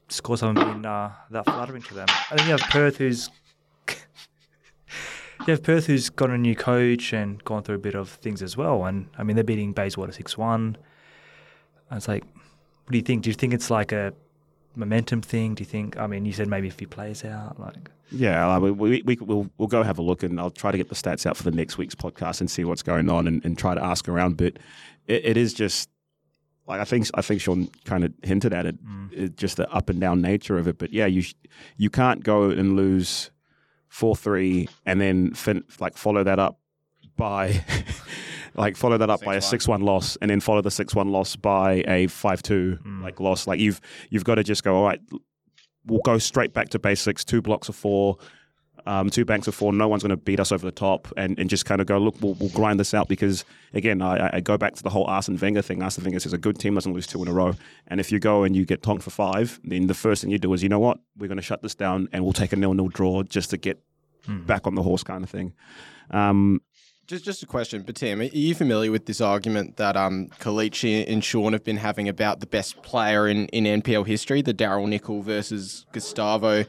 scores 0.08 0.40
haven't 0.40 0.54
been 0.56 0.86
uh, 0.86 1.12
that 1.30 1.44
flattering 1.44 1.82
to 1.82 1.94
them. 1.94 2.06
And 2.30 2.38
then 2.38 2.46
you 2.46 2.56
have 2.56 2.70
Perth, 2.70 2.96
who's 2.96 3.28
you 5.46 5.48
have 5.48 5.62
Perth, 5.62 5.84
who's 5.84 6.08
got 6.08 6.30
a 6.30 6.38
new 6.38 6.56
coach 6.56 7.12
and 7.12 7.44
gone 7.44 7.62
through 7.62 7.76
a 7.76 7.78
bit 7.78 7.94
of 7.94 8.08
things 8.08 8.40
as 8.40 8.56
well. 8.56 8.86
And 8.86 9.10
I 9.18 9.22
mean, 9.22 9.36
they're 9.36 9.44
beating 9.44 9.74
Bayswater 9.74 10.12
six 10.12 10.38
one. 10.38 10.78
It's 11.92 12.08
like, 12.08 12.24
what 12.24 12.92
do 12.92 12.96
you 12.96 13.04
think? 13.04 13.24
Do 13.24 13.28
you 13.28 13.34
think 13.34 13.52
it's 13.52 13.70
like 13.70 13.92
a 13.92 14.14
momentum 14.76 15.22
thing? 15.22 15.54
Do 15.54 15.62
you 15.62 15.66
think? 15.66 15.98
I 15.98 16.06
mean, 16.06 16.24
you 16.24 16.32
said 16.32 16.48
maybe 16.48 16.68
a 16.68 16.72
few 16.72 16.88
plays 16.88 17.24
out, 17.24 17.58
like. 17.58 17.90
Yeah, 18.12 18.58
we, 18.58 18.70
we, 18.70 19.02
we, 19.02 19.16
will 19.16 19.50
we'll 19.58 19.66
go 19.66 19.82
have 19.82 19.98
a 19.98 20.02
look, 20.02 20.22
and 20.22 20.38
I'll 20.38 20.50
try 20.50 20.70
to 20.70 20.78
get 20.78 20.88
the 20.88 20.94
stats 20.94 21.26
out 21.26 21.36
for 21.36 21.42
the 21.42 21.50
next 21.50 21.76
week's 21.76 21.96
podcast 21.96 22.40
and 22.40 22.48
see 22.48 22.64
what's 22.64 22.82
going 22.82 23.10
on, 23.10 23.26
and, 23.26 23.44
and 23.44 23.58
try 23.58 23.74
to 23.74 23.82
ask 23.82 24.08
around. 24.08 24.36
But 24.36 24.58
it, 25.06 25.24
it 25.24 25.36
is 25.36 25.52
just 25.52 25.88
like 26.66 26.80
I 26.80 26.84
think 26.84 27.08
I 27.14 27.22
think 27.22 27.40
Sean 27.40 27.68
kind 27.84 28.04
of 28.04 28.12
hinted 28.22 28.52
at 28.52 28.66
it, 28.66 28.84
mm. 28.84 29.12
it, 29.12 29.36
just 29.36 29.56
the 29.56 29.70
up 29.72 29.88
and 29.88 30.00
down 30.00 30.20
nature 30.20 30.58
of 30.58 30.66
it. 30.68 30.78
But 30.78 30.92
yeah, 30.92 31.06
you 31.06 31.24
you 31.76 31.90
can't 31.90 32.22
go 32.22 32.50
and 32.50 32.76
lose 32.76 33.30
four 33.88 34.16
three 34.16 34.68
and 34.84 35.00
then 35.00 35.32
fin- 35.34 35.64
like 35.80 35.96
follow 35.96 36.24
that 36.24 36.38
up 36.38 36.58
by 37.16 37.64
like 38.56 38.76
follow 38.76 38.98
that 38.98 39.10
up 39.10 39.20
six 39.20 39.26
by 39.26 39.34
a 39.36 39.40
six 39.40 39.68
one 39.68 39.82
loss, 39.82 40.16
and 40.20 40.30
then 40.30 40.40
follow 40.40 40.62
the 40.62 40.70
six 40.70 40.94
one 40.94 41.10
loss 41.10 41.36
by 41.36 41.84
a 41.86 42.06
five 42.08 42.42
two 42.42 42.78
mm. 42.84 43.02
like 43.02 43.20
loss. 43.20 43.46
Like 43.46 43.60
you've 43.60 43.80
you've 44.10 44.24
got 44.24 44.36
to 44.36 44.44
just 44.44 44.64
go. 44.64 44.76
All 44.76 44.84
right, 44.84 45.00
we'll 45.84 46.00
go 46.00 46.18
straight 46.18 46.52
back 46.52 46.70
to 46.70 46.78
basics. 46.78 47.24
Two 47.24 47.42
blocks 47.42 47.68
of 47.68 47.76
four. 47.76 48.18
Um, 48.88 49.10
two 49.10 49.24
banks 49.24 49.48
of 49.48 49.54
four, 49.56 49.72
no 49.72 49.88
one's 49.88 50.04
going 50.04 50.10
to 50.10 50.16
beat 50.16 50.38
us 50.38 50.52
over 50.52 50.64
the 50.64 50.70
top, 50.70 51.12
and, 51.16 51.36
and 51.40 51.50
just 51.50 51.64
kind 51.64 51.80
of 51.80 51.88
go, 51.88 51.98
look, 51.98 52.14
we'll, 52.20 52.34
we'll 52.34 52.50
grind 52.50 52.78
this 52.78 52.94
out 52.94 53.08
because, 53.08 53.44
again, 53.74 54.00
I, 54.00 54.36
I 54.36 54.40
go 54.40 54.56
back 54.56 54.76
to 54.76 54.82
the 54.84 54.90
whole 54.90 55.06
Arsene 55.06 55.36
Wenger 55.36 55.60
thing. 55.62 55.82
Arsene 55.82 56.04
Wenger 56.04 56.20
says 56.20 56.32
a 56.32 56.38
good 56.38 56.56
team 56.60 56.74
doesn't 56.74 56.92
lose 56.92 57.08
two 57.08 57.20
in 57.20 57.26
a 57.26 57.32
row. 57.32 57.56
And 57.88 57.98
if 57.98 58.12
you 58.12 58.20
go 58.20 58.44
and 58.44 58.54
you 58.54 58.64
get 58.64 58.84
tonked 58.84 59.02
for 59.02 59.10
five, 59.10 59.58
then 59.64 59.88
the 59.88 59.94
first 59.94 60.22
thing 60.22 60.30
you 60.30 60.38
do 60.38 60.52
is, 60.52 60.62
you 60.62 60.68
know 60.68 60.78
what, 60.78 61.00
we're 61.18 61.26
going 61.26 61.36
to 61.36 61.42
shut 61.42 61.62
this 61.62 61.74
down 61.74 62.08
and 62.12 62.22
we'll 62.22 62.32
take 62.32 62.52
a 62.52 62.56
nil 62.56 62.74
nil 62.74 62.86
draw 62.86 63.24
just 63.24 63.50
to 63.50 63.56
get 63.56 63.82
mm. 64.28 64.46
back 64.46 64.68
on 64.68 64.76
the 64.76 64.82
horse 64.84 65.02
kind 65.02 65.24
of 65.24 65.30
thing. 65.30 65.52
Um, 66.12 66.60
just 67.06 67.24
just 67.24 67.42
a 67.42 67.46
question, 67.46 67.82
but 67.82 67.96
Tim, 67.96 68.20
are 68.20 68.24
you 68.24 68.54
familiar 68.54 68.90
with 68.90 69.06
this 69.06 69.20
argument 69.20 69.76
that 69.76 69.96
um 69.96 70.28
Kelechi 70.40 71.04
and 71.10 71.22
Sean 71.22 71.52
have 71.52 71.64
been 71.64 71.76
having 71.76 72.08
about 72.08 72.40
the 72.40 72.46
best 72.46 72.82
player 72.82 73.28
in, 73.28 73.46
in 73.48 73.82
NPL 73.82 74.06
history, 74.06 74.42
the 74.42 74.54
Daryl 74.54 74.88
Nickel 74.88 75.22
versus 75.22 75.86
Gustavo 75.92 76.64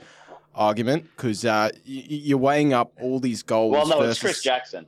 argument? 0.53 1.05
Because 1.15 1.45
uh, 1.45 1.69
you're 1.83 2.38
weighing 2.38 2.73
up 2.73 2.93
all 3.01 3.19
these 3.19 3.43
goals. 3.43 3.73
Well, 3.73 3.88
no, 3.88 3.99
versus... 3.99 4.11
it's 4.11 4.19
Chris 4.21 4.43
Jackson. 4.43 4.85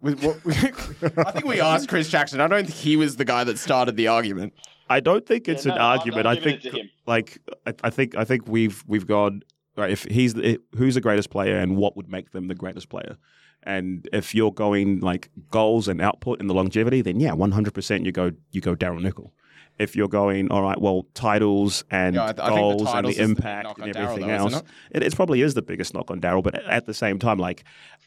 With 0.00 0.22
what, 0.22 0.36
I 1.26 1.32
think 1.32 1.44
we 1.44 1.60
asked 1.60 1.88
Chris 1.88 2.08
Jackson. 2.08 2.40
I 2.40 2.46
don't 2.46 2.66
think 2.66 2.78
he 2.78 2.96
was 2.96 3.16
the 3.16 3.24
guy 3.24 3.44
that 3.44 3.58
started 3.58 3.96
the 3.96 4.08
argument. 4.08 4.52
I 4.88 5.00
don't 5.00 5.26
think 5.26 5.48
it's 5.48 5.66
yeah, 5.66 5.70
no, 5.72 5.76
an 5.76 5.82
argument. 5.82 6.26
I 6.26 6.36
think 6.36 6.64
like 7.06 7.38
I, 7.66 7.74
I, 7.84 7.90
think 7.90 8.16
I 8.16 8.24
think 8.24 8.46
we've 8.46 8.82
we've 8.86 9.06
gone 9.06 9.42
right. 9.76 9.90
If 9.90 10.04
he's 10.04 10.34
the, 10.34 10.58
who's 10.76 10.94
the 10.94 11.00
greatest 11.00 11.30
player 11.30 11.58
and 11.58 11.76
what 11.76 11.96
would 11.96 12.08
make 12.08 12.30
them 12.30 12.48
the 12.48 12.54
greatest 12.54 12.88
player, 12.88 13.18
and 13.64 14.08
if 14.12 14.34
you're 14.34 14.52
going 14.52 15.00
like 15.00 15.30
goals 15.50 15.88
and 15.88 16.00
output 16.00 16.40
and 16.40 16.48
the 16.48 16.54
longevity, 16.54 17.02
then 17.02 17.20
yeah, 17.20 17.32
100% 17.32 18.04
you 18.04 18.12
go 18.12 18.32
you 18.52 18.60
go 18.60 18.74
Daryl 18.74 19.00
Nickel. 19.02 19.32
if 19.78 19.94
you're 19.94 20.08
going, 20.08 20.50
all 20.50 20.62
right, 20.62 20.80
well, 20.80 21.06
titles 21.14 21.84
and 21.90 22.16
Yeah, 22.16 22.24
I 22.24 22.32
th- 22.32 22.38
I 22.40 22.46
think 22.46 22.56
the 22.56 22.60
goals 22.84 22.94
and 22.94 23.06
the 23.06 23.10
is 23.10 23.16
the 23.16 23.22
impact 23.22 23.78
and 23.78 23.82
on 23.84 23.88
Darryl, 23.92 23.96
everything 24.10 24.28
though, 24.28 24.34
else, 24.34 24.62
it, 24.90 25.02
it 25.02 25.14
probably 25.14 25.42
is 25.42 25.54
the 25.54 25.62
biggest 25.62 25.94
knock 25.94 26.10
on 26.10 26.20
Daryl. 26.20 26.42
But 26.42 26.54
at 26.64 26.86
the 26.86 26.94
same 26.94 27.18
time, 27.18 27.38
like 27.38 27.64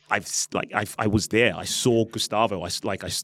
I've 0.09 0.27
like 0.53 0.71
I, 0.73 0.85
I 0.99 1.07
was 1.07 1.27
there. 1.29 1.55
I 1.55 1.63
saw 1.65 2.05
Gustavo. 2.05 2.63
I 2.63 2.69
like 2.83 3.03
I, 3.03 3.07
s- 3.07 3.23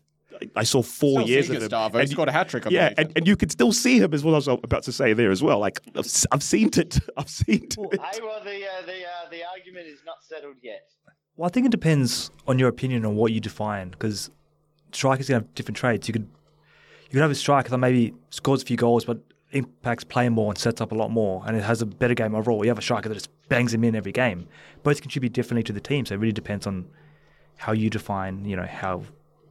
I 0.55 0.63
saw 0.63 0.81
four 0.83 1.19
Still 1.21 1.27
years 1.27 1.47
see 1.47 1.51
of 1.53 1.63
him. 1.63 1.69
Gustavo. 1.69 1.97
and 1.97 2.07
He 2.07 2.11
you- 2.11 2.17
got 2.17 2.29
a 2.29 2.31
hat 2.31 2.47
trick 2.47 2.65
on 2.67 2.71
yeah, 2.71 2.93
and, 2.97 3.11
and 3.17 3.27
you 3.27 3.35
could 3.35 3.51
still 3.51 3.73
see 3.73 3.97
him 3.99 4.13
as 4.13 4.23
well. 4.23 4.35
I 4.35 4.37
was 4.37 4.47
about 4.47 4.83
to 4.83 4.91
say 4.93 5.11
there 5.13 5.31
as 5.31 5.41
well. 5.43 5.59
Like 5.59 5.79
I've, 5.95 6.05
s- 6.05 6.25
I've 6.31 6.43
seen 6.43 6.69
it. 6.77 6.99
I've 7.17 7.29
seen 7.29 7.63
it. 7.63 7.75
Hey, 7.77 8.19
well, 8.21 8.41
the 8.43 8.51
uh, 8.65 8.85
the 8.85 8.99
uh, 9.03 9.29
the 9.31 9.41
argument 9.55 9.87
is 9.87 9.99
not 10.05 10.17
settled 10.23 10.55
yet. 10.61 10.87
Well, 11.37 11.45
I 11.45 11.51
think 11.51 11.67
it 11.67 11.71
depends 11.71 12.31
on 12.47 12.57
your 12.57 12.67
opinion 12.67 13.05
on 13.05 13.15
what 13.15 13.31
you 13.31 13.39
define 13.39 13.91
because 13.91 14.31
strikers 14.91 15.27
can 15.27 15.35
have 15.35 15.53
different 15.53 15.77
traits. 15.77 16.07
You 16.07 16.13
could 16.13 16.27
you 17.03 17.11
could 17.11 17.21
have 17.21 17.31
a 17.31 17.35
striker 17.35 17.69
that 17.69 17.77
maybe 17.77 18.15
scores 18.31 18.63
a 18.63 18.65
few 18.65 18.75
goals 18.75 19.05
but 19.05 19.19
impacts 19.51 20.03
play 20.03 20.27
more 20.29 20.51
and 20.51 20.57
sets 20.57 20.81
up 20.81 20.91
a 20.91 20.95
lot 20.95 21.09
more 21.09 21.43
and 21.45 21.55
it 21.55 21.63
has 21.63 21.83
a 21.83 21.85
better 21.85 22.15
game 22.15 22.33
overall. 22.33 22.65
You 22.65 22.71
have 22.71 22.79
a 22.79 22.81
striker 22.81 23.07
that 23.07 23.15
just 23.15 23.29
bangs 23.49 23.71
him 23.71 23.83
in 23.83 23.95
every 23.95 24.11
game. 24.11 24.47
Both 24.81 25.01
contribute 25.01 25.31
differently 25.31 25.61
to 25.63 25.73
the 25.73 25.79
team, 25.79 26.07
so 26.07 26.15
it 26.15 26.17
really 26.17 26.33
depends 26.33 26.65
on 26.65 26.87
how 27.55 27.71
you 27.71 27.91
define, 27.91 28.43
you 28.43 28.55
know, 28.55 28.65
how 28.65 29.03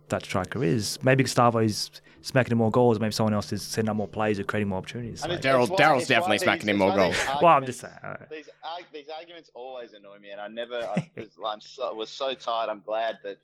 that 0.09 0.25
striker 0.25 0.65
is. 0.65 0.99
Maybe 1.03 1.23
Gustavo 1.23 1.61
is 1.61 1.91
smacking 2.27 2.51
in 2.53 2.59
more 2.59 2.71
goals, 2.73 2.99
maybe 2.99 3.13
someone 3.13 3.35
else 3.35 3.53
is 3.53 3.63
setting 3.63 3.89
up 3.89 3.97
more 3.97 4.09
plays 4.09 4.41
or 4.41 4.45
creating 4.45 4.69
more 4.69 4.79
opportunities. 4.79 5.23
And 5.23 5.33
Like- 5.33 5.41
Daryl- 5.43 5.69
Daryl's 5.69 6.09
definitely 6.09 6.35
these- 6.39 6.43
smacking 6.43 6.69
in 6.69 6.77
more 6.77 6.95
goals. 6.95 7.17
well, 7.41 7.53
I'm 7.57 7.65
just 7.65 7.81
saying. 7.81 7.95
uh, 8.03 8.17
These, 8.31 8.49
arg- 8.65 8.85
these 8.93 9.09
arguments 9.09 9.51
always 9.55 9.93
annoy 9.93 10.19
me, 10.19 10.31
and 10.31 10.41
I 10.41 10.49
never. 10.49 10.75
I 10.77 11.09
was, 11.17 11.29
I'm 11.47 11.61
so, 11.61 11.95
was 11.95 12.11
so 12.11 12.35
tired. 12.35 12.69
I'm 12.69 12.83
glad 12.85 13.19
that 13.23 13.39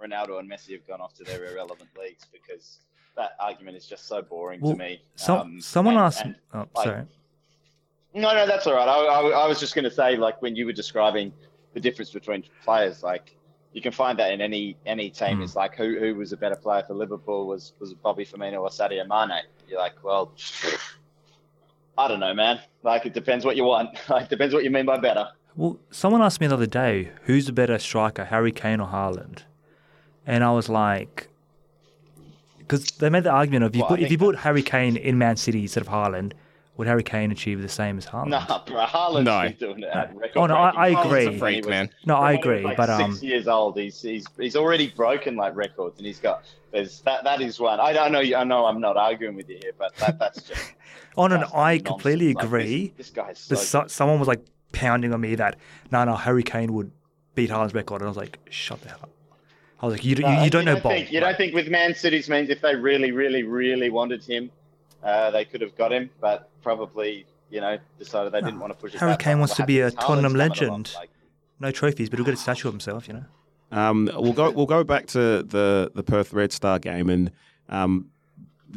Ronaldo 0.00 0.38
and 0.38 0.48
Messi 0.50 0.72
have 0.72 0.86
gone 0.86 1.00
off 1.00 1.14
to 1.14 1.24
their 1.24 1.44
irrelevant 1.52 1.90
leagues 2.00 2.26
because 2.32 2.78
that 3.16 3.32
argument 3.40 3.76
is 3.76 3.86
just 3.86 4.06
so 4.06 4.22
boring 4.22 4.60
Well, 4.60 4.74
to 4.74 4.78
me. 4.78 5.02
some, 5.16 5.38
Um, 5.40 5.60
someone 5.60 5.94
and- 5.96 6.04
asked. 6.04 6.20
and- 6.24 6.36
oh, 6.54 6.66
like- 6.76 6.84
sorry. 6.86 7.02
No, 8.14 8.32
no, 8.34 8.46
that's 8.46 8.66
all 8.66 8.74
right. 8.74 8.88
I, 8.88 8.96
I, 9.04 9.20
I 9.44 9.46
was 9.48 9.60
just 9.60 9.74
going 9.74 9.84
to 9.84 9.90
say, 9.90 10.16
like, 10.16 10.40
when 10.40 10.56
you 10.56 10.64
were 10.64 10.72
describing 10.72 11.32
the 11.74 11.80
difference 11.80 12.10
between 12.10 12.42
players, 12.64 13.02
like, 13.02 13.36
you 13.78 13.82
can 13.82 13.92
find 13.92 14.18
that 14.18 14.32
in 14.32 14.40
any 14.40 14.76
any 14.86 15.08
team. 15.08 15.38
Mm. 15.38 15.44
It's 15.44 15.54
like 15.54 15.76
who 15.76 16.00
who 16.00 16.16
was 16.16 16.32
a 16.32 16.36
better 16.36 16.56
player 16.56 16.82
for 16.84 16.94
Liverpool 16.94 17.46
was 17.46 17.74
was 17.78 17.94
Bobby 17.94 18.26
Firmino 18.26 18.60
or 18.60 18.70
Sadio 18.70 19.06
Mane. 19.06 19.42
You're 19.68 19.78
like, 19.78 20.02
well, 20.02 20.32
I 21.96 22.08
don't 22.08 22.18
know, 22.18 22.34
man. 22.34 22.60
Like, 22.82 23.06
it 23.06 23.14
depends 23.14 23.44
what 23.44 23.54
you 23.54 23.62
want. 23.64 23.90
Like, 24.08 24.24
it 24.24 24.30
depends 24.30 24.52
what 24.52 24.64
you 24.64 24.70
mean 24.70 24.84
by 24.84 24.98
better. 24.98 25.28
Well, 25.54 25.78
someone 25.92 26.22
asked 26.22 26.40
me 26.40 26.48
the 26.48 26.54
other 26.54 26.66
day, 26.66 27.12
who's 27.24 27.46
the 27.46 27.52
better 27.52 27.78
striker, 27.78 28.24
Harry 28.24 28.50
Kane 28.50 28.80
or 28.80 28.88
Haaland? 28.88 29.42
And 30.26 30.42
I 30.42 30.50
was 30.50 30.68
like, 30.68 31.28
because 32.58 32.84
they 32.92 33.10
made 33.10 33.24
the 33.24 33.30
argument 33.30 33.64
of 33.64 33.76
you 33.76 33.82
Well, 33.82 33.90
put, 33.90 34.00
if 34.00 34.10
you 34.10 34.18
put 34.18 34.38
Harry 34.38 34.62
Kane 34.62 34.96
in 34.96 35.18
Man 35.18 35.36
City 35.36 35.62
instead 35.62 35.82
of 35.82 35.88
Haaland, 35.88 36.32
would 36.78 36.86
Harry 36.86 37.02
Kane 37.02 37.30
achieve 37.30 37.60
the 37.60 37.68
same 37.68 37.98
as 37.98 38.06
Haaland? 38.06 38.28
Nah, 38.28 38.64
bro, 38.64 38.86
Haaland's 38.86 39.24
No. 39.26 39.42
been 39.42 39.52
doing 39.58 39.78
it 39.80 39.88
at 39.92 40.16
record 40.16 40.38
Oh, 40.38 40.46
no, 40.46 40.54
I- 40.54 40.86
I 40.88 41.04
agree. 41.04 41.26
a 41.26 41.32
freak, 41.38 41.58
was- 41.66 41.68
man. 41.68 41.90
No, 42.06 42.16
I 42.16 42.18
from 42.18 42.22
when 42.22 42.30
he 42.30 42.36
was, 42.38 42.44
agree, 42.46 42.64
like, 42.64 42.76
but 42.78 42.88
um, 42.90 43.12
six 43.12 43.22
years 43.24 43.48
old, 43.48 43.76
he's 43.76 44.00
he's 44.00 44.24
he's 44.38 44.56
already 44.56 44.88
broken 44.88 45.36
like 45.36 45.54
records, 45.54 45.98
and 45.98 46.06
he's 46.06 46.18
got 46.20 46.44
there's 46.72 47.00
that 47.02 47.24
that 47.24 47.42
is 47.42 47.60
one. 47.60 47.78
I 47.80 47.92
don't 47.92 48.12
know. 48.12 48.20
I 48.20 48.44
know 48.44 48.64
I'm 48.66 48.80
not 48.80 48.96
arguing 48.96 49.36
with 49.36 49.48
you 49.50 49.58
here, 49.62 49.72
but 49.78 49.94
that, 49.96 50.18
that's 50.18 50.40
just. 50.42 50.72
on 51.18 51.30
no, 51.30 51.36
no, 51.36 51.40
that's 51.42 51.52
I 51.54 51.72
nonsense. 51.74 51.88
completely 51.88 52.28
Like, 52.28 52.36
this- 52.36 52.44
agree. 52.46 52.92
This, 52.96 53.10
guy's 53.10 53.38
so 53.38 53.54
so, 53.56 53.84
someone 53.88 54.18
was 54.20 54.28
like 54.28 54.44
pounding 54.72 55.12
on 55.12 55.20
me 55.20 55.34
that 55.34 55.56
no, 55.90 56.04
no, 56.04 56.14
Harry 56.14 56.42
Kane 56.42 56.72
would 56.74 56.90
beat 57.34 57.50
Haaland's 57.50 57.74
record, 57.74 58.00
and 58.02 58.06
I 58.06 58.08
was 58.08 58.16
like, 58.16 58.38
shut 58.50 58.80
the 58.82 58.88
hell 58.90 59.00
up. 59.02 59.10
I 59.80 59.86
was 59.86 59.94
like, 59.94 60.04
you, 60.04 60.16
No, 60.16 60.28
you, 60.28 60.44
you 60.44 60.50
don't 60.50 60.64
know 60.64 60.74
Bob. 60.74 60.90
Think, 60.92 61.12
you 61.12 61.20
don't 61.20 61.36
think 61.36 61.54
with 61.54 61.68
Man 61.68 61.94
City's 61.94 62.28
means 62.28 62.50
if 62.50 62.60
they 62.60 62.74
really, 62.74 63.12
really, 63.12 63.44
really 63.44 63.90
wanted 63.90 64.24
him, 64.24 64.50
uh, 65.02 65.30
they 65.30 65.44
could 65.44 65.60
have 65.60 65.76
got 65.76 65.92
him, 65.92 66.10
but 66.20 66.50
probably 66.62 67.26
you 67.50 67.60
know 67.60 67.78
decided 67.98 68.32
they 68.32 68.40
didn't 68.40 68.60
want 68.60 68.72
to 68.72 68.78
push 68.78 68.94
it. 68.94 69.00
Harry 69.00 69.16
Kane 69.16 69.34
far. 69.34 69.38
wants 69.38 69.54
to 69.56 69.64
be 69.66 69.80
a 69.80 69.90
Haaland's 69.90 70.04
Tottenham 70.04 70.34
legend. 70.34 70.92
like- 70.94 71.10
no 71.60 71.70
trophies, 71.72 72.08
but 72.08 72.18
he'll 72.18 72.24
get 72.24 72.34
a 72.34 72.36
statue 72.36 72.68
of 72.68 72.74
himself, 72.74 73.08
you 73.08 73.14
know. 73.14 73.24
Um, 73.72 74.08
we'll 74.14 74.32
go. 74.32 74.50
We'll 74.50 74.66
go 74.66 74.84
back 74.84 75.06
to 75.08 75.42
the 75.42 75.90
the 75.94 76.02
Perth 76.02 76.32
Red 76.32 76.52
Star 76.52 76.78
game, 76.78 77.10
and 77.10 77.30
um, 77.68 78.06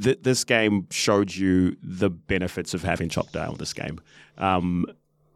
th- 0.01 0.19
this 0.21 0.43
game 0.43 0.87
showed 0.89 1.33
you 1.33 1.77
the 1.83 2.09
benefits 2.09 2.73
of 2.73 2.83
having 2.83 3.07
Chopdale. 3.07 3.57
This 3.57 3.71
game, 3.73 4.01
um, 4.37 4.85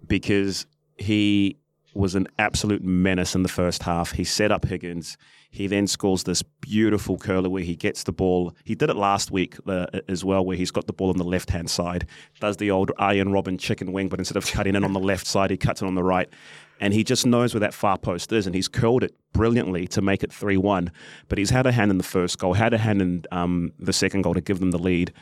because 0.07 0.65
he 0.97 1.57
was 1.95 2.13
an 2.13 2.27
absolute 2.37 2.83
menace 2.83 3.35
in 3.35 3.43
the 3.43 3.49
first 3.49 3.83
half. 3.83 4.11
He 4.11 4.23
set 4.23 4.51
up 4.51 4.65
Higgins. 4.65 5.17
He 5.49 5.67
then 5.67 5.87
scores 5.87 6.23
this 6.23 6.43
beautiful 6.43 7.17
curler 7.17 7.49
where 7.49 7.63
he 7.63 7.75
gets 7.75 8.03
the 8.03 8.11
ball. 8.11 8.53
He 8.65 8.75
did 8.75 8.89
it 8.89 8.97
last 8.97 9.31
week 9.31 9.55
uh, 9.65 9.87
as 10.09 10.25
well, 10.25 10.45
where 10.45 10.57
he's 10.57 10.71
got 10.71 10.87
the 10.87 10.93
ball 10.93 11.09
on 11.09 11.17
the 11.17 11.23
left 11.23 11.49
hand 11.49 11.69
side. 11.69 12.07
Does 12.41 12.57
the 12.57 12.71
old 12.71 12.91
Arjen 12.97 13.29
Robben 13.29 13.57
chicken 13.57 13.93
wing, 13.93 14.09
but 14.09 14.19
instead 14.19 14.35
of 14.35 14.45
cutting 14.45 14.75
it 14.75 14.83
on 14.83 14.91
the 14.91 14.99
left 14.99 15.25
side, 15.25 15.51
he 15.51 15.57
cuts 15.57 15.81
it 15.81 15.85
on 15.85 15.95
the 15.95 16.03
right. 16.03 16.29
And 16.81 16.93
he 16.93 17.05
just 17.05 17.25
knows 17.25 17.53
where 17.53 17.61
that 17.61 17.73
far 17.73 17.97
post 17.97 18.33
is, 18.33 18.45
and 18.45 18.53
he's 18.53 18.67
curled 18.67 19.01
it 19.01 19.15
brilliantly 19.31 19.87
to 19.87 20.01
make 20.01 20.23
it 20.23 20.33
3 20.33 20.57
1. 20.57 20.91
But 21.29 21.37
he's 21.37 21.51
had 21.51 21.65
a 21.65 21.71
hand 21.71 21.89
in 21.89 21.97
the 21.97 22.03
first 22.03 22.37
goal, 22.37 22.53
had 22.53 22.73
a 22.73 22.77
hand 22.77 23.01
in 23.01 23.23
um, 23.31 23.71
the 23.79 23.93
second 23.93 24.23
goal 24.23 24.33
to 24.33 24.41
give 24.41 24.59
them 24.59 24.71
the 24.71 24.77
lead. 24.77 25.13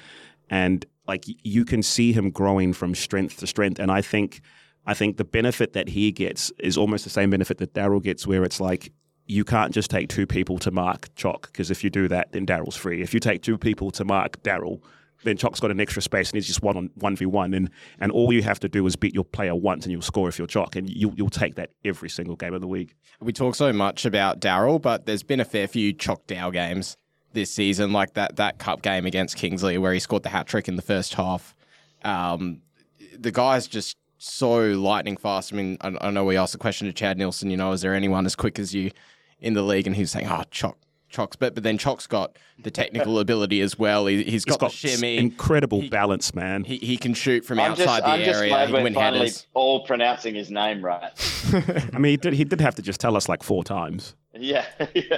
And 0.49 0.83
like 1.07 1.25
you 1.43 1.65
can 1.65 1.83
see 1.83 2.11
him 2.11 2.31
growing 2.31 2.73
from 2.73 2.95
strength 2.95 3.37
to 3.37 3.47
strength. 3.47 3.79
And 3.79 3.91
I 3.91 4.01
think 4.01 4.41
I 4.85 4.93
think 4.93 5.17
the 5.17 5.23
benefit 5.23 5.73
that 5.73 5.89
he 5.89 6.11
gets 6.11 6.51
is 6.59 6.77
almost 6.77 7.03
the 7.03 7.09
same 7.09 7.29
benefit 7.29 7.57
that 7.59 7.73
Daryl 7.73 8.03
gets, 8.03 8.27
where 8.27 8.43
it's 8.43 8.59
like 8.59 8.91
you 9.25 9.45
can't 9.45 9.73
just 9.73 9.89
take 9.89 10.09
two 10.09 10.27
people 10.27 10.57
to 10.59 10.71
mark 10.71 11.13
Chalk, 11.15 11.47
because 11.47 11.71
if 11.71 11.83
you 11.83 11.89
do 11.89 12.07
that, 12.09 12.33
then 12.33 12.45
Daryl's 12.45 12.75
free. 12.75 13.01
If 13.01 13.13
you 13.13 13.19
take 13.19 13.41
two 13.41 13.57
people 13.57 13.91
to 13.91 14.03
mark 14.03 14.41
Daryl, 14.43 14.81
then 15.23 15.37
Chalk's 15.37 15.61
got 15.61 15.71
an 15.71 15.79
extra 15.79 16.01
space 16.01 16.29
and 16.29 16.35
he's 16.35 16.47
just 16.47 16.61
one 16.61 16.75
on 16.75 16.89
one 16.95 17.15
v 17.15 17.25
one, 17.25 17.53
and 17.53 17.69
and 17.99 18.11
all 18.11 18.33
you 18.33 18.43
have 18.43 18.59
to 18.59 18.67
do 18.67 18.85
is 18.85 18.97
beat 18.97 19.13
your 19.13 19.23
player 19.23 19.55
once, 19.55 19.85
and 19.85 19.91
you'll 19.93 20.01
score 20.01 20.27
if 20.27 20.37
you're 20.37 20.47
Chalk, 20.47 20.75
and 20.75 20.89
you'll 20.89 21.13
you'll 21.15 21.29
take 21.29 21.55
that 21.55 21.69
every 21.85 22.09
single 22.09 22.35
game 22.35 22.53
of 22.53 22.59
the 22.59 22.67
week. 22.67 22.95
We 23.21 23.31
talk 23.31 23.55
so 23.55 23.71
much 23.71 24.05
about 24.05 24.41
Daryl, 24.41 24.81
but 24.81 25.05
there's 25.05 25.23
been 25.23 25.39
a 25.39 25.45
fair 25.45 25.67
few 25.67 25.93
chalk 25.93 26.27
Dow 26.27 26.49
games 26.49 26.97
this 27.31 27.51
season, 27.51 27.93
like 27.93 28.15
that 28.15 28.35
that 28.35 28.59
cup 28.59 28.81
game 28.81 29.05
against 29.05 29.37
Kingsley 29.37 29.77
where 29.77 29.93
he 29.93 29.99
scored 29.99 30.23
the 30.23 30.29
hat 30.29 30.45
trick 30.47 30.67
in 30.67 30.75
the 30.75 30.81
first 30.81 31.13
half. 31.13 31.55
Um, 32.03 32.61
the 33.17 33.31
guy's 33.31 33.65
just 33.67 33.95
so 34.23 34.57
lightning 34.71 35.17
fast. 35.17 35.51
I 35.53 35.55
mean, 35.57 35.77
I, 35.81 35.95
I 36.01 36.09
know 36.11 36.23
we 36.23 36.37
asked 36.37 36.53
the 36.53 36.57
question 36.59 36.87
to 36.87 36.93
Chad 36.93 37.17
Nielsen. 37.17 37.49
You 37.51 37.57
know, 37.57 37.71
is 37.73 37.81
there 37.81 37.93
anyone 37.93 38.25
as 38.25 38.35
quick 38.35 38.57
as 38.59 38.73
you 38.73 38.91
in 39.39 39.53
the 39.53 39.61
league? 39.61 39.85
And 39.87 39.95
he 39.95 40.01
was 40.03 40.11
saying, 40.11 40.27
"Oh, 40.27 40.43
Chalk." 40.51 40.77
Chalk's, 41.09 41.35
but 41.35 41.53
but 41.53 41.61
then 41.61 41.77
Chalk's 41.77 42.07
got 42.07 42.37
the 42.57 42.71
technical 42.71 43.19
ability 43.19 43.61
as 43.61 43.77
well. 43.77 44.07
He, 44.07 44.23
he's 44.23 44.31
He's 44.33 44.45
got, 44.45 44.59
got 44.59 44.71
the 44.71 44.77
shimmy. 44.77 45.17
incredible 45.17 45.81
He- 45.81 45.89
balance, 45.89 46.33
man. 46.33 46.63
he, 46.63 46.77
he 46.77 46.97
can 46.97 47.13
shoot 47.13 47.45
from 47.45 47.59
I'm 47.59 47.75
just, 47.75 47.87
outside 47.87 48.03
I'm 48.09 48.19
the 48.21 48.25
just 48.25 48.39
area. 48.39 48.49
glad 48.49 48.71
we're 48.71 48.91
finally 48.93 49.19
headers. 49.19 49.45
all 49.53 49.85
pronouncing 49.85 50.33
his 50.33 50.49
name 50.49 50.83
right. 50.83 51.11
I 51.93 51.99
mean, 51.99 52.09
he 52.11 52.17
did 52.17 52.33
he 52.33 52.43
did 52.45 52.59
have 52.61 52.73
to 52.75 52.81
just 52.81 52.99
tell 52.99 53.15
us 53.15 53.29
like 53.29 53.43
four 53.43 53.63
times. 53.63 54.15
yeah, 54.33 54.65
yeah. 54.95 55.17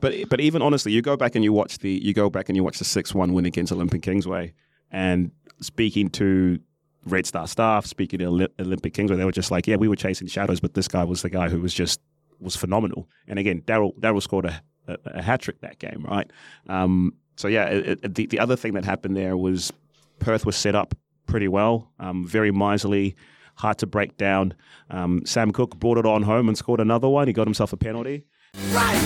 But 0.00 0.28
but 0.28 0.40
even 0.40 0.62
honestly, 0.62 0.92
you 0.92 1.02
go 1.02 1.16
back 1.16 1.34
and 1.34 1.42
you 1.42 1.52
watch 1.52 1.78
the 1.78 1.90
you 1.90 2.14
go 2.14 2.30
back 2.30 2.48
and 2.48 2.54
you 2.54 2.62
watch 2.62 2.78
the 2.78 2.84
six 2.84 3.12
one 3.12 3.32
win 3.32 3.44
against 3.44 3.72
Olympic 3.72 4.02
Kingsway, 4.02 4.52
and 4.92 5.32
speaking 5.60 6.10
to 6.10 6.60
Red 7.06 7.26
Star 7.26 7.46
staff, 7.46 7.86
speaking 7.86 8.20
to 8.20 8.26
Oli- 8.26 8.48
Olympic 8.58 8.96
where 8.96 9.16
they 9.16 9.24
were 9.24 9.32
just 9.32 9.50
like, 9.50 9.66
yeah, 9.66 9.76
we 9.76 9.88
were 9.88 9.96
chasing 9.96 10.28
shadows, 10.28 10.60
but 10.60 10.74
this 10.74 10.88
guy 10.88 11.04
was 11.04 11.22
the 11.22 11.30
guy 11.30 11.48
who 11.48 11.60
was 11.60 11.74
just 11.74 12.00
was 12.40 12.56
phenomenal. 12.56 13.08
And 13.28 13.38
again, 13.38 13.62
Daryl 13.62 13.94
Daryl 13.98 14.22
scored 14.22 14.46
a, 14.46 14.62
a, 14.88 14.96
a 15.06 15.22
hat 15.22 15.40
trick 15.40 15.60
that 15.60 15.78
game, 15.78 16.04
right? 16.08 16.30
Um, 16.68 17.14
so 17.36 17.48
yeah, 17.48 17.66
it, 17.66 18.00
it, 18.02 18.14
the 18.14 18.26
the 18.26 18.38
other 18.38 18.56
thing 18.56 18.74
that 18.74 18.84
happened 18.84 19.16
there 19.16 19.36
was 19.36 19.72
Perth 20.18 20.46
was 20.46 20.56
set 20.56 20.74
up 20.74 20.94
pretty 21.26 21.48
well, 21.48 21.92
um, 21.98 22.26
very 22.26 22.50
miserly. 22.50 23.16
Hard 23.56 23.78
to 23.78 23.86
break 23.86 24.16
down. 24.16 24.54
Um, 24.90 25.22
Sam 25.24 25.52
Cook 25.52 25.78
brought 25.78 25.96
it 25.96 26.06
on 26.06 26.22
home 26.22 26.48
and 26.48 26.58
scored 26.58 26.80
another 26.80 27.08
one. 27.08 27.28
He 27.28 27.32
got 27.32 27.46
himself 27.46 27.72
a 27.72 27.76
penalty. 27.76 28.24
Right, 28.72 29.00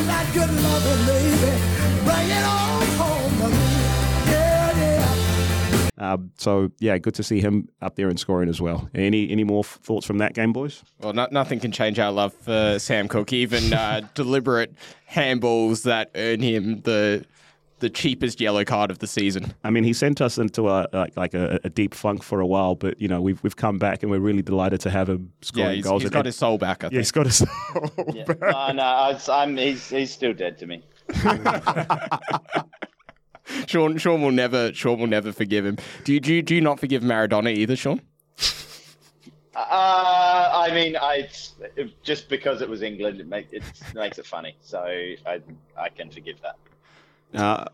Um, 6.14 6.30
so 6.36 6.70
yeah, 6.78 6.98
good 6.98 7.14
to 7.14 7.22
see 7.22 7.40
him 7.40 7.68
up 7.82 7.96
there 7.96 8.08
and 8.08 8.18
scoring 8.18 8.48
as 8.48 8.60
well. 8.60 8.88
Any 8.94 9.30
any 9.30 9.44
more 9.44 9.60
f- 9.60 9.78
thoughts 9.82 10.06
from 10.06 10.18
that 10.18 10.34
game, 10.34 10.52
boys? 10.52 10.82
Well, 11.00 11.12
no, 11.12 11.28
nothing 11.30 11.60
can 11.60 11.72
change 11.72 11.98
our 11.98 12.12
love 12.12 12.32
for 12.32 12.78
Sam 12.78 13.08
Cook. 13.08 13.32
Even 13.32 13.72
uh, 13.72 14.02
deliberate 14.14 14.74
handballs 15.10 15.82
that 15.84 16.10
earn 16.14 16.40
him 16.40 16.80
the 16.82 17.24
the 17.80 17.88
cheapest 17.88 18.40
yellow 18.40 18.64
card 18.64 18.90
of 18.90 18.98
the 18.98 19.06
season. 19.06 19.54
I 19.62 19.70
mean, 19.70 19.84
he 19.84 19.92
sent 19.92 20.20
us 20.20 20.36
into 20.36 20.68
a 20.68 20.88
like, 20.92 21.16
like 21.16 21.34
a, 21.34 21.60
a 21.62 21.70
deep 21.70 21.94
funk 21.94 22.24
for 22.24 22.40
a 22.40 22.46
while, 22.46 22.74
but 22.74 23.00
you 23.00 23.06
know 23.08 23.20
we've 23.20 23.42
we've 23.42 23.56
come 23.56 23.78
back 23.78 24.02
and 24.02 24.10
we're 24.10 24.18
really 24.18 24.42
delighted 24.42 24.80
to 24.80 24.90
have 24.90 25.08
him 25.08 25.32
scoring 25.42 25.68
Yeah, 25.70 25.74
he's, 25.76 25.84
goals. 25.84 26.02
He's 26.02 26.10
got 26.10 26.26
his 26.26 26.36
soul 26.36 26.58
back. 26.58 26.84
I 26.84 26.88
yeah, 26.90 26.98
he's 26.98 27.12
got 27.12 27.26
his. 27.26 27.44
yeah. 28.14 28.24
No, 28.40 28.72
no, 28.72 28.82
I 28.82 29.12
was, 29.12 29.28
I'm, 29.28 29.56
he's, 29.56 29.88
he's 29.88 30.10
still 30.10 30.32
dead 30.34 30.58
to 30.58 30.66
me. 30.66 30.82
Sean, 33.66 33.98
Sean 33.98 34.22
will 34.22 34.32
never, 34.32 34.72
Sean 34.74 34.98
will 34.98 35.06
never 35.06 35.32
forgive 35.32 35.64
him. 35.64 35.78
Do 36.04 36.12
you, 36.12 36.20
do 36.20 36.34
you, 36.34 36.42
do 36.42 36.54
you 36.54 36.60
not 36.60 36.80
forgive 36.80 37.02
Maradona 37.02 37.54
either, 37.54 37.76
Sean? 37.76 38.00
Uh, 39.54 40.52
I 40.54 40.70
mean, 40.72 40.96
I 40.96 41.28
just 42.02 42.28
because 42.28 42.62
it 42.62 42.68
was 42.68 42.82
England, 42.82 43.20
it, 43.20 43.26
make, 43.26 43.48
it 43.50 43.64
makes 43.94 44.18
it 44.18 44.26
funny. 44.26 44.56
So 44.60 44.78
I, 44.78 45.40
I 45.76 45.88
can 45.88 46.10
forgive 46.10 46.36
that. 46.42 46.56
Uh, 47.38 47.64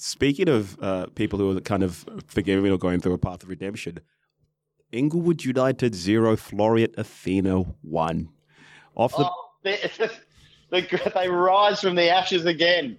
Speaking 0.00 0.48
of 0.48 0.78
uh, 0.80 1.06
people 1.16 1.40
who 1.40 1.56
are 1.56 1.60
kind 1.60 1.82
of 1.82 2.06
forgiving 2.28 2.70
or 2.70 2.78
going 2.78 3.00
through 3.00 3.14
a 3.14 3.18
path 3.18 3.42
of 3.42 3.48
redemption, 3.48 3.98
Inglewood 4.92 5.44
United 5.44 5.92
zero, 5.92 6.36
Floreat 6.36 6.96
Athena 6.96 7.62
one. 7.82 8.28
Off 8.94 9.10
the 9.10 9.24
Oh, 9.28 9.50
they, 9.64 9.90
they, 10.70 10.88
they 11.14 11.28
rise 11.28 11.80
from 11.80 11.96
the 11.96 12.10
ashes 12.10 12.46
again. 12.46 12.96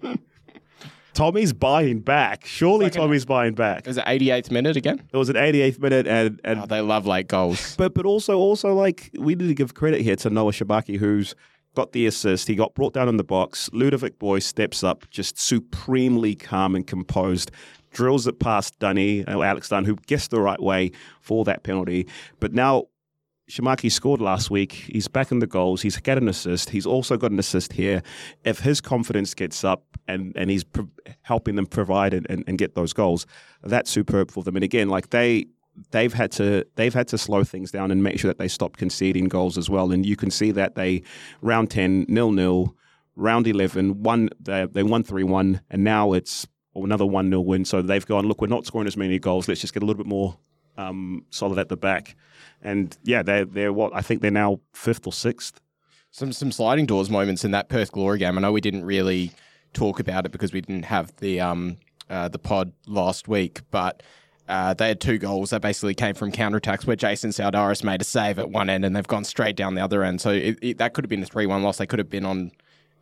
Tommy's 1.14 1.52
buying 1.52 2.00
back. 2.00 2.44
Surely 2.46 2.90
Tommy's 2.90 3.24
buying 3.24 3.54
back. 3.54 3.80
It 3.80 3.86
was 3.86 3.96
the 3.96 4.02
88th 4.02 4.50
minute 4.50 4.76
again. 4.76 5.02
It 5.12 5.16
was 5.16 5.28
an 5.28 5.36
88th 5.36 5.78
minute, 5.80 6.06
and 6.06 6.40
and 6.44 6.60
Oh, 6.60 6.66
they 6.66 6.80
love 6.80 7.06
late 7.06 7.28
goals. 7.28 7.76
But 7.76 7.94
but 7.94 8.06
also 8.06 8.36
also 8.38 8.74
like 8.74 9.10
we 9.18 9.34
need 9.34 9.48
to 9.48 9.54
give 9.54 9.74
credit 9.74 10.00
here 10.02 10.16
to 10.16 10.30
Noah 10.30 10.52
Shabaki 10.52 10.96
who's 10.98 11.34
got 11.74 11.92
the 11.92 12.06
assist. 12.06 12.48
He 12.48 12.54
got 12.54 12.74
brought 12.74 12.94
down 12.94 13.08
in 13.08 13.16
the 13.16 13.24
box. 13.24 13.70
Ludovic 13.72 14.18
Boi 14.18 14.38
steps 14.40 14.82
up, 14.82 15.08
just 15.10 15.38
supremely 15.38 16.34
calm 16.34 16.74
and 16.74 16.86
composed. 16.86 17.50
Drills 17.92 18.26
it 18.26 18.38
past 18.38 18.78
Dunny, 18.78 19.24
uh, 19.24 19.40
Alex 19.40 19.68
Dunn, 19.68 19.84
who 19.84 19.96
guessed 20.06 20.30
the 20.30 20.40
right 20.40 20.60
way 20.62 20.92
for 21.20 21.44
that 21.44 21.62
penalty. 21.64 22.06
But 22.38 22.52
now 22.52 22.84
Shamaki 23.50 23.90
scored 23.90 24.20
last 24.20 24.48
week. 24.48 24.72
He's 24.92 25.08
back 25.08 25.32
in 25.32 25.40
the 25.40 25.46
goals. 25.46 25.82
He's 25.82 25.96
got 25.98 26.18
an 26.18 26.28
assist. 26.28 26.70
He's 26.70 26.86
also 26.86 27.16
got 27.16 27.32
an 27.32 27.38
assist 27.38 27.72
here. 27.72 28.02
If 28.44 28.60
his 28.60 28.80
confidence 28.80 29.34
gets 29.34 29.64
up 29.64 29.82
and, 30.06 30.32
and 30.36 30.48
he's 30.50 30.62
pro- 30.62 30.88
helping 31.22 31.56
them 31.56 31.66
provide 31.66 32.14
and, 32.14 32.26
and, 32.30 32.44
and 32.46 32.58
get 32.58 32.76
those 32.76 32.92
goals, 32.92 33.26
that's 33.64 33.90
superb 33.90 34.30
for 34.30 34.44
them. 34.44 34.54
And 34.56 34.64
again, 34.64 34.88
like 34.88 35.10
they 35.10 35.46
they've 35.90 36.12
had 36.12 36.30
to 36.32 36.64
they've 36.76 36.94
had 36.94 37.08
to 37.08 37.18
slow 37.18 37.42
things 37.42 37.72
down 37.72 37.90
and 37.90 38.04
make 38.04 38.20
sure 38.20 38.28
that 38.28 38.38
they 38.38 38.48
stop 38.48 38.76
conceding 38.76 39.26
goals 39.26 39.58
as 39.58 39.68
well. 39.68 39.90
And 39.90 40.06
you 40.06 40.14
can 40.14 40.30
see 40.30 40.52
that 40.52 40.76
they 40.76 41.02
round 41.42 41.70
ten 41.70 42.06
nil 42.08 42.30
nil, 42.30 42.76
round 43.16 43.48
eleven 43.48 44.02
one 44.02 44.30
they 44.38 44.66
they 44.66 44.84
won 44.84 45.02
three 45.02 45.24
one, 45.24 45.60
and 45.70 45.82
now 45.82 46.12
it's 46.12 46.46
another 46.76 47.06
one 47.06 47.28
0 47.30 47.40
win. 47.40 47.64
So 47.64 47.82
they've 47.82 48.06
gone 48.06 48.26
look, 48.26 48.40
we're 48.40 48.46
not 48.46 48.64
scoring 48.64 48.86
as 48.86 48.96
many 48.96 49.18
goals. 49.18 49.48
Let's 49.48 49.60
just 49.60 49.74
get 49.74 49.82
a 49.82 49.86
little 49.86 50.02
bit 50.02 50.08
more 50.08 50.38
um, 50.76 51.24
solid 51.30 51.58
at 51.58 51.68
the 51.68 51.76
back. 51.76 52.16
And 52.62 52.96
yeah, 53.04 53.22
they're 53.22 53.44
they're 53.44 53.72
what 53.72 53.92
I 53.94 54.02
think 54.02 54.20
they're 54.20 54.30
now 54.30 54.60
fifth 54.72 55.06
or 55.06 55.12
sixth. 55.12 55.60
Some 56.10 56.32
some 56.32 56.52
sliding 56.52 56.86
doors 56.86 57.10
moments 57.10 57.44
in 57.44 57.52
that 57.52 57.68
Perth 57.68 57.92
Glory 57.92 58.18
game. 58.18 58.36
I 58.36 58.40
know 58.40 58.52
we 58.52 58.60
didn't 58.60 58.84
really 58.84 59.32
talk 59.72 60.00
about 60.00 60.26
it 60.26 60.32
because 60.32 60.52
we 60.52 60.60
didn't 60.60 60.84
have 60.84 61.14
the 61.16 61.40
um 61.40 61.78
uh, 62.08 62.28
the 62.28 62.38
pod 62.38 62.72
last 62.86 63.28
week, 63.28 63.60
but. 63.70 64.02
Uh, 64.48 64.74
they 64.74 64.88
had 64.88 65.00
two 65.00 65.16
goals 65.16 65.50
that 65.50 65.62
basically 65.62 65.94
came 65.94 66.12
from 66.12 66.32
counterattacks 66.32 66.84
where 66.84 66.96
Jason 66.96 67.30
Saldaris 67.30 67.84
made 67.84 68.00
a 68.00 68.04
save 68.04 68.36
at 68.36 68.50
one 68.50 68.68
end 68.68 68.84
and 68.84 68.96
they've 68.96 69.06
gone 69.06 69.22
straight 69.22 69.54
down 69.54 69.76
the 69.76 69.80
other 69.80 70.02
end. 70.02 70.20
So 70.20 70.30
it, 70.30 70.58
it, 70.60 70.78
that 70.78 70.92
could 70.92 71.04
have 71.04 71.08
been 71.08 71.22
a 71.22 71.26
3 71.26 71.46
1 71.46 71.62
loss. 71.62 71.78
They 71.78 71.86
could 71.86 72.00
have 72.00 72.10
been 72.10 72.24
on 72.24 72.50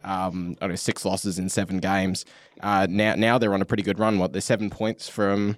um, 0.05 0.57
I 0.61 0.67
don't 0.67 0.71
know, 0.71 0.77
six 0.77 1.05
losses 1.05 1.39
in 1.39 1.49
seven 1.49 1.79
games. 1.79 2.25
Uh, 2.61 2.87
now, 2.89 3.15
now 3.15 3.39
they're 3.39 3.55
on 3.55 3.63
a 3.63 3.65
pretty 3.65 3.83
good 3.83 3.99
run. 3.99 4.19
What 4.19 4.33
they're 4.33 4.41
seven 4.41 4.71
points 4.71 5.09
from 5.09 5.57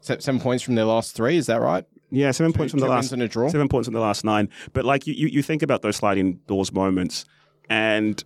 se- 0.00 0.20
seven 0.20 0.40
points 0.40 0.62
from 0.62 0.74
their 0.74 0.84
last 0.84 1.14
three. 1.14 1.36
Is 1.36 1.46
that 1.46 1.60
right? 1.60 1.84
Yeah, 2.10 2.30
seven 2.32 2.52
points 2.52 2.72
from 2.72 2.80
the 2.80 2.88
last 2.88 3.12
and 3.12 3.22
a 3.22 3.28
draw? 3.28 3.48
Seven 3.48 3.68
points 3.68 3.88
in 3.88 3.94
the 3.94 4.00
last 4.00 4.24
nine. 4.24 4.48
But 4.72 4.84
like 4.84 5.06
you, 5.06 5.14
you, 5.14 5.28
you 5.28 5.42
think 5.42 5.62
about 5.62 5.82
those 5.82 5.96
sliding 5.96 6.40
doors 6.46 6.72
moments, 6.72 7.24
and 7.68 8.22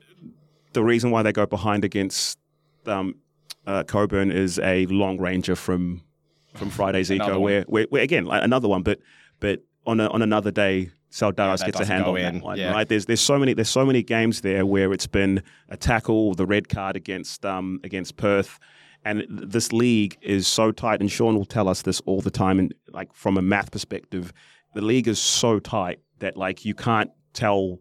the 0.73 0.83
reason 0.83 1.11
why 1.11 1.23
they 1.23 1.33
go 1.33 1.47
behind 1.47 1.85
against 1.85 2.39
um, 2.87 3.17
uh, 3.67 3.85
Cockburn 3.85 4.31
is 4.31 4.59
a 4.59 4.87
long 4.87 5.19
ranger 5.19 5.57
from 5.57 6.03
from 6.55 6.71
Friday's 6.71 7.11
eco, 7.11 7.41
where, 7.41 7.63
where, 7.63 7.87
where 7.91 8.03
again 8.03 8.25
like 8.25 8.43
another 8.43 8.69
one, 8.69 8.83
but 8.83 9.01
but 9.41 9.63
on 9.87 10.01
a, 10.01 10.09
on 10.09 10.23
another 10.23 10.51
day. 10.51 10.91
Saldaris 11.11 11.59
that 11.61 11.67
gets 11.67 11.79
a 11.79 11.85
hand 11.85 12.05
on 12.07 12.17
in, 12.17 12.35
that 12.35 12.43
one, 12.43 12.59
yeah. 12.59 12.73
right? 12.73 12.89
There's 12.89 13.07
there's 13.07 13.21
so 13.21 13.39
many 13.39 13.55
there's 13.55 13.71
so 13.71 13.87
many 13.87 14.03
games 14.03 14.41
there 14.41 14.67
where 14.67 14.93
it's 14.93 15.07
been 15.07 15.45
a 15.69 15.77
tackle, 15.77 16.35
the 16.35 16.45
red 16.45 16.69
card 16.69 16.97
against 16.97 17.47
um 17.47 17.79
against 17.85 18.17
Perth, 18.17 18.59
and 19.05 19.25
this 19.29 19.73
league 19.73 20.17
is 20.23 20.47
so 20.47 20.73
tight. 20.73 21.01
And 21.01 21.11
Sean 21.11 21.37
will 21.37 21.45
tell 21.45 21.69
us 21.69 21.83
this 21.83 22.01
all 22.01 22.21
the 22.21 22.31
time. 22.31 22.59
And 22.59 22.75
like 22.93 23.13
from 23.15 23.37
a 23.37 23.43
math 23.43 23.71
perspective, 23.71 24.33
the 24.75 24.83
league 24.83 25.09
is 25.09 25.19
so 25.19 25.59
tight 25.59 26.01
that 26.21 26.37
like 26.37 26.65
you 26.65 26.75
can't 26.75 27.11
tell 27.33 27.79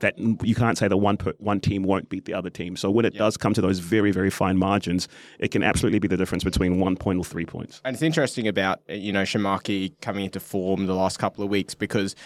that 0.00 0.18
you 0.18 0.54
can't 0.54 0.76
say 0.76 0.88
that 0.88 0.96
one 0.96 1.16
per, 1.16 1.32
one 1.38 1.60
team 1.60 1.82
won't 1.82 2.08
beat 2.08 2.24
the 2.24 2.34
other 2.34 2.50
team. 2.50 2.76
So 2.76 2.90
when 2.90 3.04
it 3.04 3.14
does 3.14 3.36
come 3.36 3.54
to 3.54 3.60
those 3.60 3.78
very 3.78 4.10
very 4.10 4.30
fine 4.30 4.56
margins, 4.56 5.08
it 5.38 5.50
can 5.50 5.62
absolutely 5.62 5.98
be 5.98 6.08
the 6.08 6.16
difference 6.16 6.44
between 6.44 6.78
one 6.78 6.96
point 6.96 7.18
or 7.18 7.24
three 7.24 7.46
points. 7.46 7.80
And 7.84 7.94
it's 7.94 8.02
interesting 8.02 8.48
about 8.48 8.80
you 8.88 9.12
know 9.12 9.22
Shamaki 9.22 9.92
coming 10.00 10.24
into 10.24 10.40
form 10.40 10.86
the 10.86 10.94
last 10.94 11.18
couple 11.18 11.44
of 11.44 11.50
weeks 11.50 11.74
because 11.74 12.16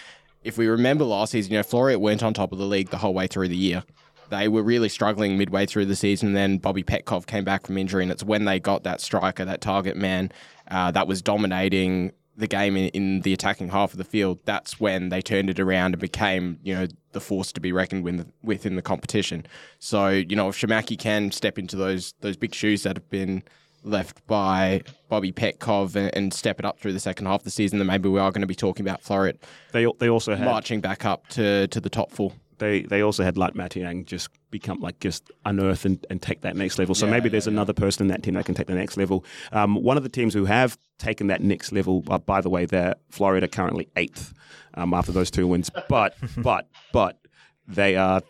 if 0.43 0.57
we 0.57 0.67
remember 0.67 1.03
last 1.03 1.31
season, 1.31 1.51
you 1.51 1.59
know 1.59 1.63
Floreat 1.63 1.99
weren't 1.99 2.23
on 2.23 2.33
top 2.33 2.51
of 2.51 2.57
the 2.57 2.65
league 2.65 2.89
the 2.89 2.97
whole 2.97 3.13
way 3.13 3.27
through 3.27 3.49
the 3.49 3.57
year. 3.57 3.83
They 4.29 4.47
were 4.47 4.63
really 4.63 4.89
struggling 4.89 5.37
midway 5.37 5.65
through 5.65 5.85
the 5.85 5.95
season. 5.95 6.33
Then 6.33 6.57
Bobby 6.57 6.83
Petkov 6.83 7.25
came 7.25 7.43
back 7.43 7.67
from 7.67 7.77
injury, 7.77 8.03
and 8.03 8.11
it's 8.11 8.23
when 8.23 8.45
they 8.45 8.59
got 8.59 8.83
that 8.83 9.01
striker, 9.01 9.45
that 9.45 9.61
target 9.61 9.97
man, 9.97 10.31
uh, 10.69 10.91
that 10.91 11.07
was 11.07 11.21
dominating 11.21 12.13
the 12.39 12.47
game 12.47 12.77
in, 12.77 12.87
in 12.89 13.21
the 13.21 13.33
attacking 13.33 13.69
half 13.69 13.91
of 13.91 13.97
the 13.97 14.03
field. 14.03 14.39
That's 14.45 14.79
when 14.79 15.09
they 15.09 15.21
turned 15.21 15.49
it 15.49 15.59
around 15.59 15.93
and 15.93 16.01
became, 16.01 16.57
you 16.63 16.73
know, 16.73 16.87
the 17.11 17.19
force 17.19 17.51
to 17.51 17.59
be 17.59 17.71
reckoned 17.71 18.03
with 18.03 18.31
within 18.41 18.75
the 18.75 18.81
competition. 18.81 19.45
So, 19.79 20.07
you 20.07 20.35
know, 20.35 20.49
if 20.49 20.57
Shamaki 20.57 20.97
can 20.97 21.31
step 21.31 21.59
into 21.59 21.75
those 21.75 22.13
those 22.21 22.37
big 22.37 22.55
shoes 22.55 22.83
that 22.83 22.95
have 22.95 23.09
been 23.09 23.43
left 23.83 24.25
by 24.27 24.81
Bobby 25.09 25.31
Petkov 25.31 25.95
and, 25.95 26.15
and 26.15 26.33
step 26.33 26.59
it 26.59 26.65
up 26.65 26.79
through 26.79 26.93
the 26.93 26.99
second 26.99 27.25
half 27.25 27.41
of 27.41 27.43
the 27.45 27.51
season, 27.51 27.79
then 27.79 27.87
maybe 27.87 28.09
we 28.09 28.19
are 28.19 28.31
going 28.31 28.41
to 28.41 28.47
be 28.47 28.55
talking 28.55 28.85
about 28.85 29.03
Floreat 29.03 29.37
They 29.71 29.85
they 29.99 30.09
also 30.09 30.35
had 30.35 30.45
marching 30.45 30.81
back 30.81 31.05
up 31.05 31.27
to, 31.29 31.67
to 31.67 31.81
the 31.81 31.89
top 31.89 32.11
four. 32.11 32.33
They 32.59 32.83
they 32.83 33.01
also 33.01 33.23
had 33.23 33.37
like 33.37 33.53
Matiang 33.53 34.05
just 34.05 34.29
become 34.51 34.79
like 34.79 34.99
just 34.99 35.31
unearth 35.45 35.85
and, 35.85 36.05
and 36.09 36.21
take 36.21 36.41
that 36.41 36.55
next 36.55 36.77
level. 36.77 36.93
So 36.93 37.05
Yeah, 37.05 37.13
maybe 37.13 37.29
there's 37.29 37.47
another 37.47 37.73
person 37.73 38.03
in 38.03 38.07
that 38.09 38.23
team 38.23 38.35
that 38.35 38.45
can 38.45 38.55
take 38.55 38.67
the 38.67 38.75
next 38.75 38.97
level. 38.97 39.25
Um, 39.51 39.75
one 39.75 39.97
of 39.97 40.03
the 40.03 40.09
teams 40.09 40.33
who 40.33 40.45
have 40.45 40.77
taken 40.97 41.27
that 41.27 41.41
next 41.41 41.71
level, 41.71 42.03
uh, 42.09 42.17
by 42.17 42.41
the 42.41 42.49
way, 42.49 42.65
they're 42.65 42.95
Floreat 43.11 43.49
currently 43.51 43.89
eighth 43.95 44.33
um, 44.75 44.93
after 44.93 45.11
those 45.11 45.31
two 45.31 45.47
wins, 45.47 45.71
but 45.87 46.15
but 46.37 46.67
but 46.93 47.19
they 47.67 47.95
are 47.95 48.21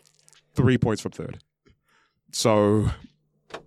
three 0.53 0.77
points 0.77 1.01
from 1.01 1.11
third. 1.11 1.39
So 2.31 2.89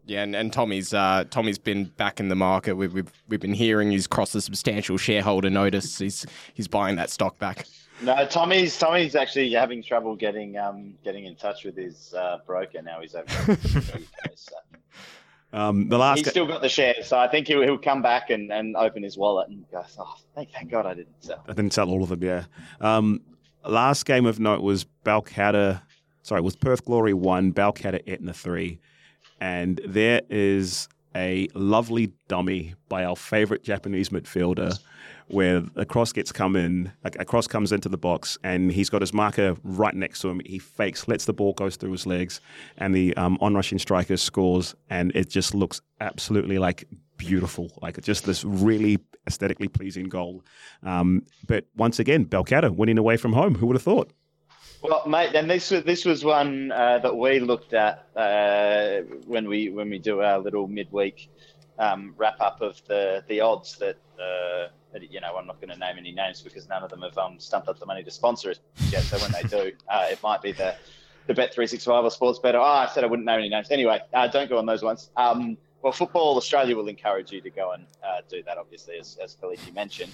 Yeah, 0.07 0.23
and, 0.23 0.37
and 0.37 0.53
Tommy's 0.53 0.95
uh, 0.95 1.25
Tommy's 1.31 1.59
been 1.59 1.85
back 1.85 2.21
in 2.21 2.29
the 2.29 2.37
market. 2.37 2.75
We've, 2.75 2.93
we've 2.93 3.13
we've 3.29 3.41
been 3.41 3.55
hearing 3.55 3.91
he's 3.91 4.07
crossed 4.07 4.35
a 4.35 4.41
substantial 4.41 4.97
shareholder 4.97 5.51
notice. 5.51 5.99
He's 5.99 6.27
he's 6.55 6.69
buying 6.69 6.97
that 6.97 7.11
stock 7.11 7.39
back. 7.39 7.67
No, 8.03 8.27
Tommy's 8.27 8.79
Tommy's 8.79 9.15
actually 9.15 9.53
having 9.53 9.83
trouble 9.83 10.17
getting 10.17 10.57
um 10.57 10.95
getting 11.05 11.27
in 11.27 11.37
touch 11.37 11.65
with 11.65 11.77
his 11.77 12.15
uh, 12.15 12.39
broker 12.47 12.83
now. 12.83 13.01
He's 13.01 13.15
over. 13.15 13.29
so 14.35 14.57
um, 15.53 15.89
the 15.89 15.99
last 15.99 16.19
he's 16.19 16.31
still 16.31 16.47
got 16.47 16.63
the 16.63 16.69
shares, 16.69 17.07
so 17.07 17.19
I 17.19 17.29
think 17.29 17.47
he'll, 17.47 17.63
he'll 17.63 17.79
come 17.79 18.01
back 18.01 18.31
and, 18.31 18.51
and 18.51 18.75
open 18.75 19.03
his 19.03 19.19
wallet 19.19 19.49
and 19.49 19.65
go, 19.71 19.85
"Oh, 19.99 20.15
thank, 20.35 20.51
thank 20.51 20.71
God 20.71 20.87
I 20.87 20.95
didn't 20.95 21.23
sell." 21.23 21.45
I 21.47 21.53
didn't 21.53 21.75
sell 21.75 21.91
all 21.91 22.03
of 22.03 22.09
them, 22.09 22.23
yeah. 22.23 22.45
Um, 22.81 23.21
last 23.69 24.07
game 24.07 24.25
of 24.25 24.41
note 24.41 24.63
was 24.63 24.87
Balcatta, 25.05 25.83
sorry, 26.23 26.41
was 26.41 26.57
Perth 26.57 26.85
Glory 26.85 27.13
1, 27.13 27.53
Balcatta 27.53 28.03
Etna 28.07 28.33
3. 28.33 28.81
And 29.41 29.81
there 29.87 30.23
is 30.31 30.89
a 31.15 31.49
lovely 31.55 32.13
dummy 32.29 32.75
by 32.89 33.05
our 33.05 33.17
favorite 33.17 33.63
Japanese 33.63 34.09
midfielder 34.09 34.79
where 35.29 35.63
a 35.77 35.85
cross 35.85 36.13
gets 36.13 36.33
come 36.33 36.57
in, 36.57 36.93
a, 37.05 37.25
cross 37.25 37.47
comes 37.47 37.73
into 37.73 37.89
the 37.89 37.99
box, 37.99 38.39
and 38.45 38.73
he's 38.73 38.91
got 38.91 39.03
his 39.03 39.13
marker 39.13 39.57
right 39.63 39.95
next 39.95 40.21
to 40.21 40.29
him. 40.29 40.41
He 40.45 40.59
fakes, 40.59 41.09
lets 41.09 41.25
the 41.25 41.33
ball 41.33 41.53
go 41.55 41.71
through 41.71 41.93
his 41.93 42.07
legs, 42.07 42.41
and 42.79 42.95
the 42.95 43.17
um, 43.17 43.39
on-rushing 43.41 43.79
striker 43.79 44.17
scores, 44.17 44.75
and 44.91 45.13
it 45.15 45.29
just 45.29 45.55
looks 45.55 45.81
absolutely 46.01 46.59
like 46.59 46.85
beautiful, 47.17 47.71
like 47.81 48.01
just 48.03 48.25
this 48.25 48.45
really 48.45 48.99
aesthetically 49.27 49.69
pleasing 49.69 50.09
goal. 50.09 50.45
Um, 50.83 51.25
but 51.47 51.67
once 51.77 51.99
again, 51.99 52.25
Balcatta 52.27 52.75
winning 52.75 52.99
away 52.99 53.17
from 53.17 53.33
home. 53.33 53.55
Who 53.55 53.67
would 53.67 53.77
have 53.77 53.83
thought? 53.83 54.13
Well, 54.83 55.07
mate, 55.07 55.35
and 55.37 55.49
this 55.49 55.71
was 55.71 55.85
this 55.85 56.05
was 56.05 56.25
one 56.25 56.73
uh, 56.73 56.99
that 56.99 57.17
we 57.17 57.39
looked 57.39 57.73
at 57.73 58.09
uh, 58.17 59.03
when 59.27 59.49
we 59.49 59.71
when 59.71 59.89
we 59.89 60.01
do 60.01 60.23
our 60.23 60.41
little 60.41 60.67
midweek 60.67 61.31
um, 61.79 62.15
wrap 62.17 62.41
up 62.41 62.61
of 62.61 62.83
the 62.89 63.23
the 63.29 63.41
odds 63.41 63.77
that 63.77 63.97
uh, 64.19 64.69
you 65.01 65.21
know 65.21 65.37
I'm 65.37 65.47
not 65.47 65.61
going 65.61 65.71
to 65.71 65.79
name 65.79 65.97
any 65.99 66.13
names 66.13 66.41
because 66.41 66.69
none 66.69 66.83
of 66.83 66.91
them 66.91 67.03
have 67.03 67.17
um, 67.19 67.39
stumped 67.39 67.69
up 67.69 67.79
the 67.79 67.87
money 67.87 68.03
to 68.03 68.11
sponsor 68.11 68.51
us 68.51 68.61
yet. 68.91 69.03
So 69.03 69.19
when 69.19 69.33
they 69.33 69.49
do, 69.49 69.73
uh, 69.89 70.07
it 70.11 70.23
might 70.23 70.43
be 70.43 70.53
the 70.53 70.75
the 71.27 71.35
Bet 71.35 71.55
three 71.55 71.67
six 71.67 71.85
five 71.85 72.05
or 72.05 72.11
Sports 72.11 72.39
Better. 72.39 72.59
Oh, 72.59 72.63
I 72.63 72.87
said 72.87 73.05
I 73.05 73.07
wouldn't 73.07 73.27
name 73.27 73.39
any 73.39 73.49
names. 73.49 73.71
Anyway, 73.71 74.01
uh, 74.13 74.27
don't 74.29 74.49
go 74.49 74.59
on 74.59 74.67
those 74.67 74.83
ones. 74.83 75.11
Um, 75.17 75.57
well, 75.83 75.93
Football 75.93 76.37
Australia 76.37 76.77
will 76.77 76.89
encourage 76.89 77.33
you 77.33 77.41
to 77.41 77.51
go 77.51 77.73
and 77.73 77.85
uh, 78.05 78.21
do 78.29 78.41
that, 78.45 78.57
obviously, 78.57 78.99
as, 78.99 79.19
as 79.21 79.35
Felicia 79.35 79.73
mentioned, 79.73 80.13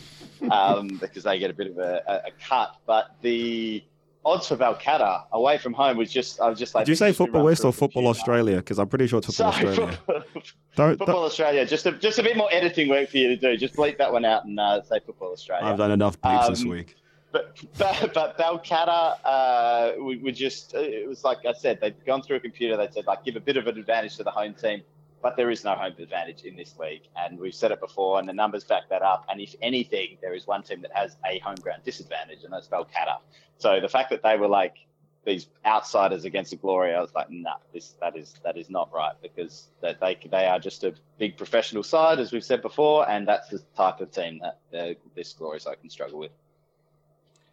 um, 0.50 0.88
because 0.98 1.24
they 1.24 1.38
get 1.38 1.50
a 1.50 1.54
bit 1.54 1.66
of 1.66 1.78
a, 1.78 2.02
a, 2.06 2.28
a 2.28 2.30
cut. 2.40 2.76
But 2.86 3.16
the 3.20 3.84
odds 4.24 4.48
for 4.48 4.56
Balcatta 4.56 5.24
away 5.32 5.58
from 5.58 5.72
home 5.72 5.96
was 5.96 6.10
just 6.10 6.40
I 6.40 6.48
was 6.48 6.58
just 6.58 6.74
like. 6.74 6.84
Did 6.86 6.92
you 6.92 6.96
say 6.96 7.12
Football 7.12 7.44
West 7.44 7.64
or 7.64 7.72
Football 7.72 8.02
computer. 8.02 8.20
Australia? 8.20 8.56
Because 8.56 8.78
I'm 8.78 8.88
pretty 8.88 9.06
sure 9.06 9.18
it's 9.18 9.26
Football 9.26 9.52
Sorry, 9.52 9.66
Australia. 9.68 9.98
Football, 10.06 10.22
Don't, 10.76 10.98
Football 10.98 11.06
don't, 11.16 11.24
Australia. 11.24 11.66
Just 11.66 11.86
a, 11.86 11.92
just 11.92 12.18
a 12.18 12.22
bit 12.22 12.36
more 12.36 12.48
editing 12.52 12.88
work 12.88 13.08
for 13.08 13.16
you 13.16 13.28
to 13.28 13.36
do. 13.36 13.56
Just 13.56 13.74
bleep 13.74 13.98
that 13.98 14.12
one 14.12 14.24
out 14.24 14.44
and 14.44 14.58
uh, 14.60 14.82
say 14.82 15.00
Football 15.04 15.32
Australia. 15.32 15.64
I've 15.66 15.78
done 15.78 15.90
enough 15.90 16.20
bleeps 16.20 16.48
this 16.50 16.62
Um, 16.62 16.68
week. 16.68 16.94
But 17.30 17.58
but, 17.76 18.14
but 18.14 18.38
Balcatta, 18.38 19.16
uh, 19.24 19.92
we, 20.02 20.16
we 20.16 20.32
just 20.32 20.74
it 20.74 21.06
was 21.08 21.24
like 21.24 21.38
I 21.46 21.52
said, 21.52 21.80
they'd 21.80 21.94
gone 22.06 22.22
through 22.22 22.36
a 22.36 22.40
computer. 22.40 22.76
They 22.76 22.88
said 22.90 23.06
like 23.06 23.24
give 23.24 23.36
a 23.36 23.40
bit 23.40 23.56
of 23.56 23.66
an 23.66 23.78
advantage 23.78 24.16
to 24.16 24.22
the 24.24 24.30
home 24.30 24.54
team 24.54 24.82
but 25.22 25.36
there 25.36 25.50
is 25.50 25.64
no 25.64 25.74
home 25.74 25.94
advantage 25.98 26.42
in 26.42 26.56
this 26.56 26.76
league, 26.78 27.02
and 27.16 27.38
we've 27.38 27.54
said 27.54 27.72
it 27.72 27.80
before, 27.80 28.18
and 28.18 28.28
the 28.28 28.32
numbers 28.32 28.64
back 28.64 28.88
that 28.90 29.02
up. 29.02 29.26
And 29.28 29.40
if 29.40 29.54
anything, 29.62 30.18
there 30.20 30.34
is 30.34 30.46
one 30.46 30.62
team 30.62 30.82
that 30.82 30.92
has 30.94 31.16
a 31.26 31.38
home 31.40 31.56
ground 31.56 31.82
disadvantage, 31.84 32.44
and 32.44 32.52
that's 32.52 32.68
Balcatta. 32.68 33.18
So 33.58 33.80
the 33.80 33.88
fact 33.88 34.10
that 34.10 34.22
they 34.22 34.36
were 34.36 34.48
like 34.48 34.76
these 35.24 35.48
outsiders 35.66 36.24
against 36.24 36.50
the 36.50 36.56
Glory, 36.56 36.94
I 36.94 37.00
was 37.00 37.14
like, 37.14 37.30
nah, 37.30 37.56
this 37.72 37.94
that 38.00 38.16
is 38.16 38.34
that 38.44 38.56
is 38.56 38.70
not 38.70 38.92
right 38.92 39.14
because 39.20 39.68
they 39.80 39.94
they 40.30 40.46
are 40.46 40.58
just 40.58 40.84
a 40.84 40.94
big 41.18 41.36
professional 41.36 41.82
side, 41.82 42.18
as 42.18 42.32
we've 42.32 42.44
said 42.44 42.62
before, 42.62 43.08
and 43.08 43.26
that's 43.26 43.48
the 43.50 43.58
type 43.76 44.00
of 44.00 44.10
team 44.10 44.40
that 44.40 44.78
uh, 44.78 44.94
this 45.14 45.32
Glory 45.32 45.60
side 45.60 45.80
can 45.80 45.90
struggle 45.90 46.18
with. 46.18 46.32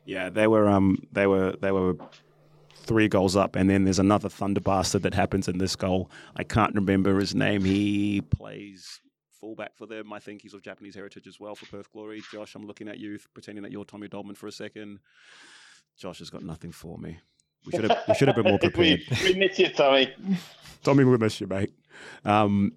Yeah, 0.05 0.29
they 0.29 0.47
were 0.47 0.67
um 0.67 1.05
they 1.11 1.25
were 1.25 1.55
they 1.59 1.71
were 1.71 1.97
three 2.85 3.07
goals 3.07 3.35
up, 3.35 3.55
and 3.55 3.69
then 3.69 3.83
there's 3.83 3.99
another 3.99 4.29
thunder 4.29 4.61
bastard 4.61 5.03
that 5.03 5.13
happens 5.13 5.47
in 5.47 5.57
this 5.57 5.75
goal. 5.75 6.09
I 6.35 6.43
can't 6.43 6.73
remember 6.75 7.19
his 7.19 7.35
name. 7.35 7.63
He 7.63 8.21
plays 8.21 9.01
fullback 9.39 9.75
for 9.75 9.85
them. 9.85 10.13
I 10.13 10.19
think 10.19 10.41
he's 10.41 10.53
of 10.53 10.61
Japanese 10.61 10.95
heritage 10.95 11.27
as 11.27 11.39
well 11.39 11.55
for 11.55 11.65
Perth 11.65 11.91
Glory. 11.91 12.23
Josh, 12.31 12.55
I'm 12.55 12.65
looking 12.65 12.87
at 12.87 12.99
you, 12.99 13.19
pretending 13.33 13.63
that 13.63 13.71
you're 13.71 13.85
Tommy 13.85 14.07
Dolman 14.07 14.35
for 14.35 14.47
a 14.47 14.51
second. 14.51 14.99
Josh 15.97 16.19
has 16.19 16.29
got 16.29 16.43
nothing 16.43 16.71
for 16.71 16.97
me. 16.97 17.19
We 17.65 17.71
should 17.71 17.89
have 17.89 18.03
we 18.07 18.15
should 18.15 18.27
have 18.27 18.35
been 18.35 18.45
more 18.45 18.59
prepared. 18.59 19.01
we, 19.23 19.33
we 19.33 19.39
miss 19.39 19.57
you, 19.59 19.69
Tommy. 19.69 20.13
Tommy, 20.83 21.03
we 21.03 21.17
miss 21.17 21.41
you, 21.41 21.47
mate. 21.47 21.73
Um, 22.23 22.73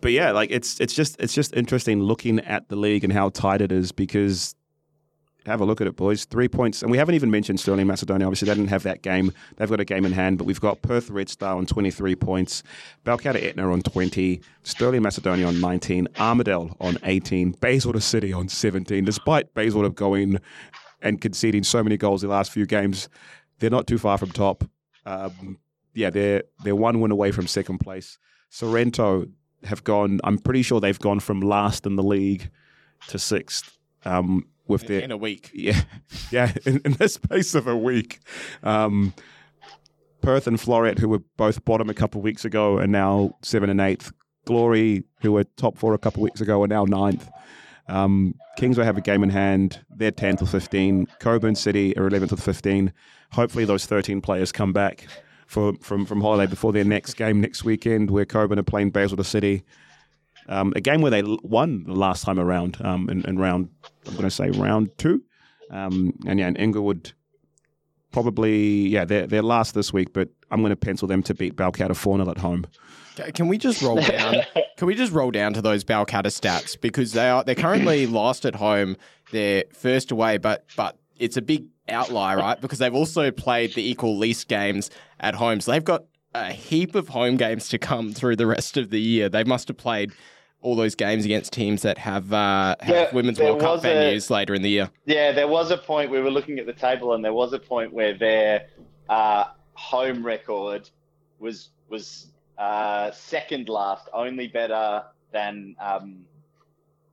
but 0.00 0.12
yeah, 0.12 0.30
like 0.32 0.50
it's 0.50 0.78
it's 0.80 0.94
just 0.94 1.16
it's 1.20 1.34
just 1.34 1.54
interesting 1.54 2.00
looking 2.02 2.40
at 2.40 2.68
the 2.68 2.76
league 2.76 3.04
and 3.04 3.12
how 3.12 3.30
tight 3.30 3.60
it 3.60 3.72
is 3.72 3.92
because 3.92 4.54
have 5.46 5.60
a 5.60 5.64
look 5.64 5.80
at 5.80 5.86
it, 5.86 5.96
boys. 5.96 6.24
Three 6.24 6.48
points, 6.48 6.82
and 6.82 6.90
we 6.90 6.98
haven't 6.98 7.14
even 7.14 7.30
mentioned 7.30 7.60
Stirling 7.60 7.86
Macedonia. 7.86 8.26
Obviously, 8.26 8.46
they 8.46 8.54
didn't 8.54 8.70
have 8.70 8.82
that 8.82 9.02
game. 9.02 9.32
They've 9.56 9.68
got 9.68 9.80
a 9.80 9.84
game 9.84 10.04
in 10.04 10.12
hand, 10.12 10.38
but 10.38 10.44
we've 10.44 10.60
got 10.60 10.82
Perth 10.82 11.08
Red 11.10 11.28
Star 11.28 11.56
on 11.56 11.66
23 11.66 12.16
points, 12.16 12.62
Balcatta 13.04 13.42
Etna 13.42 13.72
on 13.72 13.82
20, 13.82 14.40
Stirling 14.64 15.02
Macedonia 15.02 15.46
on 15.46 15.60
19, 15.60 16.08
Armadale 16.18 16.76
on 16.80 16.98
18, 17.04 17.52
Bayswater 17.52 18.00
City 18.00 18.32
on 18.32 18.48
17. 18.48 19.04
Despite 19.04 19.54
Bayswater 19.54 19.90
going 19.90 20.40
and 21.00 21.20
conceding 21.20 21.62
so 21.62 21.82
many 21.82 21.96
goals 21.96 22.22
the 22.22 22.28
last 22.28 22.50
few 22.50 22.66
games, 22.66 23.08
they're 23.58 23.70
not 23.70 23.86
too 23.86 23.98
far 23.98 24.18
from 24.18 24.30
top. 24.30 24.64
Um, 25.04 25.58
yeah, 25.94 26.10
they're 26.10 26.42
they're 26.64 26.76
one 26.76 27.00
win 27.00 27.10
away 27.10 27.30
from 27.30 27.46
second 27.46 27.78
place. 27.78 28.18
Sorrento 28.50 29.26
have 29.64 29.84
gone. 29.84 30.20
I'm 30.24 30.38
pretty 30.38 30.62
sure 30.62 30.80
they've 30.80 30.98
gone 30.98 31.20
from 31.20 31.40
last 31.40 31.86
in 31.86 31.96
the 31.96 32.02
league 32.02 32.50
to 33.08 33.18
sixth. 33.18 33.78
Um, 34.04 34.46
with 34.68 34.82
in, 34.82 34.88
their 34.88 35.00
in 35.00 35.10
a 35.10 35.16
week. 35.16 35.50
yeah, 35.54 35.82
yeah, 36.30 36.52
in, 36.64 36.80
in 36.84 36.92
the 36.92 37.08
space 37.08 37.54
of 37.54 37.66
a 37.66 37.76
week. 37.76 38.20
Um, 38.62 39.14
Perth 40.22 40.46
and 40.46 40.58
Floreat, 40.58 40.98
who 40.98 41.08
were 41.08 41.22
both 41.36 41.64
bottom 41.64 41.88
a 41.88 41.94
couple 41.94 42.20
of 42.20 42.24
weeks 42.24 42.44
ago, 42.44 42.78
are 42.78 42.86
now 42.86 43.36
seven 43.42 43.70
and 43.70 43.80
eighth. 43.80 44.12
Glory, 44.44 45.04
who 45.22 45.32
were 45.32 45.44
top 45.44 45.76
four 45.76 45.94
a 45.94 45.98
couple 45.98 46.20
of 46.20 46.24
weeks 46.24 46.40
ago, 46.40 46.62
are 46.62 46.68
now 46.68 46.84
ninth. 46.84 47.28
Um, 47.88 48.34
Kingsway 48.56 48.84
have 48.84 48.96
a 48.96 49.00
game 49.00 49.22
in 49.22 49.30
hand. 49.30 49.84
They're 49.90 50.12
10th 50.12 50.42
or 50.42 50.46
15. 50.46 51.06
Cockburn 51.20 51.54
City 51.54 51.96
are 51.96 52.08
11th 52.08 52.32
or 52.32 52.36
15. 52.36 52.92
Hopefully, 53.32 53.64
those 53.64 53.86
13 53.86 54.20
players 54.20 54.52
come 54.52 54.72
back 54.72 55.06
for, 55.46 55.74
from, 55.80 56.04
from 56.06 56.20
holiday 56.20 56.48
before 56.48 56.72
their 56.72 56.84
next 56.84 57.14
game 57.14 57.40
next 57.40 57.64
weekend, 57.64 58.10
where 58.10 58.24
Cockburn 58.24 58.58
are 58.58 58.64
playing 58.64 58.90
Bayswater 58.90 59.24
City. 59.24 59.64
Um, 60.48 60.72
a 60.76 60.80
game 60.80 61.00
where 61.00 61.10
they 61.10 61.22
won 61.24 61.84
the 61.84 61.94
last 61.94 62.24
time 62.24 62.38
around 62.38 62.78
um, 62.80 63.08
in, 63.08 63.24
in 63.24 63.38
round, 63.38 63.68
I'm 64.06 64.12
going 64.12 64.24
to 64.24 64.30
say 64.30 64.50
round 64.50 64.90
two. 64.98 65.22
Um, 65.70 66.12
and 66.26 66.38
yeah, 66.38 66.46
and 66.46 66.56
Inglewood 66.58 67.12
probably, 68.12 68.88
yeah, 68.88 69.04
they're, 69.04 69.26
they're 69.26 69.42
last 69.42 69.74
this 69.74 69.92
week, 69.92 70.12
but 70.12 70.28
I'm 70.50 70.60
going 70.60 70.70
to 70.70 70.76
pencil 70.76 71.08
them 71.08 71.22
to 71.24 71.34
beat 71.34 71.56
Balcatta 71.56 71.96
4 71.96 72.18
0 72.18 72.30
at 72.30 72.38
home. 72.38 72.66
Can 73.34 73.48
we 73.48 73.58
just 73.58 73.82
roll 73.82 74.00
down? 74.00 74.36
Can 74.76 74.86
we 74.86 74.94
just 74.94 75.12
roll 75.12 75.30
down 75.30 75.54
to 75.54 75.62
those 75.62 75.84
Balcatta 75.84 76.26
stats 76.26 76.78
because 76.80 77.12
they 77.12 77.28
are 77.28 77.42
they're 77.42 77.54
currently 77.54 78.06
last 78.22 78.44
at 78.44 78.54
home, 78.54 78.96
they're 79.32 79.64
first 79.72 80.10
away, 80.10 80.36
but 80.36 80.66
but 80.76 80.98
it's 81.18 81.36
a 81.36 81.42
big 81.42 81.66
outlier, 81.88 82.36
right? 82.36 82.60
Because 82.60 82.78
they've 82.78 82.94
also 82.94 83.30
played 83.30 83.74
the 83.74 83.88
equal 83.88 84.18
least 84.18 84.48
games 84.48 84.90
at 85.18 85.34
home, 85.34 85.60
so 85.60 85.72
they've 85.72 85.84
got 85.84 86.04
a 86.34 86.52
heap 86.52 86.94
of 86.94 87.08
home 87.08 87.36
games 87.36 87.68
to 87.70 87.78
come 87.78 88.12
through 88.12 88.36
the 88.36 88.46
rest 88.46 88.76
of 88.76 88.90
the 88.90 89.00
year. 89.00 89.28
They 89.30 89.44
must 89.44 89.68
have 89.68 89.78
played 89.78 90.12
all 90.62 90.74
those 90.74 90.94
games 90.94 91.24
against 91.24 91.52
teams 91.52 91.82
that 91.82 91.98
have 91.98 92.32
uh, 92.32 92.74
have 92.80 92.94
Yeah, 92.94 93.14
women's 93.14 93.38
there 93.38 93.48
World 93.48 93.60
Cup 93.60 93.84
a- 93.84 93.86
venues 93.86 94.30
later 94.30 94.54
in 94.54 94.62
the 94.62 94.70
year. 94.70 94.90
Yeah, 95.04 95.32
there 95.32 95.48
was 95.48 95.70
a 95.70 95.76
point 95.78 96.10
we 96.10 96.20
were 96.20 96.30
looking 96.30 96.58
at 96.58 96.66
the 96.66 96.72
table, 96.72 97.14
and 97.14 97.24
there 97.24 97.32
was 97.34 97.52
a 97.52 97.58
point 97.58 97.92
where 97.92 98.14
their 98.16 98.66
uh, 99.08 99.44
home 99.74 100.24
record 100.24 100.88
was 101.38 101.70
was 101.88 102.28
uh, 102.58 103.10
second 103.12 103.68
last, 103.68 104.08
only 104.12 104.48
better 104.48 105.04
than 105.32 105.76
um, 105.78 106.24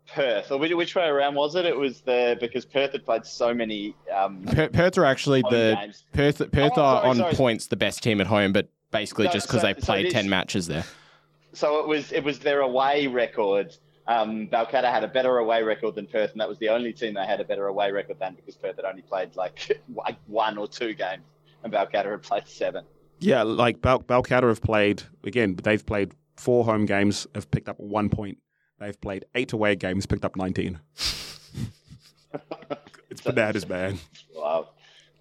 Perth. 0.07 0.52
Or 0.52 0.57
which, 0.57 0.72
which 0.74 0.95
way 0.95 1.06
around 1.06 1.36
was 1.36 1.56
it? 1.56 1.65
It 1.65 1.78
was 1.78 2.02
the 2.02 2.38
because 2.40 2.65
Perth 2.65 2.94
had 2.94 3.06
played 3.06 3.26
so 3.26 3.53
many 3.53 3.94
um, 4.15 4.44
Per- 4.45 4.70
Perth 4.70 4.98
are 4.98 5.06
actually 5.06 5.41
the 5.44 5.78
games. 5.80 6.06
Perth 6.14 6.38
Perth 6.52 6.74
Oh, 6.78 6.82
are 6.82 7.03
on 7.06 7.18
sorry. 7.18 7.34
points 7.36 7.68
the 7.68 7.76
best 7.76 8.02
team 8.02 8.20
at 8.22 8.28
home, 8.28 8.53
but 8.53 8.70
basically 8.91 9.28
So- 9.28 9.34
just 9.34 9.48
because 9.48 9.61
so- 9.61 9.68
they 9.68 9.80
so 9.80 9.86
played 9.86 10.06
is- 10.07 10.14
ten 10.14 10.30
matches 10.30 10.68
there. 10.68 10.86
So 11.53 11.80
it 11.80 11.88
was 11.88 12.11
it 12.11 12.23
was 12.23 12.39
their 12.39 12.61
away 12.61 13.07
record. 13.07 13.75
Um, 14.05 14.49
Balcatta 14.51 14.91
had 14.91 15.03
a 15.03 15.07
better 15.07 15.38
away 15.38 15.63
record 15.63 15.95
than 15.95 16.07
Perth, 16.07 16.31
and 16.31 16.41
that 16.41 16.49
was 16.49 16.59
the 16.59 16.69
only 16.69 16.91
team 16.91 17.13
they 17.13 17.25
had 17.25 17.39
a 17.39 17.45
better 17.45 17.67
away 17.67 17.91
record 17.91 18.19
than 18.19 18.35
because 18.35 18.55
Perth 18.55 18.75
had 18.75 18.85
only 18.85 19.01
played 19.01 19.35
like 19.35 19.81
like 19.95 20.17
one 20.27 20.57
or 20.57 20.67
two 20.67 20.93
games, 20.93 21.23
and 21.63 21.71
Balcatta 21.71 22.11
had 22.11 22.23
played 22.23 22.47
seven. 22.47 22.85
Yeah, 23.19 23.43
like 23.43 23.81
Bal- 23.81 24.03
Balcatta 24.03 24.49
have 24.49 24.61
played, 24.61 25.03
again, 25.23 25.55
they've 25.63 25.85
played 25.85 26.13
four 26.35 26.65
home 26.65 26.85
games, 26.85 27.25
have 27.34 27.49
picked 27.51 27.69
up 27.69 27.80
one 27.80 28.09
point. 28.09 28.38
They've 28.80 28.99
played 28.99 29.23
eight 29.34 29.53
away 29.53 29.77
games, 29.77 30.05
picked 30.05 30.25
up 30.25 30.35
19. 30.35 30.77
it's 33.09 33.21
bananas, 33.23 33.69
man. 33.69 33.97
Wow, 34.35 34.71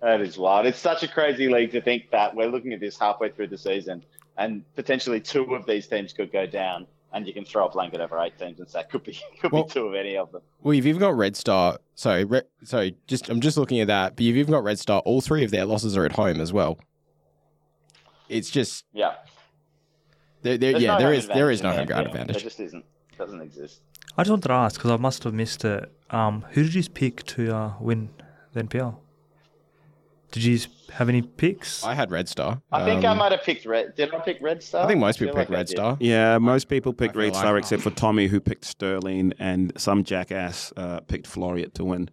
that 0.00 0.20
is 0.20 0.36
wild. 0.36 0.66
It's 0.66 0.80
such 0.80 1.04
a 1.04 1.08
crazy 1.08 1.48
league 1.48 1.70
to 1.72 1.80
think 1.80 2.10
that 2.10 2.34
we're 2.34 2.48
looking 2.48 2.72
at 2.72 2.80
this 2.80 2.98
halfway 2.98 3.30
through 3.30 3.48
the 3.48 3.58
season, 3.58 4.02
and 4.36 4.62
potentially 4.74 5.20
two 5.20 5.54
of 5.54 5.66
these 5.66 5.86
teams 5.86 6.12
could 6.12 6.32
go 6.32 6.46
down, 6.46 6.86
and 7.12 7.26
you 7.26 7.32
can 7.34 7.44
throw 7.44 7.66
a 7.66 7.70
blanket 7.70 8.00
over 8.00 8.18
eight 8.20 8.38
teams 8.38 8.58
and 8.60 8.68
say 8.68 8.82
could 8.90 9.02
be 9.04 9.18
could 9.40 9.52
Well- 9.52 9.64
be 9.64 9.70
two 9.70 9.86
of 9.86 9.94
any 9.94 10.16
of 10.16 10.32
them. 10.32 10.42
Well, 10.62 10.74
you've 10.74 10.86
even 10.86 11.00
got 11.00 11.16
Red 11.16 11.36
Star. 11.36 11.78
Sorry, 11.94 12.24
Re- 12.24 12.42
sorry. 12.64 12.96
Just 13.06 13.28
I'm 13.28 13.40
just 13.40 13.56
looking 13.56 13.80
at 13.80 13.86
that. 13.88 14.16
But 14.16 14.24
you've 14.24 14.36
even 14.36 14.52
got 14.52 14.64
Red 14.64 14.78
Star. 14.78 15.00
All 15.00 15.20
three 15.20 15.44
of 15.44 15.50
their 15.50 15.64
losses 15.64 15.96
are 15.96 16.04
at 16.04 16.12
home 16.12 16.40
as 16.40 16.52
well. 16.52 16.78
It's 18.28 18.48
just 18.50 18.84
Yeah, 18.94 19.14
there, 20.42 20.56
there, 20.56 20.72
There's 20.72 20.82
yeah, 20.82 20.92
no 20.94 20.98
there 20.98 21.08
home 21.08 21.18
is 21.18 21.26
there 21.28 21.50
is 21.50 21.62
no 21.62 21.70
home 21.70 21.80
advantage 21.80 21.82
in 21.82 21.86
ground 21.86 22.06
the 22.06 22.10
NPL. 22.10 22.12
There 22.12 22.20
advantage. 22.22 22.42
just 22.44 22.60
isn't. 22.60 22.84
Doesn't 23.18 23.40
exist. 23.42 23.80
I 24.16 24.22
just 24.22 24.30
wanted 24.30 24.48
to 24.48 24.54
ask 24.54 24.76
because 24.76 24.90
I 24.90 24.96
must 24.96 25.24
have 25.24 25.34
missed 25.34 25.64
it. 25.64 25.90
Um, 26.10 26.44
who 26.52 26.62
did 26.62 26.74
you 26.74 26.82
pick 26.88 27.22
to 27.24 27.54
uh, 27.54 27.72
win 27.80 28.08
the 28.52 28.62
NPL? 28.64 28.96
Did 30.32 30.44
you 30.44 30.58
have 30.94 31.08
any 31.08 31.22
picks? 31.22 31.84
I 31.84 31.94
had 31.94 32.10
Red 32.10 32.28
Star. 32.28 32.60
I 32.72 32.84
think 32.84 33.04
I 33.04 33.12
Um, 33.12 33.18
might 33.18 33.32
have 33.32 33.42
picked 33.42 33.64
Red. 33.66 33.94
Did 33.94 34.12
I 34.14 34.18
pick 34.18 34.38
Red 34.40 34.62
Star? 34.62 34.84
I 34.84 34.88
think 34.88 34.98
most 34.98 35.18
people 35.18 35.34
pick 35.34 35.48
like 35.50 35.56
Red. 35.58 35.68
Star. 35.68 35.96
Yeah, 36.00 36.38
most 36.38 36.68
people 36.68 36.92
picked 36.92 37.14
Red 37.16 37.32
like- 37.32 37.34
Star 37.34 37.56
except 37.58 37.82
for 37.82 37.90
Tommy, 37.90 38.26
who 38.26 38.40
picked 38.40 38.64
Stirling, 38.64 39.32
and 39.38 39.72
some 39.76 40.02
jackass 40.04 40.72
uh, 40.76 41.00
picked 41.00 41.28
Floreat 41.30 41.74
to 41.74 41.84
win. 41.84 42.10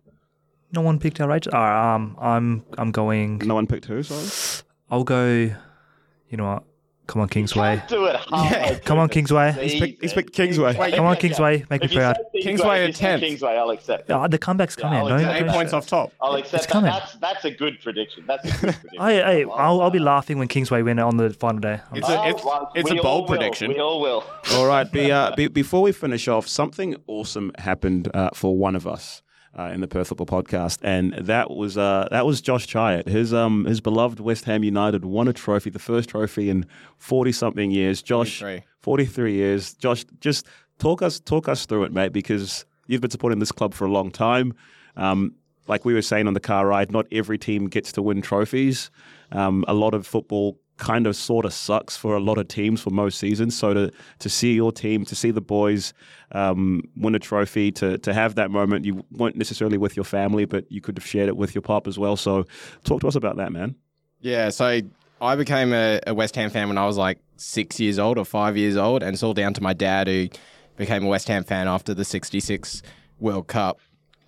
no 0.71 0.81
one 0.81 0.99
picked 0.99 1.19
outrageous. 1.19 1.51
Uh, 1.53 1.57
um, 1.57 2.15
I'm 2.21 2.63
I'm 2.77 2.91
going. 2.91 3.39
No 3.39 3.55
one 3.55 3.65
picked 3.67 3.85
who, 3.85 4.03
sorry? 4.03 4.63
I'll 4.91 5.03
go. 5.03 5.25
You 5.25 6.37
know 6.37 6.45
what? 6.45 6.63
Come 7.10 7.22
on, 7.23 7.27
Kingsway. 7.27 7.77
Can't 7.77 7.90
do 7.90 8.06
it 8.06 8.15
halfway 8.18 8.68
through 8.76 8.80
Come 8.86 8.99
on, 8.99 9.10
Kingsway. 9.10 9.52
season. 9.60 9.80
picked- 9.80 10.02
he's 10.03 10.14
picked 10.14 10.31
Kingsway. 10.31 10.77
Wait, 10.77 10.94
Come 10.94 11.07
on, 11.07 11.15
Kingsway. 11.15 11.65
Make 11.68 11.81
me 11.81 11.86
If 11.86 11.91
you 11.91 11.98
proud. 11.98 12.18
say 12.36 12.41
Kingsway 12.41 12.77
if 12.77 12.84
at 12.84 12.88
you 12.90 12.94
say 12.94 13.06
10th. 13.06 13.19
Kingsway, 13.22 13.57
I'll 13.57 13.69
accept. 13.72 14.10
it. 14.11 14.14
Uh, 14.14 14.27
the 14.27 14.38
comeback's 14.38 14.76
Yeah, 14.77 14.84
coming. 14.84 14.99
I'll 14.99 15.07
don't, 15.07 15.19
accept 15.22 15.36
Eight 15.36 15.45
Don't- 15.45 15.56
points 15.56 15.73
off 15.73 15.88
top. 15.88 16.11
I'll 16.22 16.36
accept 16.36 16.64
that. 16.68 16.72
coming. 16.72 16.91
That's 16.91 17.15
that's 17.15 17.45
a 17.45 17.52
good 17.52 17.81
prediction. 17.81 18.26
That's 18.27 18.44
a 18.45 18.48
good 18.52 18.60
prediction. 18.60 18.90
Hey, 19.02 19.15
hey, 19.23 19.45
Well, 19.45 19.57
I'll, 19.57 19.81
I'll 19.81 19.90
be 19.90 19.98
laughing 19.98 20.38
when 20.38 20.48
Kingsway 20.49 20.84
win 20.84 20.99
it 20.99 21.02
on 21.02 21.18
the 21.18 21.31
final 21.31 21.60
day. 21.60 21.80
I'm 21.91 21.98
It's 21.98 22.07
a- 22.07 22.19
oh, 22.22 22.27
it's- 22.27 22.45
well, 22.45 22.72
it's 22.76 22.91
a 22.91 22.94
we 22.94 23.02
bold 23.02 23.27
will. 23.27 23.38
prediction. 23.38 23.69
We 23.69 23.80
all 23.80 23.99
will. 24.02 24.23
All 24.53 24.68
right. 24.68 24.90
Be, 24.91 25.11
uh, 25.11 25.36
be, 25.36 25.48
before 25.64 25.81
we 25.81 25.91
finish 25.91 26.27
off, 26.27 26.48
something 26.48 26.95
awesome 27.07 27.52
happened 27.57 28.10
uh, 28.14 28.30
for 28.36 28.56
one 28.56 28.76
of 28.76 28.86
us 28.86 29.23
uh, 29.57 29.71
in 29.73 29.81
the 29.81 29.88
Perth 29.88 30.09
Football 30.09 30.27
Podcast, 30.27 30.80
and 30.84 31.13
that 31.13 31.51
was 31.51 31.77
uh, 31.77 32.07
that 32.11 32.26
was 32.26 32.41
Josh 32.41 32.67
Chiat. 32.67 33.07
His 33.07 33.34
um 33.34 33.65
his 33.65 33.81
beloved 33.81 34.19
West 34.19 34.45
Ham 34.45 34.63
United 34.63 35.05
won 35.05 35.27
a 35.27 35.34
trophy, 35.34 35.69
the 35.69 35.80
first 35.80 36.09
trophy 36.09 36.49
in 36.49 36.65
forty 36.97 37.31
something 37.31 37.71
years. 37.71 38.01
Josh, 38.01 38.39
43. 38.39 38.65
forty 38.81 39.05
three 39.05 39.34
years. 39.34 39.73
Josh, 39.73 40.05
just 40.19 40.45
talk 40.77 41.01
us 41.01 41.19
talk 41.19 41.47
us 41.47 41.65
through 41.65 41.84
it, 41.84 41.91
mate, 41.93 42.13
because 42.13 42.65
you've 42.88 43.01
been 43.01 43.11
supporting 43.11 43.39
this 43.39 43.51
club 43.51 43.73
for 43.73 43.85
a 43.85 43.91
long 43.91 44.11
time. 44.11 44.53
Um, 44.95 45.35
like 45.67 45.85
we 45.85 45.93
were 45.93 46.01
saying 46.01 46.27
on 46.27 46.34
the 46.34 46.39
car 46.39 46.65
ride, 46.67 46.91
not 46.91 47.05
every 47.11 47.38
team 47.38 47.67
gets 47.67 47.91
to 47.93 48.01
win 48.01 48.21
trophies. 48.21 48.89
Um, 49.31 49.63
a 49.67 49.73
lot 49.73 49.93
of 49.93 50.07
football 50.07 50.57
kind 50.80 51.06
of 51.06 51.15
sort 51.15 51.45
of 51.45 51.53
sucks 51.53 51.95
for 51.95 52.15
a 52.15 52.19
lot 52.19 52.38
of 52.38 52.47
teams 52.47 52.81
for 52.81 52.89
most 52.89 53.19
seasons. 53.19 53.56
So 53.56 53.73
to 53.73 53.91
to 54.19 54.30
see 54.30 54.53
your 54.53 54.72
team, 54.72 55.06
to 55.06 55.15
see 55.15 55.30
the 55.30 55.41
boys 55.41 55.93
um, 56.31 56.84
win 56.95 57.14
a 57.14 57.19
trophy, 57.19 57.72
to 57.73 57.97
to 57.99 58.14
have 58.14 58.35
that 58.35 58.49
moment, 58.49 58.85
you 58.85 59.06
weren't 59.11 59.35
necessarily 59.35 59.77
with 59.77 59.95
your 59.95 60.06
family, 60.06 60.45
but 60.45 60.69
you 60.72 60.81
could 60.81 60.97
have 60.97 61.06
shared 61.06 61.27
it 61.27 61.38
with 61.38 61.53
your 61.53 61.61
pop 61.61 61.85
as 61.85 61.99
well. 61.99 62.15
So 62.15 62.45
talk 62.84 63.01
to 63.01 63.07
us 63.07 63.15
about 63.15 63.38
that, 63.38 63.51
man. 63.51 63.76
Yeah, 64.22 64.49
so 64.49 64.81
I 65.22 65.35
became 65.35 65.73
a, 65.73 65.99
a 66.07 66.14
West 66.14 66.35
Ham 66.35 66.49
fan 66.49 66.68
when 66.68 66.77
I 66.77 66.85
was 66.85 66.97
like 66.97 67.19
six 67.38 67.80
years 67.80 67.99
old 67.99 68.18
or 68.18 68.26
five 68.26 68.57
years 68.57 68.76
old, 68.76 69.03
and 69.03 69.14
it's 69.14 69.23
all 69.23 69.34
down 69.34 69.53
to 69.53 69.61
my 69.61 69.73
dad 69.73 70.07
who 70.07 70.27
became 70.76 71.03
a 71.03 71.07
West 71.07 71.27
Ham 71.27 71.43
fan 71.43 71.68
after 71.68 71.93
the 71.93 72.06
'66 72.06 72.81
World 73.19 73.47
Cup 73.47 73.80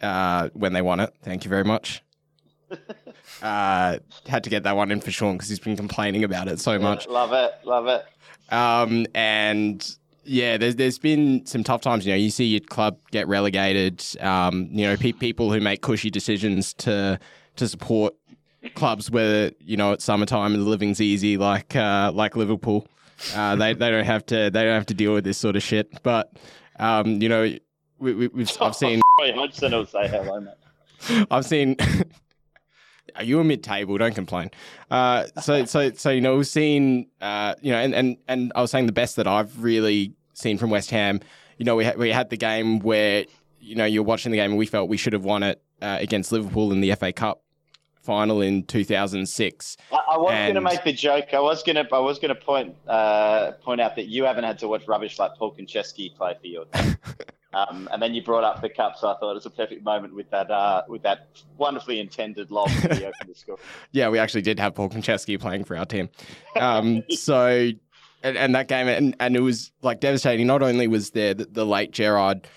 uh, 0.01 0.49
when 0.53 0.73
they 0.73 0.81
won 0.81 0.99
it. 0.99 1.13
Thank 1.23 1.45
you 1.45 1.49
very 1.49 1.63
much. 1.63 2.03
uh, 3.41 3.97
had 4.27 4.43
to 4.43 4.49
get 4.49 4.63
that 4.63 4.75
one 4.75 4.91
in 4.91 5.01
for 5.01 5.11
Sean 5.11 5.33
because 5.33 5.49
he's 5.49 5.59
been 5.59 5.75
complaining 5.75 6.23
about 6.23 6.47
it 6.47 6.59
so 6.59 6.77
much. 6.79 7.07
Love 7.07 7.33
it, 7.33 7.53
love 7.65 7.87
it. 7.87 8.05
Um, 8.53 9.05
and 9.15 9.95
yeah, 10.23 10.57
there's 10.57 10.75
there's 10.75 10.99
been 10.99 11.45
some 11.45 11.63
tough 11.63 11.81
times. 11.81 12.05
You 12.05 12.13
know, 12.13 12.17
you 12.17 12.29
see 12.29 12.45
your 12.45 12.59
club 12.59 12.97
get 13.11 13.27
relegated. 13.27 14.03
Um, 14.19 14.67
you 14.71 14.85
know, 14.85 14.97
pe- 14.97 15.13
people 15.13 15.51
who 15.51 15.59
make 15.59 15.81
cushy 15.81 16.09
decisions 16.09 16.73
to 16.75 17.19
to 17.55 17.67
support 17.67 18.15
clubs 18.75 19.09
where 19.09 19.51
you 19.59 19.77
know 19.77 19.91
it's 19.93 20.05
summertime 20.05 20.53
and 20.53 20.63
the 20.63 20.69
living's 20.69 21.01
easy, 21.01 21.37
like 21.37 21.75
uh, 21.75 22.11
like 22.13 22.35
Liverpool. 22.35 22.87
Uh, 23.35 23.55
they 23.55 23.73
they 23.73 23.89
don't 23.89 24.05
have 24.05 24.25
to 24.27 24.49
they 24.51 24.63
don't 24.63 24.75
have 24.75 24.85
to 24.87 24.93
deal 24.93 25.13
with 25.13 25.23
this 25.23 25.37
sort 25.37 25.55
of 25.55 25.63
shit. 25.63 25.89
But 26.03 26.31
um, 26.79 27.21
you 27.21 27.29
know, 27.29 27.43
we, 27.99 28.13
we, 28.13 28.27
we've 28.27 28.51
I've 28.61 28.75
seen 28.75 29.01
Hodgson 29.19 29.71
will 29.71 29.85
say 29.85 30.07
hello, 30.07 30.39
mate. 30.39 31.27
I've 31.31 31.45
seen. 31.45 31.77
Are 33.15 33.23
you 33.23 33.39
a 33.39 33.43
mid-table? 33.43 33.97
Don't 33.97 34.15
complain. 34.15 34.51
Uh, 34.89 35.27
so, 35.41 35.65
so, 35.65 35.91
so 35.91 36.09
you 36.09 36.21
know, 36.21 36.37
we've 36.37 36.47
seen, 36.47 37.07
uh, 37.21 37.55
you 37.61 37.71
know, 37.71 37.79
and, 37.79 37.93
and 37.93 38.17
and 38.27 38.51
I 38.55 38.61
was 38.61 38.71
saying 38.71 38.85
the 38.85 38.91
best 38.91 39.15
that 39.15 39.27
I've 39.27 39.63
really 39.63 40.13
seen 40.33 40.57
from 40.57 40.69
West 40.69 40.91
Ham. 40.91 41.19
You 41.57 41.65
know, 41.65 41.75
we 41.75 41.85
had, 41.85 41.97
we 41.97 42.09
had 42.09 42.29
the 42.29 42.37
game 42.37 42.79
where 42.79 43.25
you 43.59 43.75
know 43.75 43.85
you're 43.85 44.03
watching 44.03 44.31
the 44.31 44.37
game 44.37 44.51
and 44.51 44.57
we 44.57 44.65
felt 44.65 44.89
we 44.89 44.97
should 44.97 45.13
have 45.13 45.23
won 45.23 45.43
it 45.43 45.61
uh, 45.81 45.97
against 45.99 46.31
Liverpool 46.31 46.71
in 46.71 46.81
the 46.81 46.93
FA 46.95 47.13
Cup 47.13 47.43
final 48.01 48.41
in 48.41 48.63
2006. 48.63 49.77
I, 49.91 49.95
I 49.95 50.17
was 50.17 50.31
going 50.31 50.55
to 50.55 50.61
make 50.61 50.83
the 50.83 50.93
joke. 50.93 51.33
I 51.33 51.39
was 51.39 51.63
going 51.63 51.75
to. 51.75 51.95
I 51.95 51.99
was 51.99 52.19
going 52.19 52.33
to 52.33 52.41
point 52.41 52.75
uh, 52.87 53.51
point 53.61 53.81
out 53.81 53.95
that 53.95 54.07
you 54.07 54.23
haven't 54.25 54.43
had 54.43 54.59
to 54.59 54.67
watch 54.67 54.87
rubbish 54.87 55.19
like 55.19 55.35
Paul 55.35 55.55
Konchesky 55.55 56.15
play 56.15 56.35
for 56.39 56.47
you. 56.47 56.65
Um, 57.53 57.89
and 57.91 58.01
then 58.01 58.13
you 58.13 58.23
brought 58.23 58.43
up 58.43 58.61
the 58.61 58.69
cup, 58.69 58.95
so 58.97 59.09
I 59.09 59.17
thought 59.17 59.31
it 59.31 59.35
was 59.35 59.45
a 59.45 59.49
perfect 59.49 59.83
moment 59.83 60.15
with 60.15 60.29
that 60.29 60.49
uh, 60.49 60.83
with 60.87 61.01
that 61.03 61.27
wonderfully 61.57 61.99
intended 61.99 62.49
lob 62.49 62.69
to 62.69 62.87
the 62.87 63.07
open 63.07 63.35
score. 63.35 63.57
Yeah, 63.91 64.09
we 64.09 64.19
actually 64.19 64.43
did 64.43 64.57
have 64.59 64.73
Paul 64.73 64.89
Konchesky 64.89 65.39
playing 65.39 65.65
for 65.65 65.75
our 65.75 65.85
team. 65.85 66.09
Um, 66.55 67.03
so, 67.09 67.71
and, 68.23 68.37
and 68.37 68.55
that 68.55 68.69
game, 68.69 68.87
and, 68.87 69.15
and 69.19 69.35
it 69.35 69.41
was 69.41 69.71
like 69.81 69.99
devastating. 69.99 70.47
Not 70.47 70.63
only 70.63 70.87
was 70.87 71.11
there 71.11 71.33
the, 71.33 71.45
the 71.45 71.65
late 71.65 71.91
Gerrard 71.91 72.47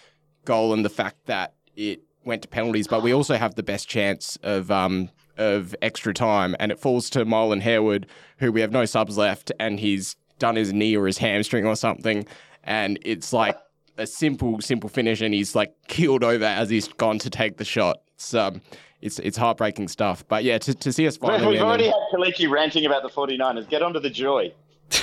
goal 0.45 0.73
and 0.73 0.85
the 0.85 0.91
fact 0.91 1.27
that 1.27 1.55
it 1.75 2.03
went 2.25 2.43
to 2.43 2.49
penalties, 2.49 2.87
but 2.87 3.03
we 3.03 3.13
also 3.15 3.35
have 3.35 3.57
the 3.57 3.65
best 3.65 3.89
chance 3.89 4.39
of 4.45 4.71
um, 4.71 5.11
of 5.37 5.75
extra 5.83 6.15
time, 6.15 6.55
and 6.61 6.71
it 6.71 6.79
falls 6.79 7.11
to 7.11 7.25
Marlon 7.25 7.61
Harewood, 7.61 8.07
who 8.39 8.53
we 8.53 8.61
have 8.61 8.71
no 8.71 8.85
subs 8.85 9.17
left, 9.19 9.51
and 9.59 9.81
he's 9.81 10.15
done 10.39 10.55
his 10.55 10.73
knee 10.73 10.97
or 10.97 11.07
his 11.07 11.19
hamstring 11.19 11.67
or 11.67 11.75
something, 11.75 12.27
and 12.63 12.99
it's 13.03 13.33
like 13.33 13.57
a 13.99 14.07
simple, 14.07 14.61
simple 14.61 14.89
finish, 14.89 15.21
and 15.21 15.35
he's 15.35 15.55
like 15.55 15.75
keeled 15.89 16.25
over 16.25 16.45
as 16.45 16.71
he's 16.71 16.89
gone 16.89 17.19
to 17.21 17.31
take 17.31 17.57
the 17.57 17.65
shot. 17.65 17.99
It's 18.15 18.35
um, 18.35 18.61
it's 19.01 19.19
it's 19.21 19.37
heartbreaking 19.37 19.89
stuff. 19.89 20.25
But 20.29 20.45
yeah, 20.45 20.59
to, 20.59 20.75
to 20.75 20.93
see 20.93 21.07
us 21.07 21.17
finally. 21.17 21.55
We've 21.55 21.63
already 21.63 21.87
and- 21.87 21.95
had 21.95 22.19
Kelechi 22.21 22.51
ranting 22.51 22.87
about 22.87 23.03
the 23.03 23.09
49ers. 23.09 23.69
Get 23.69 23.83
onto 23.83 24.01
the 24.01 24.11
joy. 24.11 24.53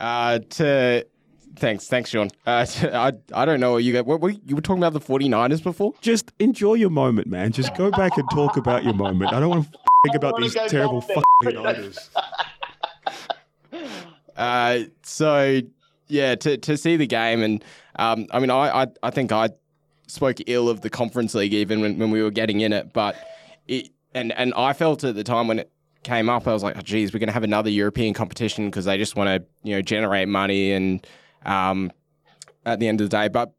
Uh, 0.00 0.38
to 0.48 1.04
thanks, 1.56 1.88
thanks, 1.88 2.10
Sean. 2.10 2.28
Uh, 2.46 2.64
to, 2.64 2.94
I 2.96 3.12
I 3.34 3.44
don't 3.44 3.58
know. 3.58 3.78
You 3.78 3.92
got 3.92 4.06
what, 4.06 4.20
what 4.20 4.48
you 4.48 4.54
were 4.54 4.62
talking 4.62 4.80
about 4.80 4.92
the 4.92 5.00
49ers 5.00 5.60
before? 5.60 5.92
Just 6.00 6.30
enjoy 6.38 6.74
your 6.74 6.90
moment, 6.90 7.26
man. 7.26 7.50
Just 7.50 7.74
go 7.74 7.90
back 7.90 8.16
and 8.16 8.28
talk 8.30 8.56
about 8.56 8.84
your 8.84 8.94
moment. 8.94 9.32
I 9.32 9.40
don't 9.40 9.48
want 9.48 9.64
to 9.72 9.78
think 10.04 10.14
about 10.14 10.40
these 10.40 10.54
terrible 10.68 11.00
back 11.00 11.24
fucking 11.42 11.62
Niners. 11.62 12.10
Uh, 14.36 14.84
so 15.02 15.60
yeah, 16.08 16.34
to 16.36 16.56
to 16.58 16.76
see 16.76 16.96
the 16.96 17.06
game 17.06 17.42
and 17.42 17.64
um, 17.96 18.26
I 18.30 18.40
mean, 18.40 18.50
I, 18.50 18.82
I 18.82 18.86
I 19.02 19.10
think 19.10 19.32
I 19.32 19.50
spoke 20.06 20.36
ill 20.46 20.68
of 20.68 20.80
the 20.80 20.90
conference 20.90 21.34
league 21.34 21.52
even 21.52 21.80
when, 21.80 21.98
when 21.98 22.10
we 22.10 22.22
were 22.22 22.30
getting 22.30 22.60
in 22.60 22.72
it, 22.72 22.92
but 22.92 23.16
it 23.66 23.90
and 24.14 24.32
and 24.32 24.52
I 24.54 24.72
felt 24.72 25.04
at 25.04 25.14
the 25.14 25.24
time 25.24 25.48
when 25.48 25.60
it 25.60 25.70
came 26.02 26.28
up, 26.28 26.46
I 26.46 26.52
was 26.52 26.62
like, 26.62 26.76
oh, 26.76 26.80
geez, 26.80 27.12
we're 27.12 27.18
gonna 27.18 27.32
have 27.32 27.44
another 27.44 27.70
European 27.70 28.14
competition 28.14 28.66
because 28.66 28.84
they 28.84 28.96
just 28.96 29.16
want 29.16 29.28
to 29.28 29.68
you 29.68 29.74
know 29.74 29.82
generate 29.82 30.28
money 30.28 30.72
and 30.72 31.06
um, 31.44 31.92
at 32.64 32.80
the 32.80 32.88
end 32.88 33.00
of 33.00 33.10
the 33.10 33.16
day, 33.16 33.28
but. 33.28 33.52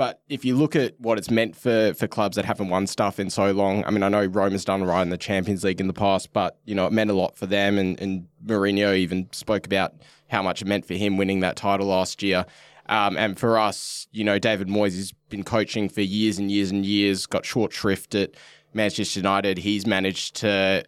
But 0.00 0.22
if 0.30 0.46
you 0.46 0.56
look 0.56 0.76
at 0.76 0.98
what 0.98 1.18
it's 1.18 1.30
meant 1.30 1.54
for, 1.54 1.92
for 1.92 2.08
clubs 2.08 2.36
that 2.36 2.46
haven't 2.46 2.70
won 2.70 2.86
stuff 2.86 3.20
in 3.20 3.28
so 3.28 3.50
long, 3.50 3.84
I 3.84 3.90
mean, 3.90 4.02
I 4.02 4.08
know 4.08 4.24
Roma's 4.24 4.64
done 4.64 4.82
right 4.82 5.02
in 5.02 5.10
the 5.10 5.18
Champions 5.18 5.62
League 5.62 5.78
in 5.78 5.88
the 5.88 5.92
past, 5.92 6.32
but 6.32 6.56
you 6.64 6.74
know, 6.74 6.86
it 6.86 6.92
meant 6.94 7.10
a 7.10 7.12
lot 7.12 7.36
for 7.36 7.44
them. 7.44 7.76
And, 7.76 8.00
and 8.00 8.26
Mourinho 8.42 8.96
even 8.96 9.28
spoke 9.32 9.66
about 9.66 9.92
how 10.30 10.42
much 10.42 10.62
it 10.62 10.64
meant 10.64 10.86
for 10.86 10.94
him 10.94 11.18
winning 11.18 11.40
that 11.40 11.56
title 11.56 11.88
last 11.88 12.22
year. 12.22 12.46
Um, 12.88 13.18
and 13.18 13.38
for 13.38 13.58
us, 13.58 14.08
you 14.10 14.24
know, 14.24 14.38
David 14.38 14.68
Moyes 14.68 14.96
has 14.96 15.12
been 15.28 15.44
coaching 15.44 15.90
for 15.90 16.00
years 16.00 16.38
and 16.38 16.50
years 16.50 16.70
and 16.70 16.86
years, 16.86 17.26
got 17.26 17.44
short 17.44 17.70
shrift 17.70 18.14
at 18.14 18.30
Manchester 18.72 19.20
United. 19.20 19.58
He's 19.58 19.86
managed 19.86 20.36
to 20.36 20.82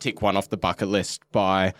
tick 0.00 0.22
one 0.22 0.36
off 0.36 0.48
the 0.48 0.56
bucket 0.56 0.88
list 0.88 1.22
by 1.30 1.72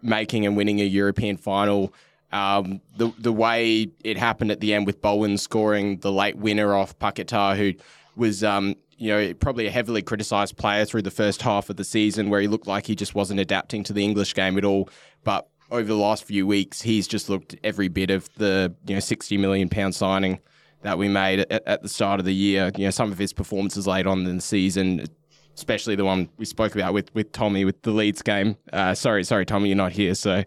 making 0.00 0.46
and 0.46 0.56
winning 0.56 0.80
a 0.80 0.84
European 0.84 1.36
final. 1.36 1.92
Um, 2.32 2.80
the 2.96 3.12
the 3.18 3.32
way 3.32 3.88
it 4.02 4.16
happened 4.16 4.50
at 4.50 4.60
the 4.60 4.74
end 4.74 4.86
with 4.86 5.00
Bowen 5.00 5.38
scoring 5.38 5.98
the 5.98 6.12
late 6.12 6.36
winner 6.36 6.74
off 6.74 6.98
Paquetá, 6.98 7.56
who 7.56 7.74
was 8.16 8.42
um, 8.42 8.74
you 8.98 9.10
know 9.10 9.34
probably 9.34 9.66
a 9.66 9.70
heavily 9.70 10.02
criticised 10.02 10.56
player 10.56 10.84
through 10.84 11.02
the 11.02 11.10
first 11.10 11.42
half 11.42 11.70
of 11.70 11.76
the 11.76 11.84
season, 11.84 12.28
where 12.28 12.40
he 12.40 12.48
looked 12.48 12.66
like 12.66 12.86
he 12.86 12.94
just 12.94 13.14
wasn't 13.14 13.38
adapting 13.40 13.84
to 13.84 13.92
the 13.92 14.02
English 14.02 14.34
game 14.34 14.58
at 14.58 14.64
all. 14.64 14.88
But 15.22 15.48
over 15.70 15.86
the 15.86 15.96
last 15.96 16.24
few 16.24 16.46
weeks, 16.46 16.82
he's 16.82 17.06
just 17.06 17.28
looked 17.28 17.56
every 17.62 17.88
bit 17.88 18.10
of 18.10 18.28
the 18.36 18.74
you 18.86 18.94
know 18.94 19.00
sixty 19.00 19.38
million 19.38 19.68
pound 19.68 19.94
signing 19.94 20.40
that 20.82 20.98
we 20.98 21.08
made 21.08 21.40
at, 21.40 21.66
at 21.66 21.82
the 21.82 21.88
start 21.88 22.20
of 22.20 22.26
the 22.26 22.34
year. 22.34 22.72
You 22.76 22.86
know 22.86 22.90
some 22.90 23.12
of 23.12 23.18
his 23.18 23.32
performances 23.32 23.86
late 23.86 24.06
on 24.06 24.26
in 24.26 24.36
the 24.36 24.42
season, 24.42 25.06
especially 25.54 25.94
the 25.94 26.04
one 26.04 26.28
we 26.38 26.44
spoke 26.44 26.74
about 26.74 26.92
with, 26.92 27.14
with 27.14 27.32
Tommy 27.32 27.64
with 27.64 27.80
the 27.82 27.92
Leeds 27.92 28.22
game. 28.22 28.56
Uh, 28.72 28.94
sorry, 28.94 29.24
sorry, 29.24 29.46
Tommy, 29.46 29.68
you're 29.68 29.76
not 29.76 29.92
here, 29.92 30.14
so 30.14 30.42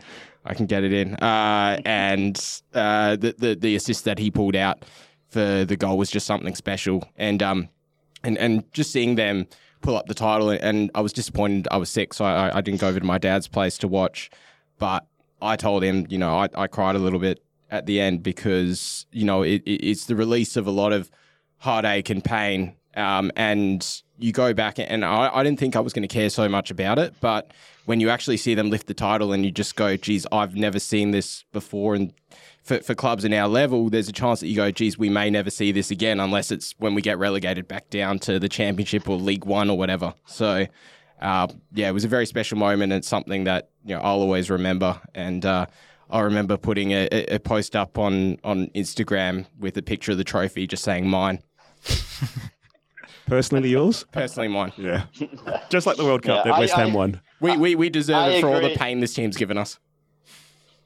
I 0.45 0.53
can 0.53 0.66
get 0.66 0.84
it 0.84 0.94
in. 0.94 1.16
Uh, 1.16 1.80
and 1.86 2.61
uh, 2.74 3.16
the, 3.16 3.36
the 3.38 3.56
the 3.56 3.76
assist 3.76 4.06
that 4.06 4.20
he 4.20 4.32
pulled 4.32 4.56
out 4.56 4.84
for 5.28 5.66
the 5.66 5.78
goal 5.78 5.98
was 5.98 6.10
just 6.10 6.26
something 6.26 6.56
special. 6.56 7.07
And 7.18 7.44
um, 7.44 7.70
and 8.24 8.38
and 8.38 8.72
just 8.74 8.91
seeing 8.91 9.16
them 9.16 9.48
pull 9.82 9.95
up 9.95 10.07
the 10.07 10.14
title, 10.14 10.49
and 10.49 10.91
I 10.95 11.02
was 11.02 11.14
disappointed. 11.14 11.68
I 11.72 11.78
was 11.78 11.90
sick, 11.90 12.14
so 12.14 12.26
I, 12.26 12.57
I 12.57 12.61
didn't 12.61 12.82
go 12.82 12.88
over 12.88 12.99
to 12.99 13.06
my 13.06 13.18
dad's 13.18 13.48
place 13.48 13.78
to 13.80 13.88
watch. 13.88 14.30
But 14.78 15.06
I 15.41 15.56
told 15.56 15.84
him, 15.84 16.06
you 16.10 16.18
know, 16.18 16.38
I, 16.38 16.49
I 16.56 16.68
cried 16.68 16.95
a 16.95 16.99
little 16.99 17.20
bit 17.20 17.44
at 17.72 17.86
the 17.86 18.02
end 18.02 18.24
because 18.24 19.06
you 19.11 19.26
know 19.26 19.44
it, 19.44 19.61
it, 19.66 19.86
it's 19.86 20.06
the 20.06 20.16
release 20.16 20.56
of 20.56 20.68
a 20.68 20.72
lot 20.72 20.94
of 20.94 21.10
heartache 21.57 22.10
and 22.10 22.24
pain. 22.24 22.76
Um, 22.95 23.32
and 23.36 24.02
you 24.19 24.31
go 24.31 24.53
back 24.53 24.79
and 24.79 25.03
I, 25.03 25.29
I 25.33 25.43
didn't 25.43 25.59
think 25.59 25.75
I 25.75 25.79
was 25.79 25.93
going 25.93 26.07
to 26.07 26.13
care 26.13 26.29
so 26.29 26.47
much 26.47 26.71
about 26.71 26.99
it, 26.99 27.13
but 27.21 27.51
when 27.85 27.99
you 27.99 28.09
actually 28.09 28.37
see 28.37 28.53
them 28.53 28.69
lift 28.69 28.87
the 28.87 28.93
title 28.93 29.31
and 29.31 29.43
you 29.43 29.51
just 29.51 29.75
go, 29.75 29.97
geez, 29.97 30.27
I've 30.31 30.55
never 30.55 30.77
seen 30.79 31.11
this 31.11 31.43
before. 31.51 31.95
And 31.95 32.13
for, 32.61 32.79
for 32.81 32.93
clubs 32.93 33.25
in 33.25 33.33
our 33.33 33.47
level, 33.47 33.89
there's 33.89 34.07
a 34.07 34.13
chance 34.13 34.41
that 34.41 34.47
you 34.47 34.55
go, 34.55 34.69
geez, 34.69 34.97
we 34.97 35.09
may 35.09 35.29
never 35.29 35.49
see 35.49 35.71
this 35.71 35.89
again 35.89 36.19
unless 36.19 36.51
it's 36.51 36.75
when 36.77 36.93
we 36.93 37.01
get 37.01 37.17
relegated 37.17 37.67
back 37.67 37.89
down 37.89 38.19
to 38.19 38.37
the 38.37 38.47
championship 38.47 39.09
or 39.09 39.17
League 39.17 39.45
One 39.45 39.69
or 39.69 39.77
whatever. 39.77 40.13
So, 40.25 40.67
uh, 41.21 41.47
yeah, 41.73 41.89
it 41.89 41.93
was 41.93 42.05
a 42.05 42.07
very 42.07 42.25
special 42.25 42.57
moment 42.57 42.93
and 42.93 43.03
something 43.03 43.45
that 43.45 43.69
you 43.83 43.95
know 43.95 44.01
I'll 44.01 44.21
always 44.21 44.49
remember. 44.49 45.01
And 45.15 45.45
uh, 45.45 45.65
I 46.09 46.21
remember 46.21 46.57
putting 46.57 46.91
a, 46.91 47.07
a 47.07 47.39
post 47.39 47.75
up 47.75 47.97
on 47.97 48.37
on 48.43 48.67
Instagram 48.67 49.47
with 49.59 49.77
a 49.77 49.81
picture 49.81 50.11
of 50.11 50.17
the 50.17 50.23
trophy, 50.23 50.67
just 50.67 50.83
saying 50.83 51.07
mine, 51.07 51.41
Personally 53.30 53.69
yours? 53.69 54.06
personally 54.11 54.47
mine. 54.49 54.73
Yeah. 54.77 55.06
Just 55.69 55.85
like 55.88 55.97
the 55.97 56.03
World 56.03 56.23
Cup 56.23 56.38
Yeah, 56.45 56.51
that 56.51 56.57
I- 56.57 56.60
West 56.60 56.73
Ham 56.73 56.91
I- 56.91 56.95
won. 56.95 57.22
We 57.39 57.56
we, 57.57 57.76
we 57.76 57.89
deserve 57.89 58.18
I 58.18 58.30
it 58.31 58.41
for 58.41 58.49
all 58.49 58.60
the 58.61 58.76
pain 58.76 58.99
this 58.99 59.14
team's 59.14 59.38
given 59.38 59.57
us. 59.57 59.80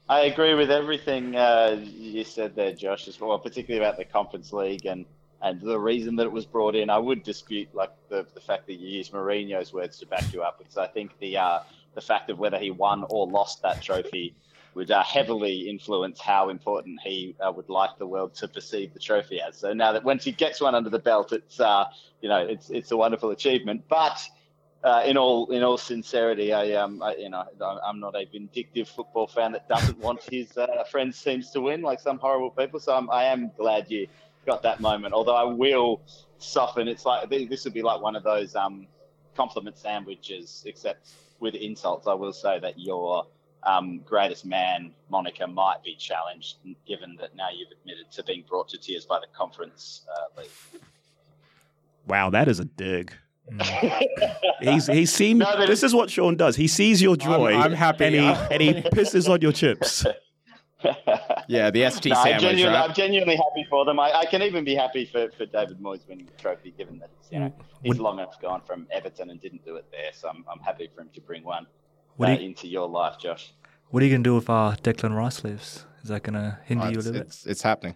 I 0.08 0.20
agree 0.22 0.52
with 0.54 0.70
everything 0.70 1.34
uh, 1.34 1.82
you 1.82 2.24
said 2.24 2.54
there, 2.54 2.72
Josh, 2.72 3.08
as 3.08 3.18
well, 3.18 3.38
particularly 3.38 3.84
about 3.84 3.96
the 3.96 4.04
Conference 4.04 4.52
League 4.52 4.84
and, 4.84 5.06
and 5.40 5.58
the 5.62 5.78
reason 5.80 6.14
that 6.16 6.24
it 6.24 6.32
was 6.32 6.44
brought 6.44 6.76
in. 6.76 6.90
I 6.90 6.98
would 6.98 7.22
dispute 7.22 7.68
like 7.74 7.90
the, 8.10 8.26
the 8.34 8.40
fact 8.40 8.66
that 8.66 8.74
you 8.74 8.86
use 8.86 9.08
Mourinho's 9.10 9.72
words 9.72 9.98
to 10.00 10.06
back 10.06 10.30
you 10.32 10.42
up 10.42 10.58
because 10.58 10.76
I 10.76 10.86
think 10.88 11.18
the 11.20 11.38
uh, 11.38 11.60
the 11.94 12.02
fact 12.02 12.28
of 12.30 12.38
whether 12.38 12.58
he 12.58 12.70
won 12.70 13.04
or 13.08 13.26
lost 13.26 13.62
that 13.62 13.80
trophy 13.82 14.34
would 14.74 14.90
uh, 14.90 15.02
heavily 15.02 15.68
influence 15.68 16.20
how 16.20 16.48
important 16.48 17.00
he 17.02 17.34
uh, 17.40 17.50
would 17.52 17.68
like 17.68 17.96
the 17.98 18.06
world 18.06 18.34
to 18.34 18.48
perceive 18.48 18.92
the 18.92 18.98
trophy 18.98 19.40
as. 19.40 19.56
So 19.56 19.72
now 19.72 19.92
that 19.92 20.04
once 20.04 20.24
he 20.24 20.32
gets 20.32 20.60
one 20.60 20.74
under 20.74 20.90
the 20.90 20.98
belt, 20.98 21.32
it's 21.32 21.60
uh, 21.60 21.86
you 22.20 22.28
know 22.28 22.38
it's 22.38 22.70
it's 22.70 22.90
a 22.90 22.96
wonderful 22.96 23.30
achievement, 23.30 23.84
but 23.88 24.20
uh, 24.82 25.02
in 25.06 25.16
all 25.16 25.50
in 25.50 25.62
all 25.62 25.78
sincerity, 25.78 26.52
I 26.52 26.72
um 26.72 27.02
I, 27.02 27.14
you 27.16 27.30
know 27.30 27.44
I'm 27.84 28.00
not 28.00 28.14
a 28.14 28.24
vindictive 28.24 28.88
football 28.88 29.26
fan 29.26 29.52
that 29.52 29.68
doesn't 29.68 29.98
want 29.98 30.22
his 30.30 30.56
uh, 30.58 30.84
friends 30.90 31.22
teams 31.22 31.50
to 31.52 31.60
win 31.60 31.82
like 31.82 32.00
some 32.00 32.18
horrible 32.18 32.50
people. 32.50 32.80
So 32.80 32.94
I'm, 32.94 33.10
I 33.10 33.24
am 33.24 33.50
glad 33.56 33.90
you 33.90 34.08
got 34.44 34.62
that 34.62 34.80
moment. 34.80 35.14
Although 35.14 35.36
I 35.36 35.44
will 35.44 36.02
soften. 36.38 36.88
It's 36.88 37.06
like 37.06 37.30
this 37.30 37.64
would 37.64 37.74
be 37.74 37.82
like 37.82 38.00
one 38.02 38.16
of 38.16 38.22
those 38.22 38.54
um 38.54 38.86
compliment 39.36 39.78
sandwiches, 39.78 40.62
except 40.66 41.10
with 41.40 41.54
insults, 41.54 42.06
I 42.06 42.14
will 42.14 42.32
say 42.32 42.58
that 42.60 42.78
your 42.78 43.26
um, 43.66 44.00
greatest 44.04 44.44
man 44.44 44.92
moniker 45.10 45.46
might 45.46 45.82
be 45.84 45.94
challenged, 45.96 46.56
given 46.86 47.16
that 47.20 47.34
now 47.34 47.48
you've 47.54 47.70
admitted 47.80 48.10
to 48.12 48.22
being 48.24 48.44
brought 48.48 48.68
to 48.70 48.78
tears 48.78 49.06
by 49.06 49.18
the 49.20 49.26
conference 49.36 50.02
uh, 50.14 50.40
league. 50.40 50.50
Wow, 52.06 52.30
that 52.30 52.48
is 52.48 52.60
a 52.60 52.64
dig. 52.64 53.12
He's 54.60 54.86
he's 54.86 55.12
seen. 55.12 55.38
No, 55.38 55.66
this 55.66 55.82
is 55.82 55.94
what 55.94 56.10
Sean 56.10 56.36
does. 56.36 56.56
He 56.56 56.66
sees 56.66 57.02
your 57.02 57.16
joy. 57.16 57.54
I'm 57.54 57.72
happy. 57.72 58.04
and 58.06 58.14
he 58.14 58.20
and 58.22 58.62
he 58.62 58.72
pisses 58.90 59.28
on 59.28 59.40
your 59.40 59.52
chips. 59.52 60.04
Yeah, 61.48 61.70
the 61.70 61.88
ST 61.90 62.06
No, 62.12 62.16
I'm, 62.18 62.24
sandwich, 62.24 62.42
genuinely, 62.42 62.78
right? 62.78 62.88
I'm 62.88 62.94
genuinely 62.94 63.36
happy 63.36 63.66
for 63.68 63.84
them. 63.84 63.98
I, 63.98 64.12
I 64.20 64.24
can 64.26 64.42
even 64.42 64.64
be 64.64 64.74
happy 64.74 65.04
for, 65.06 65.30
for 65.30 65.46
David 65.46 65.78
Moyes 65.78 66.06
winning 66.08 66.26
the 66.26 66.32
trophy, 66.42 66.74
given 66.76 66.98
that 66.98 67.10
it's, 67.20 67.30
you 67.32 67.38
know, 67.38 67.52
he's 67.82 67.90
Would- 67.90 67.98
long 68.00 68.18
enough 68.18 68.40
gone 68.40 68.62
from 68.66 68.86
Everton 68.90 69.30
and 69.30 69.40
didn't 69.40 69.64
do 69.64 69.76
it 69.76 69.86
there. 69.90 70.10
So 70.12 70.28
I'm, 70.28 70.44
I'm 70.50 70.60
happy 70.60 70.88
for 70.94 71.02
him 71.02 71.10
to 71.14 71.20
bring 71.20 71.42
one 71.44 71.66
What 72.16 72.26
do 72.26 72.32
you- 72.42 72.48
into 72.48 72.68
your 72.68 72.88
life, 72.88 73.18
Josh. 73.18 73.52
What 73.90 74.02
are 74.02 74.06
you 74.06 74.12
going 74.12 74.24
to 74.24 74.30
do 74.30 74.36
if 74.38 74.50
uh, 74.50 74.74
Declan 74.82 75.14
Rice 75.16 75.44
leaves? 75.44 75.86
Is 76.02 76.08
that 76.08 76.22
going 76.24 76.34
to 76.34 76.58
hinder 76.64 76.84
Oh, 76.86 76.88
you 76.88 76.96
a 76.96 76.98
it's, 76.98 77.06
little 77.06 77.20
bit? 77.20 77.26
it's, 77.28 77.46
it's 77.46 77.62
happening. 77.62 77.94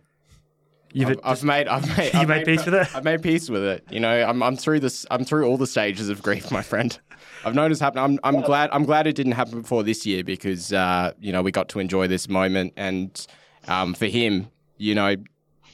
You've 0.93 1.11
I've, 1.11 1.19
I've 1.25 1.45
made, 1.45 1.69
I've 1.69 1.99
made, 1.99 2.15
You 2.15 2.21
I've 2.21 2.29
made 2.29 2.45
peace 2.47 2.65
with 2.65 2.75
it? 2.75 2.97
I've 2.97 3.05
made 3.05 3.23
peace 3.23 3.51
with 3.51 3.63
it. 3.65 3.85
You 3.91 4.01
know, 4.01 4.25
I'm, 4.25 4.43
I'm 4.43 4.57
through 4.57 4.81
this. 4.81 5.05
I'm 5.11 5.25
through 5.25 5.47
all 5.47 5.57
the 5.59 5.67
stages 5.67 6.09
of 6.09 6.23
grief, 6.23 6.51
my 6.51 6.63
friend. 6.63 6.99
I've 7.45 7.55
known 7.55 7.71
it's 7.73 7.81
happening. 7.81 8.05
I'm, 8.05 8.19
I'm 8.23 8.41
glad. 8.43 8.71
I'm 8.73 8.85
glad 8.85 9.07
it 9.07 9.15
didn't 9.17 9.33
happen 9.33 9.61
before 9.63 9.83
this 9.83 10.07
year 10.07 10.25
because, 10.25 10.73
uh, 10.73 11.13
you 11.21 11.33
know, 11.33 11.43
we 11.43 11.51
got 11.51 11.69
to 11.71 11.79
enjoy 11.79 12.07
this 12.07 12.29
moment, 12.29 12.73
and 12.77 13.27
um, 13.67 13.93
for 13.95 14.07
him, 14.07 14.49
you 14.79 14.95
know, 14.95 15.17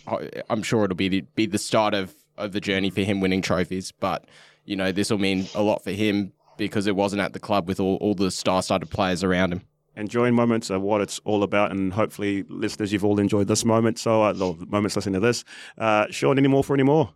I- 0.07 0.31
I'm 0.51 0.63
sure 0.63 0.85
it'll 0.85 0.97
be 0.97 1.09
the, 1.09 1.21
be 1.37 1.47
the 1.47 1.59
start 1.59 1.95
of 1.95 2.13
of 2.37 2.51
the 2.53 2.61
journey 2.61 2.91
for 2.91 3.03
him 3.03 3.21
winning 3.21 3.43
trophies. 3.43 3.93
But 3.93 4.25
you 4.65 4.75
know, 4.75 4.91
this 4.91 5.11
will 5.11 5.19
mean 5.19 5.47
a 5.55 5.63
lot 5.63 5.85
for 5.85 5.93
him 5.93 6.33
because 6.57 6.87
it 6.87 6.97
wasn't 6.97 7.23
at 7.23 7.33
the 7.33 7.41
club 7.41 7.69
with 7.69 7.81
all, 7.81 7.97
all 7.97 8.15
the 8.15 8.31
star-studded 8.31 8.91
players 8.91 9.25
around 9.25 9.53
him. 9.53 9.63
Enjoying 9.97 10.35
moments 10.35 10.71
are 10.71 10.81
what 10.81 11.01
it's 11.01 11.21
all 11.25 11.45
about, 11.45 11.71
and 11.71 11.93
hopefully, 11.93 12.45
listeners, 12.49 12.93
you've 12.93 13.05
all 13.05 13.21
enjoyed 13.21 13.47
this 13.47 13.65
moment. 13.65 13.99
So, 13.99 14.23
uh, 14.23 14.33
the 14.33 14.67
moments 14.69 14.97
listening 14.97 15.15
to 15.15 15.21
this, 15.21 15.45
uh, 15.79 16.07
Sean, 16.11 16.37
any 16.37 16.49
more 16.49 16.65
for 16.65 16.75
any 16.75 16.83
more? 16.83 17.15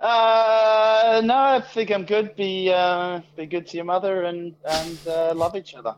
Uh, 0.00 1.20
no, 1.24 1.36
I 1.36 1.60
think 1.60 1.90
I'm 1.90 2.04
good. 2.04 2.34
Be 2.34 2.72
uh, 2.72 3.20
be 3.36 3.46
good 3.46 3.66
to 3.66 3.76
your 3.76 3.84
mother 3.84 4.22
and 4.22 4.54
and 4.64 4.98
uh, 5.06 5.34
love 5.34 5.56
each 5.56 5.74
other. 5.74 5.94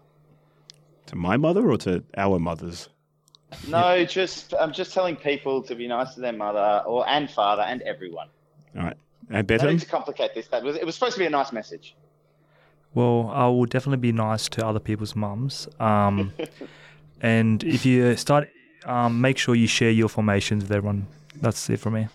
To 1.06 1.16
my 1.16 1.36
mother 1.36 1.70
or 1.70 1.76
to 1.78 2.02
our 2.16 2.38
mothers? 2.38 2.88
No, 3.68 4.04
just 4.04 4.54
I'm 4.58 4.72
just 4.72 4.92
telling 4.92 5.14
people 5.14 5.62
to 5.62 5.74
be 5.76 5.86
nice 5.86 6.14
to 6.14 6.20
their 6.20 6.32
mother 6.32 6.82
or 6.84 7.08
and 7.08 7.30
father 7.30 7.62
and 7.62 7.80
everyone. 7.82 8.28
All 8.76 8.82
right, 8.82 8.96
and 9.34 9.48
No 9.48 9.58
Betty. 9.58 9.66
need 9.72 9.80
to 9.80 9.86
complicate 9.86 10.34
this. 10.34 10.48
That 10.48 10.62
was 10.62 10.76
it 10.76 10.84
was 10.86 10.94
supposed 10.94 11.14
to 11.14 11.18
be 11.18 11.26
a 11.26 11.30
nice 11.30 11.52
message. 11.52 11.96
Well, 12.94 13.30
I 13.32 13.46
will 13.46 13.64
definitely 13.64 13.98
be 13.98 14.12
nice 14.12 14.48
to 14.50 14.66
other 14.66 14.80
people's 14.80 15.16
mums. 15.16 15.66
Um, 15.80 16.32
and 17.22 17.64
if 17.64 17.86
you 17.86 18.16
start, 18.16 18.50
um, 18.84 19.20
make 19.20 19.38
sure 19.38 19.54
you 19.54 19.66
share 19.66 19.90
your 19.90 20.08
formations 20.10 20.64
with 20.64 20.72
everyone. 20.72 21.06
That's 21.40 21.70
it 21.70 21.80
for 21.80 21.90
me. 21.90 22.08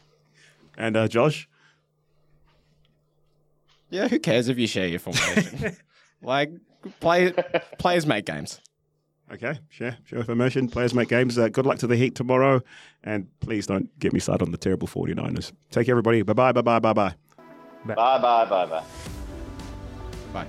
and 0.78 0.96
uh, 0.96 1.08
Josh. 1.08 1.50
Yeah, 3.90 4.08
who 4.08 4.20
cares 4.20 4.50
if 4.50 4.58
you 4.60 4.68
share 4.68 4.88
your 4.88 5.00
formation? 5.00 5.78
like, 6.22 6.52
play 7.00 7.34
players 7.80 8.06
make 8.06 8.26
games. 8.26 8.60
Okay, 9.32 9.60
share, 9.70 9.98
share 10.06 10.20
information. 10.20 10.70
Players 10.70 10.94
make 10.94 11.10
games. 11.10 11.38
Uh, 11.38 11.50
good 11.50 11.66
luck 11.66 11.78
to 11.80 11.88
the 11.88 11.98
Heat 11.98 12.16
tomorrow. 12.16 12.62
And 13.04 13.28
please 13.42 13.68
don't 13.68 13.98
get 14.00 14.14
me 14.14 14.20
started 14.20 14.46
on 14.46 14.52
the 14.52 14.58
terrible 14.58 14.88
49ers. 14.88 15.52
Take 15.70 15.88
care, 15.88 15.94
everybody. 15.94 16.22
Bye 16.22 16.34
bye, 16.34 16.52
bye 16.54 16.62
bye, 16.62 16.80
bye 16.80 16.94
bye. 16.94 17.14
Bye 17.86 17.96
bye 17.96 18.46
bye 18.46 18.66
bye. 18.66 18.84
Bye. 20.34 20.48